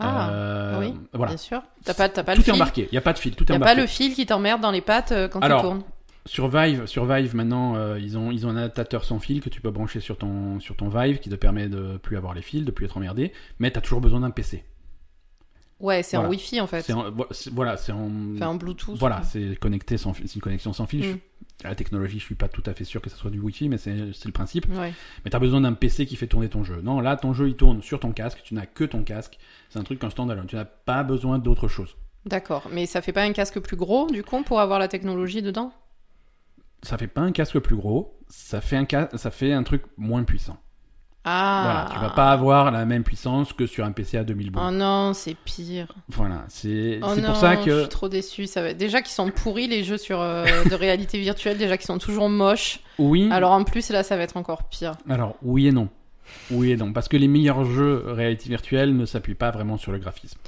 Ah, 0.04 0.30
Euh, 0.32 0.80
oui, 0.80 0.94
voilà. 1.14 1.32
bien 1.34 1.38
sûr. 1.38 1.62
T'as 1.86 1.94
pas, 1.94 2.10
t'as 2.10 2.24
pas 2.24 2.34
Tout 2.34 2.40
le 2.40 2.42
est 2.42 2.46
fil. 2.46 2.54
embarqué, 2.54 2.88
il 2.92 2.94
n'y 2.94 2.98
a 2.98 3.02
pas 3.02 3.14
de 3.14 3.20
fil, 3.20 3.36
tout 3.36 3.44
est 3.44 3.48
T'as 3.48 3.56
embarqué. 3.56 3.76
pas 3.76 3.82
le 3.82 3.88
fil 3.88 4.14
qui 4.14 4.26
t'emmerde 4.26 4.62
dans 4.62 4.72
les 4.72 4.82
pattes 4.82 5.12
euh, 5.12 5.28
quand 5.28 5.40
Alors, 5.40 5.62
tu 5.62 5.68
tournes. 5.68 5.84
Sur 6.26 6.48
Vive, 6.50 6.86
sur 6.86 7.06
Vive 7.06 7.36
maintenant, 7.36 7.76
euh, 7.76 8.00
ils, 8.00 8.18
ont, 8.18 8.30
ils 8.32 8.46
ont 8.46 8.50
un 8.50 8.56
adaptateur 8.58 9.04
sans 9.04 9.20
fil 9.20 9.42
que 9.42 9.50
tu 9.50 9.60
peux 9.62 9.72
brancher 9.72 10.00
sur 10.00 10.18
ton, 10.18 10.60
sur 10.60 10.76
ton 10.76 10.88
Vive 10.90 11.18
qui 11.20 11.30
te 11.30 11.36
permet 11.36 11.68
de 11.68 11.98
plus 11.98 12.16
avoir 12.18 12.34
les 12.36 12.42
fils, 12.44 12.64
de 12.66 12.72
plus 12.72 12.86
être 12.86 12.98
emmerdé, 12.98 13.32
mais 13.60 13.72
tu 13.72 13.78
as 13.78 13.82
toujours 13.82 14.02
besoin 14.02 14.20
d'un 14.20 14.30
PC. 14.30 14.64
Ouais, 15.80 16.04
c'est 16.04 16.16
voilà. 16.18 16.30
en 16.30 16.32
Wi-Fi 16.32 16.62
en 16.62 16.68
fait. 16.68 16.92
En- 16.94 17.06
voilà, 17.54 17.76
c'est 17.76 17.92
en. 17.92 18.08
Enfin, 18.36 18.50
en 18.50 18.56
Bluetooth. 18.56 18.98
Voilà, 19.00 19.24
c'est 19.24 19.56
connecté 19.60 19.98
sans 19.98 20.14
fil, 20.14 20.28
c'est 20.28 20.36
une 20.36 20.42
connexion 20.42 20.74
sans 20.74 20.86
fil. 20.86 21.08
Mm. 21.16 21.18
La 21.64 21.76
technologie, 21.76 22.20
je 22.20 22.26
suis 22.26 22.36
pas 22.36 22.48
tout 22.48 22.64
à 22.66 22.74
fait 22.74 22.84
sûr 22.84 23.02
que 23.02 23.10
ce 23.10 23.16
soit 23.18 23.30
du 23.32 23.40
Wi-Fi, 23.40 23.70
mais 23.70 23.78
c'est 23.78 23.94
le 24.26 24.32
principe. 24.32 24.66
Ouais. 24.70 24.94
Mais 25.24 25.30
tu 25.32 25.36
as 25.36 25.40
besoin 25.40 25.62
d'un 25.62 25.74
PC 25.74 26.06
qui 26.06 26.16
fait 26.16 26.28
tourner 26.28 26.50
ton 26.50 26.64
jeu. 26.64 26.82
Non, 26.82 27.00
là, 27.00 27.16
ton 27.18 27.34
jeu 27.34 27.50
il 27.50 27.56
tourne 27.56 27.82
sur 27.82 28.00
ton 28.00 28.12
casque, 28.12 28.42
tu 28.44 28.54
n'as 28.56 28.66
que 28.66 28.84
ton 28.84 29.04
casque. 29.04 29.38
C'est 29.70 29.78
un 29.80 29.84
truc 29.84 30.04
en 30.04 30.10
standalone. 30.10 30.48
Tu 30.48 30.56
n'as 30.56 30.66
pas 30.66 31.04
besoin 31.04 31.38
d'autre 31.40 31.68
chose. 31.68 31.96
D'accord. 32.26 32.68
Mais 32.72 32.86
ça 32.86 33.02
fait 33.02 33.14
pas 33.14 33.24
un 33.24 33.34
casque 33.34 33.60
plus 33.60 33.76
gros 33.78 34.08
du 34.08 34.24
coup 34.24 34.44
pour 34.44 34.60
avoir 34.60 34.80
la 34.80 34.88
technologie 34.88 35.42
dedans? 35.42 35.72
Ça 36.84 36.98
fait 36.98 37.08
pas 37.08 37.22
un 37.22 37.32
casque 37.32 37.60
plus 37.60 37.76
gros, 37.76 38.18
ça 38.28 38.60
fait 38.60 38.76
un, 38.76 38.88
ca- 38.90 39.10
ça 39.16 39.30
fait 39.30 39.54
un 39.54 39.62
truc 39.64 39.84
moins 39.98 40.24
puissant. 40.24 40.58
Ah. 41.24 41.62
Voilà, 41.64 41.90
tu 41.94 42.00
vas 42.10 42.16
pas 42.16 42.32
avoir 42.32 42.72
la 42.72 42.84
même 42.86 43.04
puissance 43.04 43.54
que 43.54 43.68
sur 43.68 43.86
un 43.86 43.92
PC 43.92 44.18
à 44.18 44.24
2000 44.24 44.50
boules. 44.50 44.64
Oh 44.66 44.72
non, 44.72 45.14
c'est 45.14 45.36
pire. 45.36 45.88
Voilà, 46.10 46.46
c'est 46.48 47.00
Oh 47.04 47.14
pour 47.24 47.36
ça 47.36 47.60
je 47.60 47.66
que 47.66 47.80
suis 47.82 47.90
trop 47.90 48.10
déçue. 48.10 48.48
Ça 48.48 48.64
va... 48.64 48.74
Déjà 48.74 49.02
qu'ils 49.04 49.12
sont 49.14 49.30
pourris 49.30 49.68
les 49.68 49.84
jeux 49.84 49.98
sur 50.00 50.20
euh, 50.20 50.46
de 50.66 50.74
réalité 50.74 51.20
virtuelle, 51.20 51.58
déjà 51.60 51.78
qu'ils 51.78 51.86
sont 51.86 52.00
toujours 52.00 52.28
moches. 52.30 52.80
oui. 52.98 53.30
Alors 53.32 53.52
en 53.52 53.64
plus 53.64 53.90
là, 53.92 54.02
ça 54.02 54.18
va 54.18 54.24
être 54.24 54.36
encore 54.38 54.64
pire. 54.64 54.94
Alors, 55.10 55.36
oui 55.44 55.68
et 55.68 55.72
non. 55.72 55.90
Oui 56.50 56.72
et 56.72 56.78
non, 56.78 56.92
parce 56.94 57.08
que 57.08 57.18
les 57.18 57.28
meilleurs 57.28 57.66
jeux 57.66 58.04
réalité 58.08 58.50
virtuelle 58.50 58.96
ne 58.96 59.06
s'appuient 59.06 59.36
pas 59.36 59.52
vraiment 59.52 59.78
sur 59.78 59.92
le 59.92 60.00
graphisme. 60.00 60.40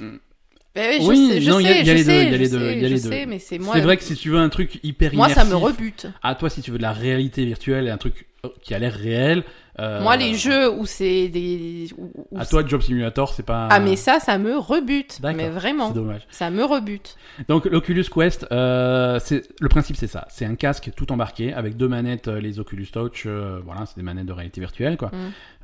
Mais 0.00 0.98
oui, 0.98 0.98
je 1.00 1.06
Oui, 1.08 1.28
sais, 1.30 1.40
je 1.40 1.50
non, 1.50 1.58
il 1.58 1.66
y 1.66 1.68
a- 1.68 1.72
sais, 1.72 1.80
il 1.80 1.86
y 1.86 1.90
a 1.90 1.92
je 1.92 1.96
les 1.98 2.04
deux, 2.04 2.10
sais, 2.10 2.22
il 2.22 2.30
y 2.30 2.34
a 2.34 2.36
je 2.36 2.36
les 2.42 2.48
deux, 2.50 2.58
sais, 2.58 2.72
il 2.76 2.82
y 2.82 2.84
a 2.84 2.88
je 2.88 2.94
les 2.94 3.00
deux. 3.00 3.10
sais, 3.10 3.26
mais 3.26 3.38
c'est 3.38 3.58
moi. 3.58 3.74
C'est 3.74 3.80
vrai 3.80 3.96
que 3.96 4.02
si 4.02 4.14
tu 4.14 4.28
veux 4.30 4.38
un 4.38 4.48
truc 4.50 4.78
hyper 4.82 5.14
Moi, 5.14 5.26
immersif, 5.28 5.42
ça 5.42 5.48
me 5.48 5.56
rebute. 5.56 6.06
à 6.22 6.34
toi 6.34 6.50
si 6.50 6.60
tu 6.60 6.70
veux 6.70 6.76
de 6.78 6.82
la 6.82 6.92
réalité 6.92 7.44
virtuelle 7.46 7.86
et 7.86 7.90
un 7.90 7.96
truc 7.96 8.26
qui 8.62 8.74
a 8.74 8.78
l'air 8.78 8.92
réel. 8.94 9.42
Euh, 9.78 10.02
Moi, 10.02 10.16
les 10.16 10.34
jeux 10.34 10.70
où 10.70 10.86
c'est 10.86 11.28
des. 11.28 11.88
où- 11.98 12.10
où 12.30 12.38
À 12.38 12.46
toi, 12.46 12.64
Job 12.66 12.80
Simulator, 12.80 13.32
c'est 13.34 13.42
pas. 13.42 13.68
Ah, 13.70 13.78
mais 13.80 13.96
ça, 13.96 14.20
ça 14.20 14.38
me 14.38 14.56
rebute. 14.56 15.18
Mais 15.22 15.48
vraiment, 15.50 15.88
C'est 15.88 15.94
dommage. 15.94 16.26
ça 16.30 16.50
me 16.50 16.64
rebute. 16.64 17.16
Donc 17.48 17.66
l'Oculus 17.66 18.04
Quest, 18.04 18.46
euh, 18.52 19.18
c'est 19.22 19.48
le 19.60 19.68
principe 19.68 19.96
c'est 19.96 20.06
ça, 20.06 20.26
c'est 20.30 20.46
un 20.46 20.54
casque 20.54 20.90
tout 20.96 21.12
embarqué 21.12 21.52
avec 21.52 21.76
deux 21.76 21.88
manettes, 21.88 22.28
euh, 22.28 22.40
les 22.40 22.58
Oculus 22.58 22.86
Touch, 22.92 23.24
euh, 23.26 23.60
voilà, 23.64 23.84
c'est 23.86 23.96
des 23.96 24.02
manettes 24.02 24.26
de 24.26 24.32
réalité 24.32 24.60
virtuelle 24.60 24.96
quoi. 24.96 25.10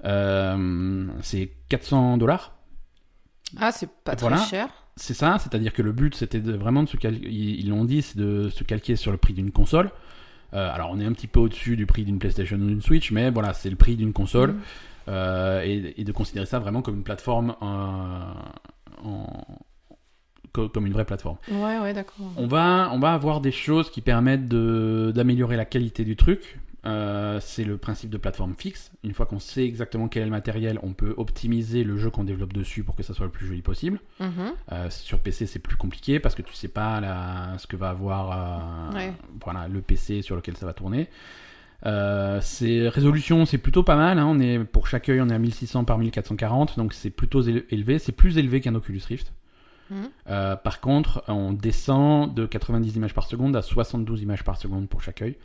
Mm. 0.04 1.10
C'est 1.22 1.50
400 1.68 2.16
dollars, 2.18 2.52
Ah, 3.58 3.72
c'est 3.72 3.88
pas 4.04 4.16
très 4.16 4.28
Voilà. 4.28 4.42
cher. 4.44 4.68
c'est 4.96 5.14
ça, 5.14 5.38
c'est-à-dire 5.38 5.72
que 5.72 5.82
le 5.82 5.92
but 5.92 6.14
c'était 6.14 6.38
vraiment 6.38 6.82
de 6.82 6.88
se 6.88 6.96
calquer, 6.96 7.26
ils 7.28 7.60
ils 7.60 7.68
l'ont 7.70 7.84
dit, 7.84 8.02
c'est 8.02 8.16
de 8.18 8.48
se 8.50 8.64
calquer 8.64 8.96
sur 8.96 9.10
le 9.10 9.16
prix 9.18 9.32
d'une 9.34 9.50
console. 9.52 9.90
Euh, 10.54 10.70
alors 10.72 10.90
on 10.92 11.00
est 11.00 11.04
un 11.06 11.12
petit 11.12 11.26
peu 11.26 11.40
au-dessus 11.40 11.76
du 11.76 11.86
prix 11.86 12.04
d'une 12.04 12.18
PlayStation 12.18 12.56
ou 12.56 12.66
d'une 12.66 12.82
Switch, 12.82 13.10
mais 13.10 13.30
voilà, 13.30 13.54
c'est 13.54 13.70
le 13.70 13.76
prix 13.76 13.96
d'une 13.96 14.12
console 14.12 14.52
Mm. 14.52 14.60
euh, 15.08 15.62
et, 15.64 15.94
et 16.00 16.04
de 16.04 16.12
considérer 16.12 16.46
ça 16.46 16.58
vraiment 16.58 16.82
comme 16.82 16.96
une 16.96 17.02
plateforme, 17.04 17.54
euh, 17.62 19.04
en- 19.04 19.44
comme 20.52 20.86
une 20.86 20.92
vraie 20.92 21.06
plateforme. 21.06 21.38
Ouais, 21.50 21.78
ouais, 21.78 21.94
d'accord. 21.94 22.26
On 22.36 22.46
va, 22.46 22.90
on 22.92 22.98
va 22.98 23.14
avoir 23.14 23.40
des 23.40 23.52
choses 23.52 23.90
qui 23.90 24.02
permettent 24.02 24.48
d'améliorer 24.48 25.56
la 25.56 25.64
qualité 25.64 26.04
du 26.04 26.14
truc. 26.16 26.58
Euh, 26.84 27.38
c'est 27.40 27.62
le 27.62 27.76
principe 27.78 28.10
de 28.10 28.16
plateforme 28.18 28.54
fixe. 28.58 28.90
Une 29.04 29.14
fois 29.14 29.24
qu'on 29.26 29.38
sait 29.38 29.64
exactement 29.64 30.08
quel 30.08 30.22
est 30.22 30.26
le 30.26 30.32
matériel, 30.32 30.80
on 30.82 30.92
peut 30.94 31.14
optimiser 31.16 31.84
le 31.84 31.96
jeu 31.96 32.10
qu'on 32.10 32.24
développe 32.24 32.52
dessus 32.52 32.82
pour 32.82 32.96
que 32.96 33.04
ça 33.04 33.14
soit 33.14 33.26
le 33.26 33.30
plus 33.30 33.46
joli 33.46 33.62
possible. 33.62 34.00
Mhm. 34.18 34.30
Euh, 34.72 34.90
sur 34.90 35.20
PC, 35.20 35.46
c'est 35.46 35.60
plus 35.60 35.76
compliqué 35.76 36.18
parce 36.18 36.34
que 36.34 36.42
tu 36.42 36.54
sais 36.54 36.66
pas 36.66 37.00
la- 37.00 37.54
ce 37.58 37.68
que 37.68 37.76
va 37.76 37.90
avoir 37.90 38.90
euh, 38.92 38.96
Ouais. 38.96 39.12
voilà, 39.44 39.68
le 39.68 39.80
PC 39.80 40.22
sur 40.22 40.34
lequel 40.34 40.56
ça 40.56 40.66
va 40.66 40.72
tourner. 40.72 41.08
C'est 41.84 42.88
résolution, 42.88 43.44
c'est 43.44 43.58
plutôt 43.58 43.82
pas 43.82 43.96
mal. 43.96 44.18
hein. 44.18 44.26
On 44.26 44.38
est 44.40 44.58
pour 44.64 44.86
chaque 44.86 45.08
œil, 45.08 45.20
on 45.20 45.28
est 45.28 45.34
à 45.34 45.38
1600 45.38 45.84
par 45.84 45.98
1440, 45.98 46.76
donc 46.78 46.92
c'est 46.94 47.10
plutôt 47.10 47.42
éle- 47.42 47.64
élevé. 47.70 47.98
C'est 47.98 48.12
plus 48.12 48.38
élevé 48.38 48.60
qu'un 48.60 48.74
Oculus 48.74 49.02
Rift. 49.08 49.32
Mhm. 49.90 50.08
Par 50.64 50.80
contre, 50.80 51.22
on 51.28 51.52
descend 51.52 52.34
de 52.34 52.46
90 52.46 52.96
images 52.96 53.14
par 53.14 53.24
seconde 53.26 53.54
à 53.56 53.62
72 53.62 54.22
images 54.22 54.42
par 54.44 54.56
seconde 54.56 54.88
pour 54.88 55.02
chaque 55.02 55.22
œil. 55.22 55.36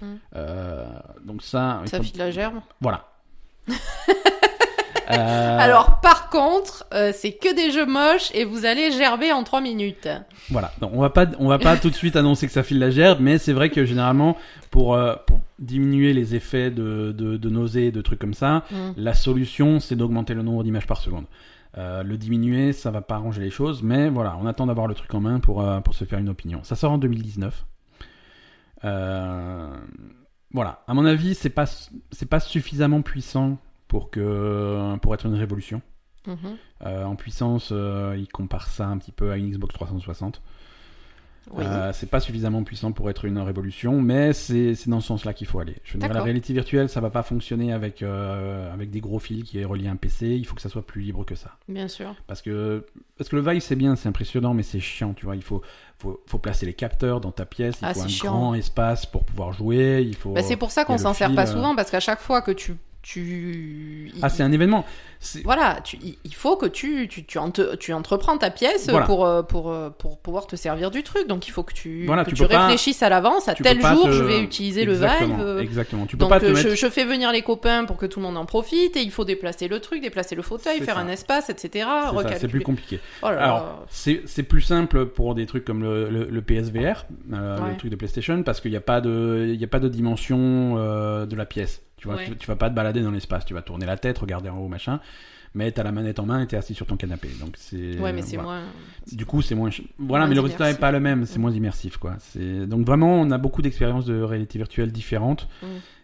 Mhm. 0.00 0.18
Euh, 0.36 0.84
donc 1.24 1.42
ça, 1.42 1.82
Ça 1.86 1.98
faut- 1.98 2.02
file 2.04 2.18
la 2.18 2.30
gerbe. 2.30 2.56
voilà. 2.80 3.06
Euh, 5.10 5.58
Alors, 5.58 6.00
par 6.02 6.28
contre, 6.28 6.84
euh, 6.92 7.12
c'est 7.14 7.32
que 7.32 7.54
des 7.56 7.70
jeux 7.70 7.86
moches 7.86 8.30
et 8.34 8.44
vous 8.44 8.66
allez 8.66 8.92
gerber 8.92 9.32
en 9.32 9.42
3 9.42 9.62
minutes. 9.62 10.06
Voilà, 10.50 10.70
Donc, 10.82 10.90
on 10.92 11.00
va 11.00 11.08
pas, 11.08 11.24
on 11.38 11.48
va 11.48 11.58
pas 11.58 11.78
tout 11.78 11.88
de 11.88 11.94
suite 11.94 12.14
annoncer 12.14 12.46
que 12.46 12.52
ça 12.52 12.62
file 12.62 12.78
la 12.78 12.90
gerbe, 12.90 13.18
mais 13.20 13.38
c'est 13.38 13.54
vrai 13.54 13.70
que 13.70 13.86
généralement, 13.86 14.36
pour, 14.70 14.94
euh, 14.94 15.14
pour 15.26 15.40
diminuer 15.58 16.12
les 16.12 16.34
effets 16.34 16.70
de, 16.70 17.12
de, 17.16 17.38
de 17.38 17.48
nausée, 17.48 17.90
de 17.90 18.02
trucs 18.02 18.18
comme 18.18 18.34
ça, 18.34 18.64
Mm. 18.70 18.90
la 18.98 19.14
solution, 19.14 19.80
c'est 19.80 19.96
d'augmenter 19.96 20.34
le 20.34 20.42
nombre 20.42 20.62
d'images 20.62 20.86
par 20.86 20.98
seconde. 21.00 21.24
Euh, 21.78 22.02
le 22.02 22.18
diminuer, 22.18 22.74
ça 22.74 22.90
va 22.90 23.00
pas 23.00 23.14
arranger 23.14 23.40
les 23.40 23.50
choses, 23.50 23.82
mais 23.82 24.10
voilà, 24.10 24.36
on 24.42 24.46
attend 24.46 24.66
d'avoir 24.66 24.88
le 24.88 24.94
truc 24.94 25.14
en 25.14 25.20
main 25.20 25.40
pour, 25.40 25.62
euh, 25.62 25.80
pour 25.80 25.94
se 25.94 26.04
faire 26.04 26.18
une 26.18 26.28
opinion. 26.28 26.60
Ça 26.64 26.76
sort 26.76 26.92
en 26.92 26.98
2019. 26.98 27.64
Euh, 28.84 29.76
voilà, 30.52 30.82
à 30.86 30.94
mon 30.94 31.04
avis, 31.04 31.34
c'est 31.34 31.50
pas 31.50 31.66
c'est 31.66 32.28
pas 32.28 32.40
suffisamment 32.40 33.02
puissant 33.02 33.58
pour 33.86 34.10
que 34.10 34.96
pour 35.02 35.14
être 35.14 35.26
une 35.26 35.34
révolution. 35.34 35.82
Mhm. 36.26 36.56
Euh, 36.84 37.04
en 37.04 37.16
puissance, 37.16 37.70
euh, 37.72 38.14
il 38.18 38.28
compare 38.28 38.68
ça 38.68 38.86
un 38.86 38.98
petit 38.98 39.12
peu 39.12 39.30
à 39.30 39.36
une 39.36 39.50
Xbox 39.50 39.74
360. 39.74 40.42
Oui. 41.52 41.64
Euh, 41.66 41.92
c'est 41.92 42.08
pas 42.10 42.20
suffisamment 42.20 42.62
puissant 42.62 42.92
pour 42.92 43.08
être 43.10 43.24
une 43.24 43.38
révolution, 43.38 44.00
mais 44.00 44.32
c'est 44.32 44.74
dans 44.86 45.00
ce 45.00 45.06
sens-là 45.08 45.32
qu'il 45.32 45.46
faut 45.46 45.60
aller. 45.60 45.76
Je 45.84 45.94
veux 45.94 45.98
dire, 45.98 46.12
la 46.12 46.22
réalité 46.22 46.52
virtuelle, 46.52 46.88
ça 46.88 47.00
va 47.00 47.10
pas 47.10 47.22
fonctionner 47.22 47.72
avec, 47.72 48.02
euh, 48.02 48.72
avec 48.72 48.90
des 48.90 49.00
gros 49.00 49.18
fils 49.18 49.44
qui 49.44 49.58
est 49.58 49.64
relié 49.64 49.88
à 49.88 49.92
un 49.92 49.96
PC. 49.96 50.28
Il 50.28 50.44
faut 50.46 50.54
que 50.54 50.62
ça 50.62 50.68
soit 50.68 50.86
plus 50.86 51.00
libre 51.00 51.24
que 51.24 51.34
ça. 51.34 51.56
Bien 51.68 51.88
sûr. 51.88 52.14
Parce 52.26 52.42
que, 52.42 52.86
parce 53.16 53.30
que 53.30 53.36
le 53.36 53.42
Vive, 53.42 53.60
c'est 53.62 53.76
bien, 53.76 53.96
c'est 53.96 54.08
impressionnant, 54.08 54.54
mais 54.54 54.62
c'est 54.62 54.80
chiant, 54.80 55.14
tu 55.14 55.24
vois. 55.26 55.36
Il 55.36 55.42
faut, 55.42 55.62
faut, 55.98 56.22
faut 56.26 56.38
placer 56.38 56.66
les 56.66 56.74
capteurs 56.74 57.20
dans 57.20 57.32
ta 57.32 57.44
pièce, 57.46 57.76
il 57.80 57.86
Ah, 57.86 57.94
faut 57.94 58.02
un 58.02 58.08
chiant. 58.08 58.32
grand 58.32 58.54
espace 58.54 59.06
pour 59.06 59.24
pouvoir 59.24 59.52
jouer, 59.52 60.04
il 60.06 60.14
faut... 60.16 60.32
Bah, 60.32 60.42
c'est 60.42 60.56
pour 60.56 60.70
ça 60.70 60.84
qu'on 60.84 60.98
s'en 60.98 61.14
sert 61.14 61.34
pas 61.34 61.48
euh. 61.48 61.52
souvent, 61.52 61.74
parce 61.74 61.90
qu'à 61.90 62.00
chaque 62.00 62.20
fois 62.20 62.42
que 62.42 62.50
tu. 62.52 62.76
Tu... 63.02 64.12
Ah, 64.22 64.28
c'est 64.28 64.42
un 64.42 64.52
événement. 64.52 64.84
Voilà, 65.44 65.80
tu, 65.82 65.98
il 66.24 66.34
faut 66.34 66.56
que 66.56 66.66
tu, 66.66 67.08
tu, 67.08 67.24
tu, 67.24 67.38
entre- 67.38 67.76
tu 67.76 67.92
entreprends 67.92 68.38
ta 68.38 68.50
pièce 68.50 68.88
Voilà. 68.88 69.06
pour, 69.06 69.26
euh, 69.26 69.42
pour, 69.42 69.70
euh, 69.72 69.90
pour 69.90 70.18
pouvoir 70.20 70.46
te 70.46 70.54
servir 70.54 70.90
du 70.92 71.02
truc. 71.02 71.26
Donc 71.26 71.48
il 71.48 71.50
faut 71.50 71.62
que 71.64 71.72
tu, 71.74 72.06
Voilà, 72.06 72.24
que 72.24 72.30
tu 72.30 72.36
tu, 72.36 72.42
peux 72.42 72.48
pas- 72.48 72.66
réfléchisses 72.66 73.02
à 73.02 73.08
l'avance. 73.08 73.48
À 73.48 73.54
tel 73.54 73.80
jour, 73.80 74.04
te- 74.06 74.12
je 74.12 74.22
vais 74.22 74.40
utiliser 74.40 74.82
Exactement, 74.82 75.36
le 75.38 75.54
Vive. 75.56 75.60
Exactement. 75.68 76.06
Tu 76.06 76.16
peux 76.16 76.20
Donc 76.20 76.28
pas 76.30 76.38
te 76.40 76.44
euh, 76.46 76.52
mettre... 76.54 76.68
je, 76.70 76.74
je 76.76 76.86
fais 76.88 77.04
venir 77.04 77.32
les 77.32 77.42
copains 77.42 77.84
pour 77.84 77.96
que 77.96 78.06
tout 78.06 78.20
le 78.20 78.26
monde 78.26 78.36
en 78.36 78.46
profite 78.46 78.96
et 78.96 79.02
il 79.02 79.10
faut 79.10 79.24
déplacer 79.24 79.66
le 79.68 79.80
truc, 79.80 80.02
déplacer 80.02 80.34
le 80.36 80.42
fauteuil, 80.42 80.80
faire 80.80 80.94
ça. 80.96 81.00
un 81.00 81.08
espace, 81.08 81.50
etc. 81.50 81.88
C'est 82.38 82.46
plus 82.48 82.60
compliqué. 82.60 83.00
Oh 83.22 83.26
là 83.30 83.34
là. 83.36 83.42
Alors, 83.42 83.86
c'est 83.90 84.22
c'est 84.26 84.42
plus 84.44 84.60
simple 84.60 85.06
pour 85.06 85.34
des 85.34 85.46
trucs 85.46 85.64
comme 85.64 85.82
le, 85.82 86.08
le, 86.10 86.24
le 86.30 86.42
PSVR, 86.42 87.06
euh, 87.32 87.58
Ouais. 87.58 87.70
le 87.70 87.76
truc 87.76 87.90
de 87.90 87.96
PlayStation, 87.96 88.42
parce 88.44 88.60
qu'il 88.60 88.70
n'y 88.70 88.76
a 88.76 88.80
pas 88.80 89.00
de, 89.00 89.46
il 89.52 89.60
y 89.60 89.64
a 89.64 89.68
pas 89.68 89.80
de 89.80 89.88
dimension 89.88 90.74
euh, 90.78 91.26
de 91.26 91.34
la 91.34 91.44
pièce. 91.46 91.82
Tu 91.98 92.06
vois, 92.08 92.16
Ouais. 92.16 92.24
tu, 92.26 92.36
tu 92.36 92.46
vas 92.46 92.56
pas 92.56 92.70
te 92.70 92.74
balader 92.74 93.02
dans 93.02 93.10
l'espace, 93.10 93.44
tu 93.44 93.52
vas 93.54 93.62
tourner 93.62 93.84
la 93.86 93.96
tête, 93.96 94.18
regarder 94.18 94.48
en 94.48 94.58
haut, 94.58 94.68
machin, 94.68 95.00
mais 95.54 95.70
t'as 95.72 95.82
la 95.82 95.92
manette 95.92 96.18
en 96.20 96.26
main 96.26 96.40
et 96.42 96.46
t'es 96.46 96.56
assis 96.56 96.74
sur 96.74 96.86
ton 96.86 96.96
canapé. 96.96 97.28
Donc 97.40 97.54
c'est. 97.56 97.98
ouais, 97.98 98.12
mais 98.12 98.22
c'est 98.22 98.36
voilà. 98.36 98.60
moins. 98.60 98.62
Du 99.12 99.26
coup, 99.26 99.42
c'est 99.42 99.54
moins. 99.54 99.70
Voilà, 99.98 100.24
moins 100.24 100.28
mais 100.28 100.34
le 100.34 100.40
résultat 100.42 100.70
n'est 100.72 100.78
pas 100.78 100.92
le 100.92 101.00
même, 101.00 101.26
c'est 101.26 101.38
moins 101.38 101.50
immersif, 101.52 101.96
quoi. 101.96 102.16
Donc 102.66 102.86
vraiment, 102.86 103.20
on 103.20 103.30
a 103.30 103.38
beaucoup 103.38 103.60
d'expériences 103.62 104.06
de 104.06 104.20
réalité 104.22 104.58
virtuelle 104.58 104.92
différentes 104.92 105.48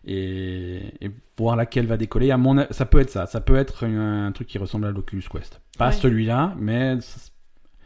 et, 0.07 0.81
et 1.01 1.11
voir 1.39 1.57
laquelle 1.57 1.87
va 1.87 1.97
décoller. 1.97 2.31
À 2.31 2.37
mon, 2.37 2.59
a- 2.59 2.73
ça 2.73 2.85
peut 2.87 2.99
être 3.01 3.11
ça, 3.11 3.27
ça 3.27 3.41
peut 3.41 3.57
être 3.57 3.85
un, 3.87 4.33
truc 4.33 4.49
qui 4.49 4.59
ressemble 4.59 4.87
à 4.87 4.91
l'Oculus 4.91 5.23
Quest. 5.31 5.61
Pas 5.79 5.89
Ouais. 5.89 5.93
celui-là, 5.93 6.55
mais 6.59 6.99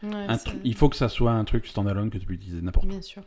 Ouais, 0.01 0.09
un 0.29 0.37
il 0.63 0.75
faut 0.75 0.87
que 0.87 0.95
ça 0.95 1.09
soit 1.09 1.31
un 1.33 1.43
truc 1.43 1.65
standalone 1.67 2.09
que 2.09 2.17
tu 2.17 2.25
peux 2.25 2.33
utiliser 2.33 2.61
n'importe 2.61 2.85
où. 2.85 2.89
Bien 2.89 3.01
sûr. 3.01 3.21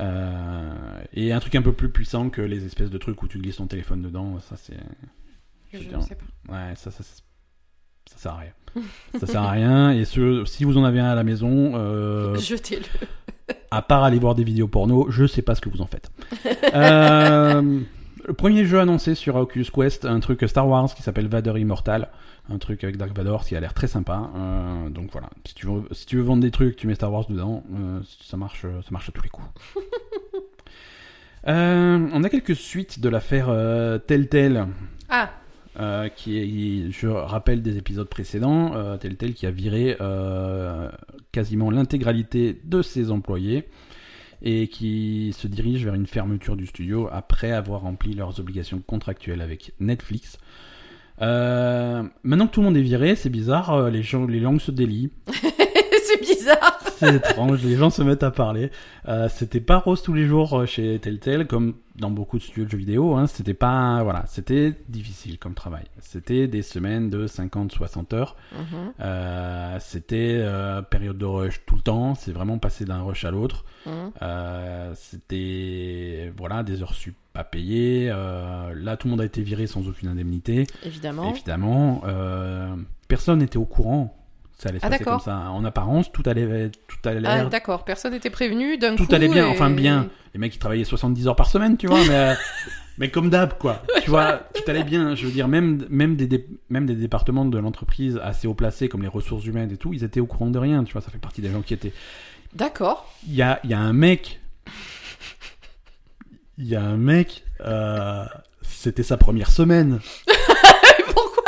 Euh, 0.00 1.00
et 1.12 1.32
un 1.32 1.40
truc 1.40 1.54
un 1.54 1.62
peu 1.62 1.72
plus 1.72 1.90
puissant 1.90 2.30
que 2.30 2.40
les 2.40 2.64
espèces 2.64 2.90
de 2.90 2.98
trucs 2.98 3.22
où 3.22 3.28
tu 3.28 3.38
glisses 3.38 3.56
ton 3.56 3.66
téléphone 3.66 4.02
dedans, 4.02 4.38
ça 4.40 4.56
c'est. 4.56 4.76
Je 5.72 5.78
ne 5.78 5.84
dire, 5.84 6.02
sais 6.02 6.16
pas. 6.16 6.52
Ouais, 6.52 6.74
ça, 6.76 6.90
ça, 6.90 7.02
ça 7.02 8.16
sert 8.16 8.32
à 8.32 8.38
rien. 8.38 8.52
ça 9.18 9.26
sert 9.26 9.42
à 9.42 9.50
rien. 9.50 9.92
Et 9.92 10.04
ce, 10.04 10.44
si 10.44 10.64
vous 10.64 10.78
en 10.78 10.84
avez 10.84 11.00
un 11.00 11.06
à 11.06 11.14
la 11.14 11.24
maison, 11.24 11.72
euh, 11.74 12.36
Jetez-le. 12.36 13.06
à 13.70 13.82
part 13.82 14.04
aller 14.04 14.18
voir 14.18 14.34
des 14.34 14.44
vidéos 14.44 14.68
porno, 14.68 15.10
je 15.10 15.26
sais 15.26 15.42
pas 15.42 15.54
ce 15.54 15.60
que 15.60 15.68
vous 15.68 15.80
en 15.80 15.86
faites. 15.86 16.10
Euh, 16.74 17.80
le 18.28 18.34
premier 18.34 18.66
jeu 18.66 18.78
annoncé 18.78 19.14
sur 19.14 19.36
Oculus 19.36 19.66
Quest, 19.74 20.04
un 20.04 20.20
truc 20.20 20.46
Star 20.46 20.68
Wars 20.68 20.94
qui 20.94 21.02
s'appelle 21.02 21.28
Vader 21.28 21.58
Immortal, 21.58 22.10
un 22.50 22.58
truc 22.58 22.84
avec 22.84 22.98
Dark 22.98 23.16
Vador 23.16 23.44
qui 23.44 23.56
a 23.56 23.60
l'air 23.60 23.72
très 23.72 23.86
sympa. 23.88 24.30
Euh, 24.36 24.90
donc 24.90 25.08
voilà, 25.12 25.30
si 25.46 25.54
tu, 25.54 25.66
veux, 25.66 25.82
si 25.92 26.04
tu 26.04 26.16
veux 26.16 26.22
vendre 26.22 26.42
des 26.42 26.50
trucs, 26.50 26.76
tu 26.76 26.86
mets 26.86 26.94
Star 26.94 27.10
Wars 27.10 27.26
dedans, 27.26 27.64
euh, 27.74 28.00
ça 28.22 28.36
marche, 28.36 28.62
ça 28.62 28.90
marche 28.90 29.08
à 29.08 29.12
tous 29.12 29.22
les 29.22 29.30
coups. 29.30 29.48
Euh, 31.46 32.08
on 32.12 32.24
a 32.24 32.28
quelques 32.28 32.56
suites 32.56 33.00
de 33.00 33.08
l'affaire 33.08 33.46
euh, 33.48 33.96
Telltale. 33.96 34.66
Ah, 35.08 35.30
Euh, 35.80 36.08
qui 36.08 36.38
est, 36.38 36.90
je 36.90 37.06
rappelle 37.06 37.62
des 37.62 37.78
épisodes 37.78 38.08
précédents, 38.08 38.74
euh, 38.74 38.96
Telltale 38.96 39.32
qui 39.32 39.46
a 39.46 39.52
viré 39.52 39.96
euh, 40.00 40.90
quasiment 41.30 41.70
l'intégralité 41.70 42.60
de 42.64 42.82
ses 42.82 43.12
employés 43.12 43.68
et 44.42 44.68
qui 44.68 45.34
se 45.36 45.48
dirige 45.48 45.84
vers 45.84 45.94
une 45.94 46.06
fermeture 46.06 46.56
du 46.56 46.66
studio 46.66 47.08
après 47.10 47.52
avoir 47.52 47.82
rempli 47.82 48.14
leurs 48.14 48.38
obligations 48.40 48.80
contractuelles 48.86 49.40
avec 49.40 49.72
Netflix. 49.80 50.38
Euh, 51.20 52.04
maintenant 52.22 52.46
que 52.46 52.52
tout 52.52 52.60
le 52.60 52.66
monde 52.66 52.76
est 52.76 52.82
viré, 52.82 53.16
c'est 53.16 53.30
bizarre, 53.30 53.72
euh, 53.72 53.90
les, 53.90 54.02
gens, 54.02 54.26
les 54.26 54.40
langues 54.40 54.60
se 54.60 54.70
délient, 54.70 55.10
c'est 56.98 57.14
étrange, 57.16 57.62
les 57.64 57.76
gens 57.76 57.90
se 57.90 58.02
mettent 58.02 58.22
à 58.22 58.30
parler. 58.30 58.70
Euh, 59.08 59.28
c'était 59.28 59.60
pas 59.60 59.78
rose 59.78 60.02
tous 60.02 60.12
les 60.14 60.26
jours 60.26 60.58
euh, 60.60 60.66
chez 60.66 60.98
Telltale, 60.98 61.46
comme 61.46 61.74
dans 61.96 62.10
beaucoup 62.10 62.38
de 62.38 62.42
studios 62.42 62.64
de 62.64 62.70
jeux 62.70 62.78
vidéo. 62.78 63.16
Hein, 63.16 63.26
c'était 63.26 63.54
pas, 63.54 64.02
voilà, 64.04 64.24
c'était 64.28 64.74
difficile 64.88 65.38
comme 65.38 65.54
travail. 65.54 65.84
C'était 66.00 66.46
des 66.46 66.62
semaines 66.62 67.08
de 67.10 67.26
50-60 67.26 68.14
heures. 68.14 68.36
Mhm, 68.52 68.92
Euh, 69.00 69.76
c'était 69.80 70.36
euh, 70.40 70.82
période 70.82 71.18
de 71.18 71.24
rush 71.24 71.60
tout 71.66 71.74
le 71.76 71.80
temps. 71.82 72.14
C'est 72.14 72.32
vraiment 72.32 72.58
passé 72.58 72.84
d'un 72.84 73.02
rush 73.02 73.24
à 73.24 73.30
l'autre. 73.30 73.64
mhm. 73.86 74.12
C'était, 74.94 76.32
voilà, 76.36 76.62
des 76.62 76.82
heures 76.82 76.94
sup 76.94 77.14
pas 77.32 77.44
payées. 77.44 78.08
Euh, 78.10 78.72
là, 78.76 78.96
tout 78.96 79.06
le 79.06 79.12
monde 79.12 79.20
a 79.20 79.24
été 79.24 79.42
viré 79.42 79.66
sans 79.66 79.86
aucune 79.88 80.08
indemnité. 80.08 80.66
Évidemment. 80.84 81.30
Évidemment, 81.30 82.02
euh, 82.06 82.74
personne 83.08 83.38
n'était 83.40 83.58
au 83.58 83.64
courant. 83.64 84.14
Ça 84.58 84.70
allait 84.70 84.80
se 84.80 84.86
Ah, 84.86 84.90
passer 84.90 85.04
comme 85.04 85.20
ça. 85.20 85.36
En 85.50 85.64
apparence, 85.64 86.10
tout 86.10 86.22
allait, 86.26 86.70
tout 86.88 87.08
allait 87.08 87.20
Ah, 87.24 87.44
d'accord. 87.44 87.84
Personne 87.84 88.12
n'était 88.12 88.28
prévenu 88.30 88.76
d'un 88.76 88.96
coup. 88.96 89.06
tout 89.06 89.14
allait 89.14 89.28
bien, 89.28 89.46
et- 89.46 89.50
enfin 89.50 89.70
bien. 89.70 90.08
Les 90.34 90.40
mecs 90.40 90.54
ils 90.54 90.58
travaillaient 90.58 90.82
70 90.84 91.28
heures 91.28 91.36
par 91.36 91.48
semaine, 91.48 91.76
tu 91.76 91.86
vois, 91.86 92.00
mais, 92.08 92.14
euh, 92.16 92.34
mais 92.98 93.08
comme 93.10 93.30
d'hab, 93.30 93.56
quoi. 93.56 93.82
Tu 94.02 94.10
vois, 94.10 94.38
tout 94.54 94.68
allait 94.68 94.82
bien. 94.82 95.14
Je 95.14 95.26
veux 95.26 95.30
dire, 95.32 95.46
même, 95.46 95.86
même, 95.88 96.16
des, 96.16 96.26
dé- 96.26 96.44
même 96.70 96.86
des 96.86 96.96
départements 96.96 97.44
de 97.44 97.56
l'entreprise 97.56 98.18
assez 98.22 98.48
haut 98.48 98.54
placés, 98.54 98.88
comme 98.88 99.02
les 99.02 99.08
ressources 99.08 99.44
humaines 99.46 99.70
et 99.70 99.76
tout, 99.76 99.92
ils 99.94 100.02
étaient 100.02 100.18
au 100.20 100.26
courant 100.26 100.50
de 100.50 100.58
rien, 100.58 100.82
tu 100.82 100.92
vois, 100.92 101.02
ça 101.02 101.10
fait 101.10 101.18
partie 101.18 101.40
des 101.40 101.50
gens 101.52 101.62
qui 101.62 101.72
étaient. 101.74 101.92
D'accord. 102.52 103.12
Il 103.28 103.34
y 103.36 103.42
a, 103.42 103.60
y 103.64 103.74
a 103.74 103.78
un 103.78 103.92
mec. 103.92 104.40
Il 106.58 106.66
y 106.66 106.74
a 106.74 106.82
un 106.82 106.96
mec. 106.96 107.44
euh, 107.60 108.24
C'était 108.62 109.02
sa 109.04 109.16
première 109.16 109.50
semaine. 109.52 110.00
Pourquoi? 111.14 111.44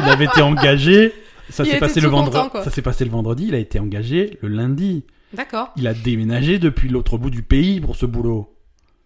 Il 0.00 0.08
avait 0.08 0.24
été 0.24 0.42
engagé. 0.42 1.14
Ça 1.50 1.64
Il 1.64 1.70
s'est 1.70 1.78
passé 1.78 2.00
le 2.00 2.08
vendredi. 2.08 2.48
Ça 2.64 2.70
s'est 2.70 2.82
passé 2.82 3.04
le 3.04 3.10
vendredi. 3.10 3.46
Il 3.48 3.54
a 3.54 3.58
été 3.58 3.78
engagé 3.78 4.38
le 4.42 4.48
lundi. 4.48 5.04
D'accord. 5.34 5.70
Il 5.76 5.86
a 5.86 5.94
déménagé 5.94 6.58
depuis 6.58 6.88
l'autre 6.88 7.18
bout 7.18 7.30
du 7.30 7.42
pays 7.42 7.80
pour 7.80 7.96
ce 7.96 8.06
boulot. 8.06 8.54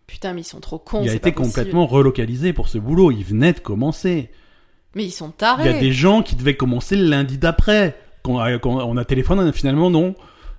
Putain, 0.06 0.32
mais 0.34 0.42
ils 0.42 0.44
sont 0.44 0.60
trop 0.60 0.78
cons. 0.78 1.02
il 1.02 1.10
a 1.10 1.14
été 1.14 1.32
complètement 1.32 1.86
relocalisé 1.86 2.52
pour 2.52 2.68
ce 2.68 2.78
boulot. 2.78 3.10
Il 3.10 3.24
venait 3.24 3.52
de 3.52 3.60
commencer. 3.60 4.30
Mais 4.94 5.04
ils 5.04 5.10
sont 5.10 5.28
Il 5.30 5.32
tarés. 5.32 5.64
y 5.64 5.68
a 5.74 5.78
des 5.80 5.92
gens 5.92 6.22
qui 6.22 6.36
devaient 6.36 6.56
commencer 6.56 6.96
le 6.96 7.04
lundi 7.08 7.38
d'après. 7.38 7.96
Qu'on 8.22 8.38
a, 8.38 8.58
qu'on- 8.58 8.80
on 8.80 8.96
a 8.96 9.04
téléphoné, 9.04 9.50
finalement 9.52 9.90
non. 9.90 10.14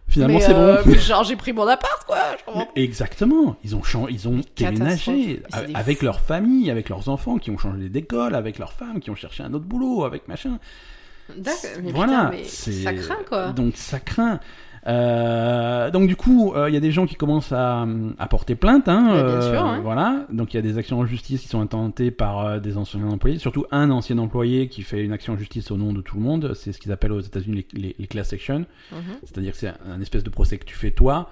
Finalement 0.07 0.39
c'est 0.39 0.53
euh, 0.53 0.83
bon. 0.83 0.91
mais 0.91 0.99
genre, 0.99 1.23
j'ai 1.23 1.35
pris 1.35 1.51
mon 1.51 1.65
appart, 1.67 2.05
quoi. 2.05 2.17
Je 2.75 2.79
Exactement. 2.81 3.55
Ils 3.63 3.75
ont, 3.75 3.81
ils 4.07 4.27
ont 4.27 4.41
déménagé 4.55 5.41
a- 5.51 5.63
avec 5.73 5.99
fous. 5.99 6.05
leur 6.05 6.19
famille, 6.19 6.69
avec 6.69 6.89
leurs 6.89 7.09
enfants 7.09 7.37
qui 7.39 7.49
ont 7.49 7.57
changé 7.57 7.89
d'école, 7.89 8.35
avec 8.35 8.59
leurs 8.59 8.73
femmes 8.73 8.99
qui 8.99 9.09
ont 9.09 9.15
cherché 9.15 9.41
un 9.41 9.51
autre 9.55 9.65
boulot, 9.65 10.03
avec 10.03 10.27
machin. 10.27 10.59
D'accord. 11.37 11.69
Mais 11.83 11.91
voilà. 11.91 12.25
putain, 12.25 12.29
mais 12.31 12.43
c'est- 12.45 12.71
ça 12.83 12.93
craint, 12.93 13.23
quoi. 13.27 13.51
Donc 13.51 13.73
ça 13.77 13.99
craint. 13.99 14.39
Euh, 14.87 15.89
donc 15.89 16.07
du 16.07 16.15
coup, 16.15 16.53
euh, 16.53 16.69
il 16.69 16.73
y 16.73 16.77
a 16.77 16.79
des 16.79 16.91
gens 16.91 17.07
qui 17.07 17.15
commencent 17.15 17.51
à, 17.51 17.87
à 18.19 18.27
porter 18.27 18.53
plainte. 18.55 18.87
Hein, 18.87 19.13
Ouais, 19.15 19.23
bien 19.23 19.41
sûr. 19.41 19.81
Voilà. 19.81 20.25
Donc 20.31 20.53
il 20.53 20.57
y 20.57 20.59
a 20.59 20.61
des 20.61 20.77
actions 20.77 20.99
en 20.99 21.05
justice 21.05 21.41
qui 21.41 21.47
sont 21.47 21.59
intentées 21.61 22.11
par 22.11 22.45
euh, 22.45 22.59
des 22.59 22.77
anciens 22.77 23.03
employés, 23.07 23.39
surtout 23.39 23.65
un 23.71 23.89
ancien 23.89 24.17
employé 24.19 24.67
qui 24.67 24.83
fait 24.83 25.03
une 25.03 25.11
action 25.11 25.33
en 25.33 25.37
justice 25.37 25.71
au 25.71 25.77
nom 25.77 25.91
de 25.91 26.01
tout 26.01 26.17
le 26.17 26.21
monde. 26.21 26.53
C'est 26.53 26.71
ce 26.71 26.79
qu'ils 26.79 26.91
appellent 26.91 27.13
aux 27.13 27.19
États-Unis 27.21 27.65
les, 27.73 27.81
les, 27.81 27.95
les 27.97 28.07
class 28.07 28.31
actions. 28.31 28.65
Mhm. 28.91 28.97
C'est-à-dire 29.23 29.53
que 29.53 29.57
c'est 29.57 29.69
un, 29.69 29.77
un 29.95 30.01
espèce 30.01 30.23
de 30.23 30.29
procès 30.29 30.57
que 30.59 30.65
tu 30.65 30.75
fais 30.75 30.91
toi. 30.91 31.29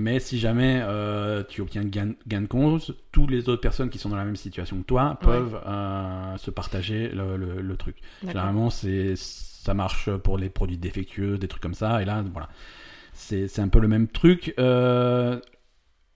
Mais 0.00 0.18
si 0.18 0.38
jamais 0.38 0.80
euh, 0.82 1.42
tu 1.48 1.60
obtiens 1.60 1.84
gain, 1.84 2.12
gain 2.26 2.42
de 2.42 2.46
cause, 2.46 2.96
toutes 3.12 3.30
les 3.30 3.48
autres 3.48 3.60
personnes 3.60 3.90
qui 3.90 3.98
sont 3.98 4.08
dans 4.08 4.16
la 4.16 4.24
même 4.24 4.36
situation 4.36 4.78
que 4.78 4.86
toi 4.86 5.18
peuvent 5.20 5.60
euh, 5.66 6.36
se 6.38 6.50
partager 6.50 7.08
le, 7.10 7.36
le- 7.36 7.60
le 7.60 7.76
truc. 7.76 7.96
Généralement, 8.26 8.70
c'est 8.70 9.14
ça 9.16 9.74
marche 9.74 10.10
pour 10.24 10.38
les 10.38 10.48
produits 10.48 10.78
défectueux, 10.78 11.36
des 11.38 11.46
trucs 11.48 11.62
comme 11.62 11.74
ça. 11.74 12.00
Et 12.02 12.04
là, 12.06 12.24
voilà, 12.32 12.48
c'est 13.12 13.58
un 13.58 13.68
peu 13.68 13.78
le 13.78 13.88
même 13.88 14.08
truc. 14.08 14.54
Euh, 14.58 15.38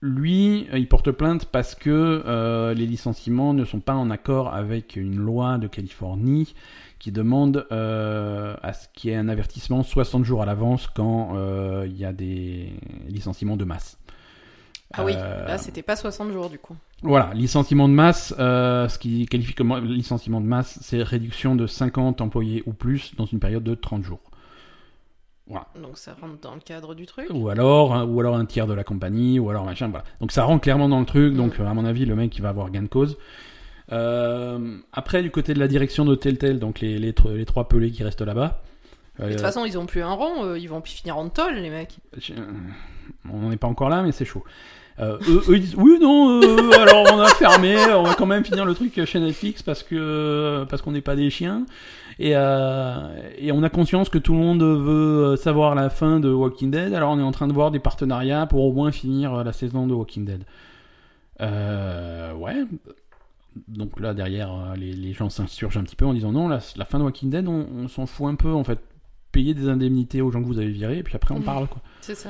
lui, 0.01 0.67
il 0.73 0.87
porte 0.87 1.11
plainte 1.11 1.45
parce 1.45 1.73
que 1.75 2.73
les 2.75 2.85
licenciements 2.85 3.53
ne 3.53 3.65
sont 3.65 3.79
pas 3.79 3.93
en 3.95 4.09
accord 4.09 4.53
avec 4.53 4.95
une 4.95 5.17
loi 5.17 5.57
de 5.57 5.67
Californie 5.67 6.53
qui 7.05 7.11
demande 7.11 7.67
euh, 7.71 8.55
à 8.63 8.73
ce 8.73 8.87
qu'il 8.95 9.11
y 9.11 9.13
ait 9.13 9.15
un 9.15 9.29
avertissement 9.29 9.83
60 9.83 10.25
jours 10.25 10.41
à 10.41 10.47
l'avance 10.47 10.87
quand 10.87 11.33
euh, 11.35 11.85
il 11.87 11.95
y 11.95 12.03
a 12.03 12.11
des 12.11 12.73
licenciements 13.07 13.57
de 13.57 13.63
masse. 13.63 13.99
Ah 14.91 15.05
oui, 15.05 15.13
Euh, 15.15 15.45
là 15.45 15.59
c'était 15.59 15.83
pas 15.83 15.95
60 15.95 16.31
jours 16.31 16.49
du 16.49 16.57
coup. 16.57 16.75
Voilà, 17.03 17.31
licenciement 17.35 17.87
de 17.87 17.93
masse, 17.93 18.33
ce 18.35 18.97
qui 18.97 19.27
qualifie 19.27 19.53
comme 19.53 19.85
licenciement 19.85 20.41
de 20.41 20.47
masse, 20.47 20.79
c'est 20.81 21.03
réduction 21.03 21.55
de 21.55 21.67
50 21.67 22.21
employés 22.21 22.63
ou 22.65 22.73
plus 22.73 23.13
dans 23.17 23.25
une 23.25 23.39
période 23.39 23.63
de 23.63 23.75
30 23.75 24.03
jours. 24.03 24.31
Donc 25.79 25.99
ça 25.99 26.15
rentre 26.19 26.41
dans 26.41 26.55
le 26.55 26.59
cadre 26.59 26.95
du 26.95 27.05
truc. 27.05 27.27
Ou 27.31 27.49
alors, 27.49 27.93
hein, 27.93 28.05
ou 28.05 28.19
alors 28.19 28.35
un 28.35 28.45
tiers 28.45 28.65
de 28.65 28.73
la 28.73 28.83
compagnie, 28.83 29.37
ou 29.37 29.51
alors 29.51 29.63
machin, 29.63 29.89
voilà. 29.89 30.05
Donc 30.21 30.31
ça 30.31 30.43
rentre 30.43 30.63
clairement 30.63 30.89
dans 30.89 30.99
le 30.99 31.05
truc, 31.05 31.35
donc 31.35 31.59
Mm. 31.59 31.67
à 31.67 31.73
mon 31.75 31.85
avis, 31.85 32.05
le 32.05 32.15
mec 32.15 32.35
il 32.35 32.41
va 32.41 32.49
avoir 32.49 32.71
gain 32.71 32.81
de 32.81 32.87
cause. 32.87 33.15
Euh, 33.91 34.77
après, 34.93 35.21
du 35.21 35.31
côté 35.31 35.53
de 35.53 35.59
la 35.59 35.67
direction 35.67 36.05
de 36.05 36.15
Telltale, 36.15 36.59
donc 36.59 36.79
les, 36.79 36.97
les, 36.97 37.11
tr- 37.11 37.33
les 37.33 37.45
trois 37.45 37.67
pelés 37.67 37.91
qui 37.91 38.03
restent 38.03 38.21
là-bas. 38.21 38.61
De 39.19 39.29
toute 39.31 39.39
façon, 39.41 39.63
ils 39.63 39.77
ont 39.77 39.85
plus 39.85 40.01
un 40.01 40.11
rond, 40.11 40.43
euh, 40.43 40.57
ils 40.59 40.67
vont 40.67 40.81
finir 40.81 41.17
en 41.17 41.29
tôle, 41.29 41.53
les 41.55 41.69
mecs. 41.69 41.97
Je- 42.17 42.33
On 43.31 43.39
n'en 43.39 43.51
est 43.51 43.57
pas 43.57 43.67
encore 43.67 43.89
là, 43.89 44.01
mais 44.03 44.11
c'est 44.11 44.25
chaud. 44.25 44.43
Euh, 44.99 45.17
eux, 45.27 45.41
eux, 45.49 45.55
ils 45.55 45.59
disent 45.61 45.75
oui 45.75 45.97
non 45.99 46.39
euh, 46.41 46.71
alors 46.79 47.05
on 47.13 47.19
a 47.19 47.27
fermé 47.27 47.75
on 47.93 48.03
va 48.03 48.13
quand 48.13 48.25
même 48.25 48.45
finir 48.45 48.63
le 48.63 48.73
truc 48.73 49.03
chez 49.03 49.19
Netflix 49.19 49.61
parce 49.61 49.83
que 49.83 50.65
parce 50.69 50.81
qu'on 50.81 50.93
n'est 50.93 51.01
pas 51.01 51.17
des 51.17 51.29
chiens 51.29 51.65
et 52.17 52.31
euh, 52.33 52.95
et 53.37 53.51
on 53.51 53.61
a 53.63 53.69
conscience 53.69 54.07
que 54.07 54.17
tout 54.19 54.31
le 54.31 54.39
monde 54.39 54.63
veut 54.63 55.35
savoir 55.35 55.75
la 55.75 55.89
fin 55.89 56.21
de 56.21 56.29
Walking 56.31 56.71
Dead 56.71 56.93
alors 56.93 57.11
on 57.11 57.19
est 57.19 57.23
en 57.23 57.31
train 57.33 57.49
de 57.49 57.51
voir 57.51 57.71
des 57.71 57.79
partenariats 57.79 58.45
pour 58.45 58.63
au 58.63 58.71
moins 58.71 58.93
finir 58.93 59.43
la 59.43 59.51
saison 59.51 59.85
de 59.85 59.93
Walking 59.93 60.23
Dead 60.23 60.45
euh, 61.41 62.31
ouais 62.33 62.63
donc 63.67 63.99
là 63.99 64.13
derrière 64.13 64.51
euh, 64.53 64.75
les, 64.75 64.91
les 64.93 65.13
gens 65.13 65.29
s'insurgent 65.29 65.77
un 65.77 65.83
petit 65.83 65.95
peu 65.95 66.05
en 66.05 66.13
disant 66.13 66.31
non 66.31 66.47
la, 66.47 66.59
la 66.75 66.85
fin 66.85 66.99
de 66.99 67.03
Walking 67.03 67.29
Dead 67.29 67.47
on, 67.47 67.65
on 67.75 67.87
s'en 67.87 68.05
fout 68.05 68.27
un 68.27 68.35
peu 68.35 68.51
en 68.51 68.63
fait 68.63 68.79
payer 69.31 69.53
des 69.53 69.67
indemnités 69.69 70.21
aux 70.21 70.31
gens 70.31 70.41
que 70.41 70.47
vous 70.47 70.59
avez 70.59 70.69
virés 70.69 70.97
et 70.99 71.03
puis 71.03 71.15
après 71.15 71.33
on 71.33 71.41
parle 71.41 71.67
quoi 71.67 71.81
C'est 72.01 72.15
ça. 72.15 72.29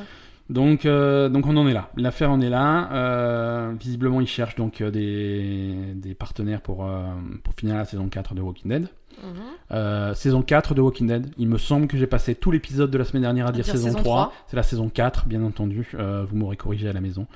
donc, 0.49 0.85
euh, 0.85 1.29
donc 1.29 1.45
on 1.45 1.55
en 1.57 1.67
est 1.67 1.73
là. 1.73 1.89
L'affaire 1.97 2.31
en 2.31 2.41
est 2.41 2.49
là. 2.49 2.91
Euh, 2.93 3.73
visiblement, 3.79 4.21
ils 4.21 4.27
cherchent 4.27 4.55
donc 4.55 4.81
des, 4.81 5.75
des 5.95 6.13
partenaires 6.15 6.61
pour, 6.61 6.83
euh, 6.85 7.03
pour 7.43 7.53
finir 7.53 7.75
la 7.75 7.85
saison 7.85 8.07
4 8.09 8.33
de 8.33 8.41
Walking 8.41 8.69
Dead. 8.71 8.87
Mhm. 9.23 9.29
Euh, 9.71 10.13
saison 10.15 10.41
4 10.41 10.73
de 10.73 10.81
Walking 10.81 11.05
Dead. 11.07 11.31
Il 11.37 11.47
me 11.47 11.57
semble 11.59 11.87
que 11.87 11.95
j'ai 11.97 12.07
passé 12.07 12.33
tout 12.35 12.49
l'épisode 12.51 12.89
de 12.89 12.97
la 12.97 13.05
semaine 13.05 13.21
dernière 13.23 13.47
à 13.47 13.51
dire, 13.51 13.63
dire 13.63 13.71
saison, 13.73 13.87
saison 13.89 13.99
3. 13.99 14.15
3. 14.15 14.33
C'est 14.47 14.55
la 14.55 14.63
saison 14.63 14.89
4, 14.89 15.27
bien 15.27 15.43
entendu. 15.43 15.87
Vous 15.93 16.35
m'aurez 16.35 16.57
corrigé 16.57 16.89
à 16.89 16.93
la 16.93 17.01
maison. 17.01 17.27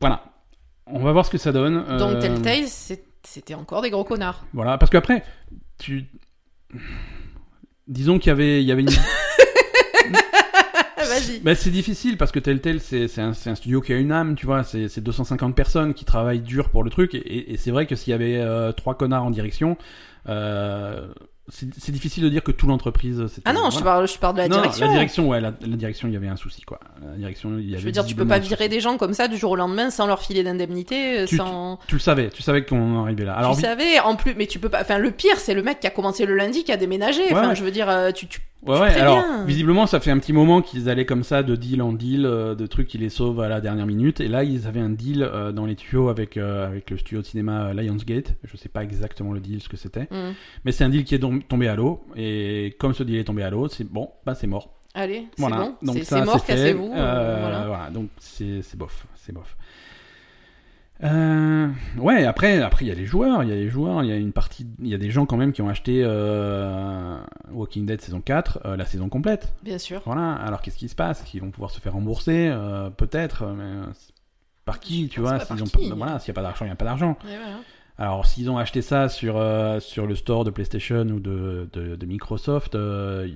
Voilà. 0.00 0.24
On 0.86 1.00
va 1.00 1.12
voir 1.12 1.26
ce 1.26 1.30
que 1.30 1.38
ça 1.38 1.52
donne. 1.52 1.84
Donc 1.98 2.12
Euh, 2.16 2.20
Telltale, 2.20 2.66
c'est- 2.68 3.04
c'était 3.24 3.54
encore 3.54 3.82
des 3.82 3.90
gros 3.90 4.04
connards. 4.04 4.44
Voilà, 4.52 4.78
parce 4.78 4.90
qu'après, 4.90 5.24
tu... 5.78 6.04
Disons 7.88 8.18
qu'il 8.18 8.28
y 8.28 8.32
avait, 8.32 8.62
il 8.62 8.66
y 8.66 8.72
avait 8.72 8.82
une... 8.82 8.88
Vas-y. 10.96 11.40
Bah, 11.40 11.54
c'est 11.54 11.70
difficile 11.70 12.16
parce 12.16 12.32
que 12.32 12.38
Telltale, 12.40 12.80
c'est 12.80 13.06
c'est 13.06 13.20
un, 13.20 13.30
un 13.30 13.54
studio 13.54 13.80
qui 13.80 13.92
a 13.92 13.96
une 13.96 14.10
âme, 14.10 14.34
tu 14.34 14.44
vois. 14.46 14.64
C'est 14.64 14.88
c'est 14.88 15.00
250 15.00 15.54
personnes 15.54 15.94
qui 15.94 16.04
travaillent 16.04 16.40
dur 16.40 16.68
pour 16.70 16.82
le 16.82 16.90
truc. 16.90 17.14
Et 17.14 17.56
c'est 17.58 17.70
vrai 17.70 17.86
que 17.86 17.94
s'il 17.94 18.10
y 18.10 18.14
avait 18.14 18.36
euh, 18.38 18.72
trois 18.72 18.96
connards 18.96 19.22
en 19.24 19.30
direction, 19.30 19.76
euh, 20.28 21.06
c'est 21.48 21.92
difficile 21.92 22.24
de 22.24 22.28
dire 22.28 22.42
que 22.42 22.50
toute 22.50 22.68
l'entreprise. 22.68 23.24
Ah 23.44 23.52
non, 23.52 23.70
je, 23.70 23.80
parle, 23.80 24.08
je 24.08 24.18
parle 24.18 24.34
de 24.34 24.40
la 24.40 24.48
Non, 24.48 24.56
direction. 24.56 24.86
la 24.86 24.92
direction, 24.92 25.28
ouais, 25.28 25.40
la, 25.40 25.52
la 25.60 25.76
direction, 25.76 26.08
il 26.08 26.14
y 26.14 26.16
avait 26.16 26.26
un 26.26 26.36
souci, 26.36 26.62
quoi. 26.62 26.80
La 27.04 27.16
direction, 27.16 27.56
il 27.58 27.66
y 27.66 27.72
avait. 27.72 27.80
Je 27.80 27.86
veux 27.86 27.92
dire, 27.92 28.04
tu 28.04 28.14
peux 28.16 28.26
pas 28.26 28.38
virer 28.40 28.56
souci. 28.64 28.68
des 28.68 28.80
gens 28.80 28.96
comme 28.96 29.14
ça 29.14 29.28
du 29.28 29.36
jour 29.36 29.52
au 29.52 29.56
lendemain 29.56 29.90
sans 29.90 30.06
leur 30.06 30.20
filer 30.22 30.42
d'indemnité, 30.42 31.20
euh, 31.20 31.26
Tu- 31.26 31.36
sans. 31.36 31.78
Tu 31.86 31.94
le 31.94 32.00
savais, 32.00 32.30
tu 32.30 32.42
savais 32.42 32.64
qu'on 32.64 32.96
en 32.96 33.02
arrivait 33.04 33.24
là. 33.24 33.34
Alors, 33.34 33.54
tu 33.54 33.62
savais, 33.62 34.00
en 34.00 34.16
plus, 34.16 34.34
mais 34.36 34.46
tu 34.46 34.58
peux 34.58 34.68
pas. 34.68 34.80
Enfin, 34.80 34.98
le 34.98 35.10
pire, 35.12 35.38
c'est 35.38 35.54
le 35.54 35.62
mec 35.62 35.78
qui 35.80 35.86
a 35.86 35.90
commencé 35.90 36.26
le 36.26 36.34
lundi, 36.34 36.64
qui 36.64 36.72
a 36.72 36.76
déménagé. 36.76 37.22
Ouais, 37.22 37.32
enfin, 37.32 37.48
ouais. 37.50 37.56
je 37.56 37.62
veux 37.62 37.70
dire, 37.70 37.88
euh, 37.88 38.10
tu, 38.10 38.26
tu... 38.26 38.40
Ouais, 38.66 38.80
ouais, 38.80 38.94
alors 38.94 39.24
visiblement 39.46 39.86
ça 39.86 40.00
fait 40.00 40.10
un 40.10 40.18
petit 40.18 40.32
moment 40.32 40.60
qu'ils 40.62 40.88
allaient 40.88 41.06
comme 41.06 41.22
ça 41.22 41.42
de 41.42 41.54
deal 41.56 41.82
en 41.82 41.92
deal, 41.92 42.26
euh, 42.26 42.54
de 42.54 42.66
trucs 42.66 42.88
qui 42.88 42.98
les 42.98 43.08
sauvent 43.08 43.40
à 43.40 43.48
la 43.48 43.60
dernière 43.60 43.86
minute. 43.86 44.20
Et 44.20 44.28
là 44.28 44.44
ils 44.44 44.66
avaient 44.66 44.80
un 44.80 44.90
deal 44.90 45.22
euh, 45.22 45.52
dans 45.52 45.66
les 45.66 45.76
tuyaux 45.76 46.08
avec, 46.08 46.36
euh, 46.36 46.66
avec 46.66 46.90
le 46.90 46.96
studio 46.98 47.20
de 47.20 47.26
cinéma 47.26 47.66
euh, 47.68 47.72
Lionsgate. 47.74 48.34
Je 48.44 48.56
sais 48.56 48.68
pas 48.68 48.82
exactement 48.82 49.32
le 49.32 49.40
deal, 49.40 49.60
ce 49.62 49.68
que 49.68 49.76
c'était. 49.76 50.08
Hmm. 50.10 50.32
Mais 50.64 50.72
c'est 50.72 50.84
un 50.84 50.88
deal 50.88 51.04
qui 51.04 51.14
est 51.14 51.20
tombé 51.48 51.68
à 51.68 51.76
l'eau. 51.76 52.04
Et 52.16 52.74
comme 52.78 52.94
ce 52.94 53.02
deal 53.02 53.16
est 53.16 53.24
tombé 53.24 53.42
à 53.42 53.50
l'eau, 53.50 53.68
c'est 53.68 53.84
bon, 53.84 54.10
bah 54.24 54.34
c'est 54.34 54.46
mort. 54.46 54.72
Allez, 54.94 55.26
c'est 55.36 55.40
Voilà, 55.42 55.56
bon. 55.56 55.74
donc 55.82 55.96
C'est 55.98 56.04
c'est 56.04 56.24
mort, 56.24 56.42
cassez-vous. 56.44 56.90
euh, 56.94 57.36
voilà. 57.40 57.64
voilà, 57.66 57.90
donc 57.90 58.08
c'est 58.18 58.62
c'est 58.62 58.78
bof, 58.78 59.06
c'est 59.14 59.32
bof. 59.32 59.54
Euh, 61.04 61.68
ouais, 61.98 62.24
après, 62.24 62.62
après 62.62 62.84
il 62.84 62.88
y 62.88 62.90
a 62.90 62.94
les 62.94 63.04
joueurs, 63.04 63.42
il 63.42 63.50
y 63.50 63.52
a 63.52 63.54
les 63.54 63.68
joueurs, 63.68 64.02
il 64.02 64.08
y 64.08 64.12
a 64.12 64.16
une 64.16 64.32
partie, 64.32 64.66
il 64.80 64.88
y 64.88 64.94
a 64.94 64.98
des 64.98 65.10
gens 65.10 65.26
quand 65.26 65.36
même 65.36 65.52
qui 65.52 65.60
ont 65.60 65.68
acheté 65.68 66.00
euh, 66.02 67.18
Walking 67.50 67.84
Dead 67.84 68.00
saison 68.00 68.20
4, 68.20 68.60
euh, 68.64 68.76
la 68.76 68.86
saison 68.86 69.08
complète. 69.08 69.54
Bien 69.62 69.78
sûr. 69.78 70.02
Voilà, 70.06 70.34
alors 70.34 70.62
qu'est-ce 70.62 70.78
qui 70.78 70.88
se 70.88 70.94
passe? 70.94 71.22
Ils 71.34 71.40
vont 71.40 71.50
pouvoir 71.50 71.70
se 71.70 71.80
faire 71.80 71.92
rembourser, 71.92 72.48
euh, 72.50 72.88
peut-être, 72.90 73.44
mais 73.46 73.82
par 74.64 74.80
qui, 74.80 75.08
tu 75.08 75.20
vois 75.20 75.38
s'ils 75.40 75.62
ont 75.62 75.66
qui. 75.66 75.90
Voilà, 75.90 76.18
s'il 76.18 76.32
n'y 76.32 76.34
a 76.34 76.40
pas 76.40 76.42
d'argent, 76.42 76.64
il 76.64 76.68
n'y 76.68 76.72
a 76.72 76.76
pas 76.76 76.86
d'argent. 76.86 77.18
Voilà. 77.22 77.58
Alors, 77.98 78.26
s'ils 78.26 78.50
ont 78.50 78.58
acheté 78.58 78.82
ça 78.82 79.08
sur, 79.08 79.42
sur 79.80 80.06
le 80.06 80.14
store 80.14 80.44
de 80.44 80.50
PlayStation 80.50 81.02
ou 81.02 81.20
de, 81.20 81.68
de, 81.72 81.96
de 81.96 82.06
Microsoft, 82.06 82.74
euh, 82.74 83.26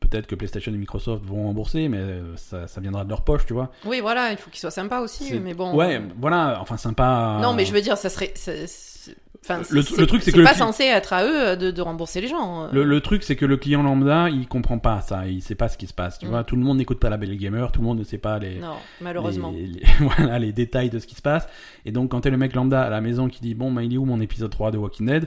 peut-être 0.00 0.26
que 0.26 0.34
PlayStation 0.34 0.72
et 0.72 0.76
Microsoft 0.76 1.24
vont 1.24 1.44
rembourser, 1.44 1.88
mais 1.88 1.98
euh, 1.98 2.36
ça, 2.36 2.66
ça 2.66 2.80
viendra 2.80 3.04
de 3.04 3.10
leur 3.10 3.22
poche, 3.22 3.46
tu 3.46 3.52
vois. 3.52 3.70
Oui, 3.84 4.00
voilà, 4.00 4.32
il 4.32 4.36
faut 4.38 4.50
qu'il 4.50 4.60
soit 4.60 4.70
sympa 4.70 5.00
aussi, 5.00 5.38
mais 5.40 5.54
bon. 5.54 5.74
Ouais, 5.74 6.00
voilà, 6.18 6.58
enfin 6.60 6.76
sympa. 6.76 7.38
Non, 7.42 7.52
mais 7.54 7.64
je 7.64 7.72
veux 7.72 7.80
dire, 7.82 7.96
ça 7.96 8.08
serait. 8.10 8.32
ça- 8.34 8.52
Enfin, 9.42 9.62
Le- 9.70 9.80
le 9.98 10.06
truc, 10.06 10.22
c'est 10.22 10.32
que 10.32 10.42
pas 10.44 10.52
censé 10.52 10.84
être 10.84 11.14
à 11.14 11.24
eux 11.24 11.56
de, 11.56 11.70
de 11.70 11.80
rembourser 11.80 12.20
les 12.20 12.28
gens. 12.28 12.64
euh. 12.64 12.68
Le, 12.72 12.84
le 12.84 13.00
truc, 13.00 13.22
c'est 13.22 13.36
que 13.36 13.46
le 13.46 13.56
client 13.56 13.82
lambda, 13.82 14.28
il 14.28 14.46
comprend 14.46 14.78
pas 14.78 15.00
ça, 15.00 15.26
il 15.28 15.40
sait 15.40 15.54
pas 15.54 15.68
ce 15.70 15.78
qui 15.78 15.86
se 15.86 15.94
passe, 15.94 16.18
tu 16.18 16.26
Mm. 16.26 16.28
vois. 16.28 16.44
Tout 16.44 16.56
le 16.56 16.62
monde 16.62 16.76
n'écoute 16.76 17.00
pas 17.00 17.08
la 17.08 17.16
Belle 17.16 17.34
Gamer, 17.38 17.72
tout 17.72 17.80
le 17.80 17.86
monde 17.86 17.98
ne 18.00 18.04
sait 18.04 18.18
pas 18.18 18.38
les, 18.38 18.58
Non, 18.58 18.74
malheureusement. 19.00 19.50
les, 19.50 19.66
les- 19.66 19.82
voilà, 20.00 20.38
les 20.38 20.52
détails 20.52 20.90
de 20.90 20.98
ce 20.98 21.06
qui 21.06 21.14
se 21.14 21.22
passe. 21.22 21.48
Et 21.86 21.90
donc, 21.90 22.10
quand 22.10 22.20
t'es 22.20 22.28
le 22.30 22.36
mec 22.36 22.52
lambda 22.54 22.82
à 22.82 22.90
la 22.90 23.00
maison 23.00 23.28
qui 23.28 23.40
dit 23.40 23.54
Bon, 23.54 23.72
bah, 23.72 23.82
il 23.82 23.94
est 23.94 23.96
où 23.96 24.04
mon 24.04 24.20
épisode 24.20 24.50
3 24.50 24.72
de 24.72 24.76
Walking 24.76 25.06
Dead? 25.06 25.26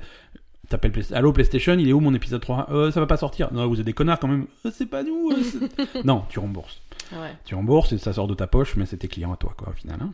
T'appelles 0.69 0.93
Allô 1.11 1.33
PlayStation, 1.33 1.73
il 1.77 1.87
est 1.89 1.93
où 1.93 1.99
mon 1.99 2.13
épisode 2.13 2.41
3 2.41 2.67
euh, 2.71 2.91
Ça 2.91 2.99
va 2.99 3.05
pas 3.05 3.17
sortir. 3.17 3.51
Non, 3.53 3.67
vous 3.67 3.79
êtes 3.79 3.85
des 3.85 3.93
connards 3.93 4.19
quand 4.19 4.27
même. 4.29 4.47
Euh, 4.65 4.71
c'est 4.73 4.85
pas 4.85 5.03
nous. 5.03 5.31
euh, 5.31 5.43
c'est- 5.43 6.03
non, 6.05 6.23
tu 6.29 6.39
rembourses. 6.39 6.81
Ouais. 7.11 7.35
Tu 7.45 7.53
rembourses 7.53 7.91
et 7.91 7.97
ça 7.97 8.13
sort 8.13 8.27
de 8.27 8.33
ta 8.33 8.47
poche, 8.47 8.75
mais 8.77 8.85
c'est 8.85 8.97
tes 8.97 9.07
clients 9.07 9.33
à 9.33 9.37
toi, 9.37 9.53
quoi, 9.57 9.69
au 9.69 9.73
final. 9.73 9.99
hein. 10.01 10.11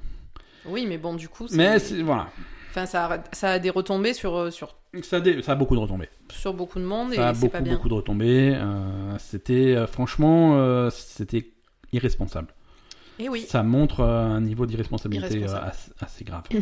Oui, 0.66 0.86
mais 0.88 0.97
bon, 0.97 1.14
du 1.14 1.30
coup, 1.30 1.47
c'est- 1.47 1.56
Mais 1.56 1.80
c'est- 1.80 2.02
voilà. 2.02 2.28
enfin, 2.72 2.86
ça, 2.88 3.06
a, 3.06 3.24
ça 3.32 3.52
a 3.52 3.60
des 3.60 3.70
retombées 3.70 4.14
sur, 4.14 4.36
euh, 4.36 4.52
sur, 4.52 4.76
Ça, 5.04 5.18
a 5.18 5.20
des- 5.22 5.41
ça 5.43 5.52
a 5.52 5.56
beaucoup 5.56 5.76
de 5.76 5.80
retombées. 5.82 6.10
sur 6.32 6.54
beaucoup 6.54 6.80
de 6.80 6.84
monde 6.84 7.14
Ça 7.14 7.28
a 7.28 7.32
et 7.32 7.36
c'est 7.36 7.41
beaucoup, 7.41 7.52
pas 7.52 7.62
bien. 7.62 7.74
beaucoup 7.76 7.89
de 7.89 7.93
retombées. 7.93 8.60
C'était, 9.20 9.86
franchement, 9.88 10.89
c'était 10.89 11.52
irresponsable. 11.93 12.47
Et 13.20 13.30
oui. 13.30 13.45
Ça 13.47 13.64
montre 13.64 14.02
un 14.04 14.41
niveau 14.41 14.66
d'irresponsabilité 14.66 15.45
assez 16.02 16.24
grave. 16.24 16.43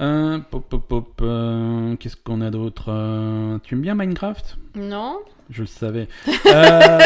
Euh, 0.00 0.38
pop, 0.50 0.64
pop, 0.68 0.86
pop, 0.88 1.20
euh, 1.22 1.94
Qu'est-ce 1.96 2.16
qu'on 2.16 2.40
a 2.40 2.50
d'autre 2.50 2.86
Euh, 2.88 3.58
Tu 3.62 3.74
aimes 3.74 3.80
bien 3.82 3.94
Minecraft? 3.94 4.58
Non 4.74 5.20
Je 5.50 5.62
le 5.62 5.66
savais. 5.66 6.08
Euh, 6.46 6.98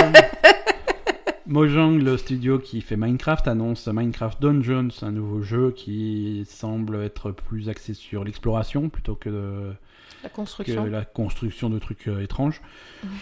Mojang, 1.47 1.99
le 2.03 2.16
studio 2.18 2.59
qui 2.59 2.82
fait 2.82 2.97
Minecraft, 2.97 3.49
annonce 3.49 3.89
Minecraft 3.89 4.41
Dungeons, 4.43 4.89
un 5.01 5.12
nouveau 5.12 5.41
jeu 5.41 5.70
qui 5.74 6.45
semble 6.47 6.97
être 7.03 7.30
plus 7.30 7.70
axé 7.70 7.95
sur 7.95 8.22
l'exploration 8.24 8.91
plutôt 8.91 9.14
que 9.14 9.30
de, 9.30 9.72
La 10.23 10.29
que 10.29 10.35
construction. 10.35 10.85
la 10.87 11.05
construction 11.05 11.71
de 11.71 11.79
trucs 11.79 12.09
euh, 12.09 12.21
étranges. 12.23 12.61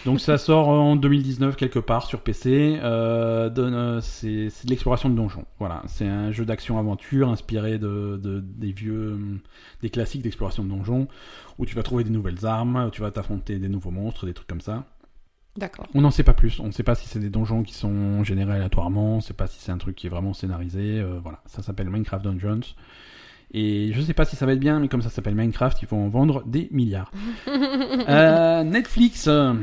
Donc 0.05 0.19
ça 0.19 0.37
sort 0.37 0.69
en 0.69 0.95
2019 0.95 1.55
quelque 1.55 1.79
part 1.79 2.05
sur 2.07 2.21
PC. 2.21 2.79
Euh, 2.81 3.49
euh, 3.57 4.01
c'est 4.01 4.47
de 4.65 4.69
l'exploration 4.69 5.09
de 5.09 5.15
donjons. 5.15 5.45
Voilà, 5.59 5.83
c'est 5.87 6.07
un 6.07 6.31
jeu 6.31 6.45
d'action-aventure 6.45 7.29
inspiré 7.29 7.77
de, 7.77 8.19
de- 8.21 8.39
des 8.41 8.71
vieux, 8.71 9.11
hum, 9.13 9.39
des 9.81 9.89
classiques 9.89 10.21
d'exploration 10.23 10.63
de 10.63 10.69
donjons, 10.69 11.07
où 11.59 11.65
tu 11.65 11.75
vas 11.75 11.83
trouver 11.83 12.03
des 12.03 12.09
nouvelles 12.09 12.45
armes, 12.45 12.85
où 12.87 12.89
tu 12.89 13.01
vas 13.01 13.11
t'affronter 13.11 13.59
des 13.59 13.69
nouveaux 13.69 13.91
monstres, 13.91 14.25
des 14.25 14.33
trucs 14.33 14.47
comme 14.47 14.61
ça. 14.61 14.85
D'accord. 15.55 15.87
On 15.95 16.01
n'en 16.01 16.11
sait 16.11 16.23
pas 16.23 16.33
plus. 16.35 16.59
On 16.59 16.67
ne 16.67 16.71
sait 16.71 16.83
pas 16.83 16.93
si 16.93 17.07
c'est 17.07 17.19
des 17.19 17.29
donjons 17.31 17.63
qui 17.63 17.73
sont 17.73 18.23
générés 18.23 18.53
aléatoirement. 18.53 19.13
On 19.13 19.15
ne 19.17 19.21
sait 19.21 19.33
pas 19.33 19.47
si 19.47 19.59
c'est 19.59 19.71
un 19.71 19.79
truc 19.79 19.95
qui 19.95 20.05
est 20.05 20.09
vraiment 20.09 20.33
scénarisé. 20.33 20.99
euh, 20.99 21.19
voilà, 21.21 21.41
ça 21.47 21.63
s'appelle 21.63 21.89
Minecraft 21.89 22.23
Dungeons. 22.23 22.59
Et 23.53 23.91
je 23.93 24.01
sais 24.01 24.13
pas 24.13 24.25
si 24.25 24.35
ça 24.35 24.45
va 24.45 24.53
être 24.53 24.59
bien, 24.59 24.79
mais 24.79 24.87
comme 24.89 25.01
ça 25.01 25.09
s'appelle 25.09 25.35
Minecraft, 25.35 25.77
il 25.81 25.87
faut 25.87 25.95
en 25.95 26.09
vendre 26.09 26.43
des 26.45 26.67
milliards. 26.71 27.11
Euh, 28.09 28.63
Netflix. 28.63 29.25
euh, 29.27 29.53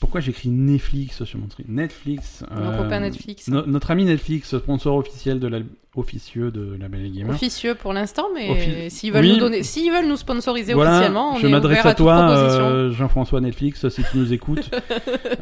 Pourquoi 0.00 0.20
j'écris 0.20 0.48
Netflix 0.48 1.22
sur 1.24 1.38
mon 1.38 1.46
truc 1.46 1.66
Netflix. 1.68 2.44
Euh, 2.50 2.76
copains 2.82 3.00
Netflix. 3.00 3.48
no- 3.48 3.66
notre 3.66 3.90
ami 3.90 4.04
Netflix, 4.04 4.56
sponsor 4.58 4.96
officiel 4.96 5.38
de 5.40 5.46
la, 5.48 5.58
officieux 5.96 6.50
de 6.50 6.76
la 6.80 6.88
Belle 6.88 7.10
Gamer. 7.12 7.30
Officieux 7.34 7.74
pour 7.74 7.92
l'instant, 7.92 8.26
mais 8.34 8.88
s'ils 8.90 9.12
veulent 9.12 9.24
Oui. 9.24 9.32
nous 9.34 9.38
donner, 9.38 9.62
s'ils 9.62 9.92
veulent 9.92 10.08
nous 10.08 10.16
sponsoriser 10.16 10.74
Voilà, 10.74 10.92
officiellement, 10.92 11.34
on 11.34 11.38
je 11.38 11.46
m'adresse 11.48 11.84
à 11.86 11.94
toi, 11.94 12.30
euh, 12.30 12.90
Jean-François 12.92 13.40
Netflix, 13.40 13.88
si 13.88 14.02
tu 14.10 14.16
nous 14.18 14.32
écoutes. 14.32 14.70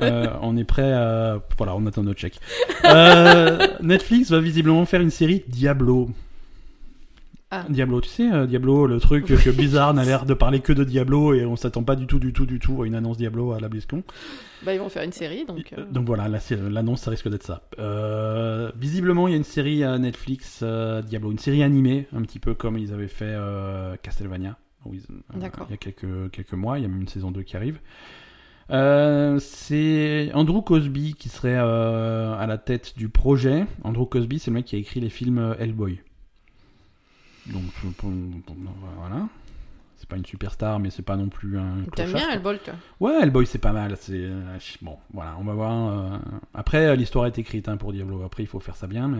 Euh, 0.00 0.28
on 0.40 0.56
est 0.56 0.64
prêt 0.64 0.92
à. 0.94 1.42
Voilà, 1.58 1.76
on 1.76 1.84
attend 1.84 2.02
notre 2.02 2.18
chèque. 2.20 2.40
Netflix 3.82 4.30
va 4.30 4.40
visiblement 4.40 4.84
faire 4.86 5.00
une 5.02 5.10
série 5.10 5.42
Diablo. 5.48 6.08
Ah. 7.52 7.64
Diablo, 7.68 8.00
tu 8.00 8.08
sais, 8.08 8.30
euh, 8.32 8.46
Diablo, 8.46 8.86
le 8.86 9.00
truc 9.00 9.26
que 9.26 9.50
Blizzard 9.50 9.98
a 9.98 10.04
l'air 10.04 10.24
de 10.24 10.34
parler 10.34 10.60
que 10.60 10.72
de 10.72 10.84
Diablo 10.84 11.34
et 11.34 11.44
on 11.44 11.56
s'attend 11.56 11.82
pas 11.82 11.96
du 11.96 12.06
tout, 12.06 12.20
du 12.20 12.32
tout, 12.32 12.46
du 12.46 12.60
tout 12.60 12.82
à 12.82 12.86
une 12.86 12.94
annonce 12.94 13.16
Diablo 13.16 13.52
à 13.52 13.58
la 13.58 13.68
BlizzCon. 13.68 14.04
Bah, 14.64 14.72
ils 14.72 14.78
vont 14.78 14.88
faire 14.88 15.02
une 15.02 15.10
série, 15.12 15.44
donc. 15.46 15.72
euh, 15.76 15.84
Donc 15.90 16.06
voilà, 16.06 16.28
là, 16.28 16.38
c'est- 16.38 16.54
l'annonce, 16.56 17.00
ça 17.02 17.10
risque 17.10 17.28
d'être 17.28 17.42
ça. 17.42 17.62
Euh, 17.80 18.70
visiblement, 18.76 19.26
il 19.26 19.32
y 19.32 19.34
a 19.34 19.36
une 19.36 19.42
série 19.44 19.82
à 19.82 19.98
Netflix, 19.98 20.60
euh, 20.62 21.02
Diablo, 21.02 21.32
une 21.32 21.38
série 21.40 21.64
animée, 21.64 22.06
un 22.14 22.22
petit 22.22 22.38
peu 22.38 22.54
comme 22.54 22.78
ils 22.78 22.92
avaient 22.92 23.08
fait 23.08 23.24
euh, 23.26 23.96
Castlevania. 24.00 24.56
ils- 24.92 25.00
euh. 25.10 25.38
Il 25.68 25.72
y 25.72 25.74
a 25.74 25.76
quelques, 25.76 26.30
quelques 26.30 26.52
mois, 26.52 26.78
il 26.78 26.82
y 26.82 26.84
a 26.84 26.88
même 26.88 27.00
une 27.00 27.08
saison 27.08 27.30
2 27.32 27.42
qui 27.42 27.56
arrive. 27.56 27.80
Euh, 28.70 29.38
c'est 29.40 30.30
Andrew 30.34 30.62
Cosby 30.62 31.14
qui 31.14 31.28
serait 31.28 31.56
euh, 31.58 32.32
à 32.38 32.46
la 32.46 32.56
tête 32.58 32.94
du 32.96 33.08
projet. 33.08 33.66
Andrew 33.82 34.06
Cosby, 34.06 34.38
c'est 34.38 34.52
le 34.52 34.54
mec 34.54 34.66
qui 34.66 34.76
a 34.76 34.78
écrit 34.78 35.00
les 35.00 35.10
films 35.10 35.38
euh, 35.38 35.54
Hellboy. 35.58 35.98
Donc 37.52 37.62
voilà. 38.98 39.28
C'est 39.96 40.08
pas 40.08 40.16
une 40.16 40.24
superstar, 40.24 40.78
mais 40.80 40.88
c'est 40.88 41.02
pas 41.02 41.16
non 41.16 41.28
plus 41.28 41.58
un. 41.58 41.84
T'aimes 41.94 42.12
bien. 42.14 42.30
Hellboy, 42.30 42.58
toi? 42.64 42.72
Ouais, 43.00 43.20
Hellboy 43.22 43.46
c'est 43.46 43.58
pas 43.58 43.72
mal. 43.72 43.96
C'est 44.00 44.14
euh, 44.16 44.56
bon, 44.80 44.96
voilà, 45.12 45.36
on 45.38 45.44
va 45.44 45.52
voir. 45.52 45.88
euh, 45.88 46.18
Après, 46.54 46.86
euh, 46.86 46.96
l'histoire 46.96 47.26
est 47.26 47.38
écrite 47.38 47.68
hein, 47.68 47.76
pour 47.76 47.92
Diablo. 47.92 48.22
Après, 48.22 48.42
il 48.42 48.46
faut 48.46 48.60
faire 48.60 48.76
ça 48.76 48.86
bien, 48.86 49.08
mais 49.08 49.18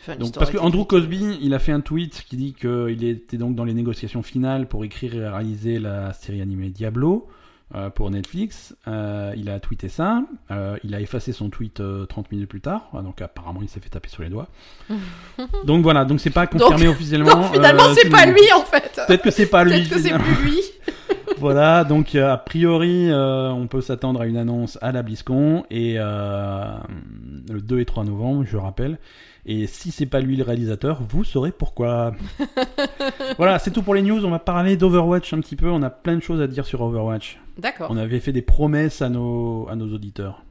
Enfin, 0.00 0.14
donc 0.14 0.22
l'histoire 0.22 0.46
parce 0.46 0.50
que 0.50 0.58
Andrew. 0.58 0.84
Cosby, 0.84 1.38
il 1.40 1.54
a 1.54 1.58
fait 1.60 1.70
un 1.72 1.80
tweet 1.80 2.24
qui 2.28 2.36
dit 2.36 2.54
qu'il 2.54 3.04
était 3.04 3.38
donc 3.38 3.54
dans 3.54 3.64
les 3.64 3.72
négociations 3.72 4.22
finales 4.22 4.66
pour 4.68 4.84
écrire 4.84 5.14
et 5.14 5.28
réaliser 5.28 5.78
la 5.78 6.12
série 6.12 6.40
animée 6.42 6.70
Diablo 6.70 7.28
euh, 7.74 7.90
pour 7.90 8.10
Netflix. 8.10 8.76
Euh, 8.86 9.32
il 9.36 9.48
a 9.48 9.58
tweeté 9.58 9.88
ça. 9.88 10.22
Euh, 10.50 10.76
il 10.84 10.94
a 10.94 11.00
effacé 11.00 11.32
son 11.32 11.48
tweet 11.48 11.80
euh, 11.80 12.06
30 12.06 12.30
minutes 12.30 12.48
plus 12.48 12.60
tard. 12.60 12.90
Ah, 12.92 13.02
Donc 13.02 13.22
apparemment, 13.22 13.60
il 13.62 13.68
s'est 13.68 13.80
fait 13.80 13.88
taper 13.88 14.08
sur 14.08 14.22
les 14.22 14.28
doigts. 14.28 14.48
donc 15.64 15.82
voilà, 15.82 16.04
donc 16.04 16.20
c'est 16.20 16.30
pas 16.30 16.46
confirmé 16.46 16.88
officiellement. 16.88 17.34
Donc 17.34 17.52
finalement, 17.54 17.94
c'est 17.94 18.10
pas 18.10 18.26
lui 18.26 18.52
en 18.54 18.62
fait. 18.62 19.00
Peut-être 19.06 19.22
que 19.22 19.30
c'est 19.30 19.46
pas 19.46 19.64
lui. 19.64 19.72
Peut-être 19.72 19.90
que 19.90 19.98
c'est 19.98 20.18
plus 20.18 20.44
lui. 20.44 20.60
Voilà, 21.38 21.84
donc 21.84 22.14
a 22.14 22.36
priori, 22.36 23.10
on 23.12 23.66
peut 23.66 23.80
s'attendre 23.80 24.20
à 24.20 24.26
une 24.26 24.36
annonce 24.36 24.78
à 24.80 24.92
la 24.92 25.02
BlizzCon 25.02 25.64
et 25.68 25.94
le 25.94 27.60
2 27.60 27.80
et 27.80 27.84
3 27.84 28.04
novembre, 28.04 28.44
je 28.46 28.56
rappelle. 28.56 28.98
Et 29.46 29.66
si 29.66 29.90
c'est 29.90 30.06
pas 30.06 30.20
lui 30.20 30.36
le 30.36 30.42
réalisateur, 30.44 31.02
vous 31.06 31.22
saurez 31.22 31.52
pourquoi. 31.52 32.12
voilà, 33.36 33.58
c'est 33.58 33.70
tout 33.70 33.82
pour 33.82 33.94
les 33.94 34.00
news. 34.02 34.24
On 34.24 34.30
va 34.30 34.38
parler 34.38 34.76
d'Overwatch 34.76 35.34
un 35.34 35.40
petit 35.40 35.56
peu. 35.56 35.68
On 35.68 35.82
a 35.82 35.90
plein 35.90 36.14
de 36.16 36.20
choses 36.22 36.40
à 36.40 36.46
dire 36.46 36.64
sur 36.64 36.80
Overwatch. 36.80 37.38
D'accord. 37.58 37.88
On 37.90 37.96
avait 37.98 38.20
fait 38.20 38.32
des 38.32 38.42
promesses 38.42 39.02
à 39.02 39.10
nos, 39.10 39.68
à 39.70 39.76
nos 39.76 39.92
auditeurs. 39.94 40.42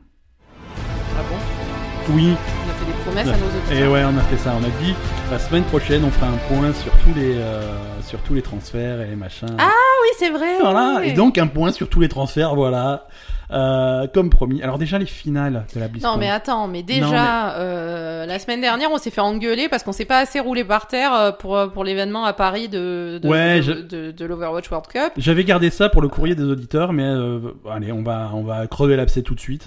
Ah 1.15 1.21
bon? 1.29 2.13
Oui, 2.15 2.33
On 2.33 2.69
a 2.69 2.73
fait 2.73 2.85
des 2.85 3.03
promesses 3.03 3.27
à 3.27 3.37
nos 3.37 3.47
auditeurs. 3.47 3.77
et 3.77 3.87
ouais, 3.91 4.03
on 4.03 4.17
a 4.17 4.21
fait 4.21 4.37
ça. 4.37 4.53
On 4.59 4.63
a 4.63 4.83
dit 4.83 4.93
la 5.31 5.39
semaine 5.39 5.63
prochaine, 5.63 6.03
on 6.03 6.11
fera 6.11 6.27
un 6.27 6.37
point 6.53 6.71
sur 6.73 6.91
tous 6.97 7.13
les, 7.15 7.35
euh, 7.37 8.01
sur 8.03 8.19
tous 8.19 8.35
les 8.35 8.41
transferts 8.43 9.01
et 9.01 9.07
les 9.07 9.15
machins. 9.15 9.55
Ah 9.57 9.71
oui, 10.03 10.09
c'est 10.19 10.29
vrai. 10.29 10.59
Voilà, 10.59 10.97
oui. 10.99 11.09
et 11.09 11.13
donc 11.13 11.37
un 11.39 11.47
point 11.47 11.71
sur 11.71 11.89
tous 11.89 11.99
les 12.01 12.09
transferts, 12.09 12.53
voilà. 12.55 13.07
Euh, 13.51 14.07
comme 14.07 14.29
promis. 14.29 14.61
Alors 14.63 14.77
déjà 14.77 14.97
les 14.97 15.05
finales 15.05 15.65
de 15.75 15.79
la 15.79 15.87
BlizzCon. 15.87 16.11
Non 16.13 16.17
mais 16.17 16.29
attends, 16.29 16.67
mais 16.67 16.81
déjà 16.81 17.07
Non, 17.07 17.53
euh, 17.57 18.25
la 18.25 18.39
semaine 18.39 18.61
dernière 18.61 18.89
on 18.91 18.97
s'est 18.97 19.11
fait 19.11 19.21
engueuler 19.21 19.67
parce 19.69 19.83
qu'on 19.83 19.91
s'est 19.91 20.05
pas 20.05 20.19
assez 20.19 20.39
roulé 20.39 20.63
par 20.63 20.87
terre 20.87 21.13
euh, 21.13 21.31
pour 21.31 21.57
euh, 21.57 21.67
pour 21.67 21.83
l'événement 21.83 22.23
à 22.25 22.33
Paris 22.33 22.69
de 22.69 23.19
de, 23.21 23.27
Ouais, 23.27 23.57
de, 23.57 23.61
je- 23.61 23.71
de- 23.73 24.11
de 24.11 24.25
l'Overwatch 24.25 24.69
World 24.71 24.87
Cup. 24.87 25.13
J'avais 25.17 25.43
gardé 25.43 25.69
ça 25.69 25.89
pour 25.89 26.01
le 26.01 26.07
courrier 26.07 26.35
des 26.35 26.43
auditeurs, 26.43 26.93
mais 26.93 27.03
euh, 27.03 27.39
allez, 27.69 27.91
on 27.91 28.01
va, 28.01 28.31
on 28.33 28.43
va 28.43 28.65
crever 28.67 28.95
l'abcès 28.95 29.21
tout 29.21 29.35
de 29.35 29.39
suite. 29.39 29.65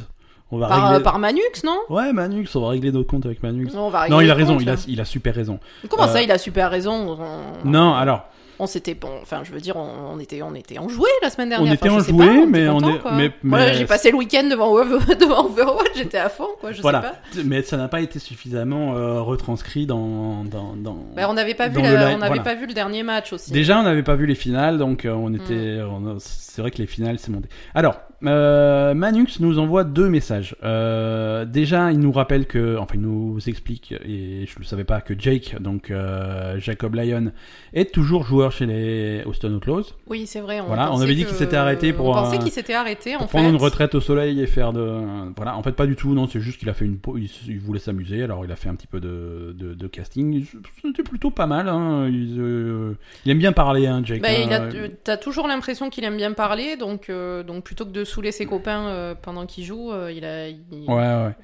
On 0.53 0.59
va 0.59 0.69
Par, 0.69 0.89
régler. 0.91 1.03
par 1.03 1.19
Manux, 1.19 1.43
non? 1.65 1.77
Ouais, 1.91 2.13
Manux, 2.13 2.47
on 2.55 2.61
va 2.61 2.69
régler 2.69 2.93
nos 2.93 3.03
comptes 3.03 3.27
avec 3.27 3.43
Manux. 3.43 3.75
Non, 3.75 3.87
on 3.87 3.91
va 3.91 4.03
régler 4.03 4.15
Non, 4.17 4.21
il 4.23 4.31
a 4.31 4.35
raison, 4.35 4.53
comptes, 4.55 4.63
il 4.63 4.69
a, 4.71 4.75
là. 4.75 4.79
il 4.87 5.01
a 5.01 5.05
super 5.05 5.35
raison. 5.35 5.59
Comment 5.91 6.07
ça, 6.07 6.23
il 6.23 6.31
a 6.31 6.39
super 6.39 6.71
raison? 6.71 7.19
On, 7.65 7.69
Non, 7.69 7.95
alors, 7.95 8.29
on 8.59 8.67
s'était 8.67 8.95
bon, 8.95 9.11
enfin 9.23 9.43
je 9.45 9.53
veux 9.53 9.61
dire, 9.61 9.77
on, 9.77 10.15
on 10.15 10.19
était 10.19 10.43
on 10.43 10.55
était 10.55 10.79
enjoué 10.79 11.09
la 11.23 11.31
semaine 11.31 11.49
on 11.49 11.51
dernière. 11.65 11.73
était 11.75 11.89
Enfin, 11.89 12.03
pas, 12.13 12.25
on 12.25 12.29
était 12.43 12.47
mais 12.47 12.69
on 12.69 12.75
content, 12.79 12.95
est, 12.95 12.99
quoi. 12.99 13.13
mais, 13.13 13.31
Voilà, 13.45 13.67
mais- 13.67 13.75
j'ai 13.75 13.85
passé 13.87 14.11
le 14.11 14.17
week-end 14.17 14.45
devant, 14.51 14.75
devant 15.21 15.47
Overwatch, 15.47 15.89
j'étais 15.97 16.19
à 16.19 16.29
fond, 16.29 16.49
quoi. 16.61 16.73
Je 16.73 16.83
voilà. 16.83 17.03
sais 17.33 17.41
pas. 17.43 17.45
Mais 17.49 17.63
ça 17.63 17.77
n'a 17.77 17.89
pas 17.89 18.01
été 18.01 18.19
suffisamment 18.19 18.97
euh, 18.97 19.21
retranscrit 19.21 19.87
dans, 19.87 20.45
dans, 20.45 20.75
dans... 20.77 20.97
Bah, 21.15 21.27
on 21.29 21.35
n'avait 21.35 21.55
pas 21.55 21.69
vu, 21.69 21.81
la- 21.83 21.89
on 21.89 22.19
n'avait 22.19 22.27
voilà. 22.27 22.43
pas 22.43 22.55
vu 22.55 22.67
le 22.67 22.73
dernier 22.75 23.03
match 23.03 23.33
aussi. 23.33 23.53
Déjà, 23.53 23.79
on 23.79 23.83
n'avait 23.83 24.03
pas 24.03 24.15
vu 24.15 24.27
les 24.27 24.35
finales, 24.35 24.79
donc 24.79 25.05
euh, 25.05 25.13
on 25.13 25.33
était. 25.35 25.55
Mm. 25.83 25.91
on 25.93 26.17
a- 26.17 26.19
c'est 26.19 26.63
vrai 26.63 26.71
que 26.71 26.79
les 26.79 26.87
finales, 26.87 27.19
c'est 27.19 27.31
monté. 27.31 27.49
Alors, 27.75 27.97
euh, 28.25 28.95
Manux 28.95 29.41
nous 29.41 29.59
envoie 29.59 29.85
deux 29.85 30.09
messages. 30.09 30.57
Euh, 30.65 31.45
déjà, 31.45 31.93
il 31.93 31.99
nous 31.99 32.13
rappelle 32.13 32.47
que, 32.47 32.77
enfin, 32.79 32.95
il 32.95 33.03
nous 33.03 33.39
explique, 33.47 33.93
et 33.93 34.47
je 34.47 34.55
ne 34.55 34.59
le 34.61 34.65
savais 34.65 34.85
pas, 34.85 35.01
que 35.01 35.15
Jake, 35.19 35.57
donc 35.61 35.91
euh, 35.91 36.59
Jacob 36.59 36.95
Lyon, 36.95 37.33
est 37.75 37.93
toujours 37.93 38.25
joueur 38.25 38.53
chez 38.53 38.67
les 38.67 39.23
Austin 39.27 39.53
Outlaws. 39.53 39.85
Oui, 40.07 40.27
c'est 40.27 40.41
vrai. 40.41 40.61
On 40.61 40.67
Voilà, 40.67 40.93
on 40.93 41.01
avait 41.01 41.15
dit 41.15 41.25
qu'il 41.25 41.35
s'était 41.35 41.57
arrêté 41.57 41.93
pour, 41.93 42.07
On 42.09 42.15
pensait 42.15 42.39
qu'il 42.39 42.53
s'était 42.53 42.75
arrêté 42.75 43.15
en 43.15 43.19
Pour 43.19 43.31
fait. 43.31 43.39
prendre 43.39 43.51
une 43.51 43.61
retraite 43.61 43.95
au 43.95 44.01
soleil 44.01 44.41
et 44.41 44.47
faire 44.47 44.73
de. 44.73 45.01
Voilà, 45.37 45.57
en 45.57 45.63
fait, 45.63 45.73
pas 45.73 45.87
du 45.87 45.97
tout, 45.97 46.15
non, 46.15 46.27
c'est 46.27 46.41
juste 46.41 46.59
qu'il 46.59 46.71
a 46.71 46.75
fait 46.75 46.87
une. 46.87 46.99
Il, 47.17 47.29
il 47.49 47.61
voulait 47.61 47.81
s'amuser, 47.81 48.23
alors 48.23 48.45
il 48.45 48.53
a 48.53 48.57
fait 48.57 48.69
un 48.69 48.75
petit 48.75 48.87
peu 48.87 49.01
de, 49.01 49.55
de, 49.59 49.75
de 49.75 49.87
casting. 49.87 50.45
C'était 50.83 51.03
plutôt 51.03 51.31
pas 51.31 51.47
mal, 51.47 51.69
hein. 51.69 52.09
il, 52.09 52.97
il 53.25 53.31
aime 53.31 53.39
bien 53.39 53.53
parler, 53.53 53.87
hein, 53.87 54.01
Jake. 54.03 54.23
Bah, 54.23 54.29
hein. 54.31 54.45
il 54.47 54.53
a, 54.53 54.89
t'as 55.05 55.17
toujours 55.19 55.47
l'impression 55.49 55.91
qu'il 55.91 56.05
aime 56.05 56.17
bien 56.17 56.33
parler, 56.33 56.77
donc, 56.77 57.11
donc 57.47 57.65
plutôt 57.65 57.85
que 57.85 57.91
de 57.91 58.06
saouler 58.07 58.33
ses 58.33 58.47
copains 58.47 58.87
euh, 58.89 59.15
pendant 59.21 59.45
qu'il 59.47 59.65
joue, 59.65 59.93
euh, 59.93 60.11
il, 60.13 60.25
a, 60.25 60.49
il, 60.49 60.59
Ouais, 60.89 60.95
ouais, 60.95 61.35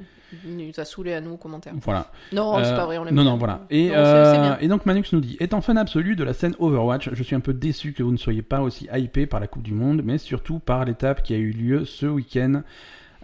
il 0.47 0.57
nous 0.69 0.73
a 0.81 0.85
saoulé 0.87 1.13
à 1.13 1.21
nous 1.21 1.33
aux 1.33 1.37
commentaires. 1.37 1.75
voilà. 1.83 2.07
Non, 2.33 2.55
c'est 2.65 2.71
Euh, 2.71 2.77
pas 2.77 2.87
vrai, 2.87 2.97
on 2.97 3.05
l'aime 3.05 3.15
Non, 3.15 3.23
bien. 3.23 3.31
non, 3.33 3.37
voilà. 3.37 3.61
Et, 3.69 3.89
Non, 3.89 3.95
euh, 3.97 4.57
et 4.61 4.69
donc 4.69 4.87
Manux 4.87 5.13
nous 5.13 5.21
dit 5.21 5.37
Étant 5.41 5.61
fan 5.61 5.77
absolu 5.77 6.17
de 6.17 6.25
la 6.25 6.33
scène 6.33 6.55
Overwatch, 6.59 7.11
je 7.13 7.23
suis 7.23 7.37
un 7.37 7.41
peu 7.41 7.53
déçu 7.53 7.93
que 7.93 8.03
vous 8.03 8.13
ne 8.13 8.17
soyez 8.17 8.41
pas 8.43 8.63
aussi 8.63 8.89
hypé 8.95 9.27
par 9.27 9.41
la 9.41 9.47
Coupe 9.47 9.63
du 9.63 9.75
Monde, 9.75 10.01
mais 10.03 10.17
surtout 10.17 10.59
par 10.59 10.85
l'étape 10.87 11.23
qui 11.23 11.35
a 11.35 11.37
eu 11.37 11.51
lieu 11.51 11.85
ce 11.85 12.07
week-end 12.07 12.63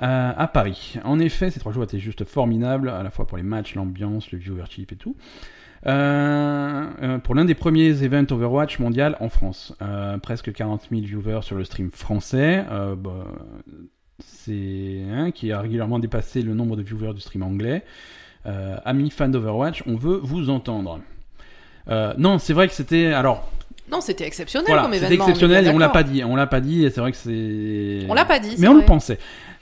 euh, 0.02 0.32
à 0.36 0.46
Paris. 0.48 0.94
En 1.04 1.18
effet, 1.18 1.50
ces 1.50 1.58
trois 1.60 1.72
jours 1.72 1.82
étaient 1.84 1.98
juste 1.98 2.24
formidables, 2.24 2.88
à 2.90 3.02
la 3.02 3.10
fois 3.10 3.26
pour 3.26 3.36
les 3.38 3.42
matchs, 3.42 3.74
l'ambiance, 3.74 4.30
le 4.30 4.38
viewership 4.38 4.92
et 4.92 4.96
tout. 4.96 5.16
Euh, 5.86 6.86
euh, 7.02 7.18
pour 7.18 7.34
l'un 7.34 7.44
des 7.44 7.54
premiers 7.54 8.02
events 8.02 8.32
Overwatch 8.32 8.78
mondial 8.78 9.16
en 9.20 9.28
France. 9.28 9.74
Euh, 9.82 10.18
presque 10.18 10.52
40 10.52 10.88
000 10.90 11.02
viewers 11.02 11.42
sur 11.42 11.56
le 11.56 11.64
stream 11.64 11.90
français. 11.90 12.64
Euh, 12.70 12.94
bah, 12.96 13.26
c'est 14.18 15.02
hein, 15.12 15.30
qui 15.30 15.52
a 15.52 15.60
régulièrement 15.60 15.98
dépassé 15.98 16.42
le 16.42 16.54
nombre 16.54 16.76
de 16.76 16.82
viewers 16.82 17.14
du 17.14 17.20
stream 17.20 17.42
anglais. 17.42 17.84
Amis 18.84 19.10
fans 19.10 19.28
d'Overwatch, 19.28 19.82
on 19.86 19.96
veut 19.96 20.18
vous 20.22 20.48
entendre. 20.48 21.00
Non, 21.86 22.38
c'est 22.38 22.54
vrai 22.54 22.66
que 22.66 22.72
c'était 22.72 23.12
alors 23.12 23.50
Non, 23.90 24.00
c'était 24.00 24.26
exceptionnel 24.26 24.68
voilà, 24.68 24.82
comme 24.84 24.94
c'était 24.94 25.04
événement. 25.04 25.24
on 25.24 25.26
est 25.26 25.30
exceptionnel 25.30 25.66
et 25.66 25.70
on 25.70 25.78
l'a 25.78 25.90
pas 25.90 26.02
dit, 26.02 26.24
on 26.24 26.34
l'a 26.34 26.46
pas 26.46 26.60
dit 26.60 26.86
et 26.86 26.90
c'est 26.90 27.00
vrai 27.02 27.12
que 27.12 27.18
c'est 27.18 28.06
On 28.08 28.14
l'a 28.14 28.24
pas 28.24 28.38
dit, 28.38 28.56
mais 28.58 28.68
on 28.68 28.74
le 28.74 28.86
pensait. 28.86 29.18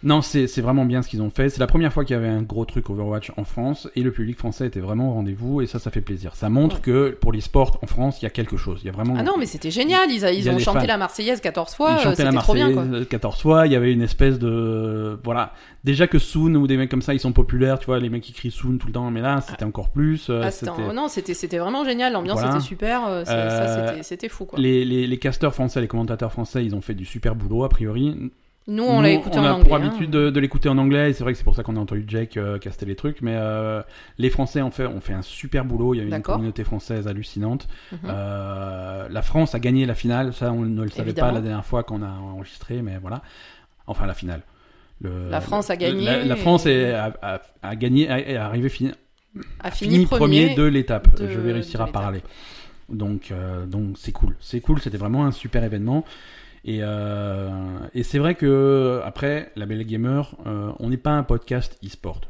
Non, 0.07 0.23
c'est 0.23 0.47
vraiment 0.61 0.85
bien 0.85 1.03
ce 1.03 1.09
qu'ils 1.09 1.21
ont 1.21 1.31
fait. 1.31 1.49
C'est 1.51 1.59
la 1.59 1.67
première 1.67 1.93
fois 1.93 2.05
qu'il 2.05 2.15
y 2.15 2.17
avait 2.19 2.29
un 2.29 2.43
gros 2.43 2.65
truc 2.65 2.89
Overwatch 2.91 3.33
en 3.37 3.43
France 3.45 3.89
et 3.97 4.03
le 4.03 4.13
public 4.13 4.39
français 4.39 4.67
était 4.67 4.79
vraiment 4.81 5.11
au 5.11 5.15
rendez-vous 5.15 5.61
et 5.63 5.67
ça, 5.67 5.79
ça 5.81 5.91
fait 5.91 6.01
plaisir. 6.01 6.37
Ça 6.37 6.49
montre 6.49 6.77
Ouais. 6.77 6.83
que 6.83 7.09
pour 7.21 7.33
les 7.33 7.41
sports 7.41 7.79
en 7.83 7.87
France, 7.89 8.23
il 8.23 8.25
y 8.25 8.27
a 8.27 8.31
quelque 8.31 8.57
chose. 8.57 8.79
Il 8.85 8.87
y 8.87 8.89
a 8.89 8.93
vraiment. 8.93 9.15
Ah 9.19 9.25
non, 9.25 9.35
mais 9.37 9.47
c'était 9.47 9.73
génial. 9.73 10.09
Ils, 10.11 10.23
ils 10.39 10.49
ont 10.49 10.59
chanté 10.61 10.81
fans. 10.81 10.87
la 10.87 10.97
Marseillaise 10.97 11.41
14 11.41 11.75
fois. 11.75 11.97
Ils 12.01 12.05
la 12.05 12.15
C'était 12.15 12.31
trop 12.37 12.55
bien, 12.55 12.71
Marseillaise 12.71 12.99
quoi. 13.01 13.05
14 13.11 13.41
fois, 13.43 13.67
il 13.67 13.73
y 13.73 13.77
avait 13.77 13.93
une 13.93 14.03
espèce 14.03 14.39
de 14.39 15.19
voilà, 15.25 15.53
déjà 15.83 16.07
que 16.07 16.21
Soon 16.21 16.55
ou 16.55 16.69
des 16.69 16.77
mecs 16.77 16.91
comme 16.91 17.03
ça, 17.03 17.13
ils 17.13 17.19
sont 17.21 17.33
populaires, 17.33 17.79
tu 17.81 17.87
vois, 17.87 17.99
les 17.99 18.09
mecs 18.09 18.23
qui 18.23 18.33
crient 18.33 18.53
Soon 18.53 18.79
tout 18.79 18.87
le 18.87 18.93
temps, 18.93 19.11
mais 19.11 19.21
là, 19.21 19.41
c'était 19.41 19.65
encore 19.65 19.89
plus 19.91 20.29
euh, 20.31 20.43
Ah, 20.45 20.93
Non, 20.95 21.09
c'était 21.09 21.59
vraiment 21.59 21.85
génial. 21.85 22.13
L'ambiance 22.13 22.39
Voilà. 22.39 22.55
était 22.55 22.65
super. 22.65 23.07
euh, 23.07 23.25
Euh, 23.29 23.89
c'était- 23.91 24.03
c'était 24.05 24.29
fou, 24.29 24.45
quoi. 24.45 24.57
les, 24.59 24.85
les, 24.85 25.07
les 25.09 25.19
casteurs 25.19 25.53
français, 25.53 25.81
les 25.81 25.89
commentateurs 25.89 26.31
français, 26.31 26.65
ils 26.65 26.77
ont 26.77 26.81
fait 26.81 26.95
du 26.95 27.05
super 27.05 27.35
boulot 27.35 27.65
a 27.65 27.69
priori. 27.69 28.31
Nous, 28.69 28.83
on 28.83 29.01
l'a 29.01 29.11
écouté 29.11 29.39
on 29.39 29.43
en 29.43 29.45
a 29.45 29.53
anglais. 29.53 29.69
pour 29.69 29.77
hein. 29.77 29.87
habitude 29.87 30.11
de, 30.11 30.29
de 30.31 30.41
l'écouter 30.41 30.69
en 30.69 30.77
anglais, 30.79 31.11
et 31.11 31.13
c'est 31.13 31.23
vrai 31.23 31.33
que 31.33 31.39
c'est 31.39 31.45
pour 31.45 31.55
ça 31.55 31.63
qu'on 31.63 31.77
a 31.77 31.79
entendu 31.81 32.05
Jake 32.09 32.37
euh, 32.37 32.59
caster 32.59 32.85
les 32.85 32.97
trucs, 32.97 33.23
mais 33.23 33.35
euh, 33.37 33.81
les 34.19 34.29
Français 34.29 34.61
ont 34.61 34.73
fait, 34.73 34.87
ont 34.87 35.01
fait 35.01 35.13
un 35.13 35.23
super 35.23 35.65
boulot, 35.65 35.95
il 35.95 35.99
y 35.99 36.01
a 36.01 36.17
une 36.17 36.23
communauté 36.23 36.65
française 36.65 37.07
hallucinante. 37.07 37.69
Mhm. 37.93 37.99
Euh, 38.07 39.09
la 39.09 39.23
France 39.23 39.55
a 39.55 39.61
gagné 39.61 39.87
la 39.87 39.95
finale, 39.95 40.33
ça 40.33 40.51
on 40.53 40.63
ne 40.63 40.83
le 40.83 40.89
savait 40.91 41.11
Évidemment. 41.11 41.29
pas 41.29 41.35
la 41.35 41.41
dernière 41.43 41.65
fois 41.65 41.85
qu'on 41.85 42.03
a 42.03 42.09
enregistré, 42.11 42.83
mais 42.83 42.99
voilà. 43.01 43.23
Enfin 43.87 44.05
la 44.07 44.15
finale. 44.15 44.41
Le- 45.01 45.29
La 45.31 45.41
France 45.41 45.71
a 45.71 45.77
gagné 45.77 46.25
La, 46.25 46.35
France 46.37 46.67
est, 46.67 46.93
a, 46.93 47.13
a- 47.23 47.43
a 47.63 47.77
gagné, 47.77 48.09
a- 48.11 48.19
est 48.19 48.37
arrivé 48.37 48.69
fini, 48.69 48.91
A 49.61 49.71
fini, 49.71 49.93
fini, 49.93 50.07
premier, 50.07 50.55
de 50.57 50.63
l'étape. 50.65 51.07
Je 51.21 51.39
vais 51.39 51.53
réussir 51.53 51.81
à 51.83 51.87
parler. 51.87 52.21
Donc, 52.89 53.33
donc 53.69 53.97
c'est 53.97 54.13
cool. 54.13 54.35
C'est 54.41 54.61
cool. 54.61 54.81
C'était 54.81 54.97
vraiment 54.97 55.25
un 55.27 55.33
super 55.33 55.63
événement. 55.65 56.05
Et, 56.69 56.81
euh, 56.83 57.49
et 57.95 58.03
c'est 58.03 58.19
vrai 58.19 58.35
que 58.35 59.01
après 59.05 59.53
la 59.57 59.67
Belle 59.67 59.85
Gamer, 59.87 60.35
euh, 60.47 60.73
on 60.81 60.91
n'est 60.91 60.97
pas 60.97 61.13
un 61.13 61.23
podcast 61.23 61.79
e-sport. 61.85 62.21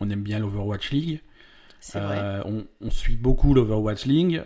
On 0.00 0.10
aime 0.10 0.22
bien 0.22 0.38
l'Overwatch 0.38 0.90
League. 0.90 1.22
C'est 1.80 1.98
vrai. 2.00 2.18
Euh, 2.20 2.42
on, 2.44 2.64
on 2.84 2.90
suit 2.90 3.16
beaucoup 3.16 3.54
l'Overwatch 3.54 4.04
League. 4.04 4.42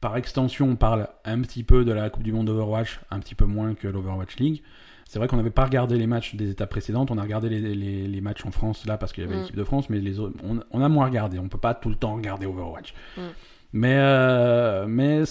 Par 0.00 0.16
extension, 0.16 0.68
on 0.68 0.76
parle 0.76 1.08
un 1.24 1.40
petit 1.40 1.64
peu 1.64 1.84
de 1.84 1.90
la 1.90 2.08
Coupe 2.08 2.22
du 2.22 2.32
Monde 2.32 2.46
d'Overwatch, 2.46 3.00
un 3.10 3.18
petit 3.18 3.34
peu 3.34 3.46
moins 3.46 3.74
que 3.74 3.88
l'Overwatch 3.88 4.36
League. 4.36 4.62
C'est 5.08 5.18
vrai 5.18 5.26
qu'on 5.26 5.38
n'avait 5.38 5.50
pas 5.50 5.64
regardé 5.64 5.96
les 5.98 6.06
matchs 6.06 6.36
des 6.36 6.50
étapes 6.50 6.70
précédentes. 6.70 7.10
On 7.10 7.18
a 7.18 7.22
regardé 7.22 7.48
les, 7.48 7.74
les- 7.74 8.06
les 8.06 8.20
matchs 8.20 8.44
en 8.46 8.52
France 8.52 8.86
là 8.86 8.96
parce 8.96 9.12
qu'il 9.12 9.24
y 9.24 9.26
avait 9.26 9.36
Mm. 9.36 9.40
l'équipe 9.40 9.56
de 9.56 9.64
France, 9.64 9.90
mais 9.90 9.98
les 9.98 10.20
autres, 10.20 10.36
on, 10.44 10.60
on 10.70 10.82
a 10.82 10.88
moins 10.88 11.06
regardé. 11.06 11.38
On 11.40 11.48
peut 11.48 11.58
pas 11.58 11.74
tout 11.74 11.88
le 11.88 11.96
temps 11.96 12.14
regarder 12.14 12.46
Overwatch. 12.46 12.94
Mm. 13.16 13.20
Mais, 13.74 13.96
euh, 13.98 14.86
mais, 14.88 15.24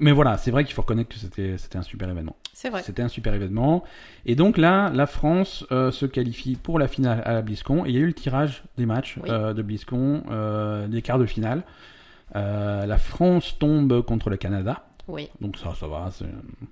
mais 0.00 0.10
voilà, 0.10 0.36
c'est 0.36 0.50
vrai 0.50 0.64
qu'il 0.64 0.74
faut 0.74 0.82
reconnaître 0.82 1.10
que 1.10 1.18
c'était 1.18 1.56
c'était 1.58 1.78
un 1.78 1.82
super 1.82 2.10
événement. 2.10 2.34
C'est 2.52 2.68
vrai. 2.70 2.82
C'était 2.82 3.02
un 3.02 3.08
super 3.08 3.34
événement. 3.34 3.84
Et 4.26 4.34
donc 4.34 4.58
là, 4.58 4.90
la 4.92 5.06
France 5.06 5.64
euh, 5.70 5.90
se 5.92 6.04
qualifie 6.06 6.56
pour 6.56 6.78
la 6.80 6.88
finale 6.88 7.22
à 7.24 7.32
la 7.32 7.42
BlizzCon. 7.42 7.84
Et 7.86 7.90
il 7.90 7.94
y 7.94 7.98
a 7.98 8.00
eu 8.00 8.06
le 8.06 8.12
tirage 8.12 8.64
des 8.76 8.86
matchs 8.86 9.18
Oui. 9.22 9.30
euh, 9.30 9.54
de 9.54 9.62
BlizzCon, 9.62 10.22
des 10.88 11.02
quarts 11.02 11.18
de 11.18 11.26
finale. 11.26 11.62
La 12.34 12.98
France 12.98 13.56
tombe 13.58 14.02
contre 14.02 14.28
le 14.28 14.36
Canada. 14.36 14.84
Oui. 15.06 15.28
Donc 15.40 15.56
ça, 15.58 15.72
ça 15.78 15.86
va. 15.86 16.10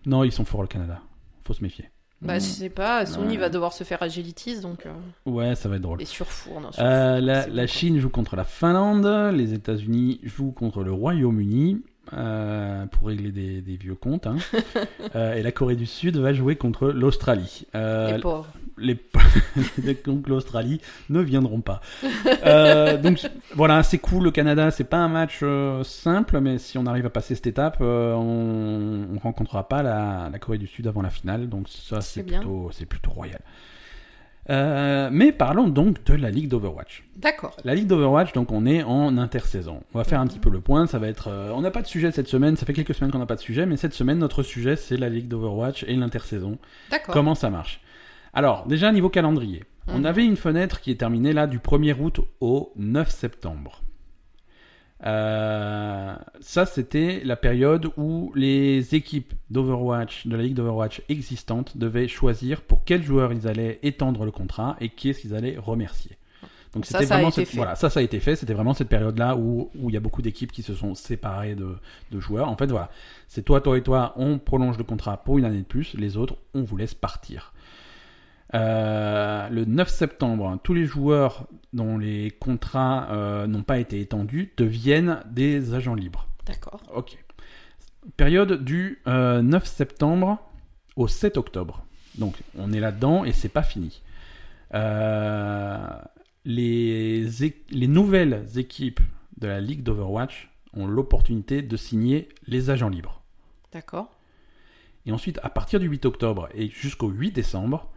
Non, 0.07 0.25
ils 0.25 0.33
sont 0.33 0.45
forts 0.45 0.63
le 0.63 0.69
Canada. 0.69 1.01
Faut 1.45 1.53
se 1.53 1.63
méfier. 1.63 1.89
Bah, 2.23 2.35
je 2.39 2.45
sais 2.45 2.69
pas, 2.71 3.05
Sony 3.05 3.33
Ouais. 3.35 3.37
va 3.39 3.49
devoir 3.49 3.73
se 3.73 3.83
faire 3.85 4.03
agilitis, 4.03 4.61
donc. 4.61 4.87
euh, 4.87 4.93
Ouais, 5.27 5.55
ça 5.57 5.69
va 5.69 5.77
être 5.77 5.83
drôle. 5.83 5.99
Les 5.99 6.05
surfours, 6.05 6.61
non, 6.61 6.71
Euh, 6.79 7.21
la, 7.21 7.47
la. 7.49 7.67
Chine 7.67 7.99
joue 7.99 8.11
contre 8.11 8.37
la 8.37 8.45
Finlande, 8.45 9.35
les 9.35 9.55
États-Unis 9.55 10.21
jouent 10.23 10.53
contre 10.53 10.83
le 10.85 10.93
Royaume-Uni 10.93 11.83
euh, 12.13 12.87
pour 12.87 13.09
régler 13.09 13.31
des, 13.31 13.61
des 13.61 13.77
vieux 13.77 13.95
comptes, 13.95 14.27
hein. 14.27 14.37
Euh, 15.15 15.35
et 15.35 15.43
la 15.43 15.53
Corée 15.53 15.77
du 15.77 15.85
Sud 15.85 16.17
va 16.17 16.33
jouer 16.33 16.57
contre 16.57 16.89
l'Australie. 16.89 17.67
Euh, 17.75 18.13
Les 18.13 18.19
pauvres. 18.19 18.49
les 18.79 18.99
donc 20.07 20.27
l'Australie 20.29 20.81
ne 21.11 21.21
viendront 21.21 21.61
pas. 21.61 21.81
Donc 23.03 23.21
voilà, 23.55 23.83
c'est 23.83 23.99
cool. 23.99 24.25
Le 24.25 24.31
Canada, 24.31 24.71
c'est 24.71 24.85
pas 24.85 24.99
un 24.99 25.09
match 25.09 25.45
simple, 25.83 26.41
mais 26.41 26.59
si 26.59 26.79
on 26.79 26.87
arrive 26.87 27.05
à 27.05 27.11
passer 27.11 27.35
cette 27.35 27.47
étape, 27.47 27.79
on, 27.81 29.07
on 29.15 29.19
rencontrera 29.19 29.69
pas 29.69 29.83
la, 29.83 30.31
la 30.33 30.39
Corée 30.39 30.59
du 30.59 30.67
Sud 30.67 30.87
avant 30.87 31.03
la 31.03 31.11
finale. 31.11 31.49
Donc 31.49 31.69
ça, 31.69 32.01
C'est 32.01 32.23
plutôt, 32.23 32.71
c'est 32.73 32.87
plutôt 32.87 33.11
royal. 33.11 33.41
Euh, 34.51 35.09
mais 35.13 35.31
parlons 35.31 35.69
donc 35.69 36.03
de 36.05 36.15
la 36.15 36.31
ligue 36.31 36.49
d'Overwatch. 36.49 37.05
D'accord. 37.17 37.57
La 37.65 37.75
ligue 37.77 37.87
d'Overwatch, 37.87 38.33
donc 38.33 38.51
on 38.51 38.67
est 38.67 38.83
en 38.83 39.17
intersaison. 39.19 39.83
On 39.95 39.99
va 39.99 40.05
faire 40.05 40.21
un 40.21 40.27
petit 40.27 40.41
peu 40.41 40.51
le 40.51 40.61
point. 40.61 40.87
Ça 40.89 40.99
va 40.99 41.07
être, 41.09 41.29
euh, 41.29 41.51
on 41.55 41.61
n'a 41.61 41.71
pas 41.71 41.83
de 41.83 41.87
sujet 41.87 42.11
cette 42.11 42.27
semaine. 42.29 42.57
Ça 42.57 42.67
fait 42.67 42.73
quelques 42.73 42.95
semaines 42.95 43.13
qu'on 43.13 43.19
n'a 43.21 43.27
pas 43.27 43.37
de 43.37 43.41
sujet, 43.41 43.67
mais 43.67 43.77
cette 43.77 43.95
semaine 43.95 44.19
notre 44.19 44.43
sujet 44.43 44.75
c'est 44.77 44.97
la 44.97 45.09
ligue 45.09 45.29
d'Overwatch 45.29 45.85
et 45.87 45.95
l'intersaison. 45.95 46.59
D'accord. 46.91 47.15
Comment 47.15 47.35
ça 47.37 47.51
marche? 47.51 47.81
Alors, 48.35 48.67
déjà, 48.67 48.91
niveau 48.93 49.11
calendrier, 49.11 49.63
on 49.89 49.99
Mhm. 49.99 50.07
avait 50.07 50.25
une 50.25 50.37
fenêtre 50.37 50.81
qui 50.81 50.91
est 50.91 50.95
terminée 50.97 51.33
là 51.35 51.47
du 51.47 51.59
1er 51.59 51.93
août 52.01 52.21
au 52.41 52.73
9 52.77 53.11
septembre. 53.11 53.82
Euh, 55.05 56.15
ça, 56.41 56.67
c'était 56.67 57.23
la 57.25 57.37
période 57.37 57.91
où 57.97 58.33
les 58.35 58.95
équipes 58.95 59.35
d'Overwatch, 59.51 60.27
de 60.27 60.37
la 60.37 60.43
ligue 60.43 60.55
d'Overwatch 60.55 61.03
existante, 61.09 61.77
devaient 61.77 62.09
choisir 62.09 62.61
pour 62.61 62.85
quels 62.85 63.03
joueurs 63.03 63.33
ils 63.33 63.49
allaient 63.49 63.79
étendre 63.83 64.25
le 64.25 64.31
contrat 64.31 64.77
et 64.81 64.89
qui 64.89 65.11
est-ce 65.11 65.21
qu'ils 65.21 65.35
allaient 65.35 65.57
remercier. 65.59 66.17
Donc 66.75 66.87
Ça, 66.87 66.99
c'était 66.99 67.07
ça 67.07 67.15
a 67.15 67.17
vraiment 67.19 67.29
été 67.31 67.43
cette, 67.43 67.51
fait. 67.51 67.57
voilà, 67.59 67.75
ça, 67.75 67.91
ça 67.91 68.01
a 68.01 68.03
été 68.03 68.19
fait. 68.19 68.37
C'était 68.37 68.55
vraiment 68.55 68.75
cette 68.75 68.89
période-là 68.89 69.37
où 69.37 69.71
où 69.75 69.91
il 69.91 69.93
y 69.93 69.97
a 69.97 70.01
beaucoup 70.01 70.23
d'équipes 70.23 70.53
qui 70.53 70.63
se 70.63 70.75
sont 70.75 70.95
séparées 70.95 71.55
de, 71.55 71.77
de 72.11 72.21
joueurs. 72.21 72.49
En 72.49 72.57
fait, 72.57 72.67
voilà, 72.67 72.91
c'est 73.29 73.43
toi, 73.43 73.61
toi 73.61 73.77
et 73.77 73.83
toi, 73.83 74.15
on 74.17 74.39
prolonge 74.39 74.79
le 74.79 74.85
contrat 74.85 75.19
pour 75.19 75.39
une 75.39 75.45
année 75.45 75.59
de 75.59 75.65
plus. 75.65 75.95
Les 75.95 76.17
autres, 76.17 76.37
on 76.55 76.63
vous 76.63 76.77
laisse 76.77 76.95
partir. 76.95 77.52
Euh, 78.55 79.49
le 79.49 79.65
9 79.65 79.89
septembre, 79.89 80.47
hein, 80.47 80.61
tous 80.63 80.75
les 80.75 80.85
joueurs 80.85 81.47
dont 81.73 81.97
les 81.97 82.31
contrats 82.31 83.09
euh, 83.11 83.47
n'ont 83.47 83.63
pas 83.63 83.79
été 83.79 84.01
étendus 84.01 84.53
deviennent 84.57 85.21
des 85.31 85.75
agents 85.75 85.95
libres. 85.95 86.29
D'accord. 86.47 86.81
Ok. 86.95 87.17
Période 88.17 88.63
du 88.63 89.01
euh, 89.07 89.41
9 89.43 89.65
septembre 89.65 90.39
au 90.97 91.09
7 91.09 91.37
octobre. 91.39 91.85
Donc 92.19 92.37
on 92.59 92.73
est 92.73 92.81
là-dedans 92.81 93.25
et 93.25 93.33
c'est 93.33 93.49
pas 93.49 93.63
fini. 93.63 94.03
Euh, 94.75 95.79
les, 96.45 97.27
les 97.71 97.87
nouvelles 97.87 98.47
équipes 98.57 99.01
de 99.39 99.47
la 99.47 99.61
Ligue 99.61 99.83
d'Overwatch 99.83 100.51
ont 100.75 100.87
l'opportunité 100.87 101.63
de 101.63 101.77
signer 101.77 102.29
les 102.47 102.71
agents 102.71 102.89
libres. 102.89 103.23
D'accord. 103.73 104.11
Et 105.07 105.13
ensuite, 105.13 105.41
à 105.43 105.51
partir 105.51 105.81
du 105.81 105.87
8 105.87 106.05
octobre 106.05 106.49
et 106.55 106.69
jusqu'au 106.69 107.09
8 107.09 107.33
décembre, 107.33 107.92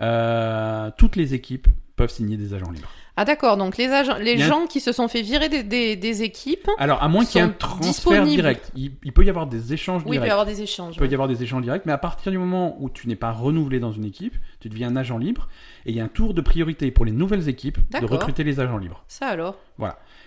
euh, 0.00 0.90
toutes 0.96 1.16
les 1.16 1.34
équipes 1.34 1.68
peuvent 1.96 2.10
signer 2.10 2.36
des 2.36 2.52
agents 2.54 2.70
libres. 2.70 2.90
Ah 3.18 3.24
d'accord, 3.24 3.56
donc 3.56 3.78
les, 3.78 3.86
agents, 3.86 4.18
les 4.18 4.36
gens 4.36 4.66
qui 4.66 4.78
se 4.80 4.92
sont 4.92 5.08
fait 5.08 5.22
virer 5.22 5.48
des, 5.48 5.62
des, 5.62 5.96
des 5.96 6.22
équipes, 6.22 6.68
Alors, 6.76 7.02
à 7.02 7.08
moins 7.08 7.24
qu'il 7.24 7.40
y 7.40 7.42
ait 7.42 7.46
un 7.46 7.50
transfert 7.50 7.88
disponibles. 7.88 8.26
direct, 8.42 8.70
il, 8.76 8.92
il 9.04 9.12
peut 9.14 9.24
y 9.24 9.30
avoir 9.30 9.46
des 9.46 9.72
échanges 9.72 10.02
oui, 10.04 10.08
il 10.08 10.10
peut 10.10 10.14
y 10.16 10.18
directs. 10.18 10.32
avoir 10.32 10.44
des 10.44 10.60
échanges. 10.60 10.94
Il 10.94 10.98
peut 10.98 11.04
ouais. 11.06 11.10
y 11.10 11.14
avoir 11.14 11.26
des 11.26 11.42
échanges 11.42 11.62
directs, 11.62 11.86
mais 11.86 11.92
à 11.92 11.98
partir 11.98 12.30
du 12.30 12.36
moment 12.36 12.76
où 12.78 12.90
tu 12.90 13.08
n'es 13.08 13.16
pas 13.16 13.32
renouvelé 13.32 13.80
dans 13.80 13.92
une 13.92 14.04
équipe, 14.04 14.34
tu 14.60 14.68
deviens 14.68 14.88
un 14.88 14.96
agent 14.96 15.16
libre, 15.16 15.48
et 15.86 15.92
il 15.92 15.96
y 15.96 16.00
a 16.00 16.04
un 16.04 16.08
tour 16.08 16.34
de 16.34 16.42
priorité 16.42 16.90
pour 16.90 17.06
les 17.06 17.12
nouvelles 17.12 17.48
équipes 17.48 17.78
de 17.98 18.04
recruter 18.04 18.44
les 18.44 18.60
agents 18.60 18.76
libres. 18.76 19.02
Ça 19.08 19.28
alors? 19.28 19.56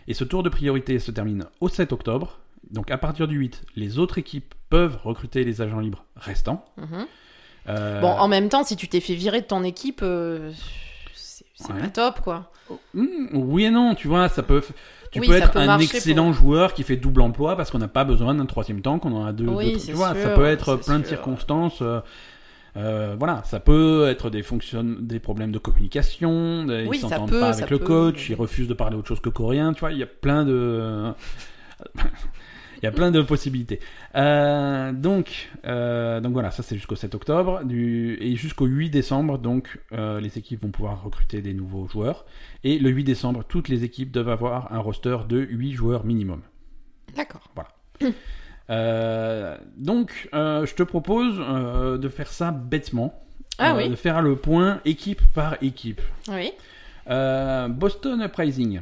Et 0.08 0.16
ce 0.16 0.24
tour 0.24 0.42
de 0.42 0.50
priorité 0.50 0.98
se 0.98 1.12
termine 1.12 1.46
au 1.62 1.70
7 1.70 1.94
octobre. 1.94 2.40
Donc 2.72 2.90
à 2.90 2.98
partir 2.98 3.28
du 3.28 3.38
8, 3.38 3.66
les 3.76 4.00
autres 4.00 4.18
équipes 4.18 4.56
peuvent 4.70 4.98
recruter 5.04 5.44
les 5.44 5.62
agents 5.62 5.80
libres 5.80 6.06
restants. 6.16 6.66
Mhm. 6.78 7.06
Euh, 7.68 8.00
Bon, 8.02 8.08
en 8.08 8.28
même 8.28 8.50
temps, 8.50 8.64
si 8.64 8.76
tu 8.76 8.88
t'es 8.88 9.00
fait 9.00 9.16
virer 9.16 9.42
de 9.42 9.46
ton 9.46 9.64
équipe, 9.64 10.02
euh, 10.04 10.52
c'est 11.14 11.44
Ouais. 11.74 11.80
pas 11.82 11.88
top, 11.88 12.22
quoi. 12.22 12.52
hmm, 12.94 13.28
oui 13.34 13.66
et 13.66 13.70
non, 13.72 13.96
tu 13.96 14.08
vois, 14.08 14.30
ça 14.30 14.44
peut... 14.44 14.62
Tu 15.12 15.20
Oui, 15.20 15.28
peux 15.28 15.34
être 15.34 15.52
peut 15.52 15.60
un 15.60 15.80
excellent 15.80 16.32
joueur 16.34 16.74
qui 16.76 16.84
fait 16.84 16.96
double 16.96 17.22
emploi 17.22 17.56
parce 17.58 17.72
qu'on 17.72 17.80
n'a 17.80 17.88
pas 17.88 18.04
besoin 18.04 18.36
d'un 18.36 18.46
troisième 18.46 18.82
temps, 18.82 19.00
qu'on 19.00 19.12
en 19.14 19.26
a 19.26 19.34
deux. 19.34 19.48
Oui, 19.48 19.74
deux- 19.74 19.80
tu 19.80 19.92
vois, 19.94 20.14
ça 20.14 20.30
peut 20.30 20.46
être 20.46 20.76
plein 20.76 21.00
de 21.00 21.06
circonstances. 21.06 21.82
euh, 22.78 23.16
voilà, 23.18 23.42
ça 23.46 23.60
peut 23.60 24.08
être 24.08 24.30
des 24.30 25.20
problèmes 25.20 25.52
de 25.52 25.58
communication. 25.58 26.64
des- 26.66 26.86
Oui, 26.86 26.98
ils 26.98 27.00
s'entendent 27.02 27.32
pas 27.32 27.50
avec 27.50 27.70
le 27.72 27.80
peut, 27.80 27.86
coach, 27.86 28.30
mais- 28.30 28.36
ils 28.36 28.40
refusent 28.40 28.68
de 28.68 28.74
parler 28.76 28.96
autre 28.96 29.08
chose 29.08 29.20
que 29.20 29.30
coréen. 29.30 29.74
Tu 29.74 29.80
vois, 29.80 29.92
il 29.92 29.98
y 29.98 30.04
a 30.04 30.08
plein 30.08 30.46
de, 30.46 31.12
il 32.82 32.86
y 32.86 32.88
a 32.88 32.92
plein 32.92 33.12
de 33.12 33.22
possibilités. 33.22 33.80
Euh, 34.16 34.94
donc, 34.94 35.50
euh, 35.66 36.22
donc 36.22 36.34
voilà, 36.34 36.52
ça 36.52 36.64
c'est 36.64 36.76
jusqu'au 36.76 36.96
7 36.96 37.14
octobre 37.14 37.64
du 37.66 38.18
et 38.22 38.36
jusqu'au 38.36 38.66
8 38.66 38.90
décembre. 38.90 39.38
Donc, 39.38 39.80
euh, 39.92 40.20
les 40.20 40.38
équipes 40.38 40.64
vont 40.64 40.72
pouvoir 40.72 41.04
recruter 41.04 41.42
des 41.42 41.54
nouveaux 41.54 41.88
joueurs. 41.88 42.26
Et 42.64 42.80
le 42.80 42.90
8 42.90 43.04
décembre, 43.04 43.44
toutes 43.48 43.68
les 43.68 43.84
équipes 43.84 44.12
doivent 44.12 44.30
avoir 44.30 44.72
un 44.72 44.80
roster 44.80 45.18
de 45.28 45.40
8 45.40 45.74
joueurs 45.74 46.06
minimum. 46.06 46.42
D'accord. 47.16 47.52
Euh, 48.70 49.58
donc, 49.76 50.30
je 50.32 50.74
te 50.74 50.84
propose 50.84 51.38
de 51.38 52.10
faire 52.10 52.32
ça 52.32 52.52
bêtement. 52.52 53.22
Ah 53.58 53.76
oui. 53.76 53.90
De 53.90 53.96
faire 53.96 54.22
le 54.22 54.38
point 54.38 54.80
équipe 54.86 55.22
par 55.34 55.58
équipe. 55.62 56.02
Oui, 56.30 56.52
Boston 57.08 58.22
Uprising 58.22 58.80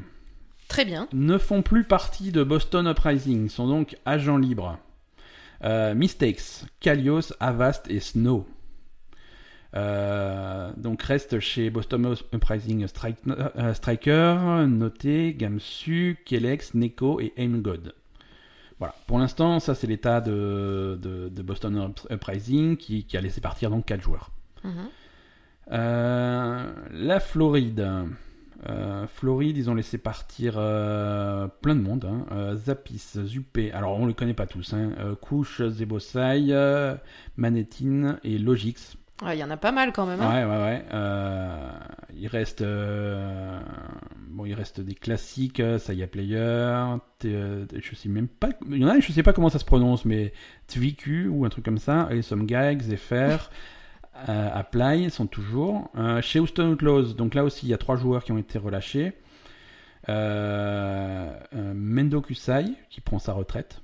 très 0.68 0.86
bien. 0.86 1.08
ne 1.14 1.38
font 1.38 1.62
plus 1.62 1.84
partie 1.84 2.32
de 2.32 2.44
Boston 2.44 2.88
Uprising, 2.88 3.50
sont 3.50 3.68
donc 3.68 3.98
agents 4.06 4.38
libres. 4.38 4.78
Euh, 5.64 5.96
Mistakes, 5.96 6.66
Kalios, 6.80 7.34
Avast 7.40 7.90
et 7.90 8.00
Snow. 8.00 8.46
Euh, 9.76 10.72
donc 10.78 11.02
reste 11.04 11.40
chez 11.40 11.70
Boston 11.70 12.16
Uprising 12.34 12.86
Strike- 12.88 13.18
euh, 13.28 13.74
Striker, 13.74 14.66
Noté, 14.68 15.34
Gamsu, 15.34 16.18
Kelex, 16.26 16.74
Neko 16.74 17.20
et 17.20 17.34
Aimgod. 17.38 17.94
Voilà. 18.80 18.94
Pour 19.08 19.20
l'instant, 19.20 19.60
ça 19.60 19.76
c'est 19.76 19.88
l'état 19.88 20.22
de, 20.22 20.98
de, 21.02 21.30
de 21.30 21.42
Boston 21.42 21.76
Up- 21.78 22.00
Uprising 22.12 22.78
qui, 22.78 23.04
qui 23.06 23.18
a 23.18 23.22
laissé 23.22 23.42
partir 23.42 23.70
donc 23.72 23.86
4 23.86 24.02
joueurs. 24.02 24.32
Mhm. 24.64 24.88
La 25.70 27.20
Floride. 27.20 27.88
Euh, 28.68 29.06
Floride, 29.08 29.58
ils 29.58 29.70
ont 29.70 29.76
laissé 29.76 29.98
partir 29.98 30.56
euh, 30.58 31.48
plein 31.62 31.76
de 31.76 31.82
monde. 31.82 32.06
Hein. 32.06 32.26
Euh, 32.32 32.56
Zapis, 32.56 33.14
Zupé, 33.24 33.72
alors 33.72 34.00
on 34.00 34.06
les 34.08 34.14
connaît 34.14 34.34
pas 34.34 34.48
tous. 34.48 34.74
Hein. 34.74 34.92
Kush, 35.22 35.62
Zebosai, 35.68 36.54
Manetine 37.38 38.20
et 38.24 38.38
Logix. 38.38 38.98
Ouais, 39.24 39.36
Il 39.38 39.40
y 39.40 39.44
en 39.44 39.50
a 39.50 39.58
pas 39.58 39.72
mal 39.72 39.92
quand 39.94 40.06
même. 40.06 40.22
hein. 40.22 40.30
Ouais, 40.30 40.46
ouais, 40.46 40.64
ouais. 40.64 40.86
Il 42.20 42.28
reste, 42.28 42.64
bon, 44.30 44.46
il 44.46 44.54
reste 44.54 44.82
des 44.82 44.94
classiques. 44.96 45.62
Saya 45.80 46.08
Player. 46.08 46.98
je 47.24 47.96
sais 47.96 48.10
même 48.10 48.28
pas. 48.28 48.50
Il 48.70 48.78
y 48.78 48.86
en 48.86 48.90
a, 48.90 49.00
je 49.00 49.12
sais 49.12 49.24
pas 49.24 49.34
comment 49.34 49.50
ça 49.50 49.60
se 49.60 49.66
prononce, 49.66 50.06
mais 50.06 50.34
Tviku 50.68 51.28
ou 51.30 51.46
un 51.46 51.50
truc 51.50 51.66
comme 51.66 51.80
ça. 51.80 52.10
Et 52.12 52.22
Gag, 52.46 52.82
Zephyr. 52.82 53.50
euh, 54.30 54.50
Apply 54.54 55.10
sont 55.10 55.28
toujours. 55.28 55.90
Euh, 55.98 56.22
chez 56.22 56.40
Houston 56.40 56.72
Outlaws, 56.72 57.14
donc 57.14 57.34
là 57.34 57.44
aussi 57.44 57.66
il 57.66 57.70
y 57.70 57.74
a 57.74 57.78
trois 57.78 57.96
joueurs 57.96 58.24
qui 58.24 58.32
ont 58.32 58.38
été 58.38 58.58
relâchés. 58.58 59.14
Euh, 60.10 61.34
Mendo 61.54 62.22
Kusai 62.22 62.66
qui 62.90 63.02
prend 63.02 63.20
sa 63.20 63.34
retraite. 63.34 63.82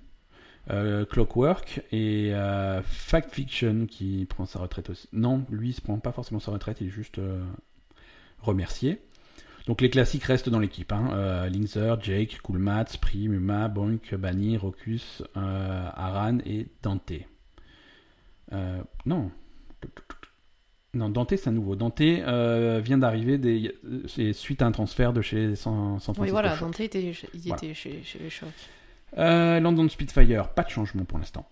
Clockwork 1.09 1.81
et 1.91 2.33
euh, 2.33 2.81
Fact 2.83 3.31
Fiction 3.31 3.85
qui 3.85 4.25
prend 4.29 4.45
sa 4.45 4.59
retraite 4.59 4.89
aussi. 4.89 5.09
Non, 5.11 5.45
lui 5.49 5.69
il 5.69 5.73
se 5.73 5.81
prend 5.81 5.97
pas 5.97 6.13
forcément 6.13 6.39
sa 6.39 6.51
retraite, 6.51 6.77
il 6.79 6.87
est 6.87 6.89
juste 6.89 7.19
remercié. 8.39 9.01
Donc 9.67 9.81
les 9.81 9.89
classiques 9.89 10.23
restent 10.23 10.47
dans 10.47 10.59
l'équipe. 10.59 10.93
Hein. 10.93 11.49
Jake, 12.01 12.39
Coolmat, 12.41 12.85
Spree, 12.87 13.27
Muma, 13.27 13.67
Bonk, 13.67 14.15
Bani, 14.15 14.55
Rocus, 14.55 15.21
Aran 15.35 16.37
et 16.45 16.67
Dante. 16.81 17.11
Non. 19.05 19.31
Non, 20.95 21.09
Dante 21.09 21.35
c'est 21.35 21.47
un 21.49 21.53
nouveau. 21.53 21.75
Dante 21.75 22.01
euh, 22.01 22.79
vient 22.83 22.99
d'arriver 22.99 23.37
des... 23.39 23.73
suite 24.33 24.61
à 24.61 24.67
un 24.67 24.71
transfert 24.71 25.11
de 25.11 25.21
chez 25.21 25.55
San, 25.55 25.99
San 25.99 26.13
Francisco 26.13 26.21
Oui, 26.23 26.29
voilà. 26.29 26.55
Dante 26.55 26.79
était, 26.81 27.01
il 27.01 27.39
Voilà. 27.41 27.55
était 27.57 27.73
chez, 27.73 28.01
chez 28.03 28.19
les 28.19 28.29
chocs. 28.29 28.49
Euh, 29.17 29.59
London 29.59 29.87
Spitfire, 29.89 30.49
pas 30.49 30.63
de 30.63 30.69
changement 30.69 31.03
pour 31.05 31.17
l'instant. 31.17 31.45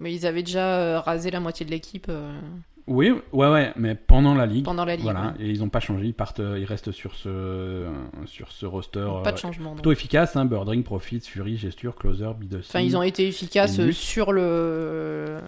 Mais 0.00 0.12
ils 0.14 0.26
avaient 0.26 0.42
déjà 0.42 0.78
euh, 0.78 1.00
rasé 1.00 1.30
la 1.30 1.40
moitié 1.40 1.64
de 1.66 1.70
l'équipe 1.70 2.06
euh, 2.08 2.38
Oui, 2.86 3.12
ouais, 3.32 3.48
ouais, 3.50 3.72
mais 3.76 3.94
pendant 3.94 4.34
la 4.34 4.46
ligue. 4.46 4.64
pendant 4.64 4.84
la 4.86 4.94
ligue. 4.96 5.04
Voilà, 5.04 5.34
ouais. 5.38 5.44
et 5.46 5.50
ils 5.50 5.60
n'ont 5.60 5.68
pas 5.70 5.80
changé, 5.80 6.06
ils 6.06 6.14
partent, 6.14 6.40
ils 6.40 6.64
restent 6.64 6.92
sur 6.92 7.14
ce, 7.14 7.86
sur 8.26 8.52
ce 8.52 8.64
roster 8.66 9.06
Pas 9.22 9.32
de 9.32 9.38
changement. 9.38 9.72
plutôt 9.74 9.92
efficace, 9.92 10.34
hein, 10.36 10.44
Birdring, 10.46 10.82
Profit, 10.82 11.20
Fury, 11.20 11.56
Gesture, 11.58 11.94
Closer, 11.96 12.30
Bidossi. 12.38 12.68
Enfin, 12.70 12.80
ils 12.80 12.96
ont 12.96 13.02
été 13.02 13.26
efficaces 13.26 13.80
sur 13.92 14.32
le 14.32 15.40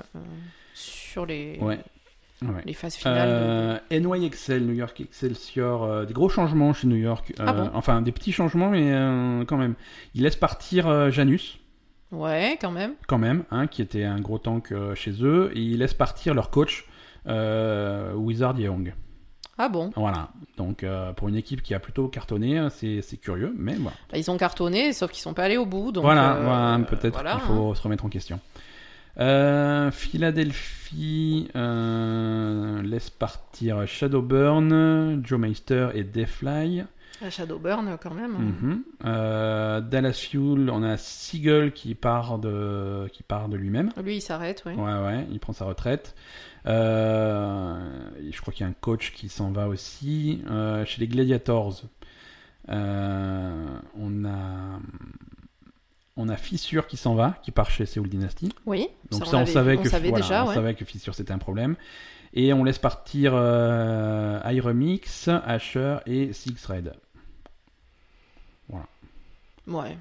sur 0.74 1.24
les 1.26 1.58
Ouais. 1.60 1.78
Ouais. 2.42 2.62
les 2.64 2.72
phases 2.72 2.94
finales. 2.94 3.28
de- 3.28 3.34
Euh, 3.34 3.78
NY 4.18 4.24
Excel, 4.26 4.64
New 4.64 4.74
York 4.74 5.00
Excelsior, 5.00 5.82
euh, 5.84 6.04
des 6.04 6.14
gros 6.14 6.28
changements 6.28 6.72
chez 6.72 6.86
New 6.86 6.96
York. 6.96 7.32
Ah 7.38 7.50
euh, 7.50 7.52
bon? 7.64 7.70
enfin, 7.74 8.00
des 8.00 8.12
petits 8.12 8.32
changements, 8.32 8.70
mais 8.70 8.92
quand 9.46 9.56
même. 9.56 9.74
Ils 10.14 10.22
laissent 10.22 10.36
partir 10.36 11.10
Janus, 11.10 11.58
Ouais, 12.12 12.56
quand 12.60 12.70
même. 12.70 12.94
quand 13.06 13.18
même, 13.18 13.44
hein, 13.50 13.66
qui 13.66 13.82
était 13.82 14.04
un 14.04 14.20
gros 14.20 14.38
tank 14.38 14.72
chez 14.94 15.12
eux, 15.24 15.50
et 15.54 15.60
ils 15.60 15.78
laissent 15.78 15.94
partir 15.94 16.32
leur 16.34 16.50
coach, 16.50 16.86
Wizard 18.14 18.58
Young. 18.58 18.94
Ah 19.60 19.68
bon? 19.68 19.90
Voilà. 19.96 20.28
Donc, 20.56 20.84
euh, 20.84 21.12
pour 21.12 21.28
une 21.28 21.34
équipe 21.34 21.62
qui 21.62 21.74
a 21.74 21.80
plutôt 21.80 22.06
cartonné, 22.06 22.60
euh, 22.60 22.68
c'est 22.70 23.16
curieux, 23.20 23.52
mais 23.58 23.74
voilà. 23.74 23.96
Bah, 24.12 24.16
ils 24.16 24.30
ont 24.30 24.36
cartonné, 24.36 24.92
sauf 24.92 25.10
qu'ils 25.10 25.20
sont 25.22 25.34
pas 25.34 25.42
allés 25.44 25.56
au 25.56 25.66
bout. 25.66 25.90
Donc, 25.90 26.04
voilà, 26.04 26.36
euh, 26.36 26.44
voilà, 26.44 26.78
peut-être 26.86 27.14
voilà, 27.14 27.32
qu'il 27.32 27.40
faut 27.40 27.74
se 27.74 27.82
remettre 27.82 28.04
en 28.04 28.08
question. 28.08 28.38
Euh, 29.20 29.90
Philadelphie 29.90 31.48
euh, 31.56 32.82
laisse 32.82 33.10
partir 33.10 33.86
Shadowburn, 33.86 35.22
Joe 35.24 35.38
Meister 35.40 35.88
et 35.94 36.04
Deathfly. 36.04 36.80
hein. 36.80 36.88
La 37.20 37.30
Shadowburn, 37.30 37.98
quand 38.00 38.14
même. 38.14 38.32
Mhm. 38.38 38.82
Euh, 39.04 39.80
Dallas 39.80 40.12
Fuel, 40.30 40.70
on 40.70 40.84
a 40.84 40.96
Seagull 40.96 41.72
qui 41.72 41.96
part 41.96 42.38
de, 42.38 43.08
qui 43.12 43.24
part 43.24 43.48
de 43.48 43.56
lui-même. 43.56 43.90
Lui, 44.04 44.16
il 44.16 44.20
s'arrête, 44.20 44.62
oui. 44.66 44.74
Ouais, 44.74 45.00
ouais, 45.02 45.26
il 45.32 45.40
prend 45.40 45.52
sa 45.52 45.64
retraite. 45.64 46.14
Je 46.64 48.40
crois 48.40 48.52
qu'il 48.54 48.64
y 48.64 48.66
a 48.68 48.70
un 48.70 48.74
coach 48.80 49.12
qui 49.14 49.28
s'en 49.28 49.50
va 49.50 49.66
aussi. 49.66 50.42
Chez 50.84 51.00
les 51.00 51.08
Gladiators, 51.08 51.82
on 52.68 54.24
a, 54.24 54.78
on 56.18 56.28
a 56.28 56.36
Fissure 56.36 56.86
qui 56.86 56.96
s'en 56.96 57.14
va, 57.14 57.36
qui 57.42 57.52
part 57.52 57.70
chez 57.70 57.86
Seoul 57.86 58.08
Dynasty. 58.08 58.52
Oui. 58.66 58.88
Donc 59.10 59.22
on 59.22 59.24
ça, 59.24 59.38
on, 59.38 59.46
savait 59.46 59.78
on 59.78 59.82
que 59.82 59.88
voilà, 59.88 60.44
on 60.44 60.52
savait 60.52 60.74
que 60.74 60.84
Fissure 60.84 61.14
c'était 61.14 61.32
un 61.32 61.38
problème. 61.38 61.76
Et 62.34 62.52
on 62.52 62.64
laisse 62.64 62.78
partir 62.78 63.32
euh, 63.34 64.38
iRemix, 64.44 65.28
Asher 65.28 65.96
et 66.06 66.32
Six 66.34 66.66
Red. 66.66 66.92
Ouais. 69.66 69.96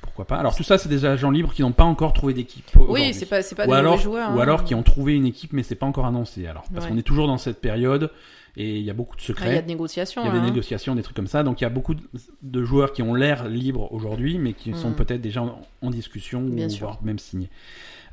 Pourquoi 0.00 0.24
pas? 0.24 0.36
Alors 0.36 0.54
tout 0.56 0.62
ça, 0.62 0.78
c'est 0.78 0.88
des 0.88 1.04
agents 1.04 1.30
libres 1.30 1.52
qui 1.52 1.62
n'ont 1.62 1.72
pas 1.72 1.84
encore 1.84 2.12
trouvé 2.12 2.32
d'équipe. 2.32 2.64
Oui, 2.76 3.12
c'est 3.12 3.26
pas, 3.26 3.42
pas 3.42 3.64
ou 3.64 3.70
des 3.70 3.72
alors, 3.74 3.98
joueurs. 3.98 4.30
ou 4.34 4.38
hein. 4.38 4.42
alors 4.42 4.64
qui 4.64 4.74
ont 4.74 4.82
trouvé 4.82 5.14
une 5.14 5.26
équipe, 5.26 5.52
mais 5.52 5.62
c'est 5.62 5.74
pas 5.74 5.86
encore 5.86 6.06
annoncé. 6.06 6.46
Alors 6.46 6.64
parce 6.72 6.86
Ouais. 6.86 6.92
qu'on 6.92 6.98
est 6.98 7.02
toujours 7.02 7.26
dans 7.26 7.38
cette 7.38 7.60
période 7.60 8.10
et 8.56 8.78
il 8.78 8.84
y 8.84 8.90
a 8.90 8.94
beaucoup 8.94 9.16
de 9.16 9.20
Ah, 9.22 9.24
Il 9.26 9.28
y 9.28 9.32
a 9.32 9.34
secrets. 9.46 9.62
de 9.62 9.68
négociations. 9.68 10.22
Il 10.22 10.26
y 10.26 10.28
a 10.28 10.32
des 10.32 10.38
hein. 10.38 10.44
négociations, 10.44 10.94
des 10.94 11.02
trucs 11.02 11.16
comme 11.16 11.26
ça. 11.26 11.42
Donc 11.42 11.60
il 11.60 11.64
y 11.64 11.66
a 11.66 11.70
beaucoup 11.70 11.94
de, 11.94 12.02
de 12.42 12.62
joueurs 12.64 12.92
qui 12.92 13.02
ont 13.02 13.14
l'air 13.14 13.48
libres 13.48 13.92
aujourd'hui, 13.92 14.38
mais 14.38 14.52
qui 14.54 14.74
sont 14.74 14.90
Mhm. 14.90 14.96
peut-être 14.96 15.20
déjà 15.20 15.42
en, 15.42 15.60
en 15.82 15.90
discussion 15.90 16.40
Bien 16.42 16.66
ou 16.66 16.70
sûr. 16.70 16.86
voire 16.86 17.02
même 17.02 17.18
signés. 17.18 17.50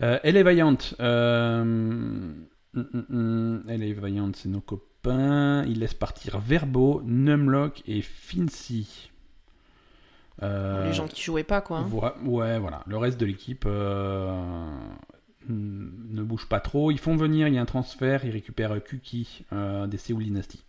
Euh, 0.02 0.20
LA 0.24 0.44
Valiant, 0.44 0.78
euh, 1.00 1.62
hum, 1.62 2.46
hum, 2.76 3.06
hum, 3.10 3.64
LA 3.68 3.94
Valiant, 4.00 4.32
c'est 4.36 4.50
nos 4.50 4.62
copains. 4.62 5.64
Ils 5.66 5.80
laissent 5.80 5.94
partir 5.94 6.40
Verbo, 6.40 7.02
Numlock 7.06 7.82
et 7.88 8.02
Fincy. 8.02 9.10
Euh, 10.44 10.86
Les 10.86 10.94
gens 10.94 11.08
qui 11.08 11.24
jouaient 11.24 11.44
pas, 11.44 11.62
quoi. 11.62 11.80
hein. 11.80 11.90
Ouais, 12.26 12.60
voilà. 12.60 12.84
Le 12.86 12.98
reste 12.98 13.20
de 13.20 13.26
l'équipe 13.26 13.64
euh, 13.66 14.30
mm, 14.32 14.98
ne 15.50 16.22
bouge 16.24 16.48
pas 16.48 16.60
trop. 16.60 16.92
Ils 16.92 17.00
font 17.00 17.16
venir, 17.16 17.48
il 17.48 17.54
y 17.54 17.58
a 17.58 17.62
un 17.62 17.66
transfert, 17.66 18.26
ils 18.26 18.32
récupèrent 18.32 18.84
Kuki 18.84 19.46
euh, 19.54 19.88
des 19.88 19.98
Seoul 19.98 20.24
Dynasty, 20.24 20.64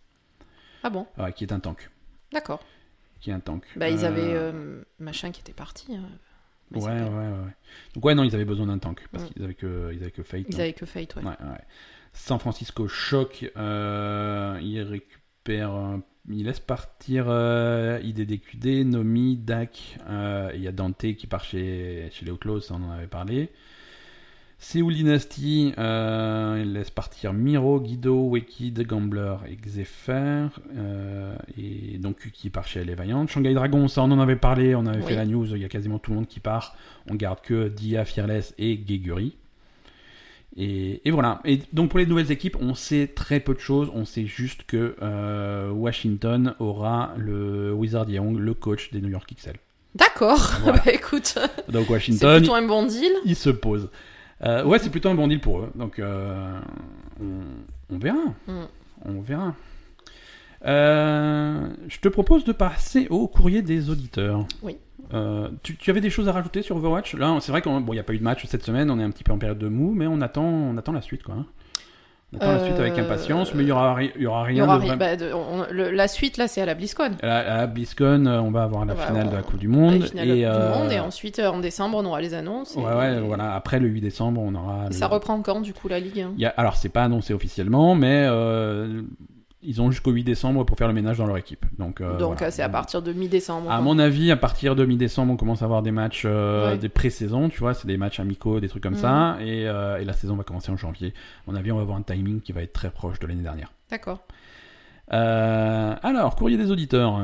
Ah 0.83 0.89
bon, 0.89 1.05
qui 1.35 1.43
est 1.43 1.51
un 1.53 1.59
tank. 1.59 1.89
d'accord. 2.31 2.63
Qui 3.21 3.31
est 3.31 3.33
un 3.33 3.39
tank. 3.41 3.65
Bah, 3.75 3.89
ils 3.89 4.05
Euh, 4.05 4.07
avaient 4.07 4.33
euh, 4.33 4.81
machin 4.99 5.31
qui 5.31 5.41
était 5.41 5.53
parti. 5.53 5.87
euh, 5.91 5.99
Ouais, 6.71 6.81
ouais, 6.83 7.01
ouais, 7.01 7.09
ouais. 7.09 7.53
Donc, 7.95 8.05
ouais, 8.05 8.13
non, 8.15 8.23
ils 8.23 8.33
avaient 8.35 8.45
besoin 8.45 8.67
d'un 8.67 8.77
tank 8.77 9.01
parce 9.11 9.23
Mm. 9.25 9.27
qu'ils 9.33 9.43
avaient 9.43 9.53
que, 9.55 9.91
ils 9.93 10.01
avaient 10.01 10.11
que 10.11 10.23
Fate. 10.23 10.45
Ils 10.47 10.55
hein. 10.55 10.59
avaient 10.59 10.73
que 10.73 10.85
Fate, 10.85 11.15
ouais. 11.15 11.23
Ouais, 11.23 11.29
ouais. 11.29 11.61
San 12.13 12.37
Francisco 12.39 12.87
Shock, 12.87 13.51
euh, 13.57 14.57
ils 14.61 14.81
récupèrent, 14.81 15.73
euh, 15.75 15.97
ils 16.29 16.45
laissent 16.45 16.59
partir 16.59 17.25
euh, 17.27 17.99
IDDQD, 18.03 18.85
Nomi, 18.85 19.35
Dak, 19.37 19.97
euh, 20.07 20.51
il 20.53 20.61
y 20.61 20.67
a 20.67 20.71
Dante 20.71 21.13
qui 21.15 21.27
part 21.27 21.43
chez, 21.43 22.07
chez 22.11 22.23
les 22.25 22.31
Outlaws, 22.31 22.71
on 22.71 22.83
en 22.83 22.91
avait 22.91 23.07
parlé. 23.07 23.49
Seoul 24.61 24.93
Dynasty, 24.93 25.73
euh, 25.77 26.61
ils 26.61 26.73
laissent 26.73 26.89
partir 26.89 27.31
Miro, 27.31 27.79
Guido, 27.79 28.27
Wicked, 28.27 28.85
Gambler 28.85 29.35
et 29.49 29.55
Xefer, 29.55 30.47
euh, 30.75 31.33
et 31.57 31.97
donc 31.97 32.29
qui 32.33 32.49
part 32.49 32.67
chez 32.67 32.83
les 32.83 32.93
Vaillant. 32.93 33.25
Shanghai 33.25 33.53
Dragon, 33.53 33.87
ça 33.87 34.03
on 34.03 34.11
en 34.11 34.19
avait 34.19 34.35
parlé, 34.35 34.75
on 34.75 34.85
avait 34.85 34.97
Oui. 34.99 35.05
fait 35.07 35.15
la 35.15 35.25
news, 35.25 35.55
il 35.55 35.61
y 35.61 35.65
a 35.65 35.69
quasiment 35.69 35.97
tout 35.97 36.11
le 36.11 36.17
monde 36.17 36.27
qui 36.27 36.41
part. 36.41 36.75
On 37.09 37.15
garde 37.15 37.39
que 37.41 37.69
Dia, 37.69 38.03
Fearless 38.03 38.53
et 38.57 38.77
Geguri. 38.85 39.37
Et, 40.57 41.07
et 41.07 41.11
voilà. 41.11 41.39
Et 41.45 41.61
donc 41.71 41.89
pour 41.91 41.99
les 41.99 42.05
nouvelles 42.05 42.31
équipes, 42.31 42.57
on 42.59 42.73
sait 42.75 43.07
très 43.07 43.39
peu 43.39 43.53
de 43.53 43.59
choses. 43.59 43.89
On 43.93 44.03
sait 44.03 44.25
juste 44.25 44.63
que 44.63 44.95
euh, 45.01 45.69
Washington 45.71 46.55
aura 46.59 47.13
le 47.17 47.71
Wizard 47.71 48.09
Young, 48.09 48.37
le 48.37 48.53
coach 48.53 48.91
des 48.91 48.99
New 48.99 49.09
York 49.09 49.31
XL. 49.37 49.53
D'accord, 49.95 50.57
Voilà. 50.63 50.81
bah 50.85 50.91
écoute, 50.91 51.35
Donc 51.69 51.85
c'est 51.85 51.91
Washington, 51.93 52.37
plutôt 52.39 52.55
un 52.55 52.67
bon 52.67 52.83
deal. 52.85 53.11
il 53.25 53.35
se 53.37 53.49
pose. 53.49 53.89
Euh, 54.43 54.63
ouais, 54.63 54.79
c'est 54.79 54.89
plutôt 54.89 55.09
un 55.09 55.15
bon 55.15 55.27
deal 55.27 55.41
pour 55.41 55.59
eux. 55.59 55.71
Donc 55.75 55.99
euh, 55.99 56.59
on, 57.21 57.93
on 57.93 57.97
verra. 57.97 58.17
Mm. 58.47 58.63
On 59.05 59.21
verra. 59.21 59.55
Euh, 60.65 61.69
je 61.87 61.99
te 61.99 62.09
propose 62.09 62.43
de 62.43 62.51
passer 62.51 63.07
au 63.09 63.27
courrier 63.27 63.61
des 63.61 63.89
auditeurs. 63.89 64.45
Oui. 64.61 64.77
Tu, 65.63 65.75
tu 65.75 65.89
avais 65.89 66.01
des 66.01 66.11
choses 66.11 66.27
à 66.27 66.33
rajouter 66.33 66.61
sur 66.61 66.75
Overwatch? 66.75 67.15
Là, 67.15 67.35
c'est 67.41 67.51
vrai 67.51 67.61
qu'il 67.63 67.71
bon, 67.71 67.93
n'y 67.93 67.99
a 67.99 68.03
pas 68.03 68.13
eu 68.13 68.19
de 68.19 68.23
match 68.23 68.45
cette 68.45 68.63
semaine, 68.63 68.91
on 68.91 68.99
est 68.99 69.03
un 69.03 69.09
petit 69.09 69.23
peu 69.23 69.31
en 69.31 69.39
période 69.39 69.57
de 69.57 69.67
mou, 69.67 69.93
mais 69.95 70.05
on 70.05 70.21
attend, 70.21 70.45
on 70.45 70.77
attend 70.77 70.91
la 70.91 71.01
suite, 71.01 71.23
quoi. 71.23 71.45
On 72.31 72.37
attend 72.37 72.51
la 72.51 72.63
suite 72.65 72.79
avec 72.79 72.99
impatience, 72.99 73.55
mais 73.55 73.63
il 73.63 73.69
y 73.69 73.71
aura, 73.71 73.95
ri- 73.95 74.11
il 74.15 74.21
y 74.21 74.27
aura 74.27 74.51
Il 74.51 74.57
y 74.57 74.61
rien 74.61 74.65
aura 74.69 74.77
de 74.79 74.85
vrai- 74.85 74.97
bah, 74.97 75.15
de- 75.15 75.33
on- 75.33 75.65
le- 75.71 75.89
la 75.89 76.07
suite, 76.07 76.37
là, 76.37 76.47
c'est 76.47 76.61
à 76.61 76.65
la 76.67 76.75
BlizzCon. 76.75 77.11
À 77.23 77.25
la, 77.25 77.37
à 77.37 77.57
la 77.57 77.67
BlizzCon, 77.67 78.25
euh, 78.27 78.39
on 78.39 78.51
va 78.51 78.61
avoir 78.63 78.85
la 78.85 78.93
finale 78.95 79.29
de 79.31 79.35
la 79.35 79.41
Coupe 79.41 79.57
du 79.57 79.67
Monde. 79.67 80.05
Et, 80.15 80.45
euh, 80.45 80.75
monde, 80.77 80.91
et 80.91 80.99
ensuite, 80.99 81.39
euh, 81.39 81.49
en 81.49 81.59
décembre, 81.59 81.97
on 81.97 82.05
aura 82.05 82.21
les 82.21 82.35
annonces. 82.35 82.75
et- 82.77 82.79
Ouais, 82.79 82.93
ouais, 82.93 83.19
voilà. 83.19 83.55
Après 83.55 83.79
le 83.79 83.87
8 83.87 84.01
décembre, 84.01 84.41
on 84.43 84.53
aura. 84.53 84.85
Et 84.85 84.89
le- 84.89 84.93
Ça 84.93 85.07
reprend 85.07 85.41
quand, 85.41 85.61
du 85.61 85.73
coup, 85.73 85.87
la 85.87 85.99
Ligue 85.99 86.19
hein 86.21 86.31
Il 86.35 86.41
y 86.41 86.45
a- 86.45 86.53
alors, 86.55 86.75
c'est 86.75 86.89
pas 86.89 87.03
annoncé 87.03 87.33
officiellement, 87.33 87.95
mais 87.95 88.27
euh, 88.29 89.01
ils 89.61 89.81
ont 89.81 89.91
jusqu'au 89.91 90.11
8 90.11 90.23
décembre 90.23 90.63
pour 90.65 90.77
faire 90.77 90.87
le 90.87 90.93
ménage 90.93 91.17
dans 91.17 91.25
leur 91.25 91.37
équipe. 91.37 91.65
Donc, 91.77 91.99
euh, 92.01 92.17
Donc, 92.17 92.33
voilà. 92.37 92.47
euh, 92.47 92.51
c'est 92.51 92.61
à 92.63 92.69
partir 92.69 93.01
de 93.01 93.11
mi-décembre. 93.13 93.69
À 93.69 93.81
mon 93.81 93.99
avis, 93.99 94.31
à 94.31 94.37
partir 94.37 94.75
de 94.75 94.85
mi-décembre, 94.85 95.33
on 95.33 95.37
commence 95.37 95.61
à 95.61 95.65
avoir 95.65 95.81
des 95.81 95.91
matchs, 95.91 96.23
euh, 96.25 96.71
Ouais. 96.71 96.77
des 96.77 96.87
pré-saisons, 96.89 97.49
tu 97.49 97.59
vois, 97.59 97.73
c'est 97.73 97.87
des 97.87 97.97
matchs 97.97 98.19
amicaux, 98.19 98.59
des 98.59 98.69
trucs 98.69 98.83
comme 98.83 98.93
Mhm. 98.93 98.99
ça, 98.99 99.37
et, 99.41 99.67
euh, 99.67 99.99
et 99.99 100.05
la 100.05 100.13
saison 100.13 100.35
va 100.35 100.43
commencer 100.43 100.71
en 100.71 100.77
janvier. 100.77 101.13
À 101.47 101.51
mon 101.51 101.57
avis, 101.57 101.71
on 101.71 101.75
va 101.75 101.81
avoir 101.81 101.97
un 101.97 102.03
timing 102.03 102.39
qui 102.41 102.51
va 102.53 102.61
être 102.61 102.73
très 102.73 102.89
proche 102.89 103.19
de 103.19 103.27
l'année 103.27 103.43
dernière. 103.43 103.73
D'accord. 103.91 104.19
Alors, 105.11 106.35
courrier 106.35 106.57
des 106.57 106.71
auditeurs. 106.71 107.19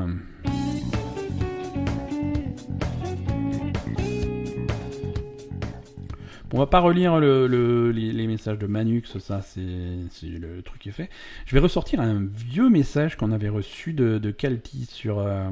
On 6.56 6.58
va 6.60 6.66
pas 6.66 6.80
relire 6.80 7.20
le, 7.20 7.46
le- 7.46 7.90
les, 7.92 8.12
les 8.12 8.26
messages 8.26 8.58
de 8.58 8.66
Manux, 8.66 9.02
ça 9.18 9.42
c'est 9.42 9.60
le 9.60 10.62
truc 10.62 10.80
qui 10.80 10.88
est 10.88 10.92
fait. 10.92 11.10
Je 11.44 11.54
vais 11.54 11.60
ressortir 11.60 12.00
un 12.00 12.24
vieux 12.24 12.68
message 12.70 13.16
qu'on 13.16 13.30
avait 13.30 13.48
reçu 13.50 13.92
de, 13.92 14.18
de 14.18 14.30
Calti 14.30 14.86
sur, 14.86 15.18
euh, 15.20 15.48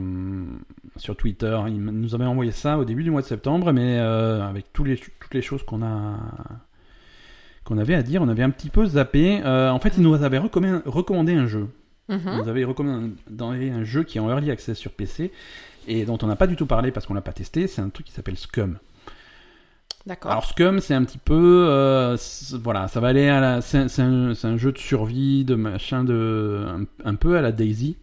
sur 0.96 1.16
Twitter. 1.16 1.58
Il 1.68 1.84
nous 1.84 2.14
avait 2.14 2.24
envoyé 2.24 2.50
ça 2.52 2.78
au 2.78 2.84
début 2.84 3.04
du 3.04 3.10
mois 3.10 3.20
de 3.20 3.26
septembre, 3.26 3.72
mais 3.72 3.98
euh, 3.98 4.42
avec 4.42 4.72
tous 4.72 4.84
les, 4.84 4.96
toutes 4.96 5.34
les 5.34 5.42
choses 5.42 5.62
qu'on 5.62 5.82
a 5.82 6.16
qu'on 7.64 7.78
avait 7.78 7.94
à 7.94 8.02
dire, 8.02 8.20
on 8.22 8.28
avait 8.28 8.42
un 8.42 8.50
petit 8.50 8.68
peu 8.68 8.84
zappé. 8.84 9.40
Euh, 9.44 9.70
en 9.70 9.78
fait, 9.78 9.94
il 9.96 10.02
nous 10.02 10.14
avait 10.22 10.38
recommandé, 10.38 11.34
un 11.34 11.46
jeu. 11.46 11.68
Mhm. 12.08 12.42
Vous 12.42 12.48
avez 12.48 12.64
recommandé 12.64 13.70
un 13.70 13.84
jeu 13.84 14.02
qui 14.02 14.18
est 14.18 14.20
en 14.20 14.28
early 14.28 14.50
access 14.50 14.76
sur 14.76 14.92
PC 14.92 15.32
et 15.88 16.04
dont 16.04 16.18
on 16.22 16.26
n'a 16.26 16.36
pas 16.36 16.46
du 16.46 16.56
tout 16.56 16.66
parlé 16.66 16.90
parce 16.90 17.06
qu'on 17.06 17.14
l'a 17.14 17.22
pas 17.22 17.32
testé. 17.32 17.66
C'est 17.66 17.80
un 17.80 17.88
truc 17.88 18.04
qui 18.06 18.12
s'appelle 18.12 18.36
Scum. 18.36 18.76
Alors 20.30 20.44
Scum, 20.44 20.80
c'est 20.80 20.92
un 20.94 21.02
petit 21.04 21.18
peu, 21.18 21.66
euh, 21.68 22.16
voilà, 22.62 22.88
ça 22.88 23.00
va 23.00 23.08
aller 23.08 23.28
à 23.28 23.40
la, 23.40 23.60
c'est 23.62 23.78
un, 24.00 24.56
jeu 24.58 24.70
de 24.72 24.78
survie, 24.78 25.44
de 25.46 25.54
machin, 25.54 26.04
de 26.04 26.66
un, 27.04 27.14
peu 27.14 27.38
à 27.38 27.40
la 27.40 27.52
Daisy. 27.52 27.96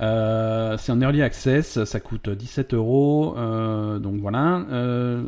Euh, 0.00 0.76
c'est 0.78 0.92
en 0.92 1.00
early 1.02 1.20
access, 1.22 1.84
ça 1.84 2.00
coûte 2.00 2.30
17 2.30 2.72
euros, 2.72 3.34
euh, 3.36 3.98
donc 3.98 4.20
voilà. 4.20 4.64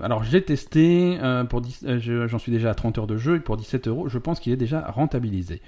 Alors 0.03 0.25
j'ai 0.25 0.43
testé, 0.43 1.19
pour 1.51 1.61
10 1.61 1.85
je- 1.99 2.27
j'en 2.27 2.39
suis 2.39 2.53
déjà 2.53 2.71
à 2.71 2.75
30 2.75 2.97
heures 2.97 3.07
de 3.07 3.19
jeu 3.19 3.37
et 3.37 3.41
pour 3.41 3.59
17 3.59 3.87
euros, 3.87 4.09
je 4.09 4.17
pense 4.19 4.41
qu'il 4.41 4.53
est 4.53 4.57
déjà 4.57 4.91
rentabilisé. 4.91 5.61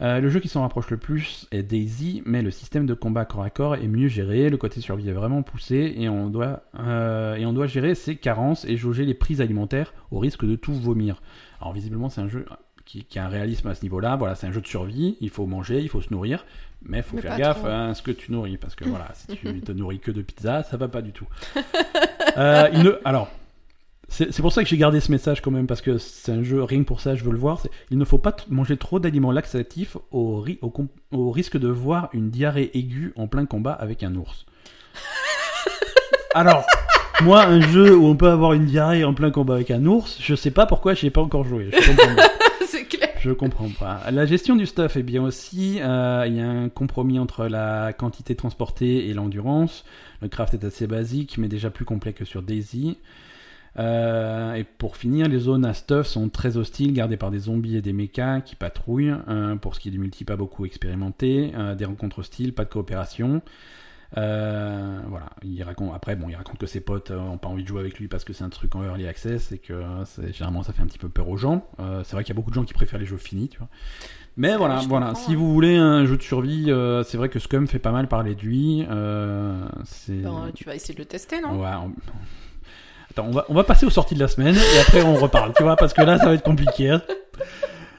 Euh, 0.00 0.20
le 0.20 0.28
jeu 0.28 0.38
qui 0.40 0.48
s'en 0.48 0.62
rapproche 0.62 0.90
le 0.90 0.96
plus 0.96 1.46
est 1.50 1.62
Daisy, 1.64 2.22
mais 2.24 2.40
le 2.42 2.50
système 2.52 2.86
de 2.86 2.94
combat 2.94 3.24
corps 3.24 3.42
à 3.42 3.50
corps 3.50 3.74
est 3.74 3.88
mieux 3.88 4.06
géré, 4.08 4.48
le 4.48 4.56
côté 4.56 4.80
survie 4.80 5.08
est 5.08 5.12
vraiment 5.12 5.42
poussé, 5.42 5.94
et 5.96 6.08
on 6.08 6.28
doit, 6.28 6.62
euh, 6.78 7.34
et 7.34 7.44
on 7.46 7.52
doit 7.52 7.66
gérer 7.66 7.94
ses 7.96 8.14
carences 8.16 8.64
et 8.64 8.76
jauger 8.76 9.04
les 9.04 9.14
prises 9.14 9.40
alimentaires 9.40 9.92
au 10.12 10.18
risque 10.20 10.44
de 10.46 10.54
tout 10.54 10.72
vomir. 10.74 11.20
Alors 11.60 11.72
visiblement 11.72 12.08
c'est 12.08 12.20
un 12.20 12.28
jeu 12.28 12.46
qui, 12.84 13.04
qui 13.04 13.18
a 13.18 13.24
un 13.24 13.28
réalisme 13.28 13.66
à 13.68 13.74
ce 13.74 13.82
niveau-là, 13.82 14.14
voilà, 14.16 14.34
c'est 14.36 14.46
un 14.46 14.52
jeu 14.52 14.60
de 14.60 14.66
survie, 14.68 15.16
il 15.20 15.30
faut 15.30 15.46
manger, 15.46 15.80
il 15.80 15.88
faut 15.88 16.00
se 16.00 16.12
nourrir, 16.12 16.46
mais 16.82 16.98
il 16.98 17.02
faut 17.02 17.16
Mais 17.16 17.22
faire 17.22 17.36
gaffe 17.36 17.58
trop. 17.58 17.66
à 17.66 17.92
ce 17.94 18.02
que 18.02 18.12
tu 18.12 18.30
nourris, 18.30 18.56
parce 18.56 18.76
que 18.76 18.84
voilà, 18.84 19.08
si 19.14 19.26
tu 19.36 19.60
te 19.62 19.72
nourris 19.72 19.98
que 19.98 20.12
de 20.12 20.22
pizza, 20.22 20.62
ça 20.62 20.76
va 20.76 20.86
pas 20.88 21.02
du 21.02 21.10
tout. 21.12 21.26
Euh, 22.36 22.68
il 22.72 22.82
ne- 22.84 22.98
Alors, 23.04 23.28
c'est 24.30 24.40
pour 24.42 24.52
ça 24.52 24.62
que 24.62 24.68
j'ai 24.68 24.76
gardé 24.76 25.00
ce 25.00 25.10
message 25.12 25.40
quand 25.42 25.50
même, 25.50 25.66
parce 25.66 25.80
que 25.80 25.98
c'est 25.98 26.32
un 26.32 26.42
jeu, 26.42 26.62
rien 26.62 26.80
que 26.80 26.86
pour 26.86 27.00
ça, 27.00 27.14
je 27.14 27.24
veux 27.24 27.32
le 27.32 27.38
voir. 27.38 27.62
Il 27.90 27.98
ne 27.98 28.04
faut 28.04 28.18
pas 28.18 28.34
manger 28.48 28.76
trop 28.76 28.98
d'aliments 29.00 29.32
laxatifs 29.32 29.96
au, 30.10 30.40
ri- 30.40 30.58
au 30.62 30.70
com- 30.70 30.88
au 31.12 31.30
risque 31.30 31.56
de 31.58 31.68
voir 31.68 32.08
une 32.12 32.30
diarrhée 32.30 32.70
aiguë 32.74 33.12
en 33.16 33.26
plein 33.28 33.46
combat 33.46 33.72
avec 33.72 34.02
un 34.02 34.14
ours. 34.16 34.44
Alors, 36.34 36.64
moi, 37.22 37.44
un 37.44 37.60
jeu 37.60 37.96
où 37.96 38.06
on 38.06 38.16
peut 38.16 38.28
avoir 38.28 38.52
une 38.52 38.66
diarrhée 38.66 39.04
en 39.04 39.14
plein 39.14 39.30
combat 39.30 39.54
avec 39.54 39.70
un 39.70 39.84
ours, 39.86 40.18
je 40.20 40.34
sais 40.34 40.50
pas 40.50 40.66
pourquoi 40.66 40.94
j'y 40.94 41.06
ai 41.06 41.10
pas 41.10 41.22
encore 41.22 41.44
joué. 41.44 41.70
Je 41.72 41.86
comprends 41.90 42.14
pas. 42.14 42.28
c'est 42.66 42.84
clair. 42.84 43.08
Je 43.20 43.30
comprends 43.32 43.70
pas. 43.70 44.02
La 44.12 44.26
gestion 44.26 44.54
du 44.54 44.66
stuff 44.66 44.96
est 44.96 45.02
bien 45.02 45.22
aussi. 45.22 45.78
euh, 45.80 46.24
Il 46.28 46.36
y 46.36 46.40
a 46.40 46.48
un 46.48 46.68
compromis 46.68 47.18
entre 47.18 47.46
la 47.46 47.92
quantité 47.92 48.34
transportée 48.36 49.08
et 49.08 49.14
l'endurance. 49.14 49.84
Le 50.22 50.28
craft 50.28 50.54
est 50.54 50.64
assez 50.64 50.86
basique, 50.86 51.36
mais 51.38 51.48
déjà 51.48 51.70
plus 51.70 51.84
complet 51.84 52.12
que 52.12 52.24
sur 52.24 52.42
Daisy. 52.42 52.96
Euh, 53.78 54.54
et 54.54 54.64
pour 54.64 54.96
finir, 54.96 55.28
les 55.28 55.38
zones 55.38 55.64
à 55.64 55.74
stuff 55.74 56.06
sont 56.06 56.28
très 56.28 56.56
hostiles, 56.56 56.92
gardées 56.92 57.16
par 57.16 57.30
des 57.30 57.38
zombies 57.40 57.76
et 57.76 57.82
des 57.82 57.92
mechas 57.92 58.40
qui 58.40 58.56
patrouillent. 58.56 59.14
Euh, 59.28 59.56
pour 59.56 59.74
ce 59.74 59.80
qui 59.80 59.88
est 59.88 59.92
du 59.92 59.98
multi, 59.98 60.24
pas 60.24 60.36
beaucoup 60.36 60.66
expérimenté. 60.66 61.52
Euh, 61.56 61.74
des 61.74 61.84
rencontres 61.84 62.20
hostiles, 62.20 62.52
pas 62.54 62.64
de 62.64 62.70
coopération. 62.70 63.40
Euh, 64.16 65.00
voilà, 65.08 65.26
il 65.44 65.62
raconte. 65.62 65.94
Après, 65.94 66.16
bon, 66.16 66.28
il 66.30 66.34
raconte 66.34 66.58
que 66.58 66.66
ses 66.66 66.80
potes 66.80 67.10
euh, 67.10 67.18
ont 67.18 67.36
pas 67.36 67.48
envie 67.48 67.62
de 67.62 67.68
jouer 67.68 67.80
avec 67.80 67.98
lui 67.98 68.08
parce 68.08 68.24
que 68.24 68.32
c'est 68.32 68.42
un 68.44 68.48
truc 68.48 68.74
en 68.74 68.82
early 68.82 69.06
access 69.06 69.52
et 69.52 69.58
que 69.58 69.82
généralement 70.32 70.62
ça 70.62 70.72
fait 70.72 70.80
un 70.82 70.86
petit 70.86 70.98
peu 70.98 71.10
peur 71.10 71.28
aux 71.28 71.36
gens. 71.36 71.66
C'est 72.04 72.12
vrai 72.12 72.24
qu'il 72.24 72.32
y 72.32 72.36
a 72.36 72.40
beaucoup 72.40 72.50
de 72.50 72.54
gens 72.54 72.64
qui 72.64 72.72
préfèrent 72.72 72.98
les 72.98 73.04
jeux 73.06 73.18
finis, 73.18 73.48
tu 73.48 73.58
vois. 73.58 73.68
Mais 74.38 74.56
voilà, 74.56 74.80
voilà. 74.88 75.14
Si 75.16 75.30
ouais. 75.30 75.36
vous 75.36 75.52
voulez 75.52 75.76
un 75.76 76.06
jeu 76.06 76.16
de 76.16 76.22
survie, 76.22 76.70
euh, 76.70 77.02
c'est 77.02 77.16
vrai 77.18 77.28
que 77.28 77.40
Scum 77.40 77.66
fait 77.66 77.80
pas 77.80 77.90
mal 77.90 78.06
parler 78.06 78.36
de 78.36 78.40
lui. 78.40 78.86
Euh, 78.88 79.68
tu 80.54 80.64
vas 80.64 80.76
essayer 80.76 80.94
de 80.94 81.00
le 81.00 81.06
tester, 81.06 81.40
non? 81.40 81.60
Ouais, 81.60 81.68
on- 81.74 81.92
On 83.24 83.30
va, 83.30 83.44
on 83.48 83.54
va 83.54 83.64
passer 83.64 83.86
aux 83.86 83.90
sorties 83.90 84.14
de 84.14 84.20
la 84.20 84.28
semaine 84.28 84.54
et 84.56 84.78
après 84.80 85.02
on 85.02 85.14
reparle, 85.14 85.52
tu 85.56 85.62
vois, 85.62 85.76
parce 85.76 85.92
que 85.92 86.02
là 86.02 86.18
ça 86.18 86.26
va 86.26 86.34
être 86.34 86.42
compliqué. 86.42 86.90
hein. 86.90 87.02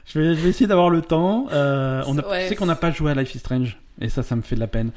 Je 0.06 0.18
vais, 0.18 0.34
je 0.34 0.40
vais 0.40 0.48
essayer 0.48 0.66
d'avoir 0.66 0.90
le 0.90 1.02
temps. 1.02 1.46
Euh, 1.52 2.02
on 2.06 2.18
a, 2.18 2.26
Ouais, 2.28 2.42
tu 2.44 2.48
sais 2.48 2.56
qu'on 2.56 2.66
n'a 2.66 2.74
pas 2.76 2.90
joué 2.90 3.12
à 3.12 3.14
Life 3.14 3.34
is 3.34 3.38
Strange 3.38 3.78
et 4.00 4.08
ça, 4.08 4.22
ça 4.22 4.34
me 4.36 4.42
fait 4.42 4.54
de 4.56 4.60
la 4.60 4.66
peine. 4.66 4.90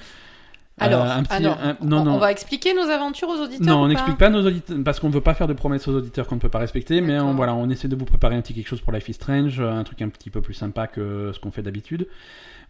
Alors, 0.80 1.06
Euh, 1.06 1.10
un 1.18 1.22
petit- 1.24 1.34
alors, 1.34 1.60
un- 1.62 1.78
non, 1.86 2.00
on, 2.00 2.04
non. 2.04 2.14
on 2.16 2.18
va 2.18 2.32
expliquer 2.32 2.74
nos 2.74 2.90
aventures 2.90 3.30
aux 3.30 3.44
auditeurs 3.44 3.68
Non, 3.68 3.82
ou 3.82 3.86
on 3.86 3.88
n'explique 3.90 4.18
pas 4.18 4.32
nos 4.32 4.44
auditeurs 4.48 4.76
parce 4.84 5.00
qu'on 5.00 5.10
ne 5.10 5.14
veut 5.14 5.22
pas 5.22 5.36
faire 5.36 5.48
de 5.48 5.54
promesses 5.54 5.88
aux 5.88 5.94
auditeurs 5.96 6.26
qu'on 6.26 6.34
ne 6.36 6.40
peut 6.40 6.50
pas 6.50 6.58
respecter, 6.58 7.00
mais 7.02 7.20
on, 7.20 7.36
voilà, 7.36 7.54
on 7.54 7.70
essaie 7.70 7.88
de 7.88 7.96
vous 7.96 8.06
préparer 8.06 8.36
un 8.36 8.42
petit 8.42 8.56
quelque 8.56 8.68
chose 8.68 8.82
pour 8.82 8.92
Life 8.92 9.08
is 9.08 9.14
Strange, 9.14 9.60
euh, 9.60 9.70
un 9.72 9.84
truc 9.84 10.02
un 10.02 10.10
petit 10.10 10.32
peu 10.32 10.42
plus 10.42 10.56
sympa 10.56 10.88
que 10.88 11.30
ce 11.32 11.40
qu'on 11.40 11.52
fait 11.52 11.62
d'habitude. 11.62 12.08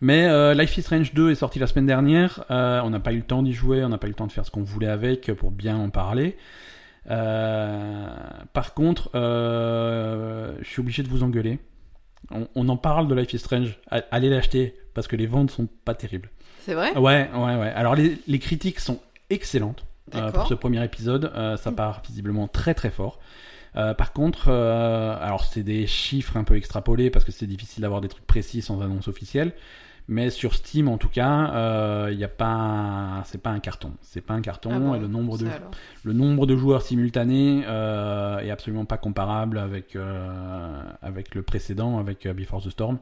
Mais 0.02 0.26
euh, 0.28 0.54
Life 0.54 0.76
is 0.78 0.82
Strange 0.82 1.14
2 1.14 1.32
est 1.32 1.36
sorti 1.36 1.60
la 1.60 1.68
semaine 1.68 1.86
dernière, 1.86 2.44
euh, 2.52 2.82
on 2.84 2.90
n'a 2.90 3.00
pas 3.00 3.14
eu 3.14 3.18
le 3.18 3.24
temps 3.24 3.42
d'y 3.42 3.54
jouer, 3.54 3.86
on 3.86 3.90
n'a 3.90 3.98
pas 3.98 4.08
eu 4.08 4.10
le 4.10 4.16
temps 4.16 4.28
de 4.28 4.34
faire 4.34 4.46
ce 4.46 4.52
qu'on 4.52 4.64
voulait 4.64 4.88
avec 4.90 5.32
pour 5.34 5.52
bien 5.52 5.78
en 5.78 5.90
parler. 5.90 6.36
Euh, 7.10 8.08
par 8.54 8.74
contre, 8.74 9.10
euh, 9.16 10.56
je 10.62 10.68
suis 10.68 10.80
obligé 10.80 11.04
de 11.04 11.10
vous 11.10 11.24
engueuler. 11.24 11.60
On, 12.32 12.48
on 12.56 12.70
en 12.70 12.78
parle 12.78 13.08
de 13.08 13.16
Life 13.16 13.34
is 13.34 13.40
Strange, 13.40 13.80
allez 13.90 14.30
l'acheter 14.30 14.76
parce 14.94 15.08
que 15.08 15.16
les 15.16 15.28
ventes 15.28 15.52
sont 15.52 15.68
pas 15.86 15.94
terribles. 15.96 16.30
C'est 16.62 16.74
vrai? 16.74 16.98
Ouais, 16.98 17.30
ouais, 17.34 17.56
ouais. 17.58 17.72
Alors 17.76 17.96
les, 17.96 18.18
les 18.28 18.40
critiques 18.40 18.80
sont 18.80 19.00
excellentes 19.30 19.86
euh, 20.16 20.32
pour 20.32 20.48
ce 20.48 20.54
premier 20.54 20.84
épisode. 20.84 21.32
Euh, 21.36 21.58
ça 21.58 21.72
part 21.72 22.02
visiblement 22.08 22.48
très 22.48 22.74
très 22.74 22.90
fort. 22.90 23.20
Euh, 23.76 23.94
par 23.94 24.14
contre, 24.14 24.50
alors 24.50 25.44
c'est 25.44 25.64
des 25.64 25.88
chiffres 25.88 26.38
un 26.38 26.44
peu 26.46 26.56
extrapolés 26.56 27.10
parce 27.10 27.26
que 27.26 27.32
c'est 27.32 27.48
difficile 27.48 27.82
d'avoir 27.82 28.00
des 28.00 28.08
trucs 28.08 28.26
précis 28.26 28.62
sans 28.62 28.82
annonce 28.82 29.08
officielle. 29.08 29.52
Mais 30.08 30.30
sur 30.30 30.54
Steam, 30.54 30.90
en 30.90 30.98
tout 30.98 31.10
cas, 31.10 32.10
il 32.10 32.18
y 32.18 32.24
a 32.24 32.30
pas, 32.30 33.24
c'est 33.26 33.42
pas 33.42 33.52
un 33.52 33.60
carton. 33.60 33.92
C'est 34.02 34.22
pas 34.22 34.34
un 34.34 34.42
carton 34.42 34.70
Ah 34.74 34.80
bon, 34.80 34.96
et 34.96 35.00
le 35.00 35.08
nombre 35.08 35.38
de 35.38 35.48
le 36.04 36.14
nombre 36.14 36.46
de 36.46 36.56
joueurs 36.56 36.82
simultanés 36.82 37.64
euh, 37.68 38.40
est 38.40 38.52
absolument 38.52 38.86
pas 38.86 38.98
comparable 38.98 39.58
avec 39.58 39.96
euh, 39.96 40.84
avec 41.02 41.34
le 41.36 41.42
précédent, 41.44 41.98
avec 41.98 42.26
euh, 42.26 42.34
Before 42.34 42.62
the 42.62 42.70
Storm. 42.70 42.98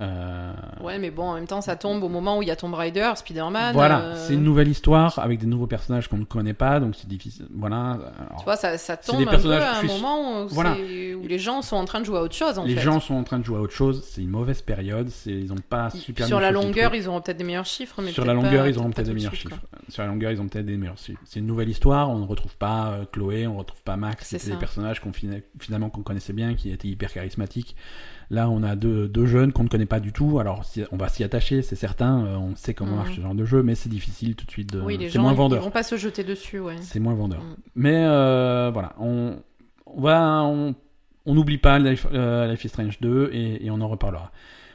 Euh, 0.00 0.52
Ouais, 0.82 0.98
mais 0.98 1.10
bon, 1.10 1.24
en 1.24 1.34
même 1.34 1.46
temps, 1.46 1.60
ça 1.60 1.76
tombe 1.76 2.02
au 2.02 2.08
moment 2.08 2.38
où 2.38 2.42
il 2.42 2.48
y 2.48 2.50
a 2.50 2.56
Tomb 2.56 2.74
Raider, 2.74 3.12
Spider-Man. 3.14 3.72
Voilà, 3.74 4.00
euh, 4.00 4.14
c'est 4.26 4.34
une 4.34 4.42
nouvelle 4.42 4.66
histoire 4.68 5.18
avec 5.18 5.38
des 5.38 5.46
nouveaux 5.46 5.66
personnages 5.66 6.08
qu'on 6.08 6.16
ne 6.18 6.24
connaît 6.24 6.54
pas, 6.54 6.80
donc 6.80 6.94
c'est 6.96 7.06
difficile. 7.06 7.46
Voilà. 7.54 7.90
Alors, 7.92 8.38
Tu 8.38 8.44
vois, 8.44 8.56
ça, 8.56 8.96
tombe 8.96 9.18
des 9.18 9.26
un 9.28 9.38
peu 9.38 9.52
à 9.52 9.78
un 9.78 9.82
moment 9.82 10.42
où, 10.42 10.48
Voilà. 10.48 10.74
c'est- 10.76 11.14
où 11.14 11.26
les 11.26 11.38
gens 11.38 11.62
sont 11.62 11.76
en 11.76 11.84
train 11.84 12.00
de 12.00 12.04
jouer 12.06 12.18
à 12.18 12.22
autre 12.22 12.34
chose, 12.34 12.58
en 12.58 12.64
les 12.64 12.74
fait. 12.74 12.80
gens 12.80 12.98
sont 13.00 13.14
en 13.14 13.22
train 13.22 13.38
de 13.38 13.44
jouer 13.44 13.58
à 13.58 13.60
autre 13.60 13.74
chose. 13.74 14.02
C'est 14.10 14.22
une 14.22 14.30
mauvaise 14.30 14.62
période. 14.62 15.08
Ils 15.26 15.52
ont 15.52 15.56
pas 15.68 15.90
super. 15.90 16.26
Sur 16.26 16.40
la 16.40 16.50
longueur, 16.50 16.94
ils 16.94 17.06
auront 17.08 17.20
peut-être 17.20 17.36
des 17.38 17.44
meilleurs 17.44 17.66
chiffres, 17.66 18.00
mais 18.02 18.10
Sur 18.12 18.24
la 18.24 18.34
longueur, 18.34 18.66
ils 18.66 18.78
auront 18.78 18.90
peut-être 18.90 19.06
des 19.06 19.12
de 19.12 19.16
meilleurs 19.16 19.34
chiffres. 19.34 19.56
Sur 19.88 20.02
la 20.02 20.08
longueur, 20.08 20.32
ils 20.32 20.40
ont 20.40 20.48
peut-être 20.48 20.66
des 20.66 20.76
meilleurs 20.76 20.98
chiffres. 20.98 21.20
C'est 21.24 21.38
une 21.40 21.46
nouvelle 21.46 21.68
histoire. 21.68 22.10
On 22.10 22.18
ne 22.18 22.26
retrouve 22.26 22.56
pas 22.56 22.88
euh, 22.92 23.04
Chloé, 23.12 23.46
on 23.46 23.54
ne 23.54 23.58
retrouve 23.58 23.82
pas 23.82 23.96
Max. 23.96 24.26
C'est 24.36 24.50
des 24.50 24.56
personnages 24.56 25.00
qu'on 25.00 25.12
fina- 25.12 25.36
finalement 25.60 25.90
qu'on 25.90 26.02
connaissait 26.02 26.32
bien, 26.32 26.54
qui 26.54 26.70
étaient 26.72 26.88
hyper 26.88 27.12
charismatiques. 27.12 27.76
Là, 28.32 28.48
on 28.48 28.62
a 28.62 28.74
deux, 28.76 29.08
deux 29.08 29.26
jeunes 29.26 29.52
qu'on 29.52 29.62
ne 29.64 29.68
connaît 29.68 29.84
pas 29.86 30.00
du 30.00 30.10
tout. 30.12 30.38
Alors, 30.40 30.64
si- 30.64 30.82
on 30.90 30.96
va 30.96 31.08
s'y 31.08 31.22
attacher, 31.22 31.60
c'est 31.62 31.76
certain. 31.76 32.24
euh, 32.24 32.36
on 32.36 32.56
sait 32.56 32.72
comment 32.74 32.92
Mhm. 32.92 32.96
marche 32.96 33.14
ce 33.16 33.20
genre 33.20 33.34
de 33.34 33.44
jeu, 33.44 33.62
mais 33.62 33.74
c'est 33.74 33.90
difficile 33.90 34.34
tout 34.36 34.46
de 34.46 34.50
suite. 34.50 34.72
De... 34.72 34.80
Oui, 34.80 34.96
les 34.96 35.08
c'est 35.10 35.16
gens, 35.16 35.22
moins 35.22 35.34
vendeur. 35.34 35.60
ils 35.60 35.64
vont 35.64 35.70
pas 35.70 35.82
se 35.82 35.96
jeter 35.96 36.24
dessus, 36.24 36.58
ouais. 36.58 36.76
C'est 36.80 36.98
moins 36.98 37.14
vendeur. 37.14 37.42
Mm. 37.42 37.56
Mais 37.74 38.04
euh, 38.06 38.70
voilà, 38.72 38.94
on, 38.98 39.36
on 39.86 40.00
va, 40.00 40.42
on 40.44 40.74
on 41.26 41.34
n'oublie 41.34 41.58
pas 41.58 41.78
Life, 41.78 42.06
euh, 42.12 42.50
Life 42.50 42.64
is 42.64 42.68
Strange 42.70 42.98
2 43.00 43.30
et, 43.32 43.64
et 43.66 43.70
on 43.70 43.80
en 43.80 43.86
reparlera. 43.88 44.32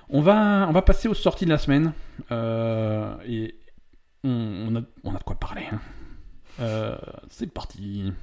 On 0.10 0.22
va, 0.22 0.66
on 0.70 0.72
va 0.72 0.82
passer 0.84 1.08
aux 1.10 1.14
sorties 1.14 1.44
de 1.46 1.50
la 1.50 1.58
semaine 1.58 1.92
et 2.32 3.56
on, 4.24 4.30
on 4.70 4.76
a, 4.78 4.82
on 5.04 5.14
a 5.16 5.18
de 5.18 5.24
quoi 5.24 5.36
parler. 5.36 5.64
hein. 6.60 6.98
C'est 7.30 7.52
parti. 7.52 8.14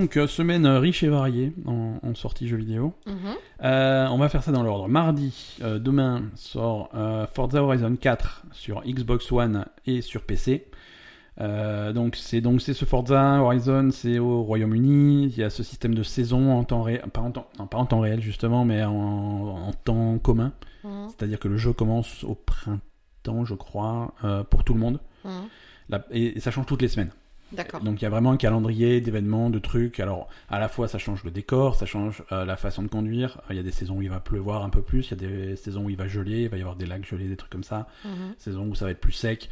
Donc, 0.00 0.16
euh, 0.16 0.26
semaine 0.26 0.66
riche 0.66 1.02
et 1.02 1.08
variée 1.08 1.52
en, 1.66 1.98
en 2.02 2.14
sorties 2.14 2.48
jeux 2.48 2.56
vidéo. 2.56 2.94
Mhm. 3.06 3.14
Euh, 3.64 4.06
on 4.08 4.16
va 4.16 4.30
faire 4.30 4.42
ça 4.42 4.50
dans 4.50 4.62
l'ordre. 4.62 4.88
Mardi, 4.88 5.58
euh, 5.62 5.78
demain, 5.78 6.22
sort 6.36 6.88
euh, 6.94 7.26
Forza 7.26 7.62
Horizon 7.62 7.94
4 7.96 8.44
sur 8.52 8.82
Xbox 8.82 9.30
One 9.30 9.66
et 9.86 10.00
sur 10.00 10.22
PC. 10.22 10.66
Euh, 11.40 11.92
donc 11.92 12.16
c'est 12.16 12.40
donc 12.40 12.62
c'est 12.62 12.72
ce 12.72 12.86
Forza 12.86 13.40
Horizon, 13.42 13.90
c'est 13.92 14.18
au 14.18 14.42
Royaume-Uni. 14.42 15.24
Il 15.26 15.36
y 15.36 15.42
a 15.42 15.50
ce 15.50 15.62
système 15.62 15.94
de 15.94 16.02
saison 16.02 16.52
en 16.52 16.64
temps 16.64 16.82
réel, 16.82 17.02
pas 17.12 17.20
en 17.20 17.30
temps, 17.30 17.48
non, 17.58 17.66
pas 17.66 17.78
en 17.78 17.84
temps 17.84 18.00
réel 18.00 18.22
justement, 18.22 18.64
mais 18.64 18.82
en, 18.82 18.92
en 18.92 19.72
temps 19.84 20.18
commun. 20.18 20.52
Mhm. 20.82 21.08
C'est-à-dire 21.10 21.38
que 21.38 21.48
le 21.48 21.58
jeu 21.58 21.74
commence 21.74 22.24
au 22.24 22.34
printemps, 22.34 23.44
je 23.44 23.54
crois, 23.54 24.14
euh, 24.24 24.44
pour 24.44 24.64
tout 24.64 24.72
le 24.72 24.80
monde. 24.80 24.98
Mhm. 25.26 26.00
Et 26.12 26.40
ça 26.40 26.50
change 26.50 26.64
toutes 26.64 26.80
les 26.80 26.88
semaines. 26.88 27.10
D'accord. 27.52 27.80
Donc 27.80 28.00
il 28.00 28.04
y 28.04 28.06
a 28.06 28.10
vraiment 28.10 28.32
un 28.32 28.36
calendrier 28.36 29.00
d'événements, 29.00 29.50
de 29.50 29.58
trucs. 29.58 30.00
Alors 30.00 30.28
à 30.48 30.58
la 30.58 30.68
fois 30.68 30.88
ça 30.88 30.98
change 30.98 31.24
le 31.24 31.30
décor, 31.30 31.74
ça 31.74 31.86
change 31.86 32.22
euh, 32.32 32.44
la 32.44 32.56
façon 32.56 32.82
de 32.82 32.88
conduire. 32.88 33.40
Il 33.50 33.56
y 33.56 33.58
a 33.58 33.62
des 33.62 33.72
saisons 33.72 33.96
où 33.96 34.02
il 34.02 34.10
va 34.10 34.20
pleuvoir 34.20 34.62
un 34.62 34.70
peu 34.70 34.82
plus, 34.82 35.10
il 35.10 35.22
y 35.22 35.24
a 35.24 35.28
des 35.28 35.56
saisons 35.56 35.84
où 35.84 35.90
il 35.90 35.96
va 35.96 36.06
geler, 36.06 36.42
il 36.42 36.48
va 36.48 36.56
y 36.56 36.60
avoir 36.60 36.76
des 36.76 36.86
lacs 36.86 37.06
gelés, 37.06 37.28
des 37.28 37.36
trucs 37.36 37.50
comme 37.50 37.64
ça. 37.64 37.88
Mhm. 38.04 38.34
Saisons 38.38 38.66
où 38.66 38.74
ça 38.74 38.84
va 38.84 38.92
être 38.92 39.00
plus 39.00 39.12
sec. 39.12 39.48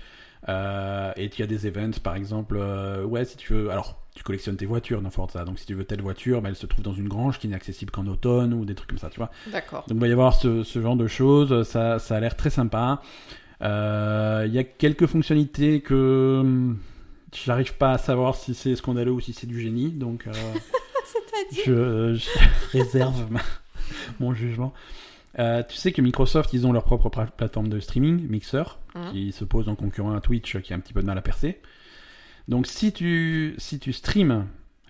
Euh, 0.49 1.13
et 1.17 1.25
il 1.25 1.41
y 1.41 1.43
a 1.43 1.47
des 1.47 1.67
events, 1.67 1.99
par 2.03 2.15
exemple, 2.15 2.57
euh, 2.59 3.05
ouais 3.05 3.25
si 3.25 3.37
tu 3.37 3.53
veux. 3.53 3.71
Alors 3.71 4.01
tu 4.15 4.23
collectionnes 4.23 4.57
tes 4.57 4.67
voitures 4.67 5.01
dans 5.03 5.11
Forza, 5.11 5.45
donc 5.45 5.59
si 5.59 5.67
tu 5.67 5.75
veux 5.75 5.85
telle 5.85 6.03
voiture, 6.03 6.43
bah, 6.43 6.49
elle 6.49 6.57
se 6.57 6.67
trouve 6.67 6.85
dans 6.85 6.93
une 6.93 7.09
grange 7.09 7.39
qui 7.39 7.47
n'est 7.49 7.55
accessible 7.55 7.91
qu'en 7.91 8.07
automne 8.07 8.53
ou 8.53 8.65
des 8.65 8.75
trucs 8.75 8.91
comme 8.91 8.99
ça, 8.99 9.11
tu 9.11 9.19
vois. 9.19 9.31
D'accord. 9.53 9.85
Donc 9.89 9.97
il 9.97 10.01
va 10.01 10.09
y 10.09 10.13
avoir 10.13 10.35
ce, 10.35 10.63
ce 10.63 10.81
genre 10.81 10.97
de 10.97 11.07
choses, 11.07 11.63
ça, 11.65 11.99
ça 11.99 12.17
a 12.17 12.21
l'air 12.21 12.37
très 12.37 12.51
sympa. 12.51 13.01
Il 13.61 14.53
y 14.53 14.59
a 14.59 14.65
quelques 14.65 15.07
fonctionnalités 15.07 15.81
que 15.81 16.75
hum, 17.33 17.39
j'arrive 17.45 17.75
pas 17.75 17.93
à 17.93 17.99
savoir 17.99 18.35
si 18.35 18.55
c'est 18.55 18.75
scandaleux 18.77 19.13
ou 19.13 19.21
si 19.21 19.33
c'est 19.33 19.47
du 19.47 19.61
génie, 19.61 19.91
donc 19.91 20.27
euh, 20.27 20.33
je, 21.53 22.15
je 22.15 22.31
réserve 22.73 23.31
ma- 23.31 23.41
mon 24.21 24.35
jugement. 24.35 24.73
Euh, 25.39 25.63
tu 25.69 25.77
sais 25.77 25.93
que 25.93 26.03
Microsoft, 26.03 26.53
ils 26.53 26.67
ont 26.67 26.73
leur 26.73 26.85
propre 26.85 27.09
plateforme 27.37 27.69
de 27.69 27.81
streaming, 27.81 28.27
Mixer, 28.29 28.79
Mhm. 28.95 29.13
qui 29.13 29.33
se 29.33 29.45
pose 29.45 29.69
en 29.69 29.77
concurrent 29.77 30.13
à 30.15 30.21
Twitch, 30.21 30.59
qui 30.61 30.73
a 30.73 30.77
un 30.77 30.81
petit 30.81 30.93
peu 30.93 31.01
de 31.03 31.07
mal 31.07 31.17
à 31.19 31.23
percer. 31.23 31.61
Donc 32.49 32.67
si 32.67 32.93
tu, 32.93 33.55
si 33.59 33.79
tu 33.79 33.93
streams 33.93 34.47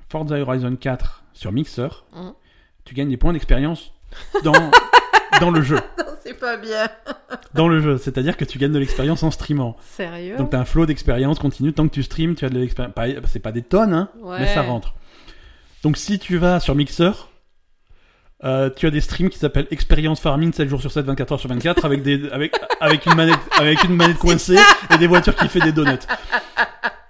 Forza 0.09 0.39
Horizon 0.41 0.75
4 0.77 1.25
sur 1.35 1.53
Mixer, 1.53 2.05
Mhm. 2.15 2.33
tu 2.85 2.95
gagnes 2.95 3.11
des 3.11 3.17
points 3.19 3.33
d'expérience 3.33 3.93
dans, 4.45 4.71
dans 5.41 5.51
le 5.51 5.61
jeu. 5.61 5.79
C'est 6.29 6.35
pas 6.35 6.59
bien. 6.59 6.89
dans 7.55 7.69
le 7.69 7.81
jeu. 7.81 7.97
C'est-à-dire 7.97 8.37
que 8.37 8.45
tu 8.45 8.59
gagnes 8.59 8.73
de 8.73 8.79
l'expérience 8.79 9.23
en 9.23 9.31
streamant. 9.31 9.77
Sérieux 9.97 10.37
Donc 10.37 10.51
t'as 10.51 10.59
un 10.59 10.65
flow 10.67 10.85
d'expérience 10.85 11.39
continue. 11.39 11.73
Tant 11.73 11.89
que 11.89 11.95
tu 11.95 12.03
streams, 12.03 12.35
tu 12.35 12.45
as 12.45 12.51
de 12.51 12.59
l'expérience. 12.59 12.93
C'est 13.33 13.39
pas 13.39 13.53
des 13.53 13.63
tonnes, 13.63 13.95
hein, 13.95 14.11
Ouais. 14.21 14.41
mais 14.41 14.47
ça 14.55 14.61
rentre. 14.63 14.95
Donc 15.83 15.97
si 15.97 16.19
tu 16.19 16.37
vas 16.37 16.61
sur 16.61 16.75
Mixer, 16.75 17.13
euh, 18.45 18.69
tu 18.69 18.87
as 18.87 18.91
des 18.91 19.01
streams 19.01 19.31
qui 19.31 19.39
s'appellent 19.39 19.69
Expérience 19.71 20.21
Farming 20.21 20.53
7 20.53 20.69
jours 20.69 20.81
sur 20.83 20.93
7, 20.93 21.07
24 21.07 21.33
heures 21.33 21.41
sur 21.41 21.49
24 21.49 21.85
avec 21.85 22.03
des 22.03 22.29
avec 22.31 22.53
avec 22.81 23.07
une 23.07 23.15
manette 23.15 23.39
avec 23.59 23.83
une 23.85 23.97
manette 23.97 24.19
coincée 24.21 24.59
et 24.95 24.99
des 24.99 25.07
voitures 25.07 25.35
qui 25.35 25.49
fait 25.49 25.61
des 25.61 25.73
donuts. 25.73 25.93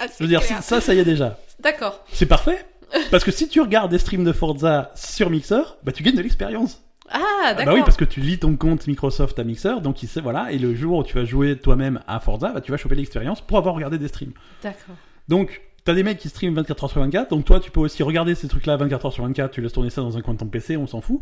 Ah, 0.01 0.07
Je 0.17 0.23
veux 0.23 0.29
dire 0.29 0.41
ça 0.45 0.81
ça 0.81 0.95
y 0.95 1.01
est 1.01 1.05
déjà. 1.05 1.39
D'accord. 1.59 2.05
C'est 2.13 2.27
parfait. 2.27 2.65
Parce 3.11 3.25
que 3.25 3.33
si 3.33 3.49
tu 3.49 3.61
regardes 3.61 3.91
des 3.91 3.99
streams 3.99 4.23
de 4.23 4.33
Forza 4.33 4.93
sur 4.95 5.29
Mixer, 5.29 5.77
bah 5.83 5.91
tu 5.91 6.05
gagnes 6.05 6.15
de 6.15 6.23
l'expérience. 6.23 6.81
Ah, 7.11 7.21
Ah 7.45 7.55
d'accord. 7.55 7.67
bah 7.67 7.75
oui, 7.75 7.83
parce 7.85 7.97
que 7.97 8.05
tu 8.05 8.21
lis 8.21 8.39
ton 8.39 8.57
compte 8.57 8.87
Microsoft 8.87 9.39
à 9.39 9.45
Mixer, 9.45 9.81
donc 9.81 10.03
il 10.03 10.09
sait, 10.09 10.21
voilà, 10.21 10.53
et 10.53 10.59
le 10.59 10.75
jour 10.75 10.99
où 10.99 11.05
tu 11.05 11.15
vas 11.15 11.25
jouer 11.25 11.57
toi-même 11.59 12.01
à 12.07 12.21
Forza, 12.21 12.53
bah, 12.53 12.61
tu 12.61 12.71
vas 12.71 12.77
choper 12.77 12.95
l'expérience 12.95 13.41
pour 13.41 13.59
avoir 13.59 13.75
regardé 13.75 13.99
des 13.99 14.09
streams. 14.09 14.33
D'accord. 14.63 14.97
Donc, 15.29 15.63
t'as 15.85 15.95
des 15.95 16.03
mecs 16.03 16.19
qui 16.19 16.29
streament 16.29 16.55
24 16.55 16.85
heures 16.85 16.91
sur 16.91 17.01
24, 17.01 17.31
donc 17.31 17.45
toi, 17.45 17.61
tu 17.61 17.71
peux 17.71 17.81
aussi 17.81 18.03
regarder 18.03 18.35
ces 18.35 18.49
trucs-là 18.49 18.77
24 18.77 19.07
heures 19.07 19.13
sur 19.13 19.25
24, 19.25 19.51
tu 19.51 19.61
laisses 19.63 19.73
tourner 19.73 19.91
ça 19.91 20.01
dans 20.03 20.17
un 20.17 20.21
coin 20.21 20.35
de 20.35 20.39
ton 20.39 20.47
PC, 20.47 20.77
on 20.77 20.87
s'en 20.87 21.01
fout. 21.01 21.21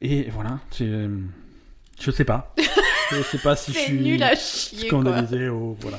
Et 0.00 0.28
voilà, 0.30 0.58
c'est... 0.70 0.88
Je 2.00 2.10
sais 2.10 2.24
pas. 2.24 2.54
je 3.10 3.20
sais 3.22 3.38
pas 3.38 3.56
si 3.56 3.72
je 3.74 3.78
suis 3.78 4.00
nul 4.00 4.22
à 4.22 4.34
chier, 4.34 4.86
scandalisé 4.88 5.48
ou... 5.50 5.76
Voilà. 5.80 5.98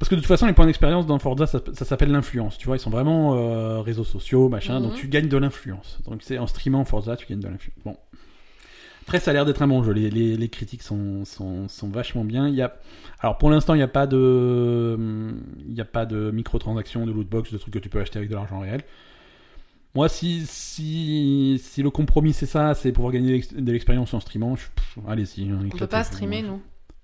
Parce 0.00 0.08
que 0.08 0.14
de 0.14 0.20
toute 0.20 0.28
façon, 0.28 0.46
les 0.46 0.52
points 0.52 0.66
d'expérience 0.66 1.06
dans 1.06 1.18
Forza, 1.18 1.46
ça, 1.48 1.60
ça 1.72 1.84
s'appelle 1.84 2.10
l'influence. 2.12 2.56
Tu 2.56 2.66
vois, 2.66 2.76
ils 2.76 2.80
sont 2.80 2.90
vraiment 2.90 3.34
euh, 3.34 3.80
réseaux 3.80 4.04
sociaux, 4.04 4.48
machin. 4.48 4.80
Donc 4.80 4.92
Mhm. 4.92 4.98
tu 4.98 5.08
gagnes 5.08 5.28
de 5.28 5.36
l'influence. 5.36 5.98
Donc 6.06 6.20
c'est 6.22 6.38
en 6.38 6.46
streamant 6.46 6.84
Forza, 6.84 7.16
tu 7.16 7.26
gagnes 7.26 7.40
de 7.40 7.48
l'influence. 7.48 7.78
Bon. 7.84 7.96
Après, 9.08 9.20
ça 9.20 9.30
a 9.30 9.34
l'air 9.34 9.46
d'être 9.46 9.62
un 9.62 9.68
bon 9.68 9.82
jeu. 9.82 9.92
Les, 9.92 10.10
les, 10.10 10.36
les 10.36 10.48
critiques 10.50 10.82
sont, 10.82 11.24
sont, 11.24 11.66
sont 11.68 11.88
vachement 11.88 12.24
bien. 12.24 12.46
Il 12.46 12.54
y 12.54 12.60
a... 12.62 12.76
Alors 13.20 13.38
pour 13.38 13.48
l'instant, 13.48 13.72
il 13.72 13.78
n'y 13.78 13.82
a 13.82 13.88
pas 13.88 14.06
de, 14.06 14.98
il 15.66 15.72
n'y 15.74 15.80
a 15.80 15.86
pas 15.86 16.04
de 16.04 16.30
microtransactions, 16.30 17.06
de 17.06 17.12
lootbox, 17.12 17.50
de 17.52 17.56
trucs 17.58 17.72
que 17.72 17.78
tu 17.78 17.88
peux 17.88 18.00
acheter 18.00 18.18
avec 18.18 18.28
de 18.28 18.34
l'argent 18.34 18.60
réel. 18.60 18.82
Moi, 19.94 20.08
si, 20.10 20.44
si, 20.46 21.58
si 21.64 21.82
le 21.82 21.88
compromis 21.90 22.34
c'est 22.34 22.46
ça, 22.46 22.74
c'est 22.74 22.92
pouvoir 22.92 23.12
gagner 23.12 23.28
de 23.28 23.32
l'ex- 23.32 23.54
de 23.54 23.72
l'expérience 23.72 24.12
en 24.12 24.20
streamant, 24.20 24.54
je... 24.56 24.66
allez-y. 25.08 25.48
hein, 25.50 25.58
On 25.64 25.76
peut 25.76 25.86
pas 25.86 26.04
streamer, 26.04 26.42
nous. 26.42 26.60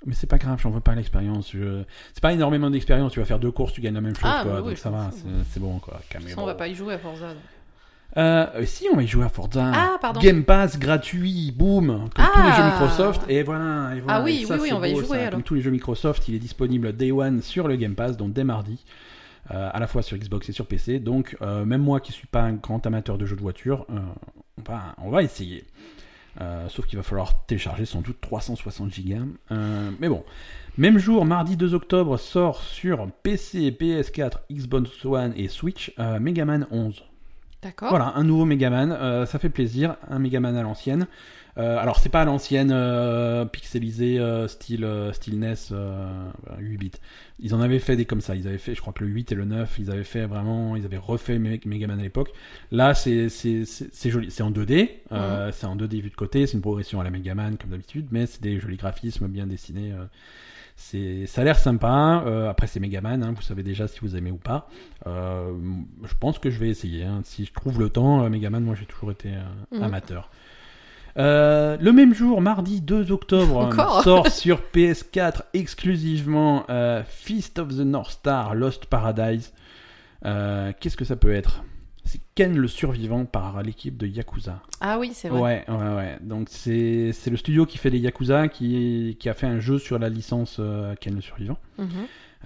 Mais 0.06 0.12
c'est 0.14 0.26
pas 0.26 0.36
grave, 0.36 0.60
j'en 0.62 0.68
veux 0.70 0.80
pas 0.80 0.94
l'expérience. 0.94 1.50
Je... 1.52 1.82
C'est 2.12 2.20
pas 2.22 2.34
énormément 2.34 2.68
d'expérience. 2.68 3.12
Tu 3.12 3.20
vas 3.20 3.24
faire 3.24 3.38
deux 3.40 3.50
courses, 3.50 3.72
tu 3.72 3.80
gagnes 3.80 3.94
la 3.94 4.02
même 4.02 4.14
chose, 4.14 4.30
Ah, 4.30 4.40
quoi. 4.42 4.52
bah 4.52 4.60
oui, 4.62 4.68
donc 4.72 4.76
ça 4.78 4.90
va, 4.90 5.10
c'est 5.50 5.58
bon, 5.60 5.78
quoi. 5.78 6.02
On 6.36 6.44
va 6.44 6.54
pas 6.54 6.68
y 6.68 6.74
jouer 6.74 6.92
à 6.94 6.98
Forza. 6.98 7.28
donc. 7.28 7.42
Euh, 8.16 8.46
euh, 8.54 8.64
si, 8.64 8.86
on 8.92 8.96
va 8.96 9.02
y 9.02 9.06
jouer 9.06 9.24
à 9.24 9.28
Forza. 9.28 9.72
Ah, 9.74 9.96
pardon. 10.00 10.20
Game 10.20 10.44
Pass 10.44 10.78
gratuit, 10.78 11.52
boom, 11.52 11.86
comme 11.86 12.08
tous 12.32 12.42
les 12.42 12.48
Ah. 12.50 12.56
jeux 12.56 12.64
Microsoft. 12.64 13.22
Et 13.28 13.42
voilà. 13.42 13.92
Et 13.96 14.00
voilà. 14.00 14.18
Ah 14.18 14.22
oui, 14.22 14.40
Et 14.42 14.46
ça, 14.46 14.54
oui, 14.54 14.60
oui, 14.62 14.68
c'est 14.68 14.74
on 14.74 14.78
va 14.80 14.88
y 14.88 14.92
beau, 14.94 15.00
jouer, 15.00 15.08
ça. 15.08 15.14
alors. 15.22 15.30
Comme 15.32 15.42
tous 15.42 15.54
les 15.54 15.60
jeux 15.62 15.70
Microsoft, 15.72 16.28
il 16.28 16.34
est 16.34 16.38
disponible 16.38 16.92
Day 16.94 17.10
One 17.10 17.42
sur 17.42 17.66
le 17.66 17.76
Game 17.76 17.94
Pass, 17.94 18.16
donc 18.16 18.32
dès 18.32 18.44
mardi. 18.44 18.84
euh, 19.50 19.68
à 19.74 19.78
la 19.78 19.86
fois 19.86 20.00
sur 20.02 20.16
Xbox 20.16 20.48
et 20.48 20.52
sur 20.52 20.64
PC. 20.66 21.00
Donc, 21.00 21.36
euh, 21.42 21.64
même 21.66 21.82
moi 21.82 22.00
qui 22.00 22.12
suis 22.12 22.26
pas 22.26 22.40
un 22.42 22.54
grand 22.54 22.86
amateur 22.86 23.18
de 23.18 23.26
jeux 23.26 23.36
de 23.36 23.42
voiture, 23.42 23.84
on, 23.90 24.62
va, 24.66 24.94
on 25.02 25.10
va 25.10 25.22
essayer. 25.22 25.64
Sauf 26.68 26.86
qu'il 26.86 26.96
va 26.96 27.02
falloir 27.02 27.44
télécharger 27.46 27.84
sans 27.84 28.00
doute 28.00 28.20
360 28.22 28.92
gigas. 28.92 29.18
Mais 30.00 30.08
bon. 30.08 30.24
Même 30.78 30.98
jour, 30.98 31.24
mardi 31.26 31.56
2 31.56 31.74
octobre, 31.74 32.16
sort 32.18 32.60
sur 32.62 33.06
PC, 33.22 33.70
PS4, 33.70 34.38
Xbox 34.50 35.04
One 35.04 35.32
et 35.36 35.48
Switch 35.48 35.92
Mega 36.20 36.44
Man 36.46 36.66
11. 36.70 37.04
D'accord. 37.64 37.88
Voilà, 37.90 38.12
un 38.14 38.22
nouveau 38.24 38.44
Megaman, 38.44 38.92
euh, 38.92 39.26
ça 39.26 39.38
fait 39.40 39.48
plaisir, 39.48 39.96
un 40.08 40.18
Megaman 40.20 40.54
à 40.56 40.62
l'ancienne. 40.62 41.06
Euh, 41.56 41.78
alors 41.78 42.00
c'est 42.00 42.08
pas 42.08 42.22
à 42.22 42.24
l'ancienne 42.24 42.72
euh, 42.72 43.44
pixelisé 43.44 44.18
euh, 44.18 44.48
style 44.48 44.84
euh, 44.84 45.12
style 45.12 45.38
NES 45.38 45.54
euh, 45.70 46.28
8 46.58 46.76
bits. 46.78 46.90
Ils 47.38 47.54
en 47.54 47.60
avaient 47.60 47.78
fait 47.78 47.94
des 47.96 48.06
comme 48.06 48.20
ça, 48.20 48.34
ils 48.34 48.48
avaient 48.48 48.58
fait 48.58 48.74
je 48.74 48.80
crois 48.80 48.92
que 48.92 49.04
le 49.04 49.10
8 49.10 49.30
et 49.30 49.34
le 49.36 49.44
9, 49.44 49.76
ils 49.78 49.88
avaient 49.90 50.02
fait 50.02 50.26
vraiment 50.26 50.74
ils 50.74 50.84
avaient 50.84 50.96
refait 50.98 51.38
Me- 51.38 51.60
Megaman 51.64 51.98
à 52.00 52.02
l'époque. 52.02 52.30
Là 52.72 52.92
c'est 52.94 53.28
c'est 53.28 53.64
c'est 53.66 53.86
c'est 53.94 54.10
joli, 54.10 54.32
c'est 54.32 54.42
en 54.42 54.50
2D, 54.50 54.90
euh, 55.12 55.52
c'est 55.52 55.66
en 55.66 55.76
2D 55.76 56.00
vu 56.00 56.10
de 56.10 56.16
côté, 56.16 56.46
c'est 56.48 56.54
une 56.54 56.60
progression 56.60 57.00
à 57.00 57.04
la 57.04 57.10
Megaman 57.10 57.56
comme 57.56 57.70
d'habitude, 57.70 58.08
mais 58.10 58.26
c'est 58.26 58.42
des 58.42 58.58
jolis 58.58 58.76
graphismes 58.76 59.28
bien 59.28 59.46
dessinés 59.46 59.92
euh, 59.92 60.04
c'est, 60.76 61.26
ça 61.26 61.40
a 61.40 61.44
l'air 61.44 61.58
sympa. 61.58 62.22
Euh, 62.26 62.50
après, 62.50 62.66
c'est 62.66 62.80
Megaman, 62.80 63.22
hein, 63.22 63.32
vous 63.34 63.42
savez 63.42 63.62
déjà 63.62 63.86
si 63.88 64.00
vous 64.00 64.16
aimez 64.16 64.30
ou 64.30 64.36
pas. 64.36 64.68
Euh, 65.06 65.52
je 66.04 66.14
pense 66.18 66.38
que 66.38 66.50
je 66.50 66.58
vais 66.58 66.68
essayer. 66.68 67.04
hein. 67.04 67.20
Si 67.24 67.44
je 67.44 67.52
trouve 67.52 67.78
le 67.78 67.88
temps, 67.90 68.24
euh, 68.24 68.28
Megaman, 68.28 68.62
moi 68.62 68.74
j'ai 68.74 68.86
toujours 68.86 69.10
été 69.12 69.30
Mhm. 69.72 69.82
amateur. 69.82 70.30
Euh, 71.16 71.76
le 71.80 71.92
même 71.92 72.12
jour, 72.12 72.40
mardi 72.40 72.80
2 72.80 73.12
octobre, 73.12 73.70
sort 74.02 74.26
sur 74.28 74.60
PS4 74.74 75.42
exclusivement 75.54 76.64
euh, 76.70 77.02
Feast 77.06 77.58
of 77.60 77.68
the 77.68 77.80
North 77.86 78.10
Star 78.10 78.54
Lost 78.54 78.86
Paradise. 78.86 79.52
Euh, 80.24 80.72
qu'est-ce 80.80 80.96
que 80.96 81.04
ça 81.04 81.16
peut 81.16 81.32
être? 81.32 81.62
C'est 82.04 82.20
Ken 82.34 82.56
le 82.56 82.68
survivant 82.68 83.24
par 83.24 83.62
l'équipe 83.62 83.96
de 83.96 84.06
Yakuza. 84.06 84.60
Ah 84.80 84.98
oui, 84.98 85.12
c'est 85.14 85.28
vrai. 85.28 85.40
Ouais, 85.40 85.64
ouais, 85.68 85.94
ouais. 85.94 86.18
Donc 86.20 86.48
c'est 86.50 87.12
le 87.26 87.36
studio 87.36 87.64
qui 87.64 87.78
fait 87.78 87.90
les 87.90 87.98
Yakuza 87.98 88.48
qui, 88.48 89.16
qui 89.18 89.28
a 89.28 89.34
fait 89.34 89.46
un 89.46 89.60
jeu 89.60 89.78
sur 89.78 89.98
la 89.98 90.08
licence 90.08 90.58
euh, 90.60 90.94
Ken 91.00 91.14
le 91.14 91.22
survivant, 91.22 91.56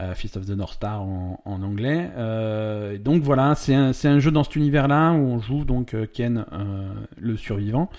euh, 0.01 0.15
Fist 0.15 0.37
of 0.37 0.47
the 0.47 0.51
North 0.51 0.75
Star 0.75 1.03
en, 1.03 1.41
en 1.45 1.63
anglais. 1.63 2.09
Euh, 2.17 2.99
donc 2.99 3.23
voilà, 3.23 3.55
c'est 3.57 3.75
un, 3.75 4.19
jeu 4.21 4.31
dans 4.31 4.45
cet 4.45 4.57
univers-là 4.57 5.13
où 5.13 5.19
on 5.19 5.41
joue 5.41 5.65
donc 5.65 5.97
Ken 6.13 6.45
le 7.17 7.37
survivant. 7.37 7.91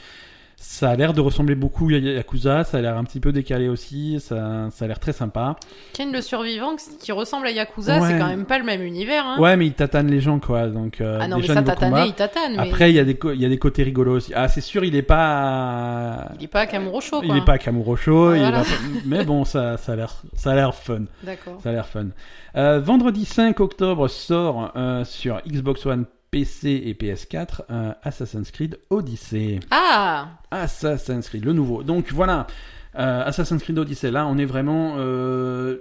Ça 0.62 0.90
a 0.92 0.96
l'air 0.96 1.14
de 1.14 1.22
ressembler 1.22 1.56
beaucoup 1.56 1.88
à 1.90 1.94
Yakuza, 1.98 2.64
ça 2.66 2.78
a 2.78 2.82
l'air 2.82 2.98
un 2.98 3.04
petit 3.06 3.20
peu 3.22 3.32
décalé 3.32 3.70
aussi, 3.70 4.20
ça, 4.20 4.68
ça 4.72 4.86
a 4.86 4.88
l'air 4.88 5.00
très 5.00 5.14
sympa. 5.14 5.56
Ken 5.94 6.12
le 6.12 6.22
survivant 6.22 6.76
qui 7.02 7.12
ressemble 7.14 7.48
à 7.48 7.52
Yakuza, 7.52 8.00
Ouais. 8.00 8.08
c'est 8.08 8.20
quand 8.20 8.28
même 8.28 8.46
pas 8.46 8.60
le 8.60 8.66
même 8.66 8.82
univers. 8.82 9.26
Hein. 9.26 9.40
Ouais, 9.40 9.56
mais 9.58 9.68
il 9.68 9.74
tatane 9.74 10.08
les 10.08 10.20
gens 10.20 10.40
quoi, 10.40 10.68
donc 10.68 11.00
euh, 11.02 11.18
ah 11.22 11.28
non, 11.28 11.38
mais 11.38 11.42
déjà 11.44 11.56
ça, 11.56 11.62
niveau 11.62 11.74
tataner, 11.74 12.06
il 12.08 12.14
tatane. 12.14 12.54
Mais 12.58 12.68
Après, 12.70 12.92
il 12.92 12.96
y, 12.96 13.00
a 13.00 13.04
des 13.06 13.18
il 13.34 13.42
y 13.42 13.46
a 13.46 13.50
des 13.50 13.58
côtés 13.58 13.84
rigolos 13.84 14.16
aussi. 14.18 14.34
Ah, 14.36 14.48
c'est 14.50 14.62
sûr, 14.62 14.84
il 14.84 14.96
est 14.96 15.02
pas. 15.02 16.30
il 16.38 16.44
est 16.44 16.48
pas 16.48 16.62
à 16.62 16.68
Kamurocho, 16.68 17.22
Il 17.24 17.28
quoi. 17.30 17.38
est 17.38 17.46
pas 17.46 17.58
Kamurocho, 17.58 18.34
il 18.34 18.38
est 18.38 18.40
Voilà. 18.42 18.60
pas- 18.60 18.66
mais 19.06 19.24
bon, 19.26 19.46
ça, 19.46 19.78
ça 19.78 19.94
a 19.94 19.96
l'air, 19.96 20.14
ça 20.36 20.52
a 20.52 20.56
l'air 20.56 20.76
fun. 20.76 21.04
D'accord. 21.24 21.60
Ça 21.64 21.70
a 21.70 21.72
l'air 21.72 21.88
fun. 21.88 22.08
Euh, 22.56 22.80
vendredi 22.80 23.26
5 23.26 23.60
octobre 23.60 24.08
sort 24.08 24.72
euh, 24.76 25.04
sur 25.06 25.42
Xbox 25.48 25.86
One, 25.86 26.06
PC 26.32 26.70
et 26.86 26.94
PS4 26.94 27.62
euh, 27.72 27.94
Assassin's 28.04 28.52
Creed 28.52 28.80
Odyssey. 28.90 29.60
Ah 29.72 30.40
Assassin's 30.52 31.28
Creed, 31.30 31.46
le 31.46 31.54
nouveau. 31.54 31.84
Donc 31.84 32.12
voilà, 32.12 32.48
euh, 32.96 33.24
Assassin's 33.26 33.62
Creed 33.64 33.78
Odyssey. 33.80 34.12
Là, 34.12 34.28
on 34.28 34.38
est 34.38 34.46
vraiment, 34.46 34.96
euh, 34.98 35.78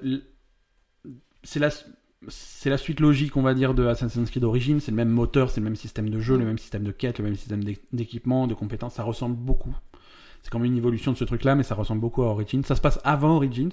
c'est 1.42 1.60
la, 1.60 1.68
c'est 2.28 2.70
la 2.70 2.78
suite 2.78 3.00
logique, 3.00 3.36
on 3.36 3.42
va 3.42 3.54
dire, 3.54 3.74
de 3.74 3.86
Assassin's 3.86 4.30
Creed 4.30 4.44
Origins. 4.44 4.80
C'est 4.80 4.90
le 4.90 4.96
même 4.96 5.08
moteur, 5.10 5.50
c'est 5.50 5.60
le 5.60 5.64
même 5.64 5.76
système 5.76 6.10
de 6.10 6.20
jeu, 6.20 6.36
le 6.36 6.44
même 6.44 6.58
système 6.58 6.84
de 6.84 6.92
quête, 6.92 7.18
le 7.18 7.24
même 7.24 7.36
système 7.36 7.62
d'é- 7.64 7.78
d'équipement, 7.92 8.46
de 8.46 8.54
compétences. 8.54 8.94
Ça 8.94 9.02
ressemble 9.02 9.36
beaucoup. 9.36 9.74
C'est 10.42 10.50
quand 10.50 10.58
même 10.58 10.70
une 10.72 10.78
évolution 10.78 11.12
de 11.12 11.16
ce 11.16 11.24
truc-là, 11.24 11.54
mais 11.54 11.62
ça 11.62 11.74
ressemble 11.74 12.00
beaucoup 12.00 12.22
à 12.22 12.26
Origins. 12.26 12.62
Ça 12.64 12.76
se 12.76 12.80
passe 12.80 13.00
avant 13.04 13.36
Origins. 13.36 13.72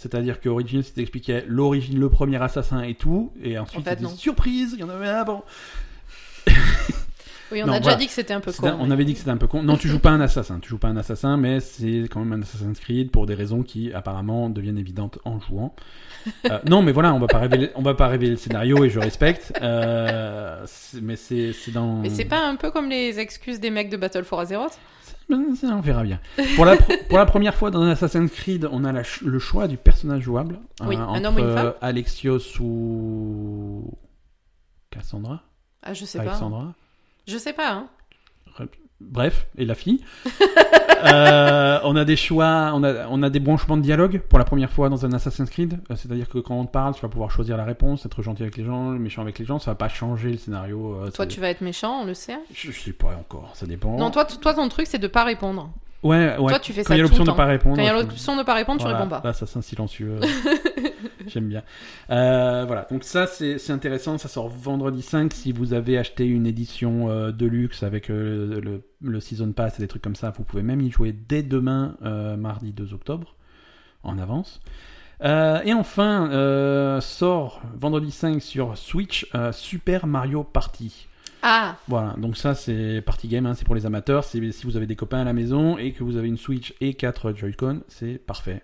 C'est-à-dire 0.00 0.40
que 0.40 0.48
Origins 0.48 0.82
t'expliquait 0.82 1.44
l'origine, 1.46 2.00
le 2.00 2.08
premier 2.08 2.40
assassin 2.42 2.82
et 2.82 2.94
tout, 2.94 3.32
et 3.42 3.58
ensuite 3.58 3.80
En 3.80 3.84
fait, 3.84 3.98
il 4.00 4.06
dit, 4.06 4.16
surprise, 4.16 4.70
il 4.74 4.80
y 4.80 4.82
en 4.82 4.88
avait 4.88 5.08
un 5.08 5.14
avant. 5.20 5.44
Oui, 7.52 7.62
on 7.64 7.66
Non, 7.66 7.72
a 7.72 7.78
déjà 7.78 7.90
voilà. 7.90 7.96
dit 7.98 8.06
que 8.06 8.12
c'était 8.12 8.32
un 8.32 8.38
peu 8.40 8.52
con. 8.52 8.64
un- 8.68 8.76
on 8.78 8.86
mais- 8.86 8.92
avait 8.92 9.04
dit 9.04 9.12
que 9.12 9.18
c'était 9.18 9.32
un 9.32 9.36
peu 9.36 9.48
con. 9.48 9.62
Non, 9.64 9.76
tu 9.76 9.88
joues 9.88 9.98
pas 9.98 10.10
un 10.10 10.20
assassin. 10.20 10.60
Tu 10.60 10.68
joues 10.68 10.78
pas 10.78 10.86
un 10.86 10.96
assassin, 10.96 11.36
mais 11.36 11.58
c'est 11.58 12.04
quand 12.08 12.20
même 12.20 12.32
un 12.32 12.42
Assassin's 12.42 12.78
Creed 12.78 13.10
pour 13.10 13.26
des 13.26 13.34
raisons 13.34 13.64
qui 13.64 13.92
apparemment 13.92 14.48
deviennent 14.50 14.78
évidentes 14.78 15.18
en 15.24 15.40
jouant. 15.40 15.74
Euh, 16.48 16.60
non, 16.68 16.80
mais 16.82 16.92
voilà, 16.92 17.12
on 17.12 17.18
va 17.18 17.26
pas 17.26 17.38
révéler, 17.38 17.70
on 17.74 17.82
va 17.82 17.94
pas 17.94 18.06
révéler 18.06 18.30
le 18.32 18.36
scénario 18.36 18.84
et 18.84 18.88
je 18.90 19.00
respecte. 19.00 19.52
Euh, 19.60 20.64
mais 21.02 21.16
c'est 21.16 21.52
dans. 21.74 21.96
Mais 21.96 22.10
c'est 22.10 22.24
pas 22.24 22.46
un 22.46 22.54
peu 22.54 22.70
comme 22.70 22.88
les 22.88 23.18
excuses 23.18 23.58
des 23.58 23.70
mecs 23.70 23.90
de 23.90 23.96
Battle 23.96 24.22
for 24.24 24.38
Azeroth? 24.38 24.78
On 25.32 25.80
verra 25.80 26.02
bien. 26.02 26.20
Pour 26.56 26.64
la, 26.64 26.76
pr- 26.76 27.06
pour 27.08 27.18
la 27.18 27.26
première 27.26 27.54
fois 27.54 27.70
dans 27.70 27.82
Assassin's 27.82 28.30
Creed, 28.30 28.68
on 28.70 28.84
a 28.84 28.92
la 28.92 29.04
ch- 29.04 29.22
le 29.22 29.38
choix 29.38 29.68
du 29.68 29.76
personnage 29.76 30.22
jouable. 30.22 30.58
euh, 30.80 30.86
Oui, 30.86 30.96
un 30.96 31.04
entre 31.06 31.28
homme 31.28 31.36
ou 31.36 31.38
une 31.40 31.54
femme 31.54 31.66
euh, 31.66 31.72
Alexios 31.80 32.60
ou 32.60 33.92
Cassandra. 34.90 35.42
Ah, 35.82 35.94
je 35.94 36.04
sais 36.04 36.18
pas. 36.18 36.24
Alexandra. 36.24 36.74
Je 37.26 37.38
sais 37.38 37.52
pas, 37.52 37.70
hein. 37.72 37.88
Bref, 39.00 39.46
et 39.58 39.64
la 39.64 39.74
fille. 39.74 40.00
Euh, 41.02 41.78
on 41.84 41.96
a 41.96 42.04
des 42.04 42.14
choix, 42.16 42.72
on 42.74 42.84
a, 42.84 43.06
on 43.08 43.22
a 43.22 43.30
des 43.30 43.40
branchements 43.40 43.78
de 43.78 43.82
dialogue 43.82 44.20
pour 44.28 44.38
la 44.38 44.44
première 44.44 44.70
fois 44.70 44.90
dans 44.90 45.06
un 45.06 45.12
Assassin's 45.14 45.48
Creed. 45.48 45.78
Euh, 45.90 45.94
C'est-à-dire 45.96 46.28
que 46.28 46.36
quand 46.36 46.54
on 46.56 46.66
te 46.66 46.70
parle, 46.70 46.94
tu 46.94 47.00
vas 47.00 47.08
pouvoir 47.08 47.30
choisir 47.30 47.56
la 47.56 47.64
réponse, 47.64 48.04
être 48.04 48.20
gentil 48.20 48.42
avec 48.42 48.58
les 48.58 48.64
gens, 48.66 48.90
méchant 48.90 49.22
avec 49.22 49.38
les 49.38 49.46
gens. 49.46 49.58
Ça 49.58 49.70
va 49.70 49.76
pas 49.76 49.88
changer 49.88 50.32
le 50.32 50.36
scénario. 50.36 50.94
euh, 50.96 51.04
Toi, 51.10 51.24
ça- 51.24 51.26
tu 51.26 51.40
vas 51.40 51.48
être 51.48 51.62
méchant, 51.62 52.00
on 52.02 52.04
le 52.04 52.12
sait. 52.12 52.36
je, 52.52 52.70
je 52.70 52.78
sais 52.78 52.92
pas 52.92 53.16
encore, 53.18 53.50
ça 53.54 53.64
dépend. 53.64 53.96
Non, 53.96 54.10
toi, 54.10 54.26
toi, 54.26 54.52
ton 54.52 54.68
truc, 54.68 54.86
c'est 54.86 54.98
de 54.98 55.06
pas 55.06 55.24
répondre. 55.24 55.70
Ouais, 56.02 56.36
ouais. 56.38 56.48
Toi, 56.50 56.58
tu 56.58 56.74
fais 56.74 56.82
Quand 56.82 56.88
ça 56.88 56.94
il 56.96 56.98
y 56.98 57.00
a 57.00 57.04
l'option 57.04 57.24
de 57.24 57.32
pas 57.32 57.46
répondre. 57.46 57.76
Quand 57.76 57.82
il 57.82 57.86
y 57.86 57.88
a 57.88 57.94
l'option 57.94 58.36
de 58.36 58.42
pas 58.42 58.54
répondre, 58.54 58.80
voilà, 58.82 58.96
tu 58.98 59.02
réponds 59.04 59.16
pas. 59.20 59.22
L'assassin 59.26 59.62
silencieux. 59.62 60.16
J'aime 61.26 61.48
bien. 61.48 61.62
Euh, 62.10 62.64
voilà, 62.66 62.86
donc 62.90 63.04
ça 63.04 63.26
c'est 63.26 63.70
intéressant, 63.70 64.18
ça 64.18 64.28
sort 64.28 64.48
vendredi 64.48 65.02
5. 65.02 65.32
Si 65.32 65.52
vous 65.52 65.72
avez 65.72 65.98
acheté 65.98 66.26
une 66.26 66.46
édition 66.46 67.10
euh, 67.10 67.32
de 67.32 67.46
luxe 67.46 67.82
avec 67.82 68.10
euh, 68.10 68.60
le, 68.60 68.82
le 69.02 69.20
Season 69.20 69.52
Pass 69.52 69.78
et 69.78 69.82
des 69.82 69.88
trucs 69.88 70.02
comme 70.02 70.16
ça, 70.16 70.30
vous 70.36 70.44
pouvez 70.44 70.62
même 70.62 70.80
y 70.80 70.90
jouer 70.90 71.12
dès 71.12 71.42
demain, 71.42 71.96
euh, 72.02 72.36
mardi 72.36 72.72
2 72.72 72.94
octobre, 72.94 73.34
en 74.02 74.18
avance. 74.18 74.60
Et 75.22 75.74
enfin, 75.74 76.98
sort 77.02 77.60
vendredi 77.76 78.10
5 78.10 78.40
sur 78.40 78.78
Switch 78.78 79.30
Super 79.52 80.06
Mario 80.06 80.44
Party. 80.44 81.08
Ah, 81.42 81.76
Voilà, 81.88 82.14
donc 82.18 82.36
ça 82.36 82.54
c'est 82.54 83.02
party 83.02 83.28
game, 83.28 83.46
hein, 83.46 83.54
c'est 83.54 83.64
pour 83.64 83.74
les 83.74 83.86
amateurs. 83.86 84.24
Si 84.24 84.40
vous 84.64 84.76
avez 84.76 84.86
des 84.86 84.96
copains 84.96 85.20
à 85.20 85.24
la 85.24 85.32
maison 85.32 85.78
et 85.78 85.92
que 85.92 86.04
vous 86.04 86.16
avez 86.16 86.28
une 86.28 86.36
Switch 86.36 86.74
et 86.80 86.94
4 86.94 87.32
Joy-Con, 87.34 87.82
c'est 87.88 88.18
parfait. 88.18 88.62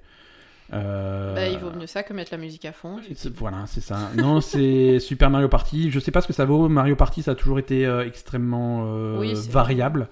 Euh, 0.73 1.35
bah, 1.35 1.47
il 1.49 1.59
vaut 1.59 1.71
mieux 1.71 1.87
ça 1.87 2.03
que 2.03 2.13
mettre 2.13 2.33
la 2.33 2.39
musique 2.39 2.65
à 2.65 2.73
fond. 2.73 2.99
Voilà, 3.37 3.65
c'est 3.67 3.81
ça. 3.81 4.11
Non, 4.17 4.41
c'est 4.41 4.99
Super 5.01 5.31
Mario 5.31 5.49
Party. 5.49 5.91
Je 5.91 5.99
sais 6.01 6.11
pas 6.11 6.21
ce 6.21 6.27
que 6.27 6.33
ça 6.33 6.45
vaut. 6.45 6.69
Mario 6.69 6.97
Party, 6.97 7.23
ça 7.23 7.33
a 7.33 7.35
toujours 7.35 7.59
été 7.59 7.87
euh, 7.87 8.05
extrêmement 8.07 8.85
euh, 8.87 9.19
Oui, 9.21 9.35
variable. 9.51 10.09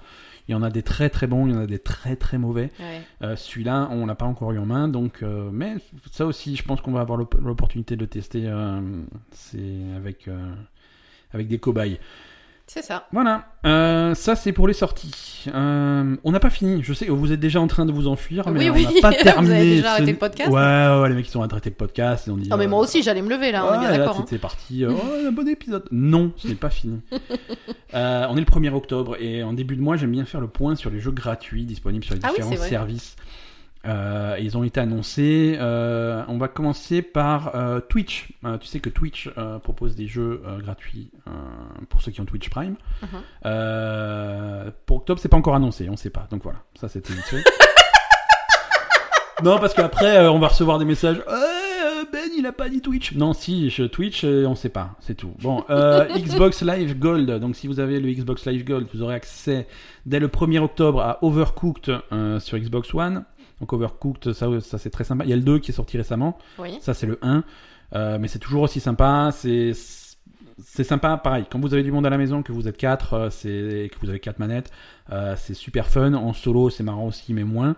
Il 0.48 0.52
y 0.52 0.54
en 0.54 0.62
a 0.62 0.68
des 0.70 0.82
très 0.82 1.08
très 1.08 1.26
bons, 1.26 1.46
il 1.46 1.54
y 1.54 1.56
en 1.56 1.60
a 1.62 1.66
des 1.66 1.78
très 1.78 2.16
très 2.16 2.36
mauvais. 2.36 2.70
Ouais. 2.78 3.34
Celui-là, 3.36 3.88
on 3.90 4.04
l'a 4.04 4.14
pas 4.14 4.26
encore 4.26 4.52
eu 4.52 4.58
en 4.58 4.66
main, 4.66 4.88
donc. 4.88 5.22
mais 5.52 5.76
ça 6.12 6.26
aussi, 6.26 6.54
je 6.54 6.62
pense 6.62 6.82
qu'on 6.82 6.92
va 6.92 7.00
avoir 7.00 7.16
l'op- 7.16 7.34
l'opportunité 7.42 7.96
de 7.96 8.02
le 8.02 8.06
tester. 8.08 8.52
c'est 9.30 9.82
avec 9.96 10.28
avec 11.32 11.48
des 11.48 11.58
cobayes. 11.58 11.98
C'est 12.66 12.82
ça. 12.82 13.06
Voilà, 13.12 13.44
euh, 13.66 14.14
ça 14.14 14.34
c'est 14.36 14.52
pour 14.52 14.66
les 14.66 14.72
sorties. 14.72 15.44
Euh, 15.54 16.16
on 16.24 16.32
n'a 16.32 16.40
pas 16.40 16.48
fini. 16.48 16.82
Je 16.82 16.94
sais 16.94 17.04
que 17.06 17.12
vous 17.12 17.30
êtes 17.30 17.38
déjà 17.38 17.60
en 17.60 17.66
train 17.66 17.84
de 17.84 17.92
vous 17.92 18.08
enfuir, 18.08 18.48
mais 18.48 18.70
Oui, 18.70 18.70
on 18.70 18.74
oui. 18.88 18.94
n'a 18.94 19.00
pas 19.02 19.10
Vous 19.10 19.14
avez 19.16 19.22
terminé. 19.22 19.64
déjà 19.76 19.92
arrêté 19.92 20.12
le 20.12 20.18
podcast 20.18 20.50
Ouais, 20.50 21.00
ouais, 21.02 21.08
les 21.10 21.14
mecs 21.14 21.28
ils 21.30 21.36
ont 21.38 21.42
arrêté 21.42 21.68
le 21.68 21.76
podcast. 21.76 22.24
Ils 22.26 22.30
ont 22.32 22.36
dit. 22.38 22.48
Non, 22.48 22.56
mais 22.56 22.64
euh, 22.64 22.68
moi 22.68 22.80
aussi, 22.80 23.02
j'allais 23.02 23.20
me 23.20 23.28
lever 23.28 23.52
là, 23.52 23.66
on 23.66 23.74
est 23.74 23.78
bien 23.80 23.90
d'accord. 23.98 24.16
hein. 24.18 24.24
c'était 24.26 24.38
parti. 24.40 24.84
oh, 24.88 24.94
un 25.28 25.30
bon 25.32 25.46
épisode. 25.46 25.84
Non, 25.90 26.32
ce 26.36 26.48
n'est 26.48 26.54
pas 26.54 26.70
fini. 26.70 27.00
Euh, 27.92 28.26
on 28.28 28.36
est 28.36 28.40
le 28.40 28.46
1er 28.46 28.72
octobre 28.72 29.14
et 29.20 29.44
en 29.44 29.52
début 29.52 29.76
de 29.76 29.80
mois, 29.80 29.94
j'aime 29.96 30.10
bien 30.10 30.24
faire 30.24 30.40
le 30.40 30.48
point 30.48 30.74
sur 30.74 30.90
les 30.90 30.98
jeux 30.98 31.12
gratuits 31.12 31.64
disponibles 31.64 32.04
sur 32.04 32.14
les 32.16 32.20
Ah 32.24 32.30
oui, 32.30 32.42
différents 32.42 32.56
vrai. 32.56 32.68
Euh, 33.86 34.36
ils 34.40 34.56
ont 34.56 34.64
été 34.64 34.80
annoncés. 34.80 35.56
Euh, 35.60 36.22
on 36.28 36.38
va 36.38 36.48
commencer 36.48 37.02
par 37.02 37.54
euh, 37.54 37.80
Twitch. 37.80 38.28
Tu 38.60 38.66
sais 38.66 38.80
que 38.80 38.88
Twitch 38.88 39.30
propose 39.62 39.94
des 39.96 40.06
jeux 40.06 40.42
gratuits 40.60 41.10
pour 41.88 42.02
ceux 42.02 42.10
qui 42.12 42.20
ont 42.20 42.24
Twitch 42.24 42.48
Prime. 42.50 42.76
Euh, 43.46 44.70
pour 44.86 44.98
octobre, 44.98 45.20
c'est 45.20 45.28
pas 45.28 45.36
encore 45.36 45.54
annoncé, 45.54 45.88
on 45.90 45.96
sait 45.96 46.10
pas. 46.10 46.26
Donc 46.30 46.42
voilà, 46.42 46.58
ça 46.78 46.88
c'était 46.88 47.12
vite 47.12 47.24
non, 49.42 49.58
parce 49.58 49.74
qu'après, 49.74 50.26
on 50.28 50.38
va 50.38 50.48
recevoir 50.48 50.78
des 50.78 50.84
messages. 50.84 51.22
Euh, 51.28 52.04
ben, 52.12 52.30
il 52.36 52.46
a 52.46 52.52
pas 52.52 52.68
dit 52.68 52.80
Twitch. 52.80 53.14
Non, 53.14 53.32
si, 53.32 53.70
je 53.70 53.84
Twitch, 53.84 54.24
on 54.24 54.54
sait 54.54 54.68
pas, 54.68 54.94
c'est 55.00 55.14
tout. 55.14 55.32
Bon, 55.40 55.64
Xbox 56.16 56.62
Live 56.62 56.98
Gold. 56.98 57.30
Donc, 57.40 57.56
si 57.56 57.66
vous 57.66 57.80
avez 57.80 58.00
le 58.00 58.10
Xbox 58.12 58.46
Live 58.46 58.64
Gold, 58.64 58.86
vous 58.94 59.02
aurez 59.02 59.14
accès 59.14 59.66
dès 60.06 60.20
le 60.20 60.28
1er 60.28 60.60
octobre 60.60 61.00
à 61.00 61.18
Overcooked 61.22 62.00
sur 62.40 62.58
Xbox 62.58 62.94
One. 62.94 63.24
Donc, 63.60 63.72
Overcooked, 63.72 64.32
ça, 64.32 64.48
ça 64.60 64.78
c'est 64.78 64.90
très 64.90 65.04
sympa. 65.04 65.24
Il 65.24 65.30
y 65.30 65.32
a 65.32 65.36
le 65.36 65.42
2 65.42 65.58
qui 65.58 65.70
est 65.70 65.74
sorti 65.74 65.96
récemment. 65.96 66.38
Oui. 66.58 66.78
Ça, 66.80 66.94
c'est 66.94 67.06
le 67.06 67.18
1. 67.22 67.44
Euh, 67.94 68.18
mais 68.18 68.28
c'est 68.28 68.38
toujours 68.38 68.62
aussi 68.62 68.80
sympa. 68.80 69.30
C'est 69.32 69.72
c'est 70.62 70.84
sympa, 70.84 71.16
pareil. 71.16 71.46
Quand 71.50 71.58
vous 71.58 71.74
avez 71.74 71.82
du 71.82 71.90
monde 71.90 72.06
à 72.06 72.10
la 72.10 72.18
maison, 72.18 72.42
que 72.42 72.52
vous 72.52 72.68
êtes 72.68 72.76
4, 72.76 73.28
c'est 73.30 73.90
que 73.92 73.98
vous 74.00 74.08
avez 74.08 74.20
quatre 74.20 74.38
manettes, 74.38 74.70
euh, 75.10 75.34
c'est 75.36 75.54
super 75.54 75.88
fun. 75.88 76.14
En 76.14 76.32
solo, 76.32 76.70
c'est 76.70 76.84
marrant 76.84 77.06
aussi, 77.06 77.34
mais 77.34 77.44
moins. 77.44 77.74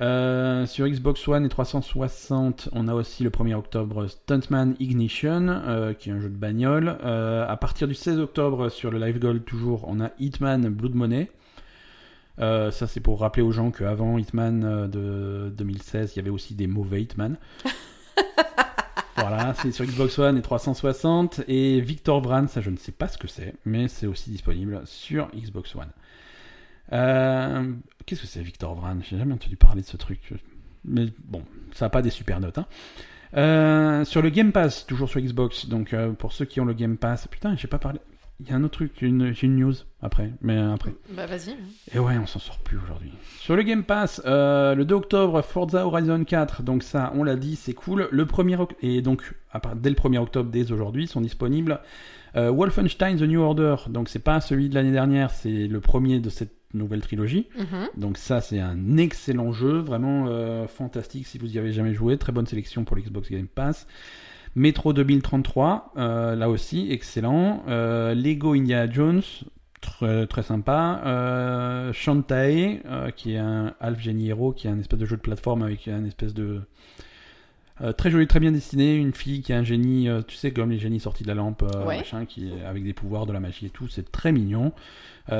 Euh, 0.00 0.64
sur 0.64 0.88
Xbox 0.88 1.28
One 1.28 1.44
et 1.44 1.48
360, 1.50 2.70
on 2.72 2.88
a 2.88 2.94
aussi 2.94 3.22
le 3.22 3.28
1er 3.28 3.54
octobre 3.54 4.06
Stuntman 4.06 4.74
Ignition, 4.80 5.46
euh, 5.48 5.92
qui 5.92 6.08
est 6.08 6.12
un 6.12 6.20
jeu 6.20 6.30
de 6.30 6.36
bagnole. 6.36 6.96
Euh, 7.04 7.46
à 7.46 7.56
partir 7.58 7.86
du 7.86 7.94
16 7.94 8.18
octobre, 8.18 8.70
sur 8.70 8.90
le 8.90 8.98
Live 8.98 9.18
Gold, 9.18 9.44
toujours, 9.44 9.84
on 9.86 10.00
a 10.00 10.10
Hitman 10.18 10.68
Blood 10.70 10.94
Money. 10.94 11.30
Euh, 12.40 12.70
ça, 12.70 12.86
c'est 12.86 13.00
pour 13.00 13.20
rappeler 13.20 13.42
aux 13.42 13.52
gens 13.52 13.70
qu'avant 13.70 14.18
Hitman 14.18 14.64
euh, 14.64 14.88
de 14.88 15.50
2016, 15.50 16.12
il 16.14 16.16
y 16.16 16.20
avait 16.20 16.30
aussi 16.30 16.54
des 16.54 16.66
mauvais 16.66 17.02
Hitman. 17.02 17.36
voilà, 19.16 19.54
c'est 19.54 19.72
sur 19.72 19.84
Xbox 19.84 20.18
One 20.18 20.38
et 20.38 20.42
360. 20.42 21.42
Et 21.48 21.80
Victor 21.80 22.20
Vran, 22.20 22.46
ça, 22.48 22.60
je 22.60 22.70
ne 22.70 22.76
sais 22.76 22.92
pas 22.92 23.08
ce 23.08 23.18
que 23.18 23.28
c'est, 23.28 23.54
mais 23.64 23.88
c'est 23.88 24.06
aussi 24.06 24.30
disponible 24.30 24.80
sur 24.84 25.28
Xbox 25.34 25.74
One. 25.74 25.90
Euh, 26.92 27.72
Qu'est-ce 28.06 28.22
que 28.22 28.26
c'est 28.26 28.42
Victor 28.42 28.74
Vran? 28.74 28.96
J'ai 29.08 29.18
jamais 29.18 29.34
entendu 29.34 29.56
parler 29.56 29.82
de 29.82 29.86
ce 29.86 29.96
truc. 29.96 30.32
Mais 30.84 31.06
bon, 31.24 31.44
ça 31.74 31.86
n'a 31.86 31.90
pas 31.90 32.02
des 32.02 32.10
super 32.10 32.40
notes. 32.40 32.58
Hein. 32.58 32.66
Euh, 33.36 34.04
sur 34.04 34.22
le 34.22 34.30
Game 34.30 34.52
Pass, 34.52 34.86
toujours 34.86 35.08
sur 35.08 35.20
Xbox, 35.20 35.66
donc 35.66 35.92
euh, 35.92 36.12
pour 36.12 36.32
ceux 36.32 36.44
qui 36.44 36.60
ont 36.60 36.64
le 36.64 36.74
Game 36.74 36.96
Pass, 36.96 37.28
putain, 37.28 37.56
j'ai 37.56 37.68
pas 37.68 37.78
parlé. 37.78 38.00
Il 38.42 38.48
y 38.48 38.52
a 38.52 38.56
un 38.56 38.64
autre 38.64 38.72
truc, 38.74 39.02
une, 39.02 39.32
j'ai 39.34 39.46
une 39.46 39.56
news 39.56 39.74
après, 40.00 40.32
mais 40.40 40.56
après. 40.58 40.94
Bah, 41.14 41.26
vas-y. 41.26 41.56
Et 41.94 41.98
ouais, 41.98 42.16
on 42.16 42.26
s'en 42.26 42.38
sort 42.38 42.58
plus 42.58 42.78
aujourd'hui. 42.82 43.12
Sur 43.38 43.54
le 43.54 43.62
Game 43.62 43.84
Pass, 43.84 44.22
euh, 44.24 44.74
le 44.74 44.84
2 44.86 44.94
octobre, 44.94 45.42
Forza 45.42 45.86
Horizon 45.86 46.24
4. 46.24 46.62
Donc 46.62 46.82
ça, 46.82 47.12
on 47.14 47.22
l'a 47.22 47.36
dit, 47.36 47.56
c'est 47.56 47.74
cool. 47.74 48.08
Le 48.10 48.24
1er 48.24 48.56
oc- 48.56 48.76
et 48.80 49.02
donc 49.02 49.34
dès 49.76 49.90
le 49.90 49.96
1er 49.96 50.18
octobre, 50.18 50.50
dès 50.50 50.72
aujourd'hui, 50.72 51.06
sont 51.06 51.20
disponibles 51.20 51.80
euh, 52.36 52.50
Wolfenstein 52.50 53.16
The 53.18 53.22
New 53.22 53.40
Order. 53.42 53.76
Donc 53.88 54.08
c'est 54.08 54.18
pas 54.20 54.40
celui 54.40 54.68
de 54.70 54.74
l'année 54.74 54.92
dernière, 54.92 55.30
c'est 55.30 55.66
le 55.66 55.80
premier 55.80 56.20
de 56.20 56.30
cette 56.30 56.54
nouvelle 56.72 57.00
trilogie. 57.02 57.48
Mhm. 57.58 57.88
Donc 58.00 58.16
ça, 58.16 58.40
c'est 58.40 58.60
un 58.60 58.96
excellent 58.96 59.52
jeu, 59.52 59.78
vraiment 59.78 60.26
euh, 60.28 60.66
fantastique 60.68 61.26
si 61.26 61.36
vous 61.36 61.52
y 61.52 61.58
avez 61.58 61.72
jamais 61.72 61.92
joué. 61.92 62.16
Très 62.16 62.32
bonne 62.32 62.46
sélection 62.46 62.84
pour 62.84 62.96
l'Xbox 62.96 63.28
Game 63.30 63.48
Pass. 63.48 63.86
Metro 64.56 64.92
2033, 64.92 65.92
euh, 65.96 66.34
là 66.36 66.48
aussi, 66.50 66.88
excellent. 66.90 67.62
Euh, 67.68 68.14
Lego 68.14 68.54
Indiana 68.54 68.90
Jones, 68.92 69.22
très, 69.80 70.26
très 70.26 70.42
sympa. 70.42 71.00
Euh, 71.06 71.92
Shantae, 71.92 72.80
qui 73.16 73.34
est 73.34 73.38
un 73.38 73.74
Half 73.80 74.00
Genie 74.00 74.28
Hero, 74.28 74.52
qui 74.52 74.66
est 74.66 74.70
un 74.70 74.78
espèce 74.78 74.98
de 74.98 75.06
jeu 75.06 75.16
de 75.16 75.22
plateforme 75.22 75.62
avec 75.62 75.86
un 75.86 76.04
espèce 76.04 76.34
de... 76.34 76.62
très 77.96 78.10
joli, 78.10 78.26
très 78.26 78.40
bien 78.40 78.50
dessiné, 78.50 78.96
une 78.96 79.12
fille 79.12 79.40
qui 79.40 79.52
a 79.52 79.58
un 79.58 79.62
génie, 79.64 80.08
tu 80.26 80.34
sais, 80.36 80.50
comme 80.50 80.70
les 80.72 80.78
génies 80.78 81.00
sortis 81.00 81.22
de 81.22 81.28
la 81.28 81.34
lampe, 81.34 81.62
Ouais. 81.86 81.98
machin, 81.98 82.24
qui 82.26 82.50
avec 82.68 82.82
des 82.82 82.92
pouvoirs, 82.92 83.26
de 83.26 83.32
la 83.32 83.40
magie 83.40 83.66
et 83.66 83.70
tout, 83.70 83.88
c'est 83.88 84.10
très 84.10 84.32
mignon. 84.32 84.72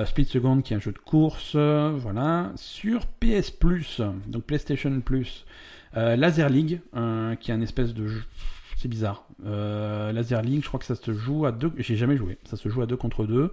Split 0.06 0.24
Second, 0.24 0.60
qui 0.62 0.72
est 0.72 0.76
un 0.76 0.80
jeu 0.80 0.92
de 0.92 0.98
course, 0.98 1.56
voilà. 1.56 2.52
Sur 2.54 3.06
PS 3.06 3.50
Plus, 3.50 4.00
donc 4.28 4.44
PlayStation 4.44 5.00
Plus, 5.00 5.44
Laser 5.94 6.48
League, 6.48 6.80
qui 7.40 7.50
est 7.50 7.54
un 7.54 7.60
espèce 7.60 7.92
de 7.92 8.06
jeu. 8.06 8.22
C'est 8.80 8.88
bizarre. 8.88 9.24
Euh, 9.44 10.10
Laser 10.12 10.40
League, 10.40 10.62
je 10.62 10.68
crois 10.68 10.80
que 10.80 10.86
ça 10.86 10.94
se 10.94 11.12
joue 11.12 11.44
à 11.44 11.52
deux. 11.52 11.70
J'ai 11.76 11.96
jamais 11.96 12.16
joué. 12.16 12.38
Ça 12.44 12.56
se 12.56 12.68
joue 12.70 12.80
à 12.80 12.86
deux 12.86 12.96
contre 12.96 13.24
deux. 13.26 13.52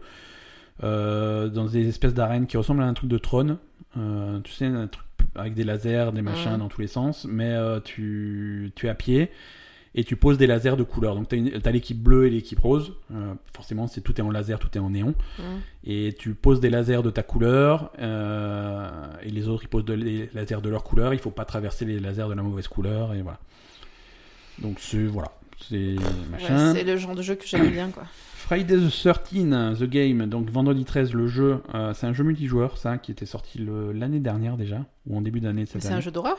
euh, 0.83 1.49
dans 1.49 1.65
des 1.65 1.87
espèces 1.89 2.13
d'arènes 2.13 2.45
qui 2.47 2.55
ressemblent 2.55 2.83
à 2.83 2.85
un 2.85 2.93
truc 2.93 3.09
de 3.09 3.17
trône. 3.17 3.57
Euh, 3.97 4.39
tu 4.41 4.51
sais, 4.53 4.65
un 4.67 4.87
truc 4.87 5.05
avec 5.35 5.53
des 5.53 5.63
lasers, 5.63 6.11
des 6.13 6.21
machins 6.21 6.57
dans 6.57 6.67
tous 6.69 6.81
les 6.81 6.87
sens. 6.87 7.25
Mais 7.29 7.55
tu, 7.83 8.71
tu 8.75 8.85
es 8.85 8.89
à 8.89 8.95
pied 8.95 9.29
et 9.95 10.03
tu 10.03 10.15
poses 10.15 10.37
des 10.37 10.45
lasers 10.47 10.75
de 10.77 10.83
couleur. 10.83 11.15
Donc 11.15 11.27
tu 11.27 11.51
as, 11.63 11.71
l'équipe 11.71 12.01
bleue 12.01 12.27
et 12.27 12.29
l'équipe 12.29 12.59
rose. 12.59 12.93
Euh, 13.13 13.33
forcément, 13.53 13.87
c'est 13.87 14.01
tout 14.01 14.15
est 14.17 14.21
en 14.23 14.31
laser, 14.31 14.59
tout 14.59 14.69
est 14.75 14.79
en 14.79 14.91
néon. 14.91 15.13
Et 15.83 16.15
tu 16.17 16.35
poses 16.35 16.59
des 16.59 16.69
lasers 16.69 17.01
de 17.03 17.09
ta 17.09 17.23
couleur. 17.23 17.91
euh, 17.99 18.89
et 19.23 19.29
les 19.29 19.47
autres, 19.49 19.63
ils 19.63 19.69
posent 19.69 19.85
de- 19.85 19.95
des 19.95 20.29
lasers 20.33 20.61
de 20.61 20.69
leur 20.69 20.83
couleur. 20.83 21.13
Il 21.13 21.19
faut 21.19 21.31
pas 21.31 21.45
traverser 21.45 21.83
les 21.85 21.99
lasers 21.99 22.27
de 22.29 22.33
la 22.33 22.43
mauvaise 22.43 22.67
couleur. 22.67 23.13
Et 23.13 23.21
voilà. 23.23 23.39
Donc 24.59 24.77
c'est 24.79 25.03
voilà. 25.05 25.31
C'est 25.69 25.95
machin. 26.31 26.73
Ouais, 26.73 26.79
c'est 26.79 26.83
le 26.83 26.97
genre 26.97 27.15
de 27.15 27.21
jeu 27.21 27.35
que 27.35 27.45
j'aime 27.47 27.69
bien, 27.71 27.89
quoi. 27.89 28.03
Friday 28.35 28.77
the 28.77 28.89
13, 28.89 29.79
The 29.79 29.83
Game, 29.83 30.25
donc 30.27 30.49
vendredi 30.49 30.85
13, 30.85 31.13
le 31.13 31.27
jeu, 31.27 31.61
euh, 31.75 31.93
c'est 31.93 32.07
un 32.07 32.13
jeu 32.13 32.23
multijoueur, 32.23 32.77
ça, 32.77 32.97
qui 32.97 33.11
était 33.11 33.25
sorti 33.25 33.59
l'année 33.93 34.19
dernière 34.21 34.55
déjà, 34.55 34.85
ou 35.05 35.17
en 35.17 35.21
début 35.21 35.41
d'année 35.41 35.63
de 35.65 35.67
cette 35.69 35.81
C'est 35.81 35.91
un 35.91 35.99
jeu 35.99 36.11
d'horreur? 36.11 36.37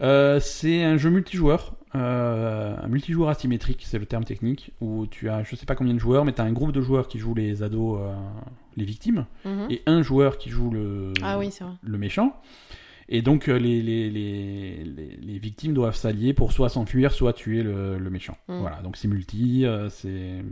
Euh, 0.00 0.38
c'est 0.38 0.84
un 0.84 0.96
jeu 0.98 1.08
multijoueur, 1.10 1.74
euh, 1.94 2.76
un 2.82 2.86
multijoueur 2.88 3.30
asymétrique, 3.30 3.84
c'est 3.86 3.98
le 3.98 4.04
terme 4.06 4.24
technique, 4.24 4.72
où 4.80 5.06
tu 5.06 5.30
as, 5.30 5.42
je 5.44 5.56
sais 5.56 5.64
pas 5.64 5.74
combien 5.74 5.94
de 5.94 5.98
joueurs, 5.98 6.24
mais 6.26 6.32
tu 6.34 6.40
as 6.42 6.44
un 6.44 6.52
groupe 6.52 6.72
de 6.72 6.82
joueurs 6.82 7.08
qui 7.08 7.18
jouent 7.18 7.34
les 7.34 7.62
ados, 7.62 8.00
les 8.76 8.84
victimes, 8.84 9.24
Mhm. 9.46 9.66
et 9.70 9.82
un 9.86 10.02
joueur 10.02 10.36
qui 10.38 10.50
joue 10.50 10.70
le, 10.70 11.12
Ah 11.22 11.38
oui, 11.38 11.50
le 11.82 11.98
méchant. 11.98 12.36
Et 13.08 13.22
donc 13.22 13.48
euh, 13.48 13.58
les, 13.58 13.80
les, 13.82 14.10
les, 14.10 14.84
les, 14.84 15.38
victimes 15.38 15.72
doivent 15.72 15.96
s'allier 15.96 16.34
pour 16.34 16.52
soit 16.52 16.68
s'enfuir, 16.68 17.12
soit 17.12 17.32
tuer 17.32 17.62
le, 17.62 17.98
le 17.98 18.10
méchant. 18.10 18.36
Mm. 18.48 18.58
Voilà, 18.60 18.82
donc 18.82 18.96
c'est 18.96 19.08
multi, 19.08 19.64
euh, 19.64 19.88
c'est 19.88 20.44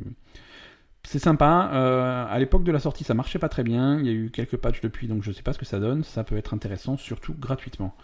c'est 1.02 1.18
sympa. 1.18 1.70
Euh, 1.74 2.26
à 2.28 2.38
l'époque 2.38 2.64
de 2.64 2.72
la 2.72 2.80
sortie, 2.80 3.04
ça 3.04 3.14
marchait 3.14 3.38
pas 3.38 3.48
très 3.48 3.62
bien. 3.62 4.00
Il 4.00 4.06
y 4.06 4.08
a 4.08 4.12
eu 4.12 4.30
quelques 4.30 4.56
patchs 4.56 4.80
depuis, 4.80 5.06
donc 5.06 5.22
je 5.22 5.32
sais 5.32 5.42
pas 5.42 5.52
ce 5.52 5.58
que 5.58 5.66
ça 5.66 5.78
donne. 5.78 6.02
Ça 6.02 6.24
peut 6.24 6.36
être 6.36 6.54
intéressant, 6.54 6.96
surtout 6.96 7.34
gratuitement. 7.38 7.94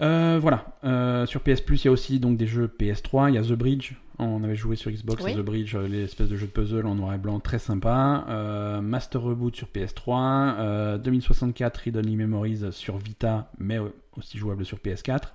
Euh, 0.00 0.38
voilà. 0.40 0.66
Euh, 0.84 1.26
sur 1.26 1.40
PS 1.40 1.60
Plus, 1.60 1.84
il 1.84 1.86
y 1.86 1.88
a 1.88 1.92
aussi 1.92 2.18
donc 2.20 2.36
des 2.36 2.46
jeux 2.46 2.66
PS3. 2.66 3.28
Il 3.30 3.34
y 3.34 3.38
a 3.38 3.42
The 3.42 3.52
Bridge. 3.52 3.92
On 4.18 4.44
avait 4.44 4.56
joué 4.56 4.76
sur 4.76 4.90
Xbox. 4.90 5.22
Oui. 5.24 5.34
The 5.34 5.40
Bridge, 5.40 5.74
euh, 5.74 5.88
l'espèce 5.88 6.28
de 6.28 6.36
jeu 6.36 6.46
de 6.46 6.52
puzzle 6.52 6.86
en 6.86 6.94
noir 6.94 7.14
et 7.14 7.18
blanc, 7.18 7.40
très 7.40 7.58
sympa. 7.58 8.24
Euh, 8.28 8.80
Master 8.80 9.22
Reboot 9.22 9.56
sur 9.56 9.68
PS3. 9.68 10.56
Euh, 10.58 10.98
2064 10.98 11.78
Read 11.78 11.96
Only 11.96 12.16
Memories 12.16 12.72
sur 12.72 12.98
Vita, 12.98 13.50
mais 13.58 13.78
aussi 14.16 14.38
jouable 14.38 14.64
sur 14.64 14.78
PS4. 14.78 15.32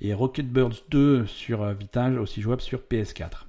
et 0.00 0.14
Rocket 0.14 0.48
Birds 0.52 0.82
2 0.90 1.26
sur 1.26 1.64
Vitage, 1.72 2.16
aussi 2.16 2.40
jouable 2.40 2.60
sur 2.60 2.80
PS4. 2.80 3.46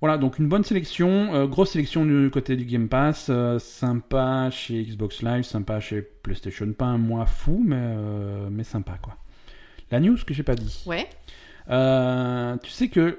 Voilà, 0.00 0.16
donc 0.16 0.38
une 0.38 0.48
bonne 0.48 0.62
sélection, 0.62 1.34
euh, 1.34 1.46
grosse 1.48 1.72
sélection 1.72 2.04
du 2.04 2.30
côté 2.30 2.54
du 2.54 2.64
Game 2.64 2.88
Pass, 2.88 3.26
euh, 3.30 3.58
sympa 3.58 4.48
chez 4.50 4.84
Xbox 4.84 5.22
Live, 5.22 5.42
sympa 5.42 5.80
chez 5.80 6.02
PlayStation, 6.02 6.72
pas 6.72 6.84
un 6.86 6.98
mois 6.98 7.26
fou, 7.26 7.60
mais, 7.66 7.76
euh, 7.78 8.48
mais 8.48 8.62
sympa 8.62 8.96
quoi. 9.02 9.16
La 9.90 10.00
news 10.00 10.16
que 10.26 10.34
j'ai 10.34 10.42
pas 10.42 10.54
dit. 10.54 10.82
Ouais. 10.86 11.08
Euh, 11.70 12.56
tu 12.62 12.70
sais 12.70 12.88
que 12.88 13.18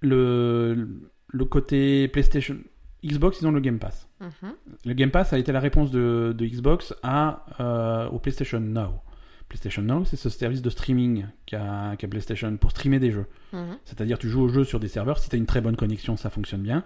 le, 0.00 0.88
le 1.28 1.44
côté 1.44 2.08
PlayStation, 2.08 2.56
Xbox, 3.04 3.40
ils 3.40 3.46
ont 3.46 3.52
le 3.52 3.60
Game 3.60 3.78
Pass. 3.78 4.08
Mhm. 4.20 4.52
Le 4.86 4.92
Game 4.94 5.10
Pass 5.10 5.32
a 5.32 5.38
été 5.38 5.52
la 5.52 5.60
réponse 5.60 5.90
de, 5.90 6.34
de 6.36 6.46
Xbox 6.46 6.94
à, 7.02 7.46
euh, 7.60 8.08
au 8.08 8.18
PlayStation 8.18 8.60
Now. 8.60 9.00
PlayStation 9.48 9.82
Now, 9.82 10.04
c'est 10.04 10.16
ce 10.16 10.30
service 10.30 10.62
de 10.62 10.70
streaming 10.70 11.26
qu'a 11.46 11.94
qu'a 11.98 12.08
PlayStation 12.08 12.56
pour 12.56 12.70
streamer 12.70 12.98
des 12.98 13.12
jeux. 13.12 13.26
Mhm. 13.52 13.76
C'est-à-dire, 13.84 14.18
tu 14.18 14.28
joues 14.28 14.42
au 14.42 14.48
jeu 14.48 14.64
sur 14.64 14.80
des 14.80 14.88
serveurs. 14.88 15.18
Si 15.18 15.28
tu 15.28 15.36
as 15.36 15.38
une 15.38 15.46
très 15.46 15.60
bonne 15.60 15.76
connexion, 15.76 16.16
ça 16.16 16.30
fonctionne 16.30 16.62
bien. 16.62 16.84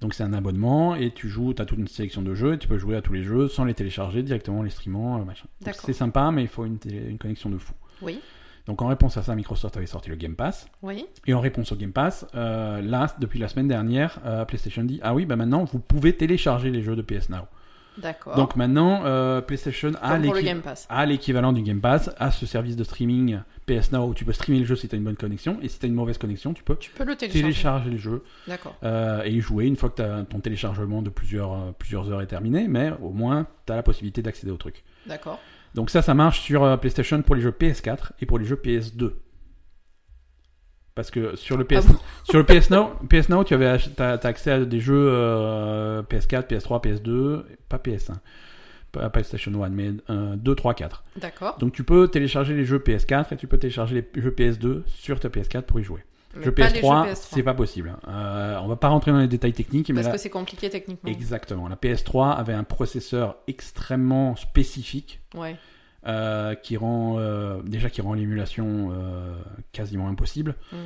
Donc, 0.00 0.14
c'est 0.14 0.24
un 0.24 0.32
abonnement 0.32 0.96
et 0.96 1.12
tu 1.12 1.28
joues, 1.28 1.54
tu 1.54 1.62
as 1.62 1.64
toute 1.66 1.78
une 1.78 1.86
sélection 1.86 2.22
de 2.22 2.34
jeux 2.34 2.54
et 2.54 2.58
tu 2.58 2.66
peux 2.66 2.78
jouer 2.78 2.96
à 2.96 3.02
tous 3.02 3.12
les 3.12 3.22
jeux 3.22 3.46
sans 3.46 3.64
les 3.64 3.74
télécharger 3.74 4.24
directement, 4.24 4.62
les 4.64 4.70
streamant, 4.70 5.20
euh, 5.20 5.24
machin. 5.24 5.46
C'est 5.74 5.92
sympa, 5.92 6.32
mais 6.32 6.42
il 6.42 6.48
faut 6.48 6.64
une, 6.64 6.78
une 6.90 7.18
connexion 7.18 7.50
de 7.50 7.58
fou. 7.58 7.72
Oui. 8.00 8.18
Donc, 8.66 8.80
en 8.82 8.86
réponse 8.86 9.16
à 9.16 9.22
ça, 9.22 9.34
Microsoft 9.34 9.76
avait 9.76 9.86
sorti 9.86 10.08
le 10.10 10.16
Game 10.16 10.36
Pass. 10.36 10.68
Oui. 10.82 11.06
Et 11.26 11.34
en 11.34 11.40
réponse 11.40 11.72
au 11.72 11.76
Game 11.76 11.92
Pass, 11.92 12.26
euh, 12.34 12.80
là, 12.80 13.08
depuis 13.18 13.38
la 13.38 13.48
semaine 13.48 13.68
dernière, 13.68 14.20
euh, 14.24 14.44
PlayStation 14.44 14.84
dit 14.84 15.00
Ah 15.02 15.14
oui, 15.14 15.26
bah 15.26 15.36
maintenant, 15.36 15.64
vous 15.64 15.78
pouvez 15.80 16.16
télécharger 16.16 16.70
les 16.70 16.82
jeux 16.82 16.96
de 16.96 17.02
PS 17.02 17.28
Now. 17.28 17.46
D'accord. 17.98 18.36
Donc 18.36 18.56
maintenant, 18.56 19.02
euh, 19.04 19.40
PlayStation 19.40 19.92
a 20.00 20.18
l'équivalent 20.18 21.52
du 21.52 21.62
Game 21.62 21.80
Pass, 21.80 22.10
a 22.18 22.30
ce 22.30 22.46
service 22.46 22.76
de 22.76 22.84
streaming 22.84 23.40
PS 23.66 23.92
Now 23.92 24.06
où 24.06 24.14
tu 24.14 24.24
peux 24.24 24.32
streamer 24.32 24.60
le 24.60 24.64
jeu 24.64 24.76
si 24.76 24.88
tu 24.88 24.94
as 24.94 24.98
une 24.98 25.04
bonne 25.04 25.16
connexion, 25.16 25.58
et 25.62 25.68
si 25.68 25.78
tu 25.78 25.86
as 25.86 25.88
une 25.88 25.94
mauvaise 25.94 26.18
connexion, 26.18 26.54
tu 26.54 26.62
peux 26.62 26.76
Tu 26.76 26.90
peux 26.90 27.04
le 27.04 27.16
télécharger. 27.16 27.42
télécharger 27.42 27.90
le 27.90 27.98
jeu 27.98 28.24
euh, 28.82 29.22
et 29.24 29.30
y 29.30 29.40
jouer 29.40 29.66
une 29.66 29.76
fois 29.76 29.90
que 29.90 30.22
ton 30.22 30.40
téléchargement 30.40 31.02
de 31.02 31.10
plusieurs, 31.10 31.52
euh, 31.52 31.72
plusieurs 31.78 32.10
heures 32.10 32.22
est 32.22 32.26
terminé, 32.26 32.66
mais 32.66 32.92
au 33.02 33.10
moins 33.10 33.46
tu 33.66 33.72
as 33.72 33.76
la 33.76 33.82
possibilité 33.82 34.22
d'accéder 34.22 34.52
au 34.52 34.56
truc. 34.56 34.84
D'accord. 35.06 35.38
Donc 35.74 35.90
ça, 35.90 36.02
ça 36.02 36.14
marche 36.14 36.40
sur 36.40 36.64
euh, 36.64 36.76
PlayStation 36.76 37.20
pour 37.22 37.34
les 37.34 37.42
jeux 37.42 37.54
PS4 37.58 38.12
et 38.20 38.26
pour 38.26 38.38
les 38.38 38.44
jeux 38.44 38.60
PS2. 38.62 39.12
Parce 40.94 41.10
que 41.10 41.36
sur 41.36 41.56
le 41.56 41.64
PS, 41.64 41.86
Ah 41.88 41.92
bon 41.92 41.98
sur 42.24 42.38
le 42.38 42.44
PS 42.44 42.68
Now, 42.70 42.90
PS 43.08 43.30
Now, 43.30 43.44
tu 43.44 43.54
avais 43.54 43.78
t'as 43.96 44.18
accès 44.22 44.50
à 44.50 44.64
des 44.64 44.80
jeux 44.80 45.08
euh, 45.08 46.02
PS4, 46.02 46.46
PS3, 46.48 46.84
PS2, 46.84 47.44
pas 47.70 47.78
PS1, 47.78 48.16
pas 48.92 49.08
PlayStation 49.08 49.50
1, 49.62 49.68
mais 49.70 49.92
euh, 50.10 50.36
2, 50.36 50.54
3, 50.54 50.74
4. 50.74 51.04
D'accord. 51.16 51.56
Donc 51.58 51.72
tu 51.72 51.82
peux 51.82 52.08
télécharger 52.08 52.54
les 52.54 52.66
jeux 52.66 52.78
PS4 52.78 53.32
et 53.32 53.36
tu 53.38 53.46
peux 53.46 53.56
télécharger 53.56 54.06
les 54.14 54.22
jeux 54.22 54.34
PS2 54.36 54.82
sur 54.86 55.18
ta 55.18 55.30
PS4 55.30 55.62
pour 55.62 55.80
y 55.80 55.82
jouer. 55.82 56.04
Mais 56.34 56.44
les 56.46 56.50
PS3, 56.50 57.08
jeux 57.08 57.14
c'est 57.14 57.42
pas 57.42 57.54
possible. 57.54 57.96
Euh, 58.08 58.58
on 58.62 58.68
va 58.68 58.76
pas 58.76 58.88
rentrer 58.88 59.10
dans 59.12 59.18
les 59.18 59.28
détails 59.28 59.52
techniques, 59.52 59.88
mais 59.90 59.96
Parce 59.96 60.06
là, 60.06 60.12
que 60.12 60.18
c'est 60.18 60.30
compliqué 60.30 60.70
techniquement. 60.70 61.10
exactement. 61.10 61.68
La 61.68 61.76
PS3 61.76 62.30
avait 62.36 62.54
un 62.54 62.64
processeur 62.64 63.36
extrêmement 63.48 64.36
spécifique 64.36 65.20
Ouais. 65.34 65.56
Euh, 66.06 66.54
qui 66.56 66.76
rend 66.76 67.16
euh, 67.18 67.62
déjà 67.64 67.88
qui 67.90 68.00
rend 68.00 68.14
l'émulation 68.14 68.90
euh, 68.92 69.34
quasiment 69.72 70.08
impossible 70.08 70.56
Mm. 70.72 70.76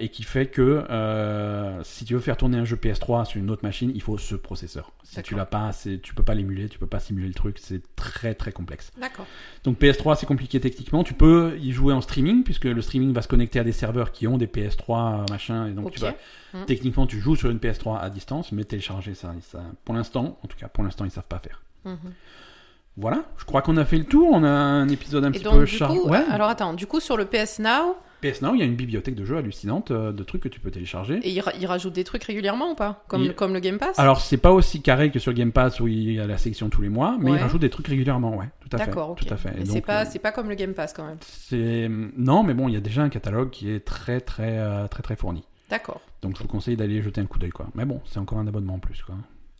et 0.00 0.08
qui 0.08 0.24
fait 0.24 0.46
que 0.46 0.84
si 1.84 2.04
tu 2.04 2.14
veux 2.14 2.20
faire 2.20 2.36
tourner 2.36 2.58
un 2.58 2.64
jeu 2.64 2.74
PS3 2.76 3.24
sur 3.26 3.38
une 3.40 3.48
autre 3.50 3.62
machine, 3.64 3.92
il 3.94 4.02
faut 4.02 4.18
ce 4.18 4.34
processeur. 4.34 4.90
Si 5.04 5.22
tu 5.22 5.34
l'as 5.36 5.46
pas, 5.46 5.70
tu 6.02 6.14
peux 6.14 6.22
pas 6.24 6.34
l'émuler, 6.34 6.68
tu 6.68 6.78
peux 6.80 6.86
pas 6.86 6.98
simuler 6.98 7.28
le 7.28 7.34
truc, 7.34 7.58
c'est 7.60 7.82
très 7.94 8.34
très 8.34 8.50
complexe. 8.50 8.90
D'accord. 9.00 9.26
Donc 9.62 9.78
PS3 9.80 10.16
c'est 10.16 10.26
compliqué 10.26 10.58
techniquement, 10.58 11.04
tu 11.04 11.14
peux 11.14 11.56
y 11.60 11.70
jouer 11.70 11.92
en 11.94 12.00
streaming 12.00 12.42
puisque 12.42 12.64
le 12.64 12.80
streaming 12.82 13.12
va 13.12 13.22
se 13.22 13.28
connecter 13.28 13.60
à 13.60 13.64
des 13.64 13.72
serveurs 13.72 14.10
qui 14.10 14.26
ont 14.26 14.38
des 14.38 14.46
PS3 14.48 15.30
machin 15.30 15.66
et 15.68 15.72
donc 15.72 15.86
Ok. 15.86 15.92
tu 15.94 16.00
vas 16.00 16.14
Mm. 16.54 16.64
techniquement 16.66 17.06
tu 17.06 17.18
joues 17.18 17.34
sur 17.36 17.48
une 17.50 17.56
PS3 17.58 17.98
à 18.00 18.10
distance, 18.10 18.52
mais 18.52 18.64
télécharger 18.64 19.14
ça, 19.14 19.32
ça 19.40 19.62
pour 19.86 19.94
l'instant, 19.94 20.38
en 20.42 20.46
tout 20.48 20.56
cas 20.58 20.68
pour 20.68 20.84
l'instant 20.84 21.04
ils 21.06 21.10
savent 21.10 21.26
pas 21.28 21.38
faire. 21.38 21.62
Mhm. 21.86 21.96
Voilà, 22.96 23.24
je 23.38 23.44
crois 23.44 23.62
qu'on 23.62 23.76
a 23.78 23.84
fait 23.84 23.96
le 23.98 24.04
tour. 24.04 24.28
On 24.32 24.44
a 24.44 24.48
un 24.50 24.88
épisode 24.88 25.24
un 25.24 25.28
Et 25.28 25.32
petit 25.32 25.44
donc, 25.44 25.54
peu 25.54 25.64
du 25.64 25.66
chargé. 25.76 25.98
coup, 25.98 26.08
Ouais. 26.08 26.22
alors 26.30 26.48
attends, 26.48 26.74
du 26.74 26.86
coup, 26.86 27.00
sur 27.00 27.16
le 27.16 27.24
PS 27.24 27.58
Now, 27.58 27.96
PS 28.20 28.40
Now, 28.42 28.54
il 28.54 28.60
y 28.60 28.62
a 28.62 28.66
une 28.66 28.76
bibliothèque 28.76 29.14
de 29.16 29.24
jeux 29.24 29.36
hallucinante, 29.38 29.90
euh, 29.90 30.12
de 30.12 30.22
trucs 30.22 30.42
que 30.42 30.48
tu 30.48 30.60
peux 30.60 30.70
télécharger. 30.70 31.18
et 31.24 31.30
il, 31.30 31.40
ra- 31.40 31.50
il 31.58 31.66
rajoute 31.66 31.92
des 31.94 32.04
trucs 32.04 32.22
régulièrement 32.22 32.70
ou 32.70 32.74
pas? 32.76 33.02
Comme, 33.08 33.22
Il- 33.22 33.34
comme 33.34 33.52
le 33.54 33.58
Game 33.60 33.78
Pass? 33.78 33.98
Alors, 33.98 34.20
c'est 34.20 34.36
pas 34.36 34.52
aussi 34.52 34.80
carré 34.82 35.10
que 35.10 35.18
sur 35.18 35.32
le 35.32 35.36
Game 35.38 35.50
Pass 35.52 35.80
où 35.80 35.88
il 35.88 36.12
y 36.12 36.20
a 36.20 36.26
la 36.26 36.38
sélection 36.38 36.68
tous 36.68 36.82
les 36.82 36.88
mois, 36.90 37.16
mais 37.18 37.30
Ouais. 37.32 37.38
il 37.38 37.42
rajoute 37.42 37.60
des 37.62 37.70
trucs 37.70 37.88
régulièrement, 37.88 38.36
ouais, 38.36 38.48
tout 38.60 38.68
à 38.76 38.78
fait. 38.78 38.86
D'accord, 38.86 39.10
ok. 39.10 39.24
Tout 39.26 39.34
à 39.34 39.36
fait. 39.36 39.54
Et 39.60 39.64
c'est 39.64 39.80
pas, 39.80 40.02
euh, 40.02 40.08
c'est 40.08 40.20
pas 40.20 40.30
comme 40.30 40.48
le 40.50 40.54
Game 40.54 40.74
Pass 40.74 40.92
quand 40.92 41.04
même. 41.06 41.16
c'est 41.22 41.88
non, 42.16 42.42
mais 42.44 42.54
bon, 42.54 42.68
il 42.68 42.74
y 42.74 42.76
a 42.76 42.80
déjà 42.80 43.02
un 43.02 43.08
catalogue 43.08 43.50
qui 43.50 43.70
est 43.72 43.80
très, 43.84 44.20
très, 44.20 44.58
euh, 44.58 44.86
très, 44.86 45.02
très 45.02 45.16
fourni. 45.16 45.42
D'accord. 45.68 46.00
Donc, 46.20 46.36
je 46.36 46.42
vous 46.42 46.48
conseille 46.48 46.76
d'aller 46.76 47.02
jeter 47.02 47.20
un 47.22 47.26
coup 47.26 47.38
d'œil, 47.40 47.50
quoi. 47.50 47.66
Mais 47.74 47.86
bon, 47.86 48.00
c'est 48.04 48.18
encore 48.20 48.38
un 48.38 48.46
abonnement 48.46 48.74
en 48.74 48.78
plus, 48.78 49.02
quoi. 49.02 49.16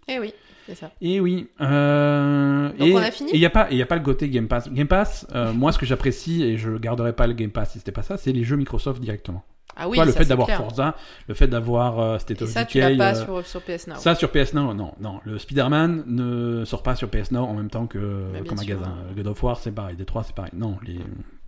Eh 0.08 0.18
oui, 0.18 0.32
c'est 0.66 0.74
ça. 0.74 0.90
Et 1.00 1.20
oui. 1.20 1.48
Euh, 1.60 2.68
Donc, 2.70 2.88
et, 2.88 2.94
on 2.94 2.98
a 2.98 3.10
fini 3.10 3.30
Et 3.30 3.34
il 3.36 3.40
n'y 3.40 3.46
a, 3.46 3.50
pas- 3.50 3.70
et 3.70 3.76
y 3.76 3.82
a 3.82 3.86
pas 3.86 3.96
le 3.96 4.02
côté 4.02 4.28
Game 4.28 4.48
Pass. 4.48 4.70
Game 4.72 4.88
Pass, 4.88 5.26
euh, 5.34 5.52
moi, 5.52 5.72
ce 5.72 5.78
que 5.78 5.86
j'apprécie, 5.86 6.42
et 6.42 6.56
je 6.58 6.70
garderai 6.76 7.12
pas 7.12 7.26
le 7.26 7.34
Game 7.34 7.50
Pass 7.50 7.72
si 7.72 7.78
c'était 7.78 7.92
pas 7.92 8.02
ça, 8.02 8.16
c'est 8.16 8.32
les 8.32 8.44
jeux 8.44 8.56
Microsoft 8.56 9.00
directement. 9.00 9.44
Ah 9.74 9.88
oui, 9.88 9.96
Toi, 9.96 10.04
le 10.04 10.12
ça, 10.12 10.18
fait 10.18 10.26
d'avoir. 10.26 10.50
Forza, 10.50 10.94
le 11.28 11.34
fait 11.34 11.46
d'avoir 11.46 11.98
euh, 11.98 12.18
State 12.18 12.40
Et 12.42 12.44
of 12.44 12.50
ça, 12.50 12.64
tu 12.66 12.78
Decay, 12.78 12.94
l'as 12.94 13.12
pas 13.14 13.18
euh, 13.18 13.24
sur, 13.24 13.46
sur 13.46 13.62
PS 13.62 13.86
Now. 13.86 13.94
ça 13.96 14.14
sur 14.14 14.30
PS 14.30 14.52
Now, 14.52 14.74
non, 14.74 14.92
non. 15.00 15.20
Le 15.24 15.38
Spider-Man 15.38 16.04
ne 16.06 16.64
sort 16.66 16.82
pas 16.82 16.94
sur 16.94 17.08
PS 17.08 17.30
Now 17.30 17.44
en 17.44 17.54
même 17.54 17.70
temps 17.70 17.86
que 17.86 18.26
sûr. 18.44 18.54
magasin. 18.54 18.94
God 19.16 19.26
of 19.28 19.42
War, 19.42 19.56
c'est 19.58 19.72
pareil. 19.72 19.96
D3, 19.96 20.24
c'est 20.26 20.34
pareil. 20.34 20.52
Non, 20.54 20.76
les, 20.84 20.98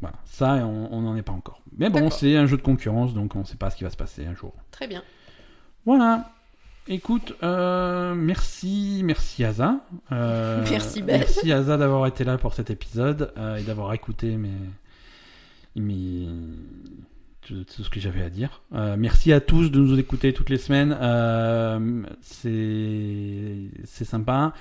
voilà. 0.01 0.16
Ça, 0.24 0.55
on 0.66 1.02
n'en 1.02 1.16
est 1.16 1.22
pas 1.22 1.32
encore. 1.32 1.60
Mais 1.76 1.90
bon, 1.90 2.09
c'est 2.09 2.35
un 2.36 2.47
jeu 2.47 2.56
de 2.56 2.62
concurrence, 2.62 3.12
donc 3.12 3.36
on 3.36 3.40
ne 3.40 3.44
sait 3.44 3.56
pas 3.56 3.68
ce 3.68 3.76
qui 3.76 3.85
va 3.85 3.90
se 3.90 3.97
passer 3.97 4.24
un 4.24 4.35
jour. 4.35 4.55
Très 4.70 4.86
bien. 4.86 5.02
Voilà. 5.85 6.31
Écoute, 6.86 7.35
euh, 7.43 8.15
merci, 8.15 9.01
merci 9.05 9.43
Asa. 9.43 9.81
Euh, 10.12 10.62
Merci, 10.70 11.01
Ben. 11.02 11.19
Merci 11.20 11.51
Asa 11.51 11.77
d'avoir 11.78 12.06
été 12.06 12.24
là 12.24 12.36
pour 12.36 12.52
cet 12.52 12.69
épisode 12.70 13.32
euh, 13.39 13.56
et 13.56 13.62
d'avoir 13.62 13.94
écouté 13.94 14.36
mes, 14.36 14.51
mes, 15.77 16.28
tout, 17.40 17.65
tout 17.65 17.85
ce 17.85 17.89
que 17.89 18.01
j'avais 18.01 18.20
à 18.23 18.28
dire. 18.28 18.61
Merci 18.70 19.32
à 19.32 19.40
tous 19.40 19.70
de 19.70 19.78
nous 19.78 19.98
écouter 19.98 20.35
toutes 20.35 20.51
les 20.51 20.59
semaines. 20.59 20.94
C'est, 22.20 24.05
sympa. 24.05 24.52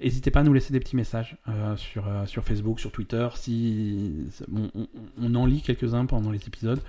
N'hésitez 0.00 0.30
pas 0.30 0.40
à 0.40 0.42
nous 0.44 0.52
laisser 0.52 0.72
des 0.72 0.80
petits 0.80 0.96
messages 0.96 1.36
sur, 1.76 2.04
sur 2.26 2.44
Facebook, 2.44 2.78
sur 2.78 2.92
Twitter. 2.92 3.26
Si 3.34 4.28
on, 4.54 4.70
on- 4.80 4.88
on 5.20 5.34
en 5.34 5.46
lit 5.46 5.62
quelques-uns 5.62 6.06
pendant 6.06 6.30
les 6.30 6.46
épisodes. 6.46 6.80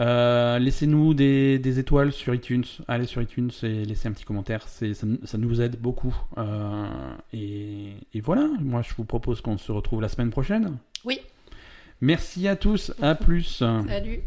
Euh, 0.00 0.58
laissez-nous 0.58 1.14
des, 1.14 1.58
des 1.58 1.78
étoiles 1.78 2.12
sur 2.12 2.34
iTunes. 2.34 2.64
Allez 2.88 3.06
sur 3.06 3.22
iTunes 3.22 3.50
et 3.62 3.84
laissez 3.84 4.08
un 4.08 4.12
petit 4.12 4.24
commentaire. 4.24 4.66
Ça, 4.68 4.86
ça 5.24 5.38
nous 5.38 5.60
aide 5.60 5.78
beaucoup. 5.80 6.14
Euh, 6.38 7.14
et, 7.32 7.94
et 8.12 8.20
voilà, 8.20 8.48
moi 8.60 8.82
je 8.82 8.94
vous 8.94 9.04
propose 9.04 9.40
qu'on 9.40 9.58
se 9.58 9.70
retrouve 9.70 10.00
la 10.00 10.08
semaine 10.08 10.30
prochaine. 10.30 10.78
Oui. 11.04 11.20
Merci 12.00 12.48
à 12.48 12.56
tous. 12.56 12.92
À 13.00 13.14
plus. 13.14 13.62
Salut. 13.88 14.20